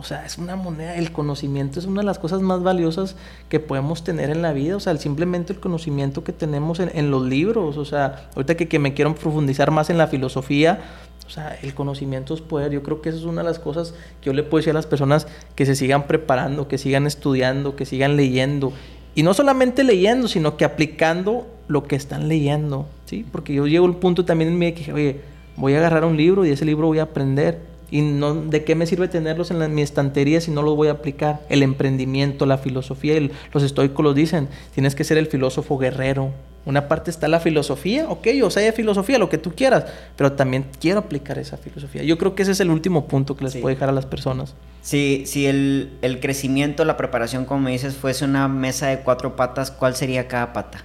O 0.00 0.02
sea, 0.02 0.24
es 0.24 0.38
una 0.38 0.56
moneda, 0.56 0.96
el 0.96 1.12
conocimiento 1.12 1.78
es 1.78 1.84
una 1.84 2.00
de 2.00 2.06
las 2.06 2.18
cosas 2.18 2.40
más 2.40 2.62
valiosas 2.62 3.16
que 3.50 3.60
podemos 3.60 4.02
tener 4.02 4.30
en 4.30 4.40
la 4.40 4.54
vida. 4.54 4.76
O 4.76 4.80
sea, 4.80 4.96
simplemente 4.96 5.52
el 5.52 5.60
conocimiento 5.60 6.24
que 6.24 6.32
tenemos 6.32 6.80
en, 6.80 7.10
los 7.10 7.22
libros. 7.22 7.76
O 7.76 7.84
sea, 7.84 8.30
ahorita 8.34 8.56
que, 8.56 8.66
que 8.66 8.78
me 8.78 8.94
quiero 8.94 9.14
profundizar 9.14 9.70
más 9.70 9.90
en 9.90 9.98
la 9.98 10.06
filosofía, 10.06 10.80
o 11.26 11.30
sea, 11.30 11.58
el 11.62 11.74
conocimiento 11.74 12.32
es 12.32 12.40
poder. 12.40 12.72
Yo 12.72 12.82
creo 12.82 13.02
que 13.02 13.10
esa 13.10 13.18
es 13.18 13.24
una 13.24 13.42
de 13.42 13.48
las 13.48 13.58
cosas 13.58 13.92
que 14.22 14.28
yo 14.28 14.32
le 14.32 14.42
puedo 14.42 14.60
decir 14.60 14.70
a 14.70 14.74
las 14.74 14.86
personas 14.86 15.26
que 15.54 15.66
se 15.66 15.76
sigan 15.76 16.06
preparando, 16.06 16.66
que 16.66 16.78
sigan 16.78 17.06
estudiando, 17.06 17.76
que 17.76 17.84
sigan 17.84 18.16
leyendo. 18.16 18.72
Y 19.14 19.22
no 19.22 19.34
solamente 19.34 19.84
leyendo, 19.84 20.28
sino 20.28 20.56
que 20.56 20.64
aplicando 20.64 21.46
lo 21.68 21.84
que 21.84 21.96
están 21.96 22.26
leyendo, 22.26 22.86
¿sí? 23.04 23.26
Porque 23.30 23.52
yo 23.52 23.66
llego 23.66 23.84
al 23.84 23.96
punto 23.96 24.24
también 24.24 24.50
en 24.50 24.58
mi 24.58 24.72
que 24.72 24.92
oye, 24.94 25.20
voy 25.56 25.74
a 25.74 25.78
agarrar 25.78 26.06
un 26.06 26.16
libro 26.16 26.46
y 26.46 26.50
ese 26.50 26.64
libro 26.64 26.86
voy 26.86 27.00
a 27.00 27.02
aprender. 27.02 27.69
Y 27.90 28.02
no, 28.02 28.34
¿de 28.34 28.64
qué 28.64 28.74
me 28.74 28.86
sirve 28.86 29.08
tenerlos 29.08 29.50
en, 29.50 29.74
mi 29.74 29.82
estantería 29.82 30.40
si 30.40 30.50
no 30.50 30.62
los 30.62 30.76
voy 30.76 30.88
a 30.88 30.92
aplicar? 30.92 31.40
El 31.48 31.62
emprendimiento, 31.62 32.46
la 32.46 32.58
filosofía, 32.58 33.20
los 33.52 33.62
estoicos 33.62 34.04
lo 34.04 34.14
dicen, 34.14 34.48
tienes 34.74 34.94
que 34.94 35.04
ser 35.04 35.18
el 35.18 35.26
filósofo 35.26 35.78
guerrero. 35.78 36.32
Una 36.66 36.88
parte 36.88 37.10
está 37.10 37.26
la 37.26 37.40
filosofía, 37.40 38.08
ok, 38.08 38.28
o 38.44 38.50
sea, 38.50 38.62
hay 38.62 38.72
filosofía, 38.72 39.18
lo 39.18 39.30
que 39.30 39.38
tú 39.38 39.52
quieras, 39.54 39.86
pero 40.14 40.32
también 40.32 40.66
quiero 40.78 41.00
aplicar 41.00 41.38
esa 41.38 41.56
filosofía. 41.56 42.02
Yo 42.02 42.18
creo 42.18 42.34
que 42.34 42.42
ese 42.42 42.52
es 42.52 42.60
el 42.60 42.70
último 42.70 43.06
punto 43.08 43.34
que 43.34 43.44
les 43.44 43.54
puedo 43.54 43.68
dejar 43.68 43.88
a 43.88 43.92
las 43.92 44.04
personas. 44.04 44.54
Si, 44.82 45.24
si 45.26 45.46
el, 45.46 45.90
el 46.02 46.20
crecimiento, 46.20 46.84
la 46.84 46.98
preparación, 46.98 47.46
como 47.46 47.60
me 47.62 47.72
dices, 47.72 47.94
fuese 47.94 48.26
una 48.26 48.46
mesa 48.46 48.88
de 48.88 49.00
cuatro 49.00 49.36
patas, 49.36 49.70
¿cuál 49.70 49.96
sería 49.96 50.28
cada 50.28 50.52
pata? 50.52 50.84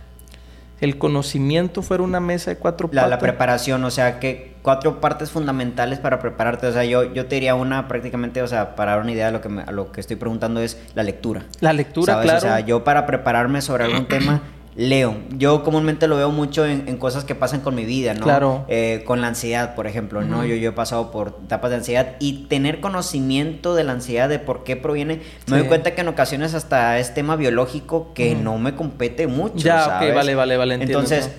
el 0.81 0.97
conocimiento 0.97 1.81
fuera 1.81 2.03
una 2.03 2.19
mesa 2.19 2.51
de 2.51 2.57
cuatro 2.57 2.89
la, 2.91 3.07
La 3.07 3.19
preparación, 3.19 3.83
o 3.83 3.91
sea, 3.91 4.19
que 4.19 4.54
cuatro 4.65 4.99
partes 4.99 5.29
fundamentales 5.29 5.99
para 5.99 6.17
prepararte. 6.17 6.65
O 6.65 6.73
sea, 6.73 6.83
yo, 6.83 7.13
yo 7.13 7.27
te 7.27 7.35
diría 7.35 7.53
una 7.53 7.87
prácticamente, 7.87 8.41
o 8.41 8.47
sea, 8.47 8.75
para 8.75 8.93
dar 8.93 9.01
una 9.01 9.11
idea 9.11 9.27
de 9.27 9.31
lo 9.31 9.39
que, 9.39 9.47
a 9.63 9.71
lo 9.71 9.91
que 9.91 10.01
estoy 10.01 10.15
preguntando 10.15 10.59
es 10.59 10.81
la 10.95 11.03
lectura. 11.03 11.45
La 11.59 11.71
lectura, 11.71 12.19
claro. 12.23 12.39
O 12.39 12.41
sea, 12.41 12.59
yo 12.61 12.83
para 12.83 13.05
prepararme 13.05 13.61
sobre 13.61 13.83
algún 13.83 14.05
tema 14.07 14.41
leo. 14.75 15.17
Yo 15.37 15.63
comúnmente 15.63 16.07
lo 16.07 16.17
veo 16.17 16.31
mucho 16.31 16.65
en, 16.65 16.97
cosas 16.97 17.25
que 17.25 17.35
pasan 17.35 17.61
con 17.61 17.75
mi 17.75 17.85
vida, 17.85 18.15
¿no? 18.15 18.23
Claro. 18.23 18.65
Eh, 18.67 19.03
con 19.05 19.21
la 19.21 19.27
ansiedad, 19.27 19.75
por 19.75 19.85
ejemplo, 19.85 20.23
¿no? 20.23 20.43
Yo, 20.43 20.55
yo 20.55 20.71
he 20.71 20.73
pasado 20.73 21.11
por 21.11 21.39
etapas 21.45 21.69
de 21.69 21.77
ansiedad 21.77 22.15
y 22.19 22.45
tener 22.47 22.81
conocimiento 22.81 23.75
de 23.75 23.83
la 23.83 23.91
ansiedad, 23.91 24.27
de 24.27 24.39
por 24.39 24.63
qué 24.63 24.75
proviene, 24.75 25.21
me 25.45 25.59
doy 25.59 25.67
cuenta 25.67 25.93
que 25.93 26.01
en 26.01 26.07
ocasiones 26.07 26.55
hasta 26.55 26.97
es 26.97 27.13
tema 27.13 27.35
biológico 27.35 28.13
que 28.15 28.33
no 28.33 28.57
me 28.57 28.73
compete 28.73 29.27
mucho. 29.27 29.57
Ya, 29.57 29.99
ok, 30.01 30.15
vale, 30.15 30.33
vale, 30.33 30.57
vale. 30.57 30.75
Entonces, 30.75 31.29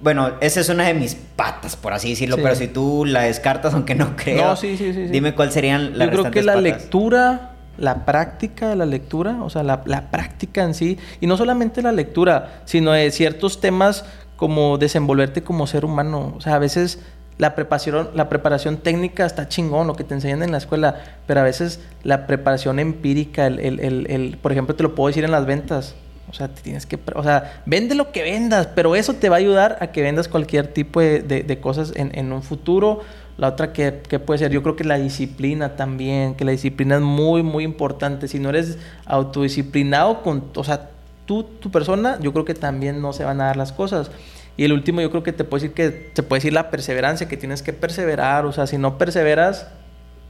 bueno, 0.00 0.32
esa 0.40 0.60
es 0.60 0.68
una 0.68 0.84
de 0.84 0.94
mis 0.94 1.14
patas, 1.14 1.76
por 1.76 1.92
así 1.92 2.10
decirlo, 2.10 2.36
pero 2.36 2.54
si 2.54 2.68
tú 2.68 3.04
la 3.04 3.22
descartas, 3.22 3.74
aunque 3.74 3.94
no 3.94 4.16
creo, 4.16 4.48
no, 4.48 4.56
sí, 4.56 4.76
sí, 4.76 4.92
dime 4.92 5.34
cuál 5.34 5.50
serían 5.50 5.98
las 5.98 6.10
Yo 6.10 6.20
creo 6.20 6.30
que 6.30 6.42
la 6.42 6.56
lectura 6.56 7.54
la 7.78 8.04
práctica 8.04 8.68
de 8.68 8.76
la 8.76 8.86
lectura, 8.86 9.38
o 9.42 9.50
sea, 9.50 9.62
la, 9.62 9.82
práctica 10.10 10.62
en 10.62 10.74
sí, 10.74 10.98
y 11.20 11.26
no 11.26 11.36
solamente 11.36 11.82
la 11.82 11.92
lectura, 11.92 12.60
sino 12.64 12.92
de 12.92 13.10
ciertos 13.10 13.60
temas 13.60 14.04
como 14.36 14.78
desenvolverte 14.78 15.42
como 15.42 15.66
ser 15.66 15.84
humano. 15.84 16.34
O 16.36 16.40
sea, 16.40 16.54
a 16.54 16.58
veces 16.58 17.00
la 17.38 17.54
preparación, 17.54 18.10
la 18.14 18.28
preparación 18.28 18.76
técnica 18.76 19.26
está 19.26 19.48
chingón, 19.48 19.86
lo 19.86 19.96
que 19.96 20.04
te 20.04 20.14
enseñan 20.14 20.42
en 20.42 20.52
la 20.52 20.58
escuela, 20.58 21.02
pero 21.26 21.40
a 21.40 21.42
veces 21.42 21.80
la 22.02 22.26
preparación 22.26 22.78
empírica, 22.78 23.46
el, 23.46 23.58
el, 23.58 24.06
el, 24.08 24.38
por 24.40 24.52
ejemplo, 24.52 24.74
te 24.74 24.82
lo 24.82 24.94
puedo 24.94 25.08
decir 25.08 25.24
en 25.24 25.32
las 25.32 25.46
ventas. 25.46 25.94
O 26.28 26.32
sea, 26.32 26.48
te 26.48 26.62
tienes 26.62 26.86
que, 26.86 26.98
o 27.14 27.22
sea, 27.22 27.62
vende 27.66 27.94
lo 27.94 28.10
que 28.10 28.22
vendas, 28.22 28.68
pero 28.74 28.96
eso 28.96 29.14
te 29.14 29.28
va 29.28 29.36
a 29.36 29.38
ayudar 29.38 29.78
a 29.80 29.88
que 29.88 30.02
vendas 30.02 30.26
cualquier 30.26 30.68
tipo 30.68 31.00
de, 31.00 31.20
de, 31.20 31.60
cosas 31.60 31.92
en, 31.94 32.10
en 32.18 32.32
un 32.32 32.42
futuro 32.42 33.02
la 33.36 33.48
otra 33.48 33.72
que, 33.72 33.92
puede 34.20 34.38
ser, 34.38 34.52
yo 34.52 34.62
creo 34.62 34.76
que 34.76 34.84
la 34.84 34.96
disciplina 34.96 35.74
también, 35.74 36.34
que 36.34 36.44
la 36.44 36.52
disciplina 36.52 36.96
es 36.96 37.00
muy, 37.00 37.42
muy 37.42 37.64
importante. 37.64 38.28
Si 38.28 38.38
no 38.38 38.48
eres 38.50 38.78
autodisciplinado 39.06 40.22
con, 40.22 40.44
o 40.54 40.62
sea, 40.64 40.90
tú, 41.26 41.42
tu 41.42 41.70
persona, 41.70 42.18
yo 42.20 42.32
creo 42.32 42.44
que 42.44 42.54
también 42.54 43.02
no 43.02 43.12
se 43.12 43.24
van 43.24 43.40
a 43.40 43.46
dar 43.46 43.56
las 43.56 43.72
cosas. 43.72 44.12
Y 44.56 44.64
el 44.64 44.72
último, 44.72 45.00
yo 45.00 45.10
creo 45.10 45.24
que 45.24 45.32
te 45.32 45.42
puedo 45.42 45.62
decir 45.62 45.74
que 45.74 46.12
se 46.14 46.22
puede 46.22 46.38
decir 46.38 46.52
la 46.52 46.70
perseverancia, 46.70 47.26
que 47.26 47.36
tienes 47.36 47.62
que 47.62 47.72
perseverar. 47.72 48.46
O 48.46 48.52
sea, 48.52 48.68
si 48.68 48.78
no 48.78 48.98
perseveras, 48.98 49.66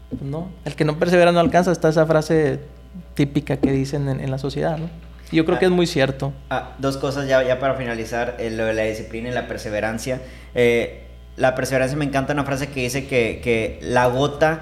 pues 0.09 0.22
no. 0.22 0.49
El 0.64 0.74
que 0.74 0.86
no 0.86 0.99
persevera 0.99 1.30
no 1.30 1.40
alcanza. 1.40 1.72
Está 1.72 1.90
esa 1.90 2.07
frase 2.07 2.61
típica 3.12 3.59
que 3.59 3.70
dicen 3.70 4.09
en, 4.09 4.30
la 4.30 4.38
sociedad, 4.38 4.78
¿no? 4.78 4.88
Yo 5.35 5.45
creo 5.45 5.59
que 5.59 5.64
es 5.66 5.70
muy 5.70 5.87
cierto. 5.87 6.32
Ah, 6.51 6.74
dos 6.78 6.97
cosas 6.97 7.26
ya, 7.26 7.43
ya 7.43 7.59
para 7.59 7.74
finalizar, 7.74 8.37
eh, 8.39 8.51
lo 8.51 8.64
de 8.64 8.74
la 8.74 8.82
disciplina 8.82 9.28
y 9.28 9.32
la 9.32 9.49
perseverancia. 9.49 10.20
Eh, 10.55 11.05
la 11.37 11.55
perseverancia 11.55 11.97
me 11.97 12.05
encanta 12.05 12.32
una 12.32 12.45
frase 12.45 12.68
que 12.68 12.80
dice 12.80 13.07
que, 13.07 13.78
la 13.82 14.07
gota 14.07 14.61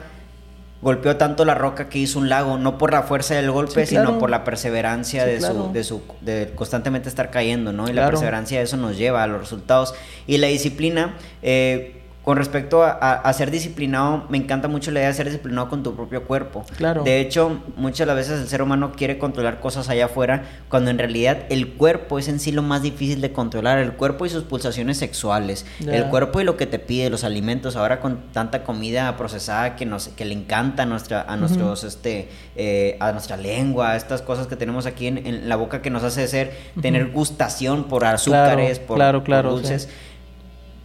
golpeó 0.81 1.17
tanto 1.17 1.45
la 1.45 1.55
roca 1.55 1.89
que 1.89 1.99
hizo 1.99 2.19
un 2.19 2.29
lago, 2.29 2.59
no 2.59 2.77
por 2.79 2.93
la 2.93 3.03
fuerza 3.03 3.35
del 3.35 3.51
golpe, 3.51 3.87
sino 3.87 4.19
por 4.19 4.31
la 4.31 4.43
perseverancia 4.43 5.25
de, 5.25 5.41
su, 5.41 5.73
de 5.73 5.85
su 5.85 6.03
de 6.23 6.51
constantemente 6.57 7.09
estar 7.09 7.31
cayendo, 7.31 7.73
¿no? 7.73 7.89
Y 7.89 7.93
la 7.93 8.07
perseverancia 8.09 8.59
de 8.59 8.65
eso 8.65 8.77
nos 8.77 8.97
lleva 8.97 9.23
a 9.23 9.27
los 9.27 9.41
resultados. 9.41 9.95
Y 10.27 10.39
la 10.39 10.49
disciplina, 10.49 11.15
eh, 11.43 12.02
con 12.25 12.37
respecto 12.37 12.85
a, 12.85 13.33
ser 13.33 13.51
disciplinado, 13.51 14.27
me 14.29 14.39
encanta 14.39 14.69
mucho 14.69 14.93
la 14.93 15.01
idea 15.01 15.09
de 15.09 15.15
ser 15.15 15.27
disciplinado 15.27 15.69
con 15.69 15.83
tu 15.83 15.97
propio 15.97 16.23
cuerpo. 16.23 16.65
Claro. 16.77 17.03
De 17.03 17.21
hecho, 17.21 17.61
muchas 17.75 17.99
de 18.01 18.07
las 18.07 18.17
veces 18.17 18.41
el 18.41 18.47
ser 18.47 18.63
humano 18.63 18.93
quiere 18.93 19.19
controlar 19.19 19.59
cosas 19.59 19.89
allá 19.89 20.05
afuera, 20.05 20.45
cuando 20.69 20.91
en 20.91 20.99
realidad 20.99 21.39
el 21.49 21.73
cuerpo 21.73 22.21
es 22.21 22.29
en 22.29 22.39
sí 22.39 22.53
lo 22.53 22.63
más 22.63 22.83
difícil 22.83 23.21
de 23.21 23.33
controlar. 23.33 23.79
El 23.79 23.95
cuerpo 23.95 24.25
y 24.25 24.29
sus 24.29 24.45
pulsaciones 24.45 24.99
sexuales, 24.99 25.67
el 25.85 26.05
cuerpo 26.07 26.41
y 26.41 26.45
lo 26.45 26.57
que 26.57 26.67
te 26.67 26.79
pide, 26.79 27.11
los 27.11 27.25
alimentos. 27.25 27.75
Ahora 27.75 27.99
con 27.99 28.21
tanta 28.33 28.63
comida 28.63 29.17
procesada 29.17 29.75
que 29.75 29.85
nos 29.85 30.07
que 30.09 30.25
le 30.25 30.35
encanta 30.35 30.85
a 30.85 30.87
nuestra 30.87 31.23
a 31.23 31.37
nuestros 31.37 31.83
este 31.83 32.29
eh, 32.55 32.97
a 33.01 33.11
nuestra 33.11 33.37
lengua, 33.37 33.97
estas 33.97 34.23
cosas 34.23 34.47
que 34.47 34.55
tenemos 34.55 34.87
aquí 34.87 35.09
en, 35.09 35.49
la 35.49 35.57
boca 35.57 35.83
que 35.83 35.91
nos 35.91 36.05
hace 36.05 36.29
ser 36.29 36.53
tener 36.81 37.11
gustación 37.11 37.85
por 37.85 38.05
azúcares, 38.05 38.79
por, 38.79 39.01
dulces 39.43 39.89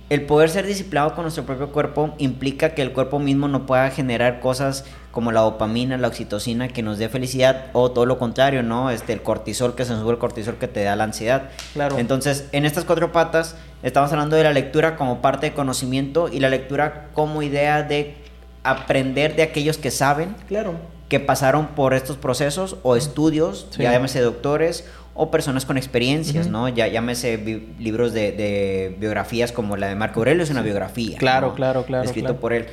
el 0.10 0.22
poder 0.26 0.50
ser 0.50 0.66
disciplinado 0.66 1.14
con 1.16 1.24
nuestro 1.24 1.46
propio 1.46 1.72
cuerpo 1.72 2.14
implica 2.18 2.70
que 2.70 2.82
el 2.82 2.94
cuerpo 2.94 3.20
mismo 3.20 3.48
no 3.50 3.66
pueda 3.66 3.90
generar 3.90 4.40
cosas 4.40 4.86
como 5.12 5.32
la 5.32 5.42
dopamina, 5.42 5.98
la 5.98 6.08
oxitocina 6.08 6.70
que 6.70 6.82
nos 6.82 6.98
dé 6.98 7.10
felicidad 7.10 7.66
o 7.74 7.92
todo 7.92 8.06
lo 8.06 8.18
contrario, 8.18 8.64
¿no? 8.64 8.90
Este 8.90 9.12
el 9.12 9.22
cortisol 9.22 9.76
que 9.76 9.84
se 9.84 9.92
nos 9.92 10.02
sube 10.02 10.12
el 10.12 10.18
cortisol 10.18 10.56
que 10.56 10.68
te 10.68 10.84
da 10.84 10.96
la 10.96 11.04
ansiedad. 11.04 11.50
Claro. 11.74 11.98
Entonces, 11.98 12.48
en 12.54 12.66
estas 12.66 12.86
cuatro 12.86 13.12
patas 13.12 13.56
estamos 13.84 14.12
hablando 14.12 14.38
de 14.38 14.44
la 14.44 14.54
lectura 14.54 14.96
como 14.96 15.22
parte 15.22 15.48
de 15.48 15.54
conocimiento 15.54 16.30
y 16.30 16.40
la 16.40 16.50
lectura 16.50 17.10
como 17.14 17.42
idea 17.42 17.84
de 17.84 18.16
aprender 18.64 19.36
de 19.36 19.44
aquellos 19.44 19.78
que 19.78 19.92
saben. 19.92 20.36
Claro. 20.48 20.76
Que 21.10 21.20
pasaron 21.20 21.68
por 21.68 21.94
estos 21.94 22.18
procesos 22.18 22.78
o 22.84 22.96
estudios, 22.96 23.70
ya 23.78 23.92
llámese 23.92 24.20
doctores 24.22 24.86
o 25.20 25.32
personas 25.32 25.66
con 25.66 25.78
experiencias, 25.78 26.48
¿no? 26.48 26.70
Ya 26.70 26.88
llámese 26.88 27.38
libros 27.80 28.14
de, 28.14 28.96
biografías 29.00 29.52
como 29.52 29.76
la 29.76 29.88
de 29.88 29.96
Marco 29.96 30.20
Aurelio, 30.20 30.44
es 30.44 30.52
una 30.52 30.62
biografía. 30.62 31.18
Claro, 31.18 31.56
claro, 31.56 31.84
claro. 31.86 32.06
Escrito 32.06 32.36
por 32.36 32.54
él. 32.54 32.68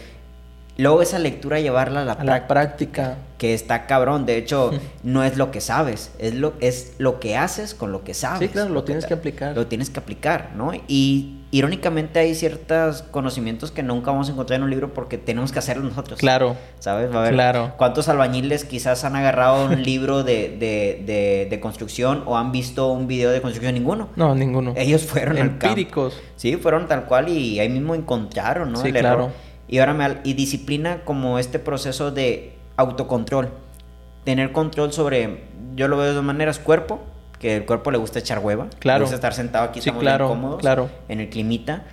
Luego 0.77 1.03
esa 1.03 1.19
lectura 1.19 1.61
llevarla 1.61 2.03
a 2.03 2.05
la, 2.05 2.13
A 2.13 2.17
práctica, 2.17 2.33
la 2.39 2.47
práctica. 2.47 3.17
que 3.39 3.55
está 3.55 3.87
cabrón. 3.87 4.27
De 4.27 4.37
hecho, 4.37 4.71
no 5.03 5.23
es 5.25 5.37
lo 5.37 5.51
que 5.51 5.61
sabes, 5.61 6.13
es 6.19 6.35
lo, 6.35 6.55
es 6.61 6.95
lo 6.99 7.21
que 7.21 7.37
haces 7.37 7.75
con 7.75 7.93
lo 7.93 8.05
que 8.05 8.15
sabes. 8.15 8.41
Sí, 8.41 8.49
claro, 8.49 8.71
lo 8.71 8.85
tienes 8.85 9.07
que 9.07 9.15
aplicar. 9.15 9.55
Lo 9.55 9.67
tienes 9.67 9.91
que 9.91 10.01
aplicar, 10.01 10.51
¿no? 10.57 10.73
Y 10.89 11.41
irónicamente 11.51 12.19
hay 12.19 12.35
ciertos 12.35 13.03
conocimientos 13.03 13.71
que 13.71 13.85
nunca 13.85 14.11
vamos 14.11 14.29
a 14.29 14.33
encontrar 14.33 14.57
en 14.59 14.65
un 14.65 14.71
libro 14.71 14.93
porque 14.93 15.19
tenemos 15.19 15.53
que 15.53 15.61
hacerlos 15.61 15.85
nosotros. 15.89 16.19
Claro. 16.19 16.57
¿Sabes? 16.81 17.15
Va 17.15 17.21
a 17.21 17.23
ver 17.23 17.35
Claro. 17.35 17.75
cuántos 17.77 18.09
albañiles 18.09 18.65
quizás 18.65 19.05
han 19.05 19.15
agarrado 19.15 19.67
un 19.67 19.81
libro 19.85 20.25
de, 20.25 20.49
de, 20.59 21.05
de, 21.07 21.47
de 21.49 21.61
construcción 21.61 22.25
o 22.27 22.37
han 22.37 22.51
visto 22.51 22.91
un 22.91 23.07
video 23.07 23.31
de 23.31 23.41
construcción. 23.41 23.73
Ninguno. 23.75 24.09
No, 24.17 24.35
ninguno. 24.35 24.73
Ellos 24.77 25.05
fueron 25.05 25.37
al 25.37 25.51
campo. 25.51 25.67
Empíricos. 25.69 26.21
Sí, 26.35 26.57
fueron 26.57 26.89
tal 26.89 27.05
cual 27.05 27.29
y 27.29 27.61
ahí 27.61 27.69
mismo 27.69 27.95
encontraron, 27.95 28.73
¿no? 28.73 28.83
Sí, 28.83 28.89
El 28.89 28.97
error. 28.97 29.31
Y 29.69 29.79
ahora 29.79 29.95
me, 29.95 30.19
y 30.25 30.35
disciplina 30.35 31.01
como 31.05 31.39
este 31.39 31.59
proceso 31.59 32.11
de 32.11 32.55
autocontrol. 32.77 33.51
Tener 34.25 34.53
control 34.53 34.93
sobre, 34.93 35.45
yo 35.75 35.89
lo 35.89 35.97
veo 35.97 36.07
de 36.07 36.13
dos 36.15 36.25
maneras, 36.25 36.59
cuerpo, 36.59 37.01
que 37.39 37.57
el 37.57 37.67
cuerpo 37.67 37.91
le 37.91 37.99
gusta 37.99 38.19
echar 38.19 38.39
hueva. 38.39 38.67
Claro. 38.79 39.01
Le 39.01 39.05
gusta 39.05 39.17
estar 39.17 39.35
sentado 39.35 39.65
aquí, 39.67 39.81
Sí, 39.81 39.89
estamos 39.89 40.01
bien 40.01 40.13
claro, 40.13 40.29
cómodos, 40.29 40.61
claro. 40.61 40.89
en 41.09 41.21
el 41.21 41.29
climita. 41.29 41.85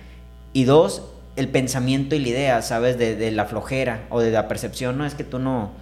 Y 0.54 0.64
dos, 0.64 1.02
el 1.36 1.48
pensamiento 1.48 2.14
y 2.14 2.20
la 2.20 2.28
idea, 2.28 2.62
¿sabes? 2.62 2.98
De, 2.98 3.16
de 3.16 3.30
la 3.32 3.44
flojera 3.46 4.04
o 4.10 4.20
de 4.20 4.30
la 4.30 4.48
percepción, 4.48 4.96
no, 4.98 5.04
es 5.06 5.14
que 5.14 5.24
tú 5.24 5.38
no, 5.38 5.72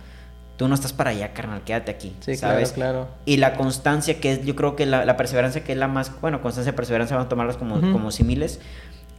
tú 0.57 0.69
no 0.69 0.75
estás 0.75 0.93
para 0.93 1.11
allá, 1.11 1.33
carnal, 1.33 1.63
quédate 1.63 1.91
aquí, 1.91 2.15
Sí, 2.21 2.37
¿sabes? 2.37 2.73
claro, 2.73 2.93
claro. 3.07 3.09
Y 3.27 3.37
la 3.39 3.55
constancia, 3.55 4.21
que 4.21 4.33
es, 4.33 4.45
yo 4.45 4.55
creo 4.57 4.77
que 4.77 4.87
la, 4.87 5.05
la 5.05 5.17
perseverancia, 5.17 5.63
que 5.65 5.73
es 5.73 5.79
la 5.79 5.89
más, 5.89 6.13
bueno, 6.21 6.41
constancia 6.43 6.73
y 6.73 6.77
perseverancia, 6.77 7.17
vamos 7.17 7.27
a 7.27 7.31
tomarlas 7.31 7.57
como, 7.57 7.77
Ujú. 7.77 7.93
como 7.93 8.11
símiles, 8.11 8.61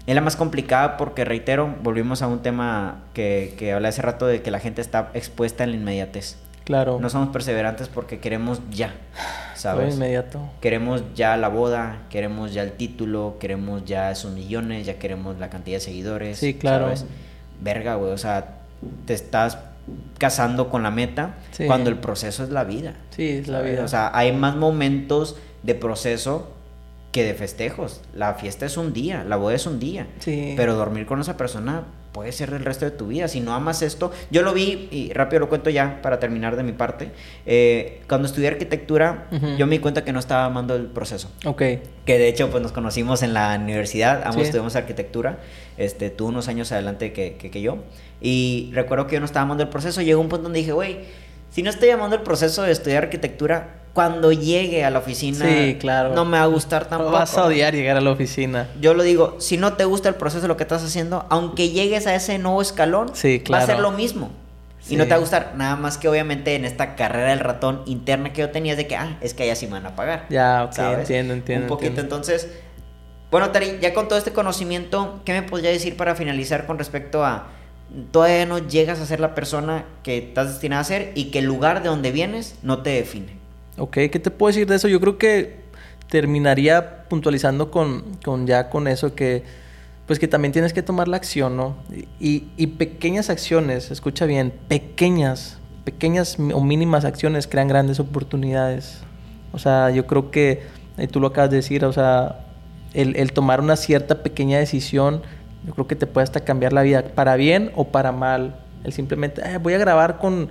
es 0.08 0.16
la 0.16 0.22
más 0.22 0.36
complicada 0.36 0.98
porque, 0.98 1.26
reitero, 1.26 1.76
volvimos 1.84 2.22
a 2.22 2.28
un 2.28 2.40
tema 2.42 3.04
que, 3.14 3.54
que 3.58 3.74
hablé 3.74 3.88
hace 3.90 4.02
rato 4.02 4.26
de 4.28 4.42
que 4.42 4.52
la 4.52 4.60
gente 4.60 4.82
está 4.82 5.10
expuesta 5.14 5.64
en 5.64 5.72
la 5.72 5.78
inmediatez. 5.78 6.38
Claro. 6.64 7.00
No 7.02 7.10
somos 7.10 7.30
perseverantes 7.30 7.88
porque 7.88 8.20
queremos 8.20 8.62
ya, 8.72 8.90
Todo 8.90 9.56
¿sabes? 9.56 9.96
inmediato. 9.96 10.40
Queremos 10.62 11.04
ya 11.16 11.36
la 11.38 11.48
boda, 11.50 12.00
queremos 12.10 12.54
ya 12.54 12.62
el 12.64 12.74
título, 12.74 13.38
queremos 13.40 13.84
ya 13.86 14.12
esos 14.12 14.32
millones, 14.32 14.86
ya 14.86 14.96
queremos 15.00 15.38
la 15.40 15.50
cantidad 15.50 15.78
de 15.78 15.82
seguidores. 15.82 16.38
Sí, 16.38 16.54
claro. 16.54 16.86
¿sabes? 16.86 17.06
Verga, 17.62 17.96
güey, 17.96 18.12
o 18.12 18.18
sea, 18.18 18.56
te 19.06 19.14
estás 19.14 19.58
casando 20.20 20.70
con 20.70 20.84
la 20.84 20.92
meta 20.92 21.36
Sí. 21.52 21.66
cuando 21.66 21.90
el 21.90 21.98
proceso 21.98 22.44
es 22.44 22.50
la 22.50 22.64
vida. 22.64 22.94
Sí, 23.10 23.28
es 23.30 23.48
la 23.48 23.60
¿sabes? 23.60 23.72
vida. 23.74 23.84
O 23.84 23.88
sea, 23.88 24.12
hay 24.14 24.32
más 24.32 24.56
momentos 24.56 25.38
de 25.64 25.76
proceso 25.76 26.54
que 27.12 27.24
de 27.24 27.34
festejos. 27.34 28.02
La 28.16 28.36
fiesta 28.36 28.66
es 28.66 28.78
un 28.78 28.94
día, 28.94 29.24
la 29.24 29.36
boda 29.36 29.56
es 29.56 29.66
un 29.66 29.80
día. 29.80 30.08
Sí. 30.20 30.54
Pero 30.56 30.76
dormir 30.76 31.06
con 31.06 31.20
esa 31.20 31.36
persona 31.38 31.84
puede 32.14 32.32
ser 32.34 32.50
el 32.54 32.66
resto 32.66 32.84
de 32.86 32.92
tu 32.92 33.08
vida. 33.08 33.28
Si 33.30 33.40
no 33.40 33.54
amas 33.54 33.82
esto, 33.82 34.12
yo 34.32 34.42
lo 34.44 34.54
vi 34.54 34.90
y 34.92 35.14
rápido 35.14 35.40
lo 35.42 35.50
cuento 35.50 35.70
ya 35.70 36.02
para 36.02 36.20
terminar 36.20 36.56
de 36.58 36.64
mi 36.64 36.72
parte. 36.74 37.12
Eh, 37.46 38.02
cuando 38.08 38.28
estudié 38.28 38.50
arquitectura, 38.50 39.28
yo 39.58 39.66
me 39.68 39.76
di 39.76 39.80
cuenta 39.80 40.04
que 40.04 40.12
no 40.12 40.20
estaba 40.20 40.46
amando 40.46 40.76
el 40.76 40.88
proceso. 40.88 41.32
Ok. 41.46 41.62
Que 42.06 42.18
de 42.18 42.28
hecho, 42.28 42.50
pues 42.50 42.62
nos 42.64 42.72
conocimos 42.74 43.24
en 43.24 43.34
la 43.34 43.58
universidad, 43.62 44.22
ambos 44.24 44.36
Sí. 44.36 44.42
estudiamos 44.44 44.76
arquitectura, 44.76 45.40
este, 45.78 46.10
tú 46.10 46.28
unos 46.28 46.48
años 46.50 46.72
adelante 46.74 47.14
que, 47.14 47.36
que, 47.36 47.50
que 47.50 47.62
yo. 47.62 47.78
Y 48.20 48.72
recuerdo 48.74 49.08
que 49.08 49.14
yo 49.16 49.20
no 49.22 49.26
estaba 49.26 49.44
amando 49.44 49.64
el 49.64 49.70
proceso. 49.70 50.02
Llegó 50.02 50.20
un 50.22 50.28
punto 50.30 50.44
donde 50.44 50.60
dije, 50.60 50.74
güey, 50.74 51.00
si 51.50 51.64
no 51.64 51.70
estoy 51.70 51.90
amando 51.90 52.16
el 52.16 52.22
proceso 52.24 52.64
de 52.64 52.72
estudiar 52.72 53.04
arquitectura, 53.04 53.81
cuando 53.94 54.32
llegue 54.32 54.86
a 54.86 54.90
la 54.90 55.00
oficina, 55.00 55.46
Sí, 55.46 55.78
claro. 55.80 56.14
no 56.16 56.24
me 56.26 56.38
va 56.38 56.44
a 56.44 56.48
gustar 56.48 56.86
tampoco. 56.86 57.12
Vas 57.12 57.38
a 57.38 57.46
odiar 57.46 57.74
llegar 57.74 57.98
a 57.98 58.02
la 58.02 58.12
oficina. 58.12 58.70
Yo 58.80 58.94
lo 58.94 59.04
digo, 59.04 59.36
si 59.40 59.58
no 59.58 59.74
te 59.74 59.84
gusta 59.86 60.08
el 60.10 60.16
proceso 60.16 60.42
de 60.44 60.48
lo 60.48 60.56
que 60.58 60.64
estás 60.64 60.84
haciendo, 60.84 61.26
aunque 61.30 61.70
llegues 61.70 62.08
a 62.08 62.16
ese 62.16 62.38
nuevo 62.38 62.62
escalón, 62.62 63.12
Sí, 63.14 63.44
va 63.52 63.58
a 63.60 63.66
ser 63.66 63.80
lo 63.80 63.92
mismo. 63.92 64.32
Sí. 64.80 64.96
Y 64.96 64.98
no 64.98 65.04
te 65.04 65.10
va 65.12 65.18
a 65.18 65.20
gustar. 65.20 65.54
Nada 65.58 65.76
más 65.76 65.98
que 65.98 66.08
obviamente 66.08 66.56
en 66.56 66.66
esta 66.66 66.96
carrera 66.96 67.30
del 67.30 67.40
ratón 67.40 67.84
interna 67.86 68.34
que 68.34 68.42
yo 68.42 68.50
tenía 68.50 68.72
es 68.74 68.78
de 68.78 68.88
que, 68.88 68.96
ah, 68.96 69.18
es 69.22 69.34
que 69.34 69.44
allá 69.44 69.56
sí 69.56 69.68
me 69.68 69.74
van 69.74 69.86
a 69.86 69.96
pagar. 69.96 70.26
Ya, 70.30 70.64
ok, 70.64 70.74
¿sabes? 70.74 71.00
entiendo, 71.02 71.34
entiendo. 71.34 71.66
Un 71.66 71.70
poquito, 71.70 71.90
entiendo. 71.90 72.16
entonces. 72.16 72.48
Bueno, 73.30 73.52
Tari, 73.52 73.78
ya 73.82 73.94
con 73.94 74.08
todo 74.08 74.18
este 74.18 74.32
conocimiento, 74.34 75.22
¿qué 75.24 75.34
me 75.34 75.44
podría 75.44 75.70
decir 75.70 75.96
para 75.98 76.16
finalizar 76.16 76.66
con 76.66 76.78
respecto 76.80 77.24
a 77.24 77.48
todavía 78.12 78.46
no 78.46 78.58
llegas 78.58 79.00
a 79.00 79.06
ser 79.06 79.20
la 79.20 79.36
persona 79.36 79.86
que 80.04 80.18
estás 80.18 80.48
destinada 80.50 80.82
a 80.82 80.86
ser 80.86 81.12
y 81.14 81.26
que 81.26 81.40
el 81.40 81.46
lugar 81.46 81.84
de 81.84 81.90
donde 81.90 82.12
vienes 82.12 82.56
no 82.64 82.82
te 82.82 82.90
define? 82.90 83.41
Ok, 83.78 83.94
¿qué 84.12 84.20
te 84.22 84.32
puedo 84.32 84.50
decir 84.50 84.68
de 84.68 84.76
eso? 84.76 84.88
Yo 84.88 85.00
creo 85.00 85.18
que 85.18 85.62
terminaría 86.10 87.08
puntualizando 87.08 87.72
con, 87.72 88.18
con 88.24 88.46
ya 88.46 88.70
con 88.70 88.88
eso 88.88 89.16
que 89.16 89.44
pues 90.06 90.20
que 90.20 90.28
también 90.28 90.52
tienes 90.52 90.74
que 90.74 90.84
tomar 90.84 91.08
la 91.08 91.16
acción, 91.16 91.56
¿no? 91.56 91.78
Y, 92.20 92.50
y 92.58 92.68
pequeñas 92.68 93.30
acciones, 93.30 93.92
escucha 93.92 94.26
bien, 94.26 94.52
pequeñas, 94.68 95.60
pequeñas 95.86 96.38
o 96.54 96.62
mínimas 96.62 97.06
acciones 97.06 97.48
crean 97.48 97.70
grandes 97.70 98.02
oportunidades. 98.02 99.00
O 99.54 99.60
sea, 99.60 99.90
yo 99.90 100.08
creo 100.08 100.30
que, 100.30 100.64
y 100.98 101.08
tú 101.08 101.22
lo 101.22 101.28
acabas 101.28 101.50
de 101.52 101.58
decir, 101.58 101.86
o 101.86 101.94
sea, 101.94 102.46
el, 102.94 103.16
el 103.16 103.32
tomar 103.32 103.62
una 103.62 103.78
cierta 103.78 104.22
pequeña 104.22 104.60
decisión, 104.60 105.22
yo 105.66 105.74
creo 105.74 105.88
que 105.88 105.96
te 105.96 106.08
puede 106.08 106.24
hasta 106.24 106.42
cambiar 106.42 106.74
la 106.74 106.82
vida, 106.82 107.04
para 107.16 107.38
bien 107.38 107.72
o 107.76 107.88
para 107.88 108.12
mal. 108.12 108.56
El 108.84 108.92
simplemente, 108.92 109.42
"Eh, 109.46 109.60
voy 109.60 109.76
a 109.76 109.78
grabar 109.78 110.18
con 110.18 110.50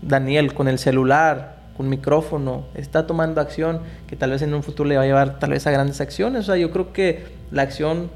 Daniel, 0.00 0.54
con 0.54 0.68
el 0.68 0.78
celular, 0.78 1.61
con 1.76 1.88
micrófono, 1.88 2.66
está 2.74 3.06
tomando 3.06 3.40
acción 3.40 3.80
que 4.06 4.16
tal 4.16 4.30
vez 4.30 4.42
en 4.42 4.52
un 4.54 4.62
futuro 4.62 4.88
le 4.88 4.96
va 4.96 5.02
a 5.02 5.06
llevar 5.06 5.38
tal 5.38 5.50
vez 5.50 5.66
a 5.66 5.70
grandes 5.70 6.00
acciones. 6.00 6.40
O 6.42 6.44
sea, 6.44 6.56
yo 6.56 6.70
creo 6.70 6.92
que 6.92 7.24
la 7.50 7.62
acción 7.62 8.10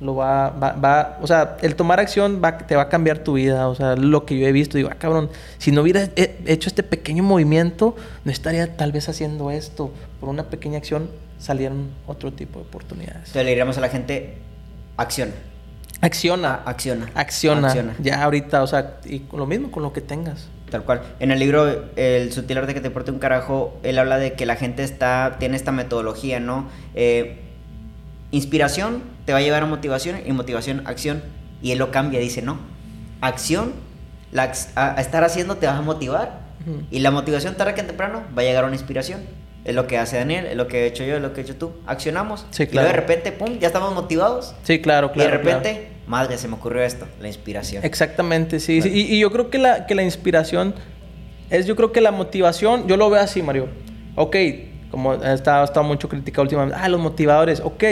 lo 0.00 0.16
va, 0.16 0.50
va, 0.50 0.72
va- 0.72 1.18
o 1.22 1.26
sea, 1.26 1.56
el 1.62 1.76
tomar 1.76 2.00
acción 2.00 2.40
va, 2.44 2.58
te 2.58 2.76
va 2.76 2.82
a 2.82 2.88
cambiar 2.88 3.18
tu 3.18 3.34
vida. 3.34 3.68
O 3.68 3.74
sea, 3.74 3.94
lo 3.96 4.26
que 4.26 4.38
yo 4.38 4.46
he 4.46 4.52
visto, 4.52 4.76
digo, 4.76 4.88
ah, 4.92 4.96
cabrón, 4.98 5.30
si 5.58 5.70
no 5.72 5.82
hubiera 5.82 6.08
he- 6.16 6.36
hecho 6.46 6.68
este 6.68 6.82
pequeño 6.82 7.22
movimiento, 7.22 7.94
no 8.24 8.30
estaría 8.32 8.76
tal 8.76 8.90
vez 8.92 9.08
haciendo 9.08 9.50
esto. 9.50 9.92
Por 10.20 10.28
una 10.28 10.44
pequeña 10.44 10.78
acción 10.78 11.08
salieron 11.38 11.90
otro 12.06 12.32
tipo 12.32 12.58
de 12.58 12.64
oportunidades. 12.66 13.16
Entonces 13.18 13.44
le 13.44 13.50
diríamos 13.50 13.78
a 13.78 13.80
la 13.82 13.88
gente, 13.88 14.38
acciona. 14.96 15.32
Acciona. 16.00 16.54
Acciona. 16.66 17.10
Acciona. 17.14 17.68
Acciona. 17.68 17.94
Ya 18.02 18.22
ahorita, 18.24 18.62
o 18.62 18.66
sea, 18.66 18.96
y 19.06 19.22
lo 19.32 19.46
mismo 19.46 19.70
con 19.70 19.82
lo 19.82 19.92
que 19.92 20.00
tengas. 20.00 20.48
Tal 20.74 20.82
cual. 20.82 21.02
En 21.20 21.30
el 21.30 21.38
libro 21.38 21.84
El 21.94 22.32
sutil 22.32 22.58
arte 22.58 22.74
que 22.74 22.80
te 22.80 22.88
importe 22.88 23.12
un 23.12 23.20
carajo, 23.20 23.78
él 23.84 23.96
habla 23.96 24.18
de 24.18 24.32
que 24.32 24.44
la 24.44 24.56
gente 24.56 24.82
está 24.82 25.36
tiene 25.38 25.54
esta 25.54 25.70
metodología, 25.70 26.40
¿no? 26.40 26.68
Eh, 26.96 27.38
inspiración 28.32 29.04
te 29.24 29.32
va 29.32 29.38
a 29.38 29.40
llevar 29.40 29.62
a 29.62 29.66
motivación 29.66 30.16
y 30.26 30.32
motivación 30.32 30.84
acción. 30.88 31.22
Y 31.62 31.70
él 31.70 31.78
lo 31.78 31.92
cambia, 31.92 32.18
dice, 32.18 32.42
no. 32.42 32.58
Acción, 33.20 33.72
la, 34.32 34.50
a, 34.74 34.98
a 34.98 35.00
estar 35.00 35.22
haciendo 35.22 35.58
te 35.58 35.68
vas 35.68 35.76
a 35.78 35.82
motivar. 35.82 36.40
Y 36.90 36.98
la 36.98 37.12
motivación 37.12 37.54
tarde 37.54 37.74
que 37.74 37.84
temprano 37.84 38.24
va 38.36 38.42
a 38.42 38.44
llegar 38.44 38.64
a 38.64 38.66
una 38.66 38.74
inspiración. 38.74 39.20
Es 39.64 39.76
lo 39.76 39.86
que 39.86 39.96
hace 39.96 40.16
Daniel, 40.16 40.46
es 40.46 40.56
lo 40.56 40.66
que 40.66 40.82
he 40.82 40.86
hecho 40.86 41.04
yo, 41.04 41.14
es 41.14 41.22
lo 41.22 41.32
que 41.32 41.42
he 41.42 41.44
hecho 41.44 41.54
tú. 41.54 41.70
Accionamos. 41.86 42.46
Sí, 42.50 42.64
Y 42.64 42.66
luego 42.74 42.88
de 42.88 42.94
claro. 42.94 43.06
repente, 43.06 43.30
pum, 43.30 43.60
ya 43.60 43.68
estamos 43.68 43.94
motivados. 43.94 44.56
Sí, 44.64 44.80
claro, 44.80 45.12
claro. 45.12 45.28
y 45.30 45.36
de 45.36 45.40
claro. 45.40 45.60
Madre, 46.06 46.38
se 46.38 46.48
me 46.48 46.54
ocurrió 46.54 46.82
esto, 46.82 47.06
la 47.20 47.28
inspiración. 47.28 47.84
Exactamente, 47.84 48.60
sí. 48.60 48.80
Y, 48.84 49.14
y 49.14 49.18
yo 49.18 49.30
creo 49.32 49.50
que 49.50 49.58
la, 49.58 49.86
que 49.86 49.94
la 49.94 50.02
inspiración 50.02 50.74
es, 51.50 51.66
yo 51.66 51.76
creo 51.76 51.92
que 51.92 52.00
la 52.00 52.10
motivación, 52.10 52.86
yo 52.86 52.96
lo 52.96 53.10
veo 53.10 53.20
así, 53.20 53.42
Mario. 53.42 53.68
Ok, 54.16 54.36
como 54.90 55.12
ha 55.12 55.32
estado 55.34 55.82
mucho 55.82 56.08
criticado 56.08 56.42
últimamente, 56.42 56.76
ah, 56.80 56.88
los 56.88 57.00
motivadores, 57.00 57.60
ok. 57.60 57.84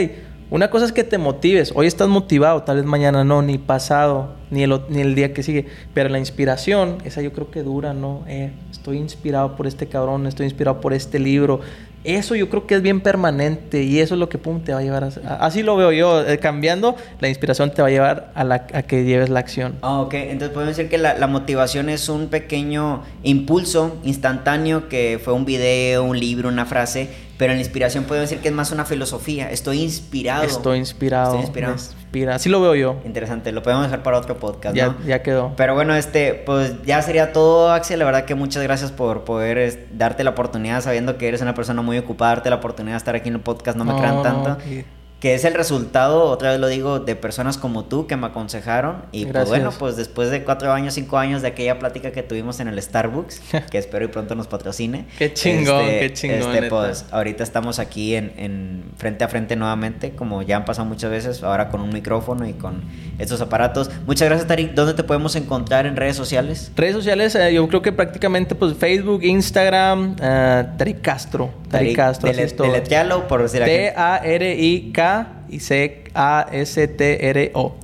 Una 0.49 0.69
cosa 0.69 0.85
es 0.85 0.91
que 0.91 1.03
te 1.03 1.17
motives, 1.17 1.71
hoy 1.73 1.87
estás 1.87 2.07
motivado, 2.07 2.61
tal 2.61 2.75
vez 2.75 2.85
mañana 2.85 3.23
no, 3.23 3.41
ni 3.41 3.57
pasado, 3.57 4.35
ni 4.51 4.61
el, 4.61 4.81
ni 4.89 5.01
el 5.01 5.15
día 5.15 5.33
que 5.33 5.41
sigue. 5.41 5.65
Pero 5.95 6.09
la 6.09 6.19
inspiración, 6.19 6.99
esa 7.05 7.23
yo 7.23 7.33
creo 7.33 7.49
que 7.49 7.63
dura, 7.63 7.93
¿no? 7.93 8.23
Eh, 8.27 8.51
estoy 8.69 8.97
inspirado 8.97 9.55
por 9.55 9.65
este 9.65 9.87
cabrón, 9.87 10.27
estoy 10.27 10.45
inspirado 10.45 10.79
por 10.79 10.93
este 10.93 11.17
libro. 11.17 11.61
Eso 12.03 12.35
yo 12.35 12.49
creo 12.49 12.67
que 12.67 12.75
es 12.75 12.81
bien 12.81 13.01
permanente 13.01 13.83
y 13.83 13.99
eso 13.99 14.15
es 14.15 14.19
lo 14.19 14.27
que 14.27 14.37
pum, 14.37 14.61
te 14.61 14.73
va 14.73 14.79
a 14.79 14.81
llevar 14.81 15.03
a... 15.05 15.35
Así 15.35 15.63
lo 15.63 15.77
veo 15.77 15.91
yo, 15.91 16.25
eh, 16.25 16.37
cambiando, 16.37 16.95
la 17.19 17.29
inspiración 17.29 17.71
te 17.71 17.81
va 17.81 17.87
a 17.87 17.91
llevar 17.91 18.31
a, 18.35 18.43
la, 18.43 18.67
a 18.73 18.81
que 18.83 19.05
lleves 19.05 19.29
la 19.29 19.39
acción. 19.39 19.75
Ah, 19.81 20.01
ok. 20.01 20.13
Entonces 20.15 20.49
podemos 20.49 20.75
decir 20.75 20.89
que 20.89 20.97
la, 20.97 21.17
la 21.17 21.27
motivación 21.27 21.89
es 21.89 22.09
un 22.09 22.27
pequeño 22.27 23.03
impulso 23.23 23.97
instantáneo 24.03 24.89
que 24.89 25.19
fue 25.23 25.33
un 25.33 25.45
video, 25.45 26.03
un 26.03 26.19
libro, 26.19 26.49
una 26.49 26.65
frase, 26.65 27.09
pero 27.43 27.51
en 27.51 27.57
la 27.57 27.63
inspiración 27.65 28.05
podemos 28.05 28.29
decir 28.29 28.41
que 28.41 28.47
es 28.47 28.53
más 28.53 28.71
una 28.71 28.85
filosofía. 28.85 29.51
Estoy 29.51 29.81
inspirado. 29.81 30.43
Estoy 30.43 30.77
inspirado. 30.77 31.31
Estoy 31.31 31.41
inspirado. 31.41 31.73
inspira. 31.73 32.35
Así 32.35 32.47
lo 32.47 32.61
veo 32.61 32.73
yo. 32.73 33.01
Interesante, 33.03 33.51
lo 33.51 33.61
podemos 33.61 33.83
dejar 33.83 34.01
para 34.01 34.17
otro 34.17 34.37
podcast, 34.37 34.73
Ya, 34.77 34.85
¿no? 34.87 34.95
ya 35.05 35.21
quedó. 35.23 35.51
Pero 35.57 35.73
bueno, 35.75 35.93
este, 35.93 36.35
pues 36.35 36.81
ya 36.85 37.01
sería 37.01 37.33
todo, 37.33 37.73
Axel. 37.73 37.99
La 37.99 38.05
verdad 38.05 38.23
que 38.23 38.33
muchas 38.33 38.63
gracias 38.63 38.93
por 38.93 39.25
poder 39.25 39.57
es, 39.57 39.77
darte 39.97 40.23
la 40.23 40.29
oportunidad, 40.29 40.79
sabiendo 40.81 41.17
que 41.17 41.27
eres 41.27 41.41
una 41.41 41.53
persona 41.53 41.81
muy 41.81 41.97
ocupada, 41.97 42.35
darte 42.35 42.49
la 42.49 42.55
oportunidad 42.55 42.93
de 42.93 42.97
estar 42.99 43.15
aquí 43.15 43.27
en 43.27 43.35
el 43.35 43.41
podcast, 43.41 43.77
no 43.77 43.83
me 43.83 43.93
crean 43.97 44.23
tanto. 44.23 44.57
y- 44.69 44.85
que 45.23 45.35
es 45.35 45.45
el 45.45 45.53
resultado, 45.53 46.25
otra 46.25 46.51
vez 46.51 46.59
lo 46.59 46.67
digo, 46.67 46.99
de 46.99 47.15
personas 47.15 47.57
como 47.57 47.85
tú 47.85 48.07
que 48.07 48.17
me 48.17 48.27
aconsejaron. 48.27 49.05
Y 49.13 49.25
pues 49.25 49.47
bueno, 49.47 49.71
pues 49.71 49.95
después 49.95 50.29
de 50.29 50.43
cuatro 50.43 50.73
años, 50.73 50.95
cinco 50.95 51.17
años 51.17 51.41
de 51.41 51.47
aquella 51.47 51.79
plática 51.79 52.11
que 52.11 52.23
tuvimos 52.23 52.59
en 52.59 52.67
el 52.67 52.81
Starbucks, 52.81 53.41
que 53.71 53.77
espero 53.77 54.03
y 54.03 54.09
pronto 54.09 54.35
nos 54.35 54.47
patrocine. 54.47 55.05
qué 55.17 55.33
chingón, 55.33 55.85
este, 55.85 55.99
qué 56.01 56.13
chingón. 56.13 56.53
Este, 56.53 56.67
pues 56.67 57.05
ahorita 57.09 57.41
estamos 57.41 57.79
aquí 57.79 58.15
en, 58.15 58.33
en, 58.35 58.83
frente 58.97 59.23
a 59.23 59.29
frente 59.29 59.55
nuevamente, 59.55 60.11
como 60.11 60.41
ya 60.41 60.57
han 60.57 60.65
pasado 60.65 60.89
muchas 60.89 61.09
veces, 61.09 61.41
ahora 61.41 61.69
con 61.69 61.79
un 61.79 61.91
micrófono 61.93 62.45
y 62.45 62.51
con 62.51 62.83
estos 63.17 63.39
aparatos. 63.39 63.89
Muchas 64.05 64.27
gracias, 64.27 64.49
Tarik. 64.49 64.73
¿Dónde 64.73 64.93
te 64.93 65.05
podemos 65.05 65.37
encontrar 65.37 65.85
en 65.85 65.95
redes 65.95 66.17
sociales? 66.17 66.69
Redes 66.75 66.95
sociales, 66.95 67.33
eh, 67.35 67.53
yo 67.53 67.65
creo 67.69 67.81
que 67.81 67.93
prácticamente 67.93 68.55
pues 68.55 68.75
Facebook, 68.75 69.23
Instagram, 69.23 70.17
uh, 70.17 70.77
Tarik 70.77 70.99
Castro. 70.99 71.62
Tarik, 71.73 71.95
Castro, 71.95 72.29
dele, 72.29 72.43
así 72.43 72.55
es 72.55 73.23
por 73.27 73.41
decir 73.41 73.63
T-A-R-I-K 73.63 75.27
y 75.49 75.59
C-A-S-T-R-O. 75.59 76.95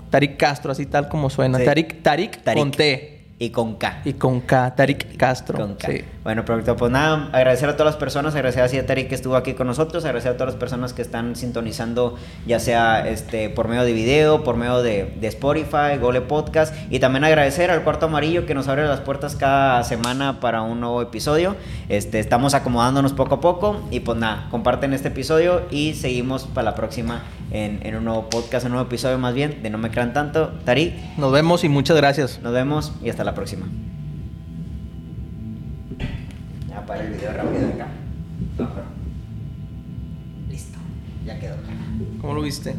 Tarik 0.10 0.38
Castro, 0.38 0.72
así 0.72 0.86
tal 0.86 1.10
como 1.10 1.30
suena. 1.30 1.64
Tarik, 1.64 2.02
Tarik, 2.02 2.42
con 2.54 2.72
T. 2.72 3.19
Y 3.42 3.52
con 3.52 3.76
K. 3.76 4.02
Y 4.04 4.14
con 4.14 4.42
K, 4.42 4.76
Tarik 4.76 5.16
Castro. 5.16 5.58
Con 5.58 5.76
K. 5.76 5.88
Sí. 5.88 6.02
Bueno, 6.26 6.44
perfecto. 6.44 6.76
Pues 6.76 6.92
nada, 6.92 7.30
agradecer 7.32 7.70
a 7.70 7.78
todas 7.78 7.94
las 7.94 7.96
personas, 7.96 8.36
agradecer 8.36 8.82
a 8.82 8.86
Tarik 8.86 9.08
que 9.08 9.16
estuvo 9.16 9.38
aquí 9.38 9.54
con 9.54 9.66
nosotros, 9.66 10.04
agradecer 10.04 10.34
a 10.34 10.34
todas 10.34 10.54
las 10.54 10.60
personas 10.60 10.92
que 10.92 11.02
están 11.02 11.38
sintonizando, 11.38 12.16
ya 12.46 12.60
sea 12.60 13.08
este 13.08 13.50
por 13.50 13.70
medio 13.70 13.84
de 13.84 13.94
video, 13.94 14.44
por 14.44 14.58
medio 14.58 14.84
de, 14.84 15.16
de 15.22 15.28
Spotify, 15.28 15.98
Google 16.02 16.20
Podcast, 16.20 16.76
y 16.90 17.00
también 17.00 17.24
agradecer 17.24 17.72
al 17.72 17.84
Cuarto 17.84 18.08
Amarillo 18.08 18.46
que 18.46 18.54
nos 18.54 18.68
abre 18.68 18.86
las 18.86 19.00
puertas 19.00 19.38
cada 19.38 19.86
semana 19.86 20.42
para 20.42 20.62
un 20.62 20.82
nuevo 20.82 21.02
episodio. 21.02 21.56
Este, 21.88 22.20
estamos 22.20 22.54
acomodándonos 22.54 23.14
poco 23.14 23.36
a 23.36 23.40
poco, 23.40 23.82
y 23.90 24.02
pues 24.02 24.18
nada, 24.18 24.48
comparten 24.52 24.94
este 24.94 25.08
episodio 25.08 25.62
y 25.72 25.94
seguimos 25.94 26.44
para 26.44 26.72
la 26.72 26.76
próxima 26.76 27.24
en, 27.52 27.80
en 27.84 27.96
un 27.96 28.04
nuevo 28.04 28.30
podcast, 28.30 28.66
un 28.66 28.74
nuevo 28.74 28.86
episodio 28.86 29.18
más 29.18 29.34
bien, 29.34 29.64
de 29.64 29.70
No 29.70 29.78
Me 29.78 29.90
Crean 29.90 30.12
Tanto. 30.12 30.52
Tarik. 30.66 30.94
Nos 31.18 31.32
vemos 31.32 31.64
y 31.64 31.70
muchas 31.70 31.96
gracias. 31.96 32.42
Nos 32.44 32.52
vemos 32.52 32.92
y 33.02 33.10
hasta 33.10 33.29
la 33.30 33.36
próxima. 33.36 33.68
Ya 36.68 36.84
para 36.84 37.04
el 37.04 37.14
video 37.14 37.32
rápido 37.32 37.68
acá. 37.68 37.88
Listo. 40.50 40.80
Ya 41.28 41.40
quedó. 41.40 41.58
¿Cómo 42.22 42.34
lo 42.34 42.42
viste? 42.42 42.74